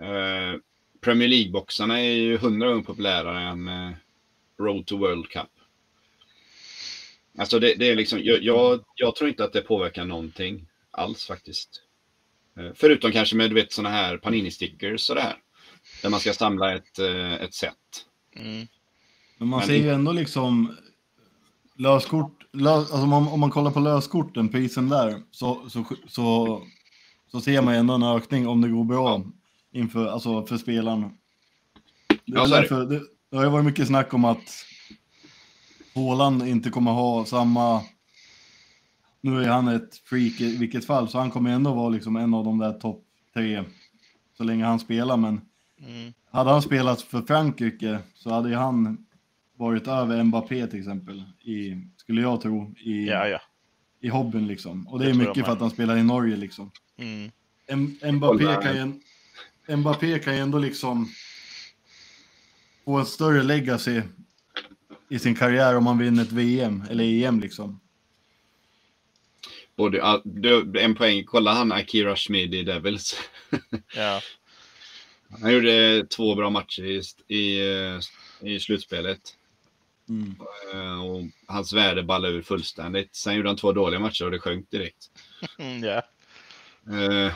Eh, 0.00 0.60
Premier 1.00 1.28
League-boxarna 1.28 2.00
är 2.00 2.12
ju 2.12 2.36
hundra 2.36 2.68
gånger 2.68 2.82
populärare 2.82 3.40
än 3.40 3.68
eh, 3.68 3.90
Road 4.58 4.86
to 4.86 4.96
World 4.96 5.28
Cup. 5.28 5.48
Alltså 7.38 7.58
det, 7.58 7.74
det 7.74 7.90
är 7.90 7.96
liksom, 7.96 8.20
jag, 8.22 8.42
jag, 8.42 8.80
jag 8.94 9.16
tror 9.16 9.30
inte 9.30 9.44
att 9.44 9.52
det 9.52 9.60
påverkar 9.60 10.04
någonting 10.04 10.66
alls 10.90 11.26
faktiskt. 11.26 11.82
Eh, 12.58 12.70
förutom 12.74 13.12
kanske 13.12 13.36
med 13.36 13.50
du 13.50 13.54
vet 13.54 13.72
sådana 13.72 13.94
här 13.94 14.16
Panini-stickers 14.16 15.10
och 15.10 15.16
det 15.16 15.22
här. 15.22 15.36
Där 16.02 16.10
man 16.10 16.20
ska 16.20 16.32
samla 16.32 16.74
ett, 16.74 16.98
eh, 16.98 17.34
ett 17.34 17.54
set. 17.54 17.74
Mm. 18.36 18.66
Men 19.38 19.48
man 19.48 19.58
Men 19.58 19.68
ser 19.68 19.74
ju 19.74 19.90
ändå 19.90 20.12
liksom 20.12 20.76
löskort, 21.76 22.46
lös, 22.52 22.76
alltså 22.76 23.02
om, 23.02 23.08
man, 23.08 23.28
om 23.28 23.40
man 23.40 23.50
kollar 23.50 23.70
på 23.70 23.80
löskorten, 23.80 24.48
prisen 24.48 24.88
där, 24.88 25.22
så, 25.30 25.68
så, 25.68 25.84
så, 26.08 26.62
så 27.30 27.40
ser 27.40 27.62
man 27.62 27.74
ju 27.74 27.80
ändå 27.80 27.94
en 27.94 28.02
ökning 28.02 28.48
om 28.48 28.60
det 28.60 28.68
går 28.68 28.84
bra 28.84 29.22
inför, 29.72 30.06
alltså 30.06 30.46
för 30.46 30.56
spelarna. 30.56 31.10
Det, 32.08 32.18
Ja, 32.24 32.46
därför, 32.46 32.86
det, 32.86 33.00
det 33.30 33.36
har 33.36 33.44
ju 33.44 33.50
varit 33.50 33.64
mycket 33.64 33.86
snack 33.86 34.14
om 34.14 34.24
att 34.24 34.64
Haaland 35.98 36.48
inte 36.48 36.70
kommer 36.70 36.90
ha 36.90 37.24
samma, 37.24 37.82
nu 39.20 39.44
är 39.44 39.48
han 39.48 39.68
ett 39.68 39.96
freak 40.04 40.40
i 40.40 40.56
vilket 40.56 40.84
fall, 40.86 41.08
så 41.08 41.18
han 41.18 41.30
kommer 41.30 41.50
ändå 41.50 41.74
vara 41.74 41.88
liksom 41.88 42.16
en 42.16 42.34
av 42.34 42.44
de 42.44 42.58
där 42.58 42.72
topp 42.72 43.04
tre 43.34 43.64
så 44.36 44.44
länge 44.44 44.64
han 44.64 44.80
spelar, 44.80 45.16
men 45.16 45.40
Mm. 45.86 46.12
hade 46.30 46.50
han 46.50 46.62
spelat 46.62 47.02
för 47.02 47.22
Frankrike 47.22 47.98
så 48.14 48.30
hade 48.30 48.56
han 48.56 49.06
varit 49.56 49.86
över 49.88 50.22
Mbappé 50.24 50.66
till 50.66 50.78
exempel, 50.78 51.22
i, 51.42 51.76
skulle 51.96 52.20
jag 52.20 52.40
tro, 52.40 52.74
i, 52.78 53.06
Ja, 53.06 53.28
ja. 53.28 53.40
i 54.00 54.08
hobbyn 54.08 54.46
liksom. 54.46 54.88
Och 54.88 54.98
det, 54.98 55.04
Det 55.04 55.10
är 55.10 55.14
mycket 55.14 55.44
för 55.44 55.52
att 55.52 55.60
han 55.60 55.70
spelar 55.70 55.96
i 55.96 56.02
Norge 56.02 56.36
liksom. 56.36 56.70
Mm. 56.96 57.30
M- 57.66 57.98
Mbappé 58.14 58.44
Kolla. 58.44 58.62
kan, 58.62 58.76
ju, 59.66 59.76
Mbappé 59.76 60.18
kan 60.18 60.34
ju 60.34 60.40
ändå 60.40 60.58
liksom 60.58 61.08
få 62.84 62.98
en 62.98 63.06
större 63.06 63.42
legacy 63.42 64.02
i 65.08 65.18
sin 65.18 65.34
karriär 65.34 65.76
om 65.76 65.86
han 65.86 65.98
vinner 65.98 66.22
ett 66.22 66.32
VM 66.32 66.84
eller 66.90 67.04
EM 67.04 67.40
liksom. 67.40 67.80
Både, 69.76 70.20
en 70.80 70.94
poäng, 70.94 71.24
kolla 71.24 71.52
han 71.52 71.72
Akira 71.72 72.16
Schmid 72.16 72.54
i 72.54 72.62
Devils. 72.62 73.16
Ja. 73.94 74.20
Han 75.40 75.52
gjorde 75.52 76.06
två 76.06 76.34
bra 76.34 76.50
matcher 76.50 76.82
i, 76.84 77.02
i, 77.36 77.70
eh, 77.70 78.00
i 78.48 78.60
slutspelet. 78.60 79.20
Mm. 80.08 80.34
Eh, 80.74 81.04
Och 81.04 81.22
hans 81.46 81.72
värde 81.72 82.02
ballade 82.02 82.34
ur 82.34 82.42
fullständigt. 82.42 83.14
Sen 83.16 83.34
gjorde 83.34 83.48
han 83.48 83.56
två 83.56 83.72
dåliga 83.72 84.00
matcher 84.00 84.24
och 84.24 84.30
det 84.30 84.38
sjönk 84.38 84.70
direkt. 84.70 85.10
Mm, 85.58 85.84
ja. 85.84 86.02
Eh, 86.92 87.34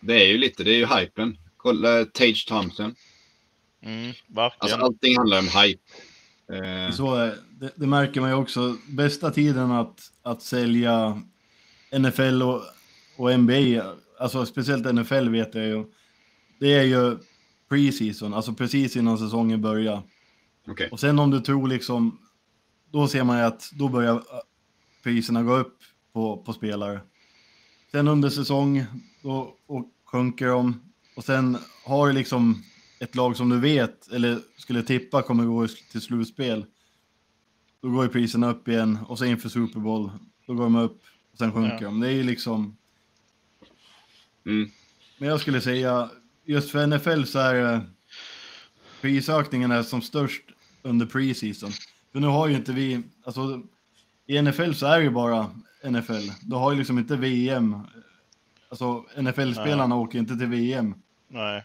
Det 0.00 0.22
är 0.22 0.26
ju 0.26 0.38
lite, 0.38 0.64
det 0.64 0.70
är 0.70 0.76
ju 0.78 0.86
hypen. 0.86 1.38
Kolla 1.56 2.04
Tage 2.04 2.46
Thompson. 2.48 2.94
Mm, 3.82 4.12
Alltså 4.58 4.76
allting 4.76 5.16
handlar 5.16 5.38
om 5.38 5.48
hype. 5.48 5.82
Eh, 6.52 6.92
Så 6.92 7.14
är, 7.14 7.34
det, 7.50 7.72
det 7.76 7.86
märker 7.86 8.20
man 8.20 8.30
ju 8.30 8.36
också. 8.36 8.76
Bästa 8.88 9.30
tiden 9.30 9.70
att, 9.70 10.12
att 10.22 10.42
sälja 10.42 11.22
NFL 11.98 12.42
och, 12.42 12.62
och 13.16 13.40
NBA, 13.40 13.94
alltså 14.20 14.46
speciellt 14.46 14.94
NFL 14.94 15.28
vet 15.28 15.54
jag 15.54 15.66
ju. 15.66 15.84
Det 16.60 16.74
är 16.74 16.82
ju 16.82 17.18
preseason, 17.68 18.34
alltså 18.34 18.52
precis 18.52 18.96
innan 18.96 19.18
säsongen 19.18 19.62
börjar. 19.62 20.02
Okej. 20.68 20.88
Och 20.90 21.00
sen 21.00 21.18
om 21.18 21.30
du 21.30 21.40
tror 21.40 21.68
liksom, 21.68 22.18
då 22.92 23.08
ser 23.08 23.24
man 23.24 23.38
ju 23.38 23.44
att 23.44 23.70
då 23.72 23.88
börjar 23.88 24.14
äh, 24.14 24.20
priserna 25.02 25.42
gå 25.42 25.56
upp 25.56 25.78
på, 26.12 26.36
på 26.36 26.52
spelare. 26.52 27.00
Sen 27.92 28.08
under 28.08 28.30
säsong, 28.30 28.84
då 29.22 29.56
och 29.66 29.84
sjunker 30.04 30.46
de. 30.46 30.80
Och 31.16 31.24
sen 31.24 31.58
har 31.84 32.06
du 32.06 32.12
liksom 32.12 32.62
ett 32.98 33.14
lag 33.14 33.36
som 33.36 33.48
du 33.48 33.60
vet, 33.60 34.08
eller 34.08 34.38
skulle 34.56 34.82
tippa 34.82 35.22
kommer 35.22 35.44
gå 35.44 35.66
till 35.92 36.00
slutspel. 36.00 36.66
Då 37.82 37.90
går 37.90 38.04
ju 38.04 38.10
priserna 38.10 38.50
upp 38.50 38.68
igen 38.68 38.98
och 39.08 39.18
sen 39.18 39.28
inför 39.28 39.48
Super 39.48 39.80
Bowl, 39.80 40.10
då 40.46 40.54
går 40.54 40.62
de 40.64 40.76
upp 40.76 41.02
och 41.32 41.38
sen 41.38 41.52
sjunker 41.52 41.76
Ja. 41.80 41.88
de. 41.88 42.00
Det 42.00 42.08
är 42.08 42.12
ju 42.12 42.22
liksom, 42.22 42.76
Mm. 44.46 44.70
men 45.18 45.28
jag 45.28 45.40
skulle 45.40 45.60
säga, 45.60 46.10
just 46.44 46.70
för 46.70 46.86
NFL 46.86 47.24
så 47.24 47.38
är 47.38 47.80
prisökningen 49.00 49.70
är 49.70 49.82
som 49.82 50.02
störst 50.02 50.42
under 50.82 51.06
preseason. 51.06 51.70
För 52.12 52.20
nu 52.20 52.26
har 52.26 52.48
ju 52.48 52.54
inte 52.56 52.72
vi, 52.72 53.02
alltså 53.24 53.62
i 54.26 54.42
NFL 54.42 54.72
så 54.72 54.86
är 54.86 54.98
det 54.98 55.04
ju 55.04 55.10
bara 55.10 55.50
NFL. 55.90 56.30
Du 56.42 56.56
har 56.56 56.72
ju 56.72 56.78
liksom 56.78 56.98
inte 56.98 57.16
VM. 57.16 57.76
Alltså 58.68 59.04
NFL-spelarna 59.16 59.96
åker 59.96 60.18
inte 60.18 60.36
till 60.36 60.46
VM. 60.46 60.94
Nej. 61.28 61.64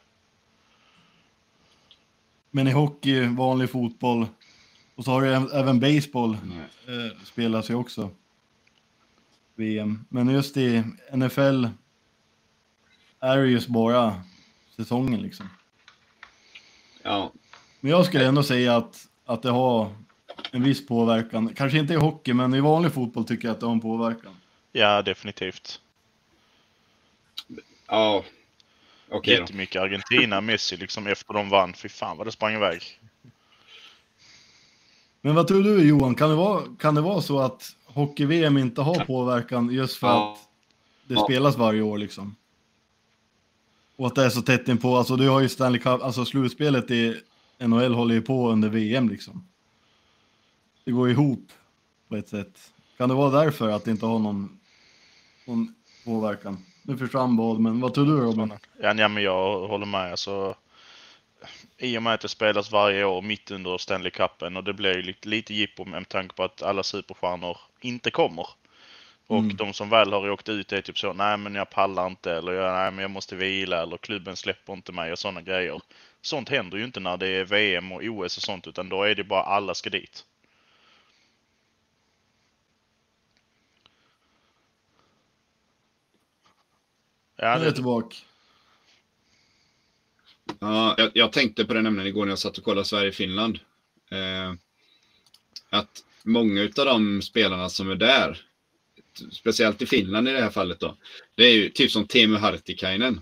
Men 2.52 2.68
i 2.68 2.72
hockey, 2.72 3.28
vanlig 3.28 3.70
fotboll 3.70 4.28
och 4.96 5.06
så 5.06 5.12
har 5.12 5.22
du 5.22 5.34
även 5.34 5.80
baseball 5.80 6.34
eh, 6.34 7.24
spelas 7.26 7.70
ju 7.70 7.76
också. 7.76 8.10
VM. 9.56 10.06
Men 10.10 10.30
just 10.30 10.58
i 10.58 10.84
NFL 11.14 11.68
är 13.20 13.38
det 13.38 13.48
just 13.48 13.68
bara 13.68 14.22
säsongen 14.76 15.22
liksom. 15.22 15.50
Ja, 17.04 17.32
Men 17.80 17.92
jag 17.92 18.06
skulle 18.06 18.26
ändå 18.26 18.44
säga 18.44 18.78
att, 18.78 19.08
att 19.26 19.42
det 19.42 19.50
har 19.50 19.96
en 20.52 20.64
viss 20.64 20.88
påverkan. 20.88 21.54
Kanske 21.56 21.78
inte 21.78 21.94
i 21.94 21.98
hockey, 21.98 22.34
men 22.34 22.54
i 22.54 22.60
vanlig 22.60 22.94
fotboll 22.94 23.26
tycker 23.26 23.48
jag 23.48 23.54
att 23.54 23.60
det 23.60 23.66
har 23.66 23.74
en 23.74 23.82
påverkan. 23.82 24.36
Ja, 24.72 25.02
definitivt. 25.02 25.82
ja. 27.88 28.24
Okej 29.12 29.36
då. 29.36 29.42
Jättemycket 29.42 29.82
Argentina, 29.82 30.42
Messi 30.42 30.78
liksom 30.78 31.08
efter 31.08 31.34
de 31.34 31.50
vann. 31.50 31.74
Fy 31.74 31.90
fan 31.90 32.18
vad 32.18 32.28
det 32.28 32.32
sprang 32.32 32.54
iväg. 32.56 32.82
Men 35.22 35.36
vad 35.36 35.48
tror 35.48 35.64
du 35.64 35.88
Johan, 35.88 36.16
kan 36.16 36.30
det 36.30 36.36
vara, 36.36 36.64
kan 36.80 36.96
det 36.96 37.02
vara 37.02 37.22
så 37.22 37.40
att 37.40 37.76
hockey-VM 37.86 38.58
inte 38.58 38.82
har 38.82 39.06
påverkan 39.06 39.70
just 39.72 39.98
för 39.98 40.08
Ja. 40.08 40.34
att 40.34 40.50
det 41.08 41.14
Ja. 41.14 41.24
spelas 41.26 41.58
varje 41.58 41.82
år 41.82 41.98
liksom? 41.98 42.36
Och 43.96 44.08
att 44.08 44.16
det 44.16 44.26
är 44.26 44.30
så 44.30 44.42
tätt 44.42 44.68
inpå, 44.68 44.96
alltså 44.98 45.16
du 45.16 45.30
har 45.30 45.40
ju 45.42 45.50
Stanley 45.50 45.82
Cup, 45.82 46.02
alltså 46.02 46.26
slutspelet 46.26 46.92
i 46.92 47.22
NHL 47.60 47.94
håller 47.94 48.16
ju 48.16 48.22
på 48.22 48.50
under 48.50 48.70
VM 48.70 49.10
liksom. 49.10 49.48
Det 50.86 50.92
går 50.92 51.10
ihop 51.10 51.52
på 52.10 52.16
ett 52.16 52.30
sätt. 52.30 52.72
Kan 52.98 53.10
det 53.10 53.16
vara 53.16 53.44
därför 53.44 53.70
att 53.70 53.86
det 53.86 53.92
inte 53.92 54.06
har 54.06 54.20
någon, 54.20 54.60
någon 55.46 55.76
påverkan? 56.06 56.66
Nu 56.92 56.98
försvann 56.98 57.36
Boll, 57.36 57.60
men 57.60 57.82
vad 57.82 57.94
tror 57.94 58.06
du 58.06 58.12
Robin? 58.12 58.54
Ja, 58.82 58.94
ja, 58.94 59.08
men 59.08 59.24
jag 59.24 59.68
håller 59.68 59.86
med. 59.86 60.12
Alltså, 60.12 60.56
I 61.78 61.98
och 61.98 62.04
med 62.04 62.14
att 62.14 62.22
det 62.22 62.28
spelas 62.28 62.72
varje 62.72 63.06
år 63.06 63.22
mitt 63.22 63.52
under 63.52 63.78
Stanley 63.78 64.12
Cupen 64.12 64.58
och 64.58 64.64
det 64.64 64.74
blir 64.74 64.96
ju 64.96 65.02
lite, 65.02 65.30
lite 65.30 65.54
jippo 65.54 65.86
med 65.86 66.10
tanke 66.10 66.36
på 66.36 66.44
att 66.44 66.62
alla 66.62 66.84
superstjärnor 66.84 67.58
inte 67.82 68.12
kommer. 68.12 68.48
Och 69.28 69.38
Mm. 69.40 69.56
de 69.56 69.74
som 69.74 69.90
väl 69.90 70.14
har 70.14 70.30
åkt 70.30 70.50
ut 70.50 70.72
är 70.72 70.82
typ 70.82 70.98
så, 71.00 71.14
nej 71.14 71.38
men 71.38 71.56
jag 71.56 71.70
pallar 71.70 72.08
inte 72.08 72.34
eller 72.34 72.74
nej 72.74 72.92
men 72.92 73.02
jag 73.02 73.12
måste 73.12 73.36
vila 73.36 73.82
eller 73.82 73.98
klubben 73.98 74.36
släpper 74.36 74.74
inte 74.74 74.92
mig 74.92 75.12
och 75.12 75.20
sådana 75.20 75.42
grejer. 75.42 75.82
Sånt 76.22 76.50
händer 76.50 76.78
ju 76.78 76.84
inte 76.84 77.00
när 77.00 77.18
det 77.18 77.28
är 77.28 77.46
VM 77.46 77.92
och 77.92 78.02
OS 78.04 78.38
och 78.38 78.44
sånt 78.44 78.68
utan 78.68 78.90
då 78.90 79.04
är 79.04 79.16
det 79.16 79.24
bara 79.24 79.44
alla 79.44 79.74
ska 79.74 79.90
dit. 79.90 80.26
Ja, 87.42 87.48
Nu 87.48 87.54
är 87.54 87.66
jag 87.66 87.72
det, 87.72 87.76
tillbaka. 87.76 88.16
Ja, 90.60 90.96
jag, 90.98 91.12
jag 91.14 91.32
tänkte 91.32 91.66
på 91.66 91.74
det 91.74 91.82
nämligen 91.82 92.08
igår 92.08 92.26
när 92.26 92.32
jag 92.32 92.40
satt 92.40 92.58
och 92.58 92.64
kollade 92.64 92.86
Sverige-Finland. 92.86 93.60
Eh, 94.12 94.54
att 95.70 96.04
många 96.24 96.62
av 96.62 96.86
de 96.86 97.22
spelarna 97.22 97.70
som 97.70 97.90
är 97.90 97.96
där, 97.96 98.42
speciellt 99.32 99.82
i 99.82 99.86
Finland 99.86 100.30
i 100.30 100.32
det 100.32 100.42
här 100.42 100.50
fallet 100.50 100.80
då, 100.80 100.98
det 101.36 101.44
är 101.44 101.54
ju 101.54 101.70
typ 101.70 101.92
som 101.92 102.08
Teemu 102.08 102.38
Hartikainen. 102.38 103.22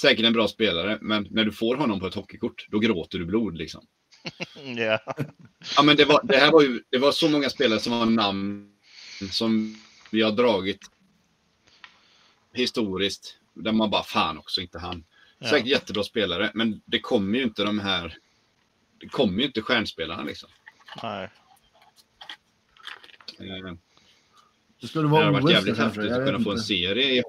Säkert 0.00 0.24
en 0.24 0.32
bra 0.32 0.48
spelare, 0.48 0.98
men 1.00 1.26
när 1.30 1.44
du 1.44 1.52
får 1.52 1.76
honom 1.76 2.00
på 2.00 2.06
ett 2.06 2.14
hockeykort, 2.14 2.66
då 2.70 2.78
gråter 2.78 3.18
du 3.18 3.24
blod 3.24 3.56
liksom. 3.56 3.86
ja. 4.76 4.98
Ja, 5.76 5.82
men 5.82 5.96
det, 5.96 6.04
var, 6.04 6.20
det 6.24 6.36
här 6.36 6.52
var 6.52 6.62
ju, 6.62 6.82
det 6.90 6.98
var 6.98 7.12
så 7.12 7.28
många 7.28 7.50
spelare 7.50 7.80
som 7.80 7.98
var 7.98 8.06
namn 8.06 8.72
som 9.30 9.76
vi 10.10 10.22
har 10.22 10.32
dragit 10.32 10.90
historiskt, 12.56 13.38
där 13.54 13.72
man 13.72 13.90
bara 13.90 14.02
fan 14.02 14.38
också 14.38 14.60
inte 14.60 14.78
han. 14.78 15.04
Ja. 15.38 15.48
Säkert 15.50 15.66
jättebra 15.68 16.02
spelare, 16.02 16.50
men 16.54 16.80
det 16.84 17.00
kommer 17.00 17.38
ju 17.38 17.44
inte 17.44 17.64
de 17.64 17.78
här. 17.78 18.16
Det 18.98 19.08
kommer 19.08 19.38
ju 19.40 19.46
inte 19.46 19.62
stjärnspelarna 19.62 20.22
liksom. 20.22 20.48
Nej. 21.02 21.30
Eh, 23.38 23.74
Det 24.80 24.86
skulle 24.88 25.04
Det 25.04 25.08
vara 25.08 25.24
hade 25.24 25.40
varit 25.40 25.52
jävligt 25.54 25.78
häftigt 25.78 26.10
att 26.12 26.26
kunna 26.26 26.40
få 26.40 26.50
en 26.50 26.56
inte. 26.56 26.66
serie. 26.66 27.22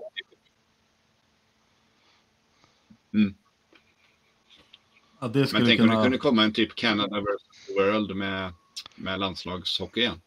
Att 5.20 5.34
det 5.34 5.54
Men 5.54 5.66
tänk 5.66 5.82
om 5.82 5.88
det 5.88 5.92
kunna... 5.94 6.04
kunde 6.04 6.18
komma 6.18 6.44
en 6.44 6.54
typ 6.54 6.76
Canada 6.76 7.22
vs 7.22 7.76
World 7.78 8.16
med, 8.16 8.54
med 8.96 9.20
landslagshockey 9.20 10.00
igen. 10.02 10.22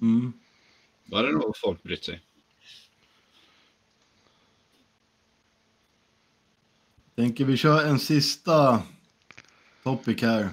Mm. 0.00 0.32
Då 1.04 1.16
hade 1.16 1.32
nog 1.32 1.56
folk 1.56 1.82
brytt 1.82 2.04
sig. 2.04 2.20
Tänker 7.14 7.44
vi 7.44 7.56
kör 7.56 7.86
en 7.86 7.98
sista 7.98 8.82
topic 9.82 10.22
här. 10.22 10.48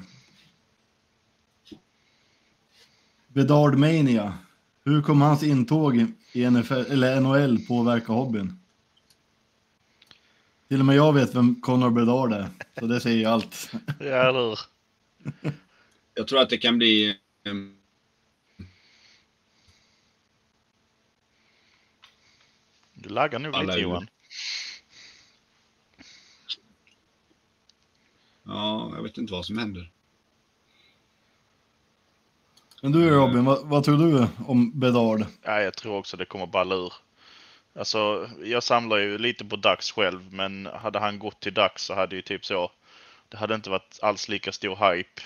Bedard 3.27 3.77
Mania. 3.77 4.37
Hur 4.85 5.01
kommer 5.01 5.25
hans 5.25 5.43
intåg 5.43 6.05
i 6.33 6.49
NFL, 6.49 6.73
eller 6.73 7.19
NHL 7.21 7.65
påverka 7.67 8.13
hobbyn? 8.13 8.59
Till 10.67 10.79
och 10.79 10.85
med 10.85 10.95
jag 10.95 11.13
vet 11.13 11.35
vem 11.35 11.61
Connor 11.61 11.89
Bedard 11.89 12.33
är, 12.33 12.49
så 12.79 12.85
det 12.85 12.99
säger 12.99 13.17
ju 13.17 13.25
allt. 13.25 13.71
Ja, 13.99 14.29
eller? 14.29 14.59
Jag 16.13 16.27
tror 16.27 16.39
att 16.39 16.49
det 16.49 16.57
kan 16.57 16.77
bli 16.77 17.17
ehm, 17.43 17.75
Du 22.93 23.09
laggar 23.09 23.39
nog 23.39 23.61
lite 23.65 23.79
Johan. 23.79 24.07
Ja, 28.49 28.91
jag 28.95 29.03
vet 29.03 29.17
inte 29.17 29.33
vad 29.33 29.45
som 29.45 29.57
händer. 29.57 29.91
Men 32.81 32.91
du 32.91 33.09
Robin, 33.09 33.45
vad, 33.45 33.67
vad 33.67 33.83
tror 33.83 33.97
du 33.97 34.27
om 34.47 34.79
Bedard? 34.79 35.25
Ja, 35.43 35.61
jag 35.61 35.73
tror 35.73 35.97
också 35.97 36.17
det 36.17 36.25
kommer 36.25 36.47
balla 36.47 36.75
ur. 36.75 36.93
Alltså, 37.75 38.29
jag 38.43 38.63
samlar 38.63 38.97
ju 38.97 39.17
lite 39.17 39.45
på 39.45 39.55
Dax 39.55 39.91
själv, 39.91 40.33
men 40.33 40.65
hade 40.65 40.99
han 40.99 41.19
gått 41.19 41.39
till 41.39 41.53
Dax 41.53 41.83
så 41.83 41.93
hade 41.93 42.15
ju 42.15 42.21
typ 42.21 42.45
så. 42.45 42.71
Det 43.29 43.37
hade 43.37 43.55
inte 43.55 43.69
varit 43.69 43.99
alls 44.01 44.29
lika 44.29 44.51
stor 44.51 44.75
hype. 44.75 45.21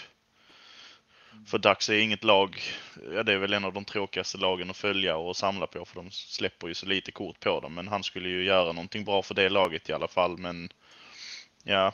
För 1.47 1.57
Dax 1.57 1.89
är 1.89 1.99
inget 1.99 2.23
lag, 2.23 2.61
ja 3.13 3.23
det 3.23 3.33
är 3.33 3.37
väl 3.37 3.53
en 3.53 3.65
av 3.65 3.73
de 3.73 3.85
tråkigaste 3.85 4.37
lagen 4.37 4.69
att 4.69 4.77
följa 4.77 5.17
och 5.17 5.37
samla 5.37 5.67
på 5.67 5.85
för 5.85 5.95
de 5.95 6.11
släpper 6.11 6.67
ju 6.67 6.73
så 6.73 6.85
lite 6.85 7.11
kort 7.11 7.39
på 7.39 7.59
dem. 7.59 7.73
Men 7.73 7.87
han 7.87 8.03
skulle 8.03 8.29
ju 8.29 8.43
göra 8.43 8.71
någonting 8.71 9.05
bra 9.05 9.21
för 9.21 9.33
det 9.35 9.49
laget 9.49 9.89
i 9.89 9.93
alla 9.93 10.07
fall. 10.07 10.37
Men 10.37 10.69
ja, 11.63 11.93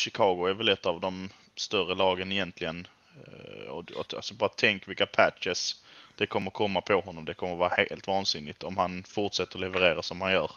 Chicago 0.00 0.46
är 0.46 0.54
väl 0.54 0.68
ett 0.68 0.86
av 0.86 1.00
de 1.00 1.28
större 1.56 1.94
lagen 1.94 2.32
egentligen. 2.32 2.86
Eh, 3.26 3.70
Och, 3.70 3.92
och, 3.92 4.14
alltså 4.14 4.34
bara 4.34 4.50
tänk 4.56 4.88
vilka 4.88 5.06
patches 5.06 5.76
det 6.16 6.26
kommer 6.26 6.50
komma 6.50 6.80
på 6.80 7.00
honom. 7.00 7.24
Det 7.24 7.34
kommer 7.34 7.56
vara 7.56 7.74
helt 7.76 8.06
vansinnigt 8.06 8.62
om 8.62 8.76
han 8.76 9.04
fortsätter 9.04 9.58
leverera 9.58 10.02
som 10.02 10.20
han 10.20 10.32
gör. 10.32 10.50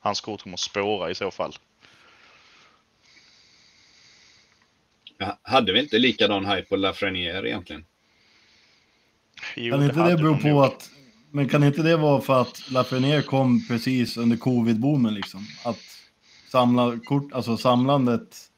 Hans 0.00 0.20
kort 0.20 0.42
kommer 0.42 0.56
spåra 0.56 1.10
i 1.10 1.14
så 1.14 1.30
fall. 1.30 1.52
Hade 5.42 5.72
vi 5.72 5.80
inte 5.80 5.98
likadan 5.98 6.46
hype 6.46 6.68
på 6.68 6.76
Lafreniere 6.76 7.48
egentligen? 7.48 7.84
Jo, 9.56 9.74
Kan 9.74 9.82
inte 9.84 9.98
hade 9.98 10.10
det 10.10 10.16
bero 10.16 10.38
på 10.38 10.48
nog. 10.48 10.64
att... 10.64 10.90
Men 11.30 11.48
kan 11.48 11.64
inte 11.64 11.82
det 11.82 11.96
vara 11.96 12.20
för 12.20 12.40
att 12.42 12.70
Lafreniere 12.70 13.22
kom 13.22 13.66
precis 13.68 14.16
under 14.16 14.36
covid-boomen 14.36 15.14
liksom? 15.14 15.46
Att 15.64 15.80
samla 16.50 16.98
kort, 17.04 17.32
alltså 17.32 17.56
samlandet... 17.56 18.50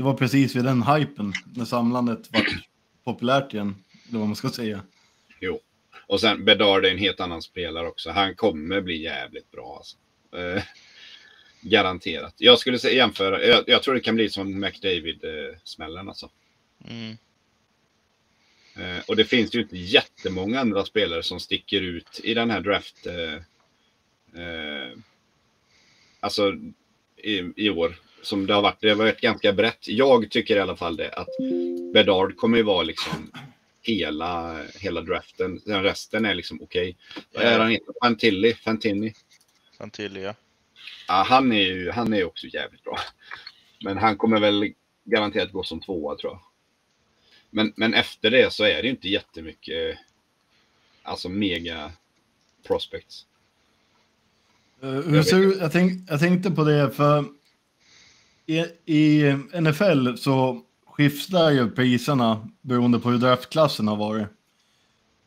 Det 0.00 0.04
var 0.04 0.14
precis 0.14 0.56
vid 0.56 0.64
den 0.64 0.82
hypen, 0.82 1.32
när 1.56 1.64
samlandet 1.64 2.32
var 2.32 2.46
populärt 3.04 3.54
igen, 3.54 3.84
eller 4.08 4.18
vad 4.18 4.28
man 4.28 4.36
ska 4.36 4.50
säga. 4.50 4.82
Jo. 5.40 5.60
Och 6.06 6.20
sen 6.20 6.44
Bedard 6.44 6.84
är 6.84 6.90
en 6.90 6.98
helt 6.98 7.20
annan 7.20 7.42
spelare 7.42 7.88
också. 7.88 8.10
Han 8.10 8.34
kommer 8.34 8.80
bli 8.80 9.02
jävligt 9.02 9.50
bra. 9.50 9.76
Alltså. 9.76 9.96
Eh, 10.36 10.62
garanterat. 11.60 12.34
Jag 12.36 12.58
skulle 12.58 12.78
säga, 12.78 12.94
jämföra. 12.94 13.44
Jag, 13.44 13.64
jag 13.66 13.82
tror 13.82 13.94
det 13.94 14.00
kan 14.00 14.14
bli 14.14 14.30
som 14.30 14.60
McDavid-smällen. 14.60 16.08
Alltså. 16.08 16.30
Mm. 16.88 17.16
Eh, 18.76 19.02
och 19.08 19.16
det 19.16 19.24
finns 19.24 19.54
ju 19.54 19.60
inte 19.60 19.76
jättemånga 19.76 20.60
andra 20.60 20.84
spelare 20.84 21.22
som 21.22 21.40
sticker 21.40 21.80
ut 21.80 22.20
i 22.24 22.34
den 22.34 22.50
här 22.50 22.60
draft. 22.60 23.06
Eh, 23.06 23.34
eh, 24.42 24.92
alltså, 26.20 26.52
i, 27.16 27.52
i 27.56 27.70
år. 27.70 27.96
Som 28.22 28.46
det 28.46 28.54
har 28.54 28.62
varit. 28.62 28.80
Det 28.80 28.88
har 28.88 28.96
varit 28.96 29.20
ganska 29.20 29.52
brett. 29.52 29.88
Jag 29.88 30.30
tycker 30.30 30.56
i 30.56 30.60
alla 30.60 30.76
fall 30.76 30.96
det 30.96 31.10
att 31.12 31.28
Bedard 31.94 32.36
kommer 32.36 32.56
ju 32.56 32.62
vara 32.62 32.82
liksom 32.82 33.30
hela, 33.82 34.62
hela 34.74 35.00
draften. 35.00 35.60
Den 35.64 35.82
resten 35.82 36.24
är 36.24 36.34
liksom 36.34 36.62
okej. 36.62 36.96
Vad 37.32 37.42
är 37.44 37.58
han 37.58 37.70
heter? 37.70 37.94
Fantilli? 38.02 38.54
Fantini? 38.54 39.14
Fantilli, 39.78 40.22
ja. 40.22 40.34
Ja, 41.08 41.24
han 41.28 41.52
är 41.52 41.60
ju 41.62 41.90
han 41.90 42.12
är 42.12 42.24
också 42.24 42.46
jävligt 42.46 42.84
bra. 42.84 42.98
Men 43.84 43.98
han 43.98 44.16
kommer 44.16 44.40
väl 44.40 44.72
garanterat 45.04 45.52
gå 45.52 45.62
som 45.62 45.80
tvåa 45.80 46.16
tror 46.16 46.32
jag. 46.32 46.40
Men, 47.50 47.72
men 47.76 47.94
efter 47.94 48.30
det 48.30 48.52
så 48.52 48.64
är 48.64 48.76
det 48.76 48.82
ju 48.82 48.90
inte 48.90 49.08
jättemycket 49.08 49.98
alltså 51.02 51.28
mega 51.28 51.92
prospects. 52.66 53.26
Hur 54.80 55.22
ser, 55.22 55.38
ut- 55.38 55.60
jag, 55.60 55.72
tänk, 55.72 56.10
jag 56.10 56.20
tänkte 56.20 56.50
på 56.50 56.64
det, 56.64 56.90
för 56.90 57.24
i, 58.46 58.58
i 58.84 59.32
NFL 59.60 60.16
så 60.16 60.62
skiftar 60.86 61.50
ju 61.50 61.70
priserna 61.70 62.48
beroende 62.60 62.98
på 62.98 63.10
hur 63.10 63.18
draftklassen 63.18 63.88
har 63.88 63.96
varit. 63.96 64.26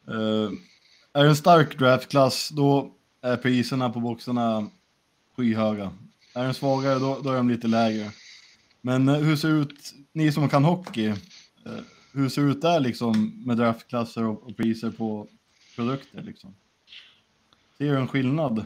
Uh, 0.10 0.52
är 1.14 1.24
det 1.24 1.30
en 1.30 1.36
stark 1.36 1.80
draftklass, 1.80 2.50
då 2.50 2.92
är 3.22 3.38
priserna 3.38 3.90
på 3.90 4.00
boxarna 4.00 4.70
skyhöga. 5.38 5.92
Är 6.36 6.44
den 6.44 6.54
svagare, 6.54 7.00
då, 7.00 7.20
då 7.24 7.30
är 7.30 7.36
de 7.36 7.50
lite 7.50 7.68
lägre. 7.68 8.12
Men 8.82 9.10
uh, 9.10 9.16
hur 9.16 9.36
ser 9.36 9.50
det 9.50 9.60
ut, 9.60 9.94
ni 10.14 10.32
som 10.32 10.50
kan 10.50 10.64
hockey, 10.64 11.08
uh, 11.08 11.16
hur 12.14 12.30
ser 12.30 12.42
det 12.42 12.52
ut 12.52 12.62
där 12.62 12.80
liksom 12.80 13.44
med 13.46 13.58
draftklasser 13.58 14.24
och, 14.24 14.44
och 14.44 14.58
priser 14.58 14.92
på 14.92 15.28
produkter 15.76 16.22
liksom? 16.22 16.56
Ser 17.78 17.92
du 17.92 17.98
en 17.98 18.08
skillnad? 18.08 18.66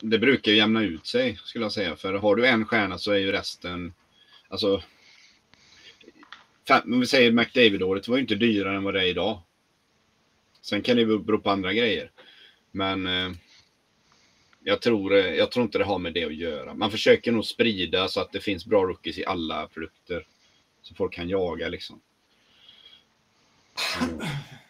Det 0.00 0.18
brukar 0.18 0.52
ju 0.52 0.58
jämna 0.58 0.82
ut 0.82 1.06
sig 1.06 1.38
skulle 1.44 1.64
jag 1.64 1.72
säga. 1.72 1.96
För 1.96 2.14
har 2.14 2.36
du 2.36 2.46
en 2.46 2.64
stjärna 2.64 2.98
så 2.98 3.12
är 3.12 3.18
ju 3.18 3.32
resten, 3.32 3.94
alltså. 4.48 4.82
Fem, 6.68 6.92
om 6.92 7.00
vi 7.00 7.06
säger 7.06 7.32
McDavid-året 7.32 8.08
var 8.08 8.16
ju 8.16 8.22
inte 8.22 8.34
dyrare 8.34 8.76
än 8.76 8.84
vad 8.84 8.94
det 8.94 9.00
är 9.00 9.06
idag. 9.06 9.42
Sen 10.60 10.82
kan 10.82 10.96
det 10.96 11.02
ju 11.02 11.18
bero 11.18 11.38
på 11.38 11.50
andra 11.50 11.72
grejer. 11.72 12.10
Men 12.70 13.06
eh, 13.06 13.32
jag, 14.64 14.82
tror, 14.82 15.14
eh, 15.14 15.34
jag 15.34 15.50
tror 15.50 15.64
inte 15.64 15.78
det 15.78 15.84
har 15.84 15.98
med 15.98 16.14
det 16.14 16.24
att 16.24 16.34
göra. 16.34 16.74
Man 16.74 16.90
försöker 16.90 17.32
nog 17.32 17.44
sprida 17.44 18.08
så 18.08 18.20
att 18.20 18.32
det 18.32 18.40
finns 18.40 18.66
bra 18.66 18.84
rookies 18.84 19.18
i 19.18 19.24
alla 19.24 19.66
produkter. 19.66 20.26
Så 20.82 20.94
folk 20.94 21.12
kan 21.12 21.28
jaga 21.28 21.68
liksom. 21.68 22.00
Mm. 24.02 24.18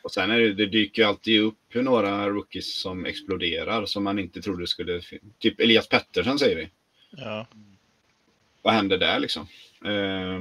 Och 0.02 0.12
sen 0.12 0.30
är 0.30 0.38
det, 0.38 0.54
det 0.54 0.66
dyker 0.66 1.04
alltid 1.04 1.40
upp 1.40 1.74
några 1.74 2.28
rookies 2.28 2.80
som 2.80 3.06
exploderar 3.06 3.86
som 3.86 4.04
man 4.04 4.18
inte 4.18 4.42
trodde 4.42 4.66
skulle... 4.66 5.02
Typ 5.38 5.60
Elias 5.60 5.88
Pettersson 5.88 6.38
säger 6.38 6.56
vi. 6.56 6.70
Ja. 7.10 7.46
Vad 8.62 8.74
hände 8.74 8.98
där 8.98 9.20
liksom? 9.20 9.46
Eh, 9.84 10.40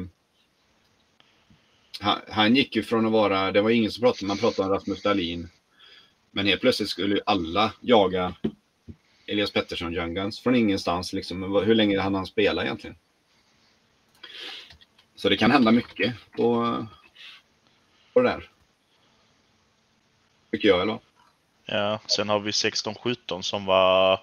han, 1.99 2.19
han 2.29 2.55
gick 2.55 2.75
ju 2.75 2.83
från 2.83 3.05
att 3.05 3.11
vara, 3.11 3.51
det 3.51 3.61
var 3.61 3.69
ingen 3.69 3.91
som 3.91 4.01
pratade, 4.01 4.27
man 4.27 4.37
pratade 4.37 4.67
om 4.67 4.73
Rasmus 4.73 5.01
Dahlin. 5.01 5.49
Men 6.31 6.45
helt 6.45 6.61
plötsligt 6.61 6.89
skulle 6.89 7.15
ju 7.15 7.21
alla 7.25 7.73
jaga 7.81 8.35
Elias 9.25 9.51
Pettersson 9.51 9.93
Young 9.93 10.13
Guns 10.13 10.39
från 10.39 10.55
ingenstans 10.55 11.13
liksom. 11.13 11.43
Hur 11.65 11.75
länge 11.75 11.99
hann 11.99 12.15
han 12.15 12.25
spela 12.25 12.63
egentligen? 12.63 12.95
Så 15.15 15.29
det 15.29 15.37
kan 15.37 15.51
hända 15.51 15.71
mycket 15.71 16.15
på, 16.31 16.87
på 18.13 18.21
det 18.21 18.29
där. 18.29 18.49
Tycker 20.51 20.67
jag 20.67 20.81
eller? 20.81 20.99
Ja, 21.65 21.99
sen 22.07 22.29
har 22.29 22.39
vi 22.39 22.51
16-17 22.51 23.41
som 23.41 23.65
var... 23.65 24.19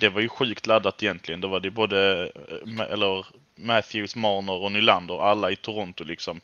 Det 0.00 0.08
var 0.08 0.20
ju 0.20 0.28
sjukt 0.28 0.66
laddat 0.66 1.02
egentligen. 1.02 1.40
Då 1.40 1.48
var 1.48 1.60
det 1.60 1.70
både 1.70 2.30
eh, 2.48 2.80
eller 2.80 3.26
Matthews, 3.54 4.16
Marner 4.16 4.52
och 4.52 4.72
Nylander, 4.72 5.22
alla 5.22 5.50
i 5.50 5.56
Toronto 5.56 6.04
liksom. 6.04 6.40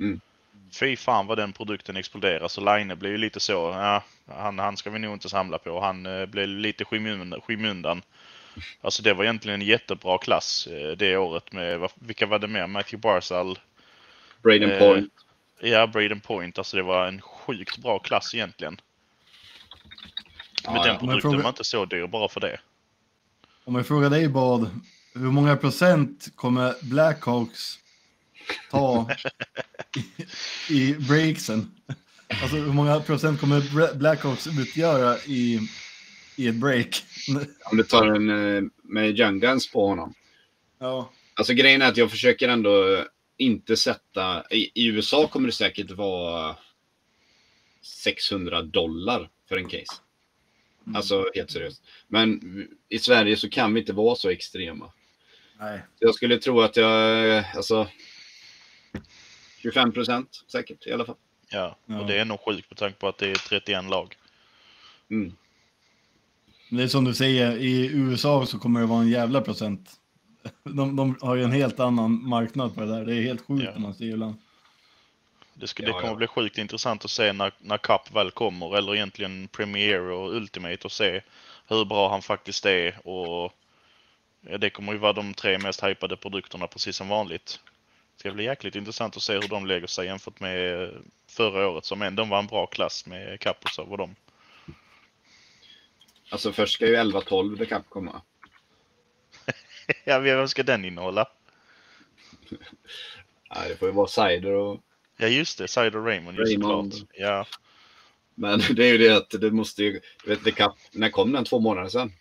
Mm. 0.00 0.20
Fy 0.80 0.96
fan 0.96 1.26
vad 1.26 1.38
den 1.38 1.52
produkten 1.52 1.96
exploderar. 1.96 2.48
Så 2.48 2.60
Line 2.60 2.98
blev 2.98 3.12
ju 3.12 3.18
lite 3.18 3.40
så, 3.40 3.52
ja, 3.52 4.04
han, 4.26 4.58
han 4.58 4.76
ska 4.76 4.90
vi 4.90 4.98
nog 4.98 5.12
inte 5.12 5.28
samla 5.28 5.58
på. 5.58 5.80
Han 5.80 6.06
eh, 6.06 6.26
blev 6.26 6.48
lite 6.48 6.84
skymundan. 6.84 7.40
skymundan. 7.40 8.02
Alltså 8.80 9.02
det 9.02 9.14
var 9.14 9.24
egentligen 9.24 9.60
en 9.60 9.66
jättebra 9.66 10.18
klass 10.18 10.66
eh, 10.66 10.90
det 10.96 11.16
året 11.16 11.52
med, 11.52 11.90
vilka 11.94 12.26
var 12.26 12.38
det 12.38 12.48
mer? 12.48 12.66
Matthew 12.66 12.96
Barzal, 12.96 13.58
Braden 14.42 14.70
Eh, 14.70 14.78
Point. 14.78 15.12
Ja 15.70 15.86
Braden 15.86 16.20
Point. 16.20 16.58
Alltså 16.58 16.76
det 16.76 16.82
var 16.82 17.06
en 17.06 17.20
sjukt 17.20 17.78
bra 17.78 17.98
klass 17.98 18.34
egentligen. 18.34 18.80
Men 20.64 20.74
Ja, 20.74 20.84
den 20.84 20.98
produkten 20.98 21.20
fråga- 21.30 21.42
var 21.42 21.48
inte 21.48 21.64
så 21.64 21.84
dyr 21.84 22.06
bara 22.06 22.28
för 22.28 22.40
det. 22.40 22.60
Om 23.64 23.74
jag 23.74 23.86
frågar 23.86 24.10
dig 24.10 24.28
Bad, 24.28 24.70
hur 25.14 25.20
många 25.30 25.56
procent 25.56 26.32
kommer 26.36 26.74
Blackhawks 26.82 27.78
ta 28.70 29.10
i, 29.96 30.74
i 30.74 30.94
breaksen? 30.94 31.74
Alltså 32.42 32.56
hur 32.56 32.72
många 32.72 33.00
procent 33.00 33.40
kommer 33.40 33.94
Blackhawks 33.94 34.46
utgöra 34.46 35.16
i, 35.26 35.60
i 36.36 36.48
ett 36.48 36.54
break? 36.54 37.04
Om 37.64 37.76
du 37.76 37.82
tar 37.82 38.06
en 38.06 38.56
eh, 38.56 38.62
med 38.82 39.18
Young 39.20 39.40
Guns 39.40 39.72
på 39.72 39.86
honom. 39.86 40.14
Ja, 40.78 41.10
Alltså 41.34 41.52
grejen 41.54 41.82
är 41.82 41.88
att 41.88 41.96
jag 41.96 42.10
försöker 42.10 42.48
ändå 42.48 43.04
inte 43.36 43.76
sätta... 43.76 44.44
I, 44.50 44.70
i 44.74 44.86
USA 44.86 45.28
kommer 45.28 45.46
det 45.46 45.52
säkert 45.52 45.90
vara 45.90 46.56
600 47.82 48.62
dollar 48.62 49.30
för 49.48 49.56
en 49.56 49.68
case. 49.68 49.94
Alltså 50.94 51.26
helt 51.34 51.50
seriöst. 51.50 51.82
Men 52.08 52.40
i 52.88 52.98
Sverige 52.98 53.36
så 53.36 53.48
kan 53.50 53.74
vi 53.74 53.80
inte 53.80 53.92
vara 53.92 54.14
så 54.16 54.30
extrema. 54.30 54.92
nej. 55.58 55.80
Jag 55.98 56.14
skulle 56.14 56.38
tro 56.38 56.60
att 56.60 56.76
jag... 56.76 57.44
Alltså... 57.56 57.88
25 59.58 59.92
procent 59.92 60.44
säkert 60.52 60.86
i 60.86 60.92
alla 60.92 61.04
fall. 61.04 61.16
Ja, 61.50 61.78
Ja. 61.86 62.00
och 62.00 62.06
det 62.06 62.20
är 62.20 62.24
nog 62.24 62.40
sjukt 62.40 62.70
med 62.70 62.78
tanke 62.78 62.98
på 62.98 63.08
att 63.08 63.18
det 63.18 63.30
är 63.30 63.34
31 63.34 63.84
lag. 63.84 64.16
Mm. 65.10 65.36
Det 66.70 66.82
är 66.82 66.88
som 66.88 67.04
du 67.04 67.14
säger, 67.14 67.56
i 67.56 67.86
USA 67.86 68.46
så 68.46 68.58
kommer 68.58 68.80
det 68.80 68.86
vara 68.86 69.00
en 69.00 69.08
jävla 69.10 69.40
procent. 69.40 69.90
De, 70.64 70.96
de 70.96 71.16
har 71.20 71.34
ju 71.34 71.42
en 71.44 71.52
helt 71.52 71.80
annan 71.80 72.28
marknad 72.28 72.74
på 72.74 72.80
det 72.80 72.86
där. 72.86 73.04
Det 73.04 73.14
är 73.16 73.22
helt 73.22 73.46
sjukt 73.46 73.64
Ja. 73.64 73.70
när 73.72 73.78
man 73.80 73.94
ser 73.94 74.04
ibland. 74.04 74.34
Det, 75.54 75.66
ska, 75.66 75.82
Ja, 75.82 75.86
det 75.86 75.92
kommer 75.92 76.08
ja. 76.08 76.14
bli 76.16 76.26
sjukt 76.26 76.58
intressant 76.58 77.04
att 77.04 77.10
se 77.10 77.32
när, 77.32 77.52
när 77.58 77.78
Cup 77.78 78.14
väl 78.14 78.30
kommer, 78.30 78.76
eller 78.76 78.94
egentligen 78.94 79.48
Premier 79.48 80.00
och 80.00 80.34
Ultimate 80.34 80.84
och 80.84 80.92
se 80.92 81.20
hur 81.66 81.84
bra 81.84 82.08
han 82.10 82.22
faktiskt 82.22 82.66
är. 82.66 83.08
Och 83.08 83.52
ja, 84.40 84.58
det 84.58 84.70
kommer 84.70 84.92
ju 84.92 84.98
vara 84.98 85.12
de 85.12 85.34
tre 85.34 85.58
mest 85.58 85.82
hypade 85.84 86.16
produkterna 86.16 86.66
precis 86.66 86.96
som 86.96 87.08
vanligt. 87.08 87.60
Det 88.14 88.20
ska 88.20 88.32
bli 88.32 88.44
jäkligt 88.44 88.76
intressant 88.76 89.16
att 89.16 89.22
se 89.22 89.32
hur 89.32 89.48
de 89.48 89.66
lägger 89.66 89.86
sig 89.86 90.06
jämfört 90.06 90.40
med 90.40 90.90
förra 91.28 91.68
året 91.68 91.84
som 91.84 92.02
ändå 92.02 92.24
var 92.24 92.38
en 92.38 92.46
bra 92.46 92.66
klass 92.66 93.06
med 93.06 93.40
Kaprizov 93.40 93.92
och 93.92 93.98
dem. 93.98 94.14
Alltså 96.30 96.52
först 96.52 96.74
ska 96.74 96.86
ju 96.86 96.96
11-12 96.96 97.58
The 97.58 97.66
Cup 97.66 97.82
komma. 97.88 98.22
ja, 100.04 100.18
vem 100.18 100.48
ska 100.48 100.62
den 100.62 100.84
innehålla? 100.84 101.28
Nej, 103.54 103.68
det 103.68 103.76
får 103.76 103.88
ju 103.88 103.94
vara 103.94 104.06
cider 104.08 104.52
och... 104.52 104.80
Ja 105.16 105.28
just 105.28 105.58
det, 105.58 105.68
Cider 105.68 105.90
Raymond, 105.90 106.38
just 106.38 106.52
Raymond. 106.52 106.94
såklart. 106.94 107.10
Ja, 107.18 107.46
Men 108.34 108.58
det 108.74 108.84
är 108.84 108.92
ju 108.92 108.98
det 108.98 109.16
att 109.16 109.30
det 109.30 109.50
måste 109.50 109.82
ju... 109.84 110.00
Vet, 110.26 110.54
Cup, 110.54 110.72
när 110.92 111.10
kom 111.10 111.32
den? 111.32 111.44
Två 111.44 111.60
månader 111.60 111.88
sedan? 111.88 112.12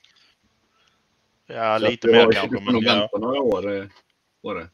ja 1.48 1.80
Så 1.80 1.90
lite 1.90 2.08
det 2.08 2.14
mer 2.14 2.32
kanske. 2.32 2.60
Du 2.60 2.66
får 2.66 2.72
nog 2.72 2.84
ja, 2.84 3.00
vänta 3.00 3.18
några 3.18 3.42
år. 3.42 3.76
eh, 3.78 3.86
Var 4.42 4.56
det. 4.56 4.70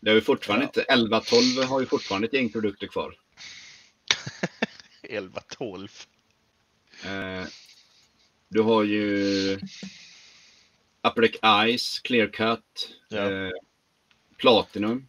det 0.00 0.10
har 0.10 0.14
ju 0.14 0.20
fortfarande 0.20 0.64
inte... 0.64 0.82
11-12 0.82 1.64
har 1.64 1.80
ju 1.80 1.86
fortfarande 1.86 2.26
ett 2.26 2.32
gäng 2.34 2.52
produkter 2.52 2.86
kvar. 2.86 3.14
11-12. 5.02 6.06
Eh, 7.04 7.46
du 8.48 8.60
har 8.60 8.82
ju 8.84 9.58
Upper 11.08 11.22
Deck 11.22 11.36
Ice, 11.78 11.98
Clear 12.00 12.26
Cut, 12.28 12.94
Ja. 13.08 13.30
eh, 13.30 13.50
Platinum, 14.36 15.08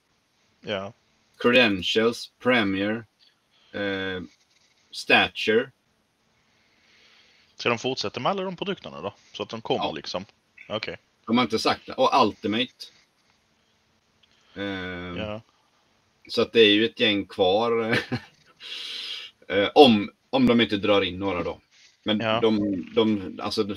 Ja. 0.62 0.94
Credentials, 1.38 2.32
Premier, 2.40 3.06
eh, 3.72 4.22
Stature. 4.92 5.72
Ska 7.56 7.70
de 7.70 7.78
fortsätta 7.78 8.20
med 8.20 8.30
alla 8.30 8.44
de 8.44 8.56
produkterna 8.56 9.02
då? 9.02 9.14
Så 9.34 9.44
att 9.44 9.50
de 9.50 9.62
kommer 9.62 9.86
Ja. 9.86 9.92
liksom? 9.92 10.26
Okej. 10.70 10.98
De 11.26 11.38
har 11.38 11.44
inte 11.44 11.60
sagt 11.60 11.86
det. 11.86 11.94
Och 11.94 12.26
Ultimate. 12.26 12.74
Eh, 14.56 14.64
Ja. 15.18 15.42
Så 16.28 16.42
att 16.42 16.54
det 16.54 16.62
är 16.62 16.74
ju 16.74 16.86
ett 16.86 17.00
gäng 17.00 17.26
kvar. 17.26 17.98
eh, 19.48 19.70
om, 19.76 20.12
om 20.30 20.46
de 20.46 20.62
inte 20.62 20.78
drar 20.78 21.02
in 21.02 21.20
några 21.20 21.44
då. 21.44 21.60
Men 22.04 22.20
Ja. 22.20 22.40
de, 22.42 22.60
de, 22.96 23.40
alltså, 23.44 23.76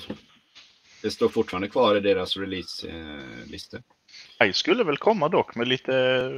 det, 1.01 1.11
står 1.11 1.29
fortfarande 1.29 1.69
kvar 1.69 1.95
i 1.95 1.99
deras 1.99 2.37
release-listor. 2.37 3.83
Ice 4.51 4.57
skulle 4.57 4.83
väl 4.83 4.97
komma 4.97 5.29
dock 5.29 5.55
med 5.55 5.67
lite... 5.67 6.31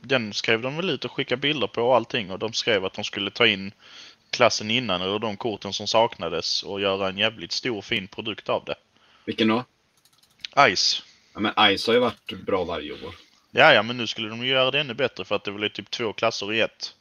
Den 0.00 0.32
skrev 0.32 0.62
de 0.62 0.76
väl 0.76 0.90
ut 0.90 1.04
och 1.04 1.12
skickade 1.12 1.40
bilder 1.40 1.66
på 1.66 1.82
och 1.82 1.96
allting 1.96 2.30
och 2.30 2.38
de 2.38 2.52
skrev 2.52 2.84
att 2.84 2.92
de 2.94 3.04
skulle 3.04 3.30
ta 3.30 3.46
in 3.46 3.72
klassen 4.30 4.70
innan 4.70 5.02
eller 5.02 5.18
de 5.18 5.36
korten 5.36 5.72
som 5.72 5.86
saknades 5.86 6.62
och 6.62 6.80
göra 6.80 7.08
en 7.08 7.18
jävligt 7.18 7.52
stor 7.52 7.82
fin 7.82 8.08
produkt 8.08 8.48
av 8.48 8.64
det. 8.64 8.74
Vilken 9.24 9.48
då? 9.48 9.64
Ice. 10.74 11.02
Ja, 11.34 11.40
men 11.40 11.76
Ice 11.76 11.86
har 11.86 11.94
ju 11.94 12.00
varit 12.00 12.32
bra 12.46 12.64
varje 12.64 12.92
år. 12.92 13.14
Ja, 13.50 13.74
ja, 13.74 13.82
men 13.82 13.96
nu 13.96 14.06
skulle 14.06 14.28
de 14.28 14.46
göra 14.46 14.70
det 14.70 14.80
ännu 14.80 14.94
bättre 14.94 15.24
för 15.24 15.34
att 15.34 15.44
det 15.44 15.52
blir 15.52 15.68
typ 15.68 15.90
två 15.90 16.12
klasser 16.12 16.52
i 16.52 16.60
ett. 16.60 16.94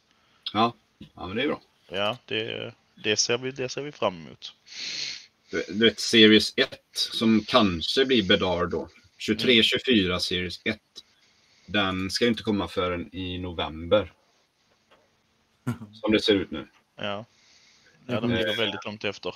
Ja, 0.53 0.73
ja 1.15 1.27
men 1.27 1.37
det 1.37 1.43
är 1.43 1.47
bra. 1.47 1.61
Ja, 1.89 2.17
det, 2.25 2.73
det, 2.95 3.17
ser, 3.17 3.37
vi, 3.37 3.51
det 3.51 3.69
ser 3.69 3.81
vi 3.81 3.91
fram 3.91 4.15
emot. 4.15 4.53
Du, 5.53 5.85
vet, 5.85 5.99
Series 5.99 6.53
1 6.55 6.79
som 6.93 7.43
kanske 7.47 8.05
blir 8.05 8.23
Bedard 8.23 8.69
då. 8.69 8.87
23-24 9.29 10.19
Series 10.19 10.61
1. 10.65 10.79
Den 11.65 12.09
ska 12.09 12.25
ju 12.25 12.29
inte 12.29 12.43
komma 12.43 12.67
förrän 12.67 13.15
i 13.15 13.37
november. 13.37 14.13
Som 15.93 16.11
det 16.11 16.19
ser 16.19 16.35
ut 16.35 16.51
nu. 16.51 16.67
Ja, 16.95 17.25
ja 18.07 18.19
de 18.19 18.31
ligger 18.31 18.57
väldigt 18.57 18.85
långt 18.85 19.03
efter. 19.03 19.35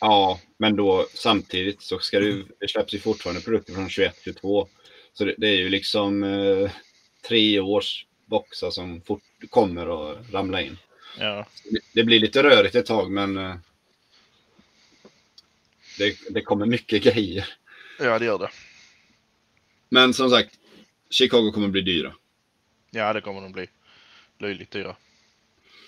Ja, 0.00 0.40
men 0.56 0.76
då 0.76 1.06
samtidigt 1.14 1.82
så 1.82 1.98
ska 1.98 2.20
det 2.20 2.44
det 2.60 2.68
släpps 2.68 2.94
ju 2.94 2.98
fortfarande 2.98 3.42
produkter 3.42 3.74
från 3.74 3.88
21-22. 3.88 4.68
Så 5.12 5.24
det, 5.24 5.34
det, 5.38 5.48
är 5.48 5.56
ju 5.56 5.68
liksom 5.68 6.22
eh, 6.22 6.70
tre 7.28 7.60
års 7.60 8.06
boxar 8.26 8.70
som 8.70 9.00
fort 9.00 9.22
kommer 9.50 10.10
att 10.10 10.32
ramla 10.32 10.62
in. 10.62 10.78
Ja. 11.18 11.46
Det, 11.70 11.80
det 11.94 12.04
blir 12.04 12.20
lite 12.20 12.42
rörigt 12.42 12.74
ett 12.74 12.86
tag, 12.86 13.10
men 13.10 13.36
eh, 13.36 13.56
det, 15.98 16.18
det 16.30 16.42
kommer 16.42 16.66
mycket 16.66 17.02
grejer. 17.02 17.48
ja, 17.98 18.18
det 18.18 18.24
gör 18.24 18.38
det. 18.38 18.50
Men 19.88 20.14
som 20.14 20.30
sagt, 20.30 20.58
Chicago 21.10 21.50
kommer 21.54 21.68
bli 21.68 21.82
dyra. 21.82 22.12
Ja, 22.90 23.12
det 23.12 23.20
kommer 23.20 23.40
de 23.40 23.52
bli. 23.52 23.66
Löjligt 24.38 24.70
dyra. 24.70 24.96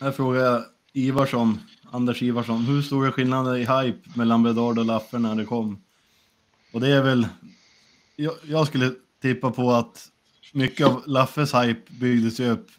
Här 0.01 0.13
frågar 0.13 0.41
jag 0.41 0.65
Ivarsson, 0.93 1.61
Anders 1.91 2.23
Ivarsson, 2.23 2.65
hur 2.65 2.83
stor 2.83 3.07
är 3.07 3.11
skillnaden 3.11 3.57
i 3.57 3.59
hype 3.61 4.11
mellan 4.17 4.43
Bedard 4.43 4.79
och 4.79 4.85
Laffer 4.85 5.19
när 5.19 5.35
det 5.35 5.45
kom? 5.45 5.85
Och 6.73 6.81
det 6.81 6.89
är 6.89 7.03
väl, 7.03 7.27
jag, 8.17 8.35
jag 8.43 8.67
skulle 8.67 8.95
tippa 9.23 9.51
på 9.51 9.71
att 9.71 10.09
mycket 10.53 10.87
av 10.87 11.03
Laffes 11.07 11.55
hype 11.55 11.93
byggdes 11.93 12.41
ju 12.41 12.51
upp 12.51 12.71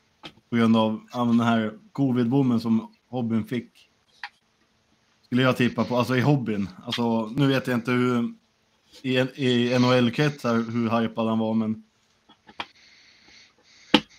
på 0.49 0.55
grund 0.55 0.77
av 0.77 1.01
den 1.11 1.39
här 1.39 1.73
covid-boomen 1.91 2.59
som 2.59 2.95
hobbyn 3.07 3.45
fick. 3.45 3.84
Skulle 5.35 5.47
jag 5.47 5.57
tippa 5.57 5.83
på, 5.83 5.97
alltså 5.97 6.17
i 6.17 6.21
hobbyn. 6.21 6.69
Alltså 6.85 7.25
nu 7.25 7.47
vet 7.47 7.67
jag 7.67 7.77
inte 7.77 7.91
hur 7.91 8.33
i, 9.01 9.17
i 9.17 9.79
NHL-kretsar 9.79 10.55
hur 10.55 11.01
hypad 11.01 11.27
han 11.27 11.39
var, 11.39 11.53
men 11.53 11.83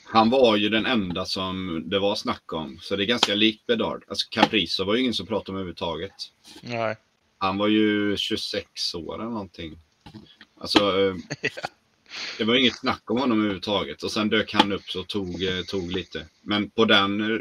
Han 0.04 0.30
var 0.30 0.56
ju 0.56 0.68
den 0.68 0.86
enda 0.86 1.24
som 1.24 1.82
det 1.86 1.98
var 1.98 2.14
snack 2.14 2.52
om, 2.52 2.78
så 2.80 2.96
det 2.96 3.04
är 3.04 3.06
ganska 3.06 3.34
likt 3.34 3.66
Bedard. 3.66 4.04
Alltså 4.08 4.26
Caprizo 4.30 4.84
var 4.84 4.94
ju 4.94 5.00
ingen 5.00 5.14
som 5.14 5.26
pratade 5.26 5.50
om 5.50 5.56
överhuvudtaget. 5.56 6.12
Nej. 6.62 6.96
Han 7.38 7.58
var 7.58 7.68
ju 7.68 8.16
26 8.16 8.94
år 8.94 9.14
eller 9.14 9.30
någonting. 9.30 9.78
Alltså, 10.60 10.78
eh, 10.78 11.14
det 12.38 12.44
var 12.44 12.54
inget 12.54 12.78
snack 12.78 13.10
om 13.10 13.18
honom 13.18 13.38
överhuvudtaget. 13.38 14.02
Och 14.02 14.12
sen 14.12 14.28
dök 14.28 14.54
han 14.54 14.72
upp 14.72 14.96
och 14.98 15.06
tog, 15.08 15.42
eh, 15.42 15.62
tog 15.68 15.92
lite. 15.92 16.26
Men 16.42 16.70
på 16.70 16.84
den, 16.84 17.20
eh, 17.20 17.40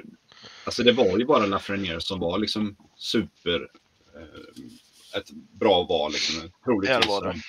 alltså 0.66 0.84
det 0.84 0.92
var 0.92 1.18
ju 1.18 1.26
bara 1.26 1.46
Lafreniere 1.46 2.02
som 2.02 2.20
var 2.20 2.38
liksom 2.38 2.76
super, 2.98 3.68
eh, 4.16 5.18
ett 5.20 5.30
bra 5.32 5.84
val 5.84 6.12
liksom. 6.12 6.52
Troligtvis. 6.64 7.08
Var 7.08 7.24
det. 7.34 7.42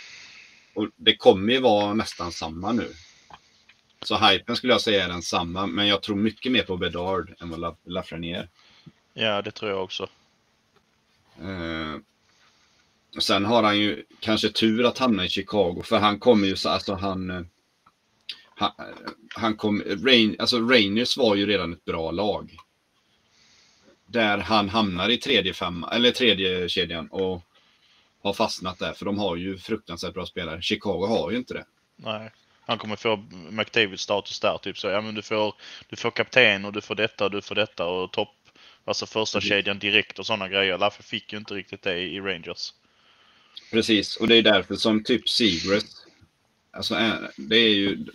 Och 0.74 0.88
det 0.96 1.16
kommer 1.16 1.52
ju 1.52 1.60
vara 1.60 1.94
nästan 1.94 2.32
samma 2.32 2.72
nu. 2.72 2.88
Så 4.02 4.16
hypen 4.16 4.56
skulle 4.56 4.72
jag 4.72 4.80
säga 4.80 5.04
är 5.04 5.08
den 5.08 5.22
samma, 5.22 5.66
men 5.66 5.86
jag 5.86 6.02
tror 6.02 6.16
mycket 6.16 6.52
mer 6.52 6.62
på 6.62 6.76
Bedard 6.76 7.34
än 7.40 7.50
vad 7.50 7.60
La- 7.60 7.76
Lafreniere. 7.84 8.48
Ja, 9.14 9.42
det 9.42 9.50
tror 9.50 9.70
jag 9.70 9.82
också. 9.84 10.08
Eh, 11.42 11.94
och 13.16 13.22
sen 13.22 13.44
har 13.44 13.62
han 13.62 13.78
ju 13.78 14.04
kanske 14.20 14.48
tur 14.48 14.84
att 14.84 14.98
hamna 14.98 15.24
i 15.24 15.28
Chicago, 15.28 15.82
för 15.84 15.98
han 15.98 16.18
kommer 16.18 16.46
ju 16.46 16.56
så, 16.56 16.68
alltså 16.68 16.94
han... 16.94 17.30
eh, 17.30 17.42
Han, 18.58 18.72
han 19.34 19.56
kom, 19.56 19.82
Rain, 20.04 20.36
alltså 20.38 20.58
Rangers 20.60 21.16
var 21.16 21.34
ju 21.36 21.46
redan 21.46 21.72
ett 21.72 21.84
bra 21.84 22.10
lag. 22.10 22.56
Där 24.06 24.38
han 24.38 24.68
hamnar 24.68 25.08
i 25.08 25.16
tredje, 25.16 25.54
femma, 25.54 25.90
eller 25.90 26.10
tredje 26.10 26.68
kedjan 26.68 27.08
och 27.08 27.42
har 28.22 28.32
fastnat 28.32 28.78
där, 28.78 28.92
för 28.92 29.04
de 29.04 29.18
har 29.18 29.36
ju 29.36 29.58
fruktansvärt 29.58 30.14
bra 30.14 30.26
spelare. 30.26 30.62
Chicago 30.62 31.06
har 31.06 31.30
ju 31.30 31.36
inte 31.36 31.54
det. 31.54 31.64
Nej. 31.96 32.30
Han 32.66 32.78
kommer 32.78 32.96
få 32.96 33.16
McDavid 33.50 34.00
status 34.00 34.40
där. 34.40 34.58
Typ 34.58 34.78
så. 34.78 34.88
Ja, 34.88 35.00
men 35.00 35.14
du 35.14 35.22
får, 35.22 35.54
du 35.88 35.96
får 35.96 36.10
kapten 36.10 36.64
och 36.64 36.72
du 36.72 36.80
får 36.80 36.94
detta 36.94 37.24
och 37.24 37.30
du 37.30 37.42
får 37.42 37.54
detta 37.54 37.86
och 37.86 38.12
topp. 38.12 38.34
Alltså 38.84 39.06
första 39.06 39.38
Precis. 39.38 39.48
kedjan 39.48 39.78
direkt 39.78 40.18
och 40.18 40.26
sådana 40.26 40.48
grejer. 40.48 40.78
Laffe 40.78 41.02
fick 41.02 41.32
ju 41.32 41.38
inte 41.38 41.54
riktigt 41.54 41.82
det 41.82 41.98
i 41.98 42.20
Rangers. 42.20 42.72
Precis, 43.70 44.16
och 44.16 44.28
det 44.28 44.36
är 44.36 44.42
därför 44.42 44.76
som 44.76 45.04
typ 45.04 45.28
Seagrass, 45.28 46.06
alltså 46.72 46.94
eh, 46.94 47.14
det 47.36 47.56
är 47.56 47.74
ju... 47.74 48.06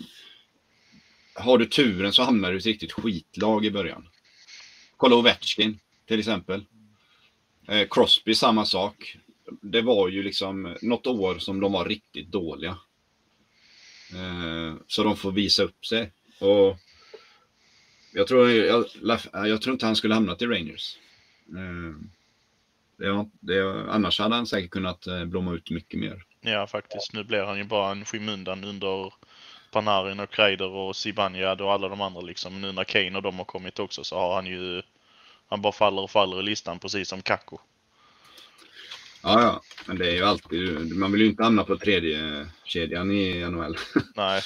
Har 1.35 1.57
du 1.57 1.65
turen 1.65 2.13
så 2.13 2.23
hamnar 2.23 2.49
du 2.49 2.55
i 2.55 2.59
ett 2.59 2.65
riktigt 2.65 2.91
skitlag 2.91 3.65
i 3.65 3.71
början. 3.71 4.07
Kolla 5.01 5.15
Ovechkin 5.15 5.79
till 6.07 6.19
exempel. 6.19 6.65
Eh, 7.67 7.87
Crosby 7.89 8.35
samma 8.35 8.65
sak. 8.65 9.17
Det 9.61 9.81
var 9.81 10.09
ju 10.09 10.23
liksom 10.23 10.65
eh, 10.65 10.75
något 10.81 11.07
år 11.07 11.39
som 11.39 11.59
de 11.59 11.71
var 11.71 11.85
riktigt 11.85 12.27
dåliga. 12.27 12.77
Eh, 14.13 14.75
så 14.87 15.03
de 15.03 15.17
får 15.17 15.31
visa 15.31 15.63
upp 15.63 15.85
sig. 15.85 16.11
Och 16.39 16.77
jag 18.13 18.27
tror, 18.27 18.51
jag, 18.51 18.85
jag 19.33 19.49
eh, 19.49 19.57
tror 19.57 19.73
inte 19.73 19.85
han 19.85 19.95
skulle 19.95 20.13
hamnat 20.13 20.41
i 20.41 20.45
Rangers. 20.45 20.97
Eh, 21.49 21.95
det 22.97 23.29
det, 23.39 23.91
annars 23.91 24.19
hade 24.19 24.35
han 24.35 24.47
säkert 24.47 24.71
kunnat 24.71 25.07
eh, 25.07 25.25
blomma 25.25 25.53
ut 25.53 25.69
mycket 25.69 25.99
mer. 25.99 26.23
Ja, 26.41 26.67
faktiskt. 26.67 27.13
Nu 27.13 27.23
blir 27.23 27.43
han 27.43 27.57
ju 27.57 27.63
bara 27.63 27.91
en 27.91 28.05
skymundan 28.05 28.63
under 28.63 29.13
Panarin 29.71 30.19
och 30.19 30.29
Kreider 30.29 30.69
och 30.69 30.95
Zibanejad 30.95 31.61
och 31.61 31.73
alla 31.73 31.87
de 31.89 32.01
andra 32.01 32.21
liksom. 32.21 32.61
Nu 32.61 32.71
när 32.71 32.83
Kane 32.83 33.15
och 33.15 33.21
de 33.21 33.37
har 33.37 33.45
kommit 33.45 33.79
också 33.79 34.03
så 34.03 34.15
har 34.15 34.35
han 34.35 34.45
ju... 34.45 34.81
Han 35.49 35.61
bara 35.61 35.73
faller 35.73 36.01
och 36.01 36.11
faller 36.11 36.39
i 36.39 36.43
listan 36.43 36.79
precis 36.79 37.09
som 37.09 37.21
Kakko. 37.21 37.59
Ja, 39.23 39.41
ja, 39.41 39.61
men 39.85 39.97
det 39.97 40.11
är 40.11 40.15
ju 40.15 40.23
alltid, 40.23 40.95
man 40.95 41.11
vill 41.11 41.21
ju 41.21 41.27
inte 41.27 41.43
hamna 41.43 41.63
på 41.63 41.77
tredje 41.77 42.47
kedjan 42.63 43.11
i 43.11 43.49
NHL. 43.49 43.77
Nej, 44.15 44.41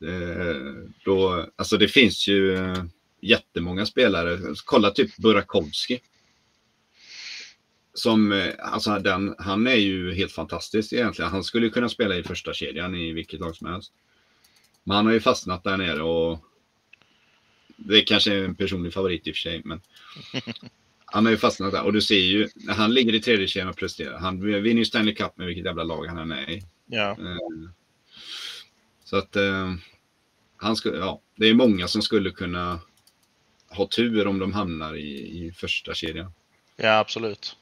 Det, 0.00 0.86
då, 1.04 1.46
alltså 1.56 1.76
det 1.76 1.88
finns 1.88 2.28
ju 2.28 2.54
eh, 2.54 2.84
jättemånga 3.20 3.86
spelare. 3.86 4.38
Kolla 4.64 4.90
typ 4.90 5.16
Burakovsky. 5.16 5.98
Som, 7.94 8.32
eh, 8.32 8.54
alltså 8.58 8.98
den, 8.98 9.34
han 9.38 9.66
är 9.66 9.74
ju 9.74 10.14
helt 10.14 10.32
fantastisk 10.32 10.92
egentligen. 10.92 11.30
Han 11.30 11.44
skulle 11.44 11.68
kunna 11.68 11.88
spela 11.88 12.16
i 12.16 12.22
första 12.22 12.54
kedjan 12.54 12.94
i 12.94 13.12
vilket 13.12 13.40
lag 13.40 13.56
som 13.56 13.68
helst. 13.68 13.92
Men 14.88 14.96
han 14.96 15.06
har 15.06 15.12
ju 15.12 15.20
fastnat 15.20 15.64
där 15.64 15.76
nere 15.76 16.02
och 16.02 16.44
det 17.76 17.98
är 17.98 18.06
kanske 18.06 18.34
är 18.34 18.44
en 18.44 18.54
personlig 18.54 18.92
favorit 18.92 19.26
i 19.26 19.30
och 19.30 19.34
för 19.34 19.40
sig, 19.40 19.62
men 19.64 19.80
han 21.04 21.24
har 21.24 21.32
ju 21.32 21.38
fastnat 21.38 21.72
där. 21.72 21.82
Och 21.82 21.92
du 21.92 22.00
ser 22.00 22.18
ju, 22.18 22.48
han 22.68 22.94
ligger 22.94 23.14
i 23.14 23.20
tredje 23.20 23.46
kedjan 23.46 23.68
och 23.68 23.76
presterar. 23.76 24.18
Han 24.18 24.40
vinner 24.40 24.78
ju 24.78 24.84
Stanley 24.84 25.14
Cup 25.14 25.36
med 25.36 25.46
vilket 25.46 25.64
jävla 25.64 25.84
lag 25.84 26.06
han 26.06 26.32
är 26.32 26.50
i. 26.50 26.62
ja. 26.86 27.10
Eh, 27.10 27.70
Så 29.04 29.16
att 29.16 29.36
eh, 29.36 29.74
han 30.56 30.76
skulle, 30.76 30.98
ja, 30.98 31.20
det 31.36 31.46
är 31.46 31.54
många 31.54 31.88
som 31.88 32.02
skulle 32.02 32.30
kunna 32.30 32.80
ha 33.68 33.86
tur 33.86 34.26
om 34.26 34.38
de 34.38 34.52
hamnar 34.52 34.96
i, 34.96 35.46
i 35.46 35.52
första 35.52 35.94
kedjan. 35.94 36.32
Ja, 36.76 36.98
absolut. 36.98 37.56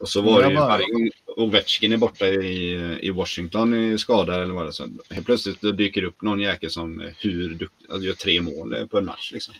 Och 0.00 0.08
så 0.08 0.20
var 0.20 0.42
det 0.42 0.48
ju 0.48 0.56
varje 0.56 0.86
gång 0.86 1.10
Ovechkin 1.26 1.92
är 1.92 1.96
borta 1.96 2.26
i, 2.26 2.98
i 3.02 3.10
Washington 3.10 3.74
i 3.74 3.98
skada 3.98 4.42
eller 4.42 4.54
vad 4.54 4.64
det 4.64 4.68
är, 4.68 4.72
så 4.72 4.88
helt 5.10 5.26
plötsligt 5.26 5.60
dyker 5.60 6.02
upp 6.02 6.22
någon 6.22 6.40
jäkel 6.40 6.70
som 6.70 7.00
är 7.00 7.14
hur 7.18 7.54
duktig, 7.54 7.86
alltså 7.90 8.06
gör 8.06 8.14
tre 8.14 8.40
mål 8.40 8.88
på 8.90 8.98
en 8.98 9.04
match 9.04 9.32
liksom. 9.32 9.54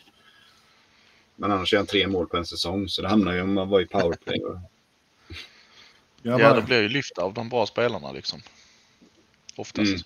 Men 1.37 1.53
annars 1.53 1.73
gör 1.73 1.81
han 1.81 1.87
tre 1.87 2.07
mål 2.07 2.27
på 2.27 2.37
en 2.37 2.47
säsong 2.47 2.89
så 2.89 3.03
det 3.03 3.09
hamnar 3.09 3.33
ju 3.33 3.41
om 3.41 3.55
man 3.55 3.69
var 3.69 3.81
i 3.81 3.87
powerplay. 3.87 4.41
Ja, 6.23 6.55
det 6.55 6.62
blir 6.62 6.83
ju 6.83 6.89
lyft 6.89 7.19
av 7.19 7.35
de 7.35 7.49
bra 7.49 7.67
spelarna 7.67 8.12
liksom. 8.12 8.41
Oftast. 9.57 9.91
Mm. 9.91 10.01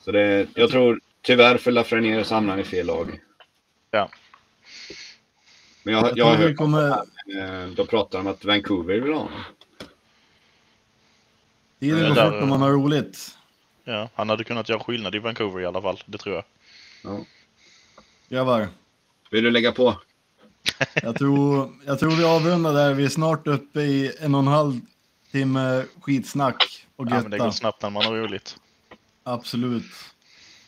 så 0.00 0.12
det, 0.12 0.46
jag 0.54 0.70
tror 0.70 1.00
tyvärr 1.22 1.58
för 1.58 1.70
Lafreniere 1.70 2.24
så 2.24 2.34
hamnar 2.34 2.50
han 2.50 2.60
i 2.60 2.64
fel 2.64 2.86
lag. 2.86 3.20
Ja. 3.90 4.10
Men 5.82 5.94
jag, 5.94 6.04
jag 6.08 6.18
jag 6.18 6.34
hört 6.34 6.56
kommer, 6.56 6.88
Eh, 6.88 7.02
Då 7.76 7.86
pratar 7.86 8.18
de 8.18 8.26
om 8.26 8.32
att 8.32 8.44
Vancouver 8.44 9.00
vill 9.00 9.12
ha 9.12 9.18
honom. 9.20 9.40
tiden 11.80 12.14
går 12.14 12.24
fort 12.30 12.40
när 12.40 12.46
man 12.46 12.60
har 12.62 12.70
roligt. 12.70 13.36
Ja, 13.84 14.08
han 14.14 14.28
hade 14.28 14.44
kunnat 14.44 14.68
göra 14.68 14.80
skillnad 14.80 15.14
i 15.14 15.18
Vancouver 15.18 15.60
i 15.60 15.66
alla 15.66 15.82
fall. 15.82 16.02
Det 16.06 16.18
tror 16.18 16.34
jag. 16.34 16.44
Ja. 17.04 17.20
Grabbar, 18.28 18.68
Vill 19.30 19.44
du 19.44 19.50
lägga 19.50 19.72
på? 19.72 20.00
jag 21.02 21.18
tror, 21.18 21.70
jag 21.86 21.98
tror 21.98 22.10
vi 22.10 22.24
avrundar 22.24 22.72
där. 22.74 22.94
Vi 22.94 23.04
är 23.04 23.08
snart 23.08 23.46
uppe 23.46 23.80
i 23.80 24.12
en 24.20 24.34
och 24.34 24.40
en 24.40 24.46
halv 24.46 24.80
timme 25.32 25.84
skitsnack 26.00 26.86
och 26.96 27.06
Ja, 27.10 27.10
men 27.10 27.30
det 27.30 27.38
går 27.38 27.46
götta. 27.46 27.52
snabbt 27.56 27.82
när 27.82 27.90
man 27.90 28.04
har 28.04 28.12
roligt. 28.16 28.56
Absolut. 29.22 29.84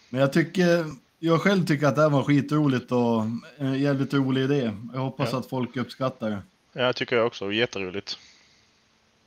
Men 0.08 0.20
jag 0.20 0.32
tycker, 0.32 0.86
jag 1.18 1.40
själv 1.40 1.66
tycker 1.66 1.86
att 1.86 1.96
det 1.96 2.02
här 2.02 2.10
var 2.10 2.22
skitroligt 2.24 2.92
och 2.92 3.22
en 3.58 3.80
jävligt 3.80 4.14
rolig 4.14 4.42
idé. 4.42 4.72
Jag 4.92 5.00
hoppas 5.00 5.32
Ja. 5.32 5.38
att 5.38 5.46
folk 5.48 5.76
uppskattar 5.76 6.30
det. 6.30 6.42
Ja, 6.72 6.82
jag 6.82 6.96
tycker 6.96 7.16
jag 7.16 7.26
också. 7.26 7.52
Jätteroligt. 7.52 8.18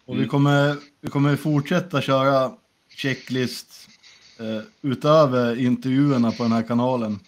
Och 0.05 0.13
vi, 0.15 0.17
Mm. 0.19 0.29
kommer, 0.29 0.75
vi 1.01 1.09
kommer 1.09 1.35
fortsätta 1.35 2.01
köra 2.01 2.51
checklist 2.89 3.89
eh, 4.39 4.61
utöver 4.81 5.59
intervjuerna 5.59 6.31
på 6.31 6.43
den 6.43 6.51
här 6.51 6.63
kanalen. 6.67 7.19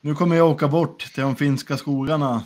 Nu 0.00 0.14
kommer 0.14 0.36
jag 0.36 0.50
åka 0.50 0.68
bort 0.68 1.12
till 1.14 1.22
de 1.22 1.36
finska 1.36 1.76
skogarna 1.76 2.44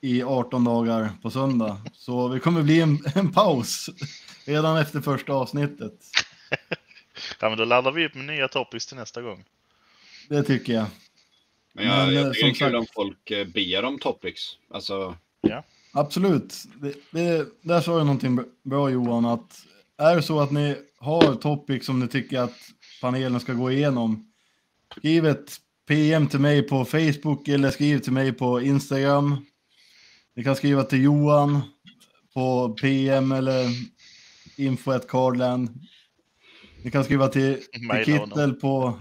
i 0.00 0.22
18 0.22 0.64
dagar 0.64 1.10
på 1.22 1.30
söndag. 1.30 1.82
Så 1.94 2.28
vi 2.28 2.40
kommer 2.40 2.62
bli 2.62 2.80
en, 2.80 2.98
en 3.14 3.32
paus 3.32 3.90
redan 4.46 4.76
efter 4.76 5.00
första 5.00 5.32
avsnittet. 5.32 5.92
Ja, 7.40 7.48
men 7.48 7.58
då 7.58 7.64
laddar 7.64 7.92
vi 7.92 8.06
upp 8.06 8.14
med 8.14 8.24
nya 8.24 8.48
topics 8.48 8.86
till 8.86 8.96
nästa 8.96 9.22
gång. 9.22 9.44
Det 10.28 10.42
tycker 10.42 10.72
jag. 10.72 10.86
Men 11.72 11.86
jag, 11.86 12.06
Men, 12.06 12.14
jag 12.14 12.26
eh, 12.26 12.32
tycker 12.32 12.44
det 12.44 12.50
är 12.50 12.54
kul 12.54 12.66
sagt- 12.66 12.74
om 12.76 12.86
folk 12.94 13.30
eh, 13.30 13.46
ber 13.46 13.84
om 13.84 13.98
topics. 13.98 14.56
Alltså, 14.70 15.16
Absolut. 15.92 16.54
Det, 16.80 16.94
det, 17.10 17.48
där 17.62 17.80
sa 17.80 17.98
du 17.98 18.04
någonting 18.04 18.40
bra 18.64 18.90
Johan, 18.90 19.24
att 19.24 19.62
är 19.98 20.16
det 20.16 20.22
så 20.22 20.40
att 20.40 20.50
ni 20.50 20.76
har 20.98 21.34
topic 21.34 21.86
som 21.86 22.00
ni 22.00 22.08
tycker 22.08 22.40
att 22.40 22.56
panelen 23.00 23.40
ska 23.40 23.52
gå 23.52 23.70
igenom, 23.70 24.32
skriv 24.96 25.26
ett 25.26 25.56
PM 25.88 26.26
till 26.26 26.40
mig 26.40 26.62
på 26.62 26.84
Facebook 26.84 27.48
eller 27.48 27.70
skriv 27.70 27.98
till 27.98 28.12
mig 28.12 28.32
på 28.32 28.60
Instagram. 28.60 29.46
Ni 30.36 30.44
kan 30.44 30.56
skriva 30.56 30.82
till 30.82 31.02
Johan 31.02 31.60
på 32.34 32.68
PM 32.68 33.32
eller 33.32 33.66
info.cardland. 34.56 35.68
Ni 36.82 36.90
kan 36.90 37.04
skriva 37.04 37.28
till, 37.28 37.58
till. 37.72 38.04
Kittel 38.04 38.52
på, 38.52 38.98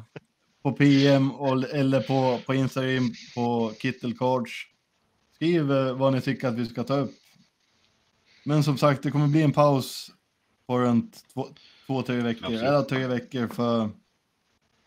på 0.63 0.71
PM 0.71 1.31
och, 1.31 1.63
eller 1.73 2.01
på, 2.01 2.39
på 2.45 2.53
Instagram 2.53 3.13
på 3.35 3.73
Kittelcards. 3.81 4.51
Skriv 5.41 5.65
vad 5.97 6.13
ni 6.13 6.21
tycker 6.21 6.47
att 6.47 6.55
vi 6.55 6.65
ska 6.65 6.83
ta 6.83 6.95
upp. 6.95 7.11
Men 8.43 8.63
som 8.63 8.77
sagt, 8.77 9.03
det 9.03 9.11
kommer 9.11 9.27
bli 9.27 9.41
en 9.41 9.51
paus 9.51 10.11
på 10.67 10.79
runt 10.79 11.25
två, 11.33 11.47
två 11.87 12.01
tre 12.01 12.15
veckor. 12.15 12.43
Absolut. 12.45 12.63
Eller 12.63 12.81
tre 12.81 13.07
veckor 13.07 13.47
för 13.47 13.89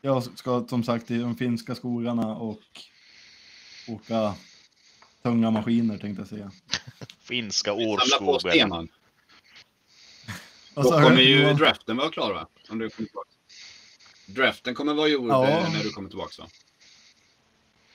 jag 0.00 0.22
ska 0.38 0.66
som 0.68 0.84
sagt 0.84 1.06
till 1.06 1.20
de 1.20 1.36
finska 1.36 1.74
skogarna 1.74 2.36
och 2.36 2.60
åka 3.88 4.34
tunga 5.22 5.50
maskiner 5.50 5.98
tänkte 5.98 6.20
jag 6.20 6.28
säga. 6.28 6.52
Finska 7.20 7.70
samla 7.70 8.26
på 8.26 8.32
årskogen. 8.32 8.88
Då 10.74 10.82
kommer 10.82 11.20
ju 11.20 11.52
draften 11.52 11.96
vara 11.96 12.10
klar 12.10 12.32
va? 12.34 12.48
Om 12.70 12.78
du 12.78 12.90
kommer 12.90 13.06
tillbaka. 13.06 13.30
Draften 14.26 14.74
kommer 14.74 14.94
vara 14.94 15.08
gjord 15.08 15.30
Ja. 15.30 15.48
eh, 15.48 15.72
när 15.72 15.82
du 15.82 15.90
kommer 15.90 16.08
tillbaka 16.08 16.42
va? 16.42 16.48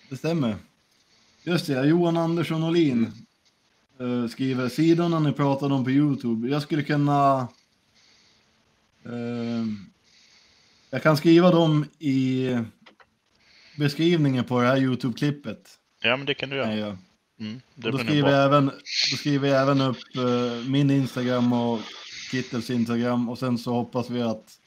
Det 0.09 0.17
stämmer. 0.17 0.57
Just 1.43 1.67
det, 1.67 1.85
Johan 1.85 2.17
Andersson 2.17 2.63
Olin 2.63 3.11
eh, 3.99 4.27
skriver 4.27 4.69
sidorna 4.69 5.19
ni 5.19 5.31
pratade 5.33 5.73
om 5.73 5.83
på 5.83 5.91
Youtube. 5.91 6.49
Jag 6.49 6.61
skulle 6.61 6.83
kunna... 6.83 7.47
eh, 9.05 9.65
jag 10.89 11.03
kan 11.03 11.17
skriva 11.17 11.51
dem 11.51 11.85
i 11.99 12.47
beskrivningen 13.77 14.43
på 14.45 14.61
det 14.61 14.67
här 14.67 14.77
Youtube-klippet. 14.77 15.69
Ja, 16.01 16.17
men 16.17 16.25
det 16.25 16.33
kan 16.33 16.49
du 16.49 16.55
göra. 16.55 16.75
göra. 16.75 16.97
Mm, 17.39 17.61
Då 17.75 17.97
skriver, 17.97 18.31
jag 18.31 18.45
även, 18.45 18.65
då 19.11 19.17
skriver 19.17 19.47
jag 19.49 19.61
även 19.61 19.81
upp 19.81 19.97
eh, 20.15 20.69
min 20.69 20.91
Instagram 20.91 21.53
och 21.53 21.79
Kittels 22.31 22.69
Instagram 22.69 23.29
och 23.29 23.39
sen 23.39 23.57
så 23.57 23.73
hoppas 23.73 24.09
vi 24.09 24.21
att 24.21 24.59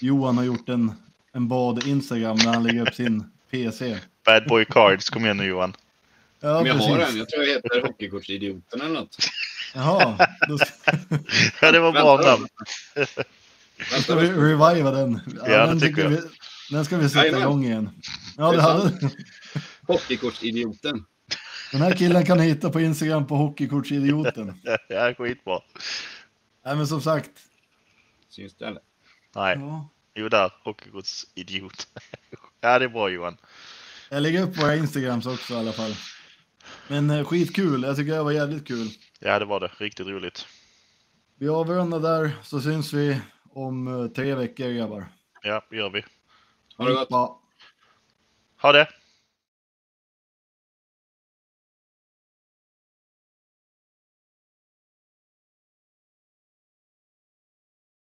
Johan 0.00 0.36
har 0.36 0.44
gjort 0.44 0.68
en, 0.68 0.92
en 1.32 1.48
bad-Instagram 1.48 2.36
när 2.36 2.54
han 2.54 2.62
lägger 2.62 2.88
upp 2.88 2.94
sin 2.94 3.24
PC. 3.50 3.98
Bad 4.24 4.48
Boy 4.48 4.64
Cards, 4.64 5.10
kom 5.10 5.24
igen 5.24 5.36
nu 5.36 5.44
Johan. 5.44 5.72
Ja, 6.46 6.56
Men 6.62 6.66
jag 6.66 6.74
har 6.74 6.96
precis. 6.96 7.12
en. 7.12 7.18
Jag 7.18 7.28
tror 7.28 7.44
jag 7.44 7.54
heter 7.54 7.82
Hockeykortsidioten 7.82 8.80
eller 8.80 8.94
något. 8.94 9.16
Jaha, 9.74 10.28
då 10.48 10.58
Ja, 11.60 11.72
det 11.72 11.80
var 11.80 11.92
bra 11.92 12.16
namn. 12.22 12.48
ska 13.92 13.96
Vänta, 13.96 14.14
vi 14.16 14.28
reviva 14.28 14.90
den. 14.90 15.20
Ja, 15.36 15.44
det 15.44 15.66
den 15.66 15.80
tycker 15.80 16.02
jag. 16.02 16.08
Vi, 16.10 16.20
den 16.70 16.84
ska 16.84 16.96
vi 16.96 17.08
sätta 17.08 17.38
igång 17.38 17.64
igen. 17.64 17.90
Ja, 18.36 18.52
Det 18.52 18.62
hade, 18.62 19.10
Hockeykortsidioten. 19.86 21.04
den 21.72 21.80
här 21.82 21.92
killen 21.96 22.26
kan 22.26 22.40
hitta 22.40 22.70
på 22.70 22.80
Instagram 22.80 23.26
på 23.26 23.36
Hockeykortsidioten. 23.36 24.60
Ja, 24.88 25.14
skitbra. 25.14 25.60
Nej, 26.64 26.76
men 26.76 26.86
som 26.86 27.00
sagt. 27.02 27.30
Syns 28.30 28.54
det 28.54 28.66
eller? 28.66 28.80
Nej, 29.34 29.56
Ja, 29.58 29.88
jo 30.14 30.28
där. 30.28 30.50
Hockeygods 30.64 31.26
idiot. 31.34 31.88
Ja, 32.60 32.78
det 32.78 32.84
är 32.84 32.88
bra 32.88 33.08
Johan. 33.10 33.36
jag 34.10 34.22
lägger 34.22 34.42
upp 34.42 34.56
våra 34.62 34.76
Instagrams 34.76 35.26
också 35.26 35.54
i 35.54 35.56
alla 35.56 35.72
fall. 35.72 35.94
Men 36.88 37.10
eh, 37.10 37.24
skitkul. 37.24 37.82
Jag 37.82 37.96
tycker 37.96 38.12
det 38.12 38.22
var 38.22 38.32
jävligt 38.32 38.68
kul. 38.68 38.88
Ja, 39.20 39.38
det 39.38 39.44
var 39.44 39.60
det. 39.60 39.70
Riktigt 39.78 40.06
roligt. 40.06 40.46
Vi 41.38 41.48
avrundar 41.48 42.00
där 42.00 42.30
så 42.42 42.60
syns 42.60 42.92
vi 42.92 43.20
om 43.50 43.88
eh, 43.88 44.06
tre 44.06 44.34
veckor 44.34 44.68
grabbar. 44.68 45.06
Ja, 45.42 45.66
det 45.70 45.76
gör 45.76 45.90
vi. 45.90 46.04
Ha 46.76 46.84
det 46.84 46.94
gott. 46.94 47.40
Ha 48.60 48.72
det! 48.72 48.88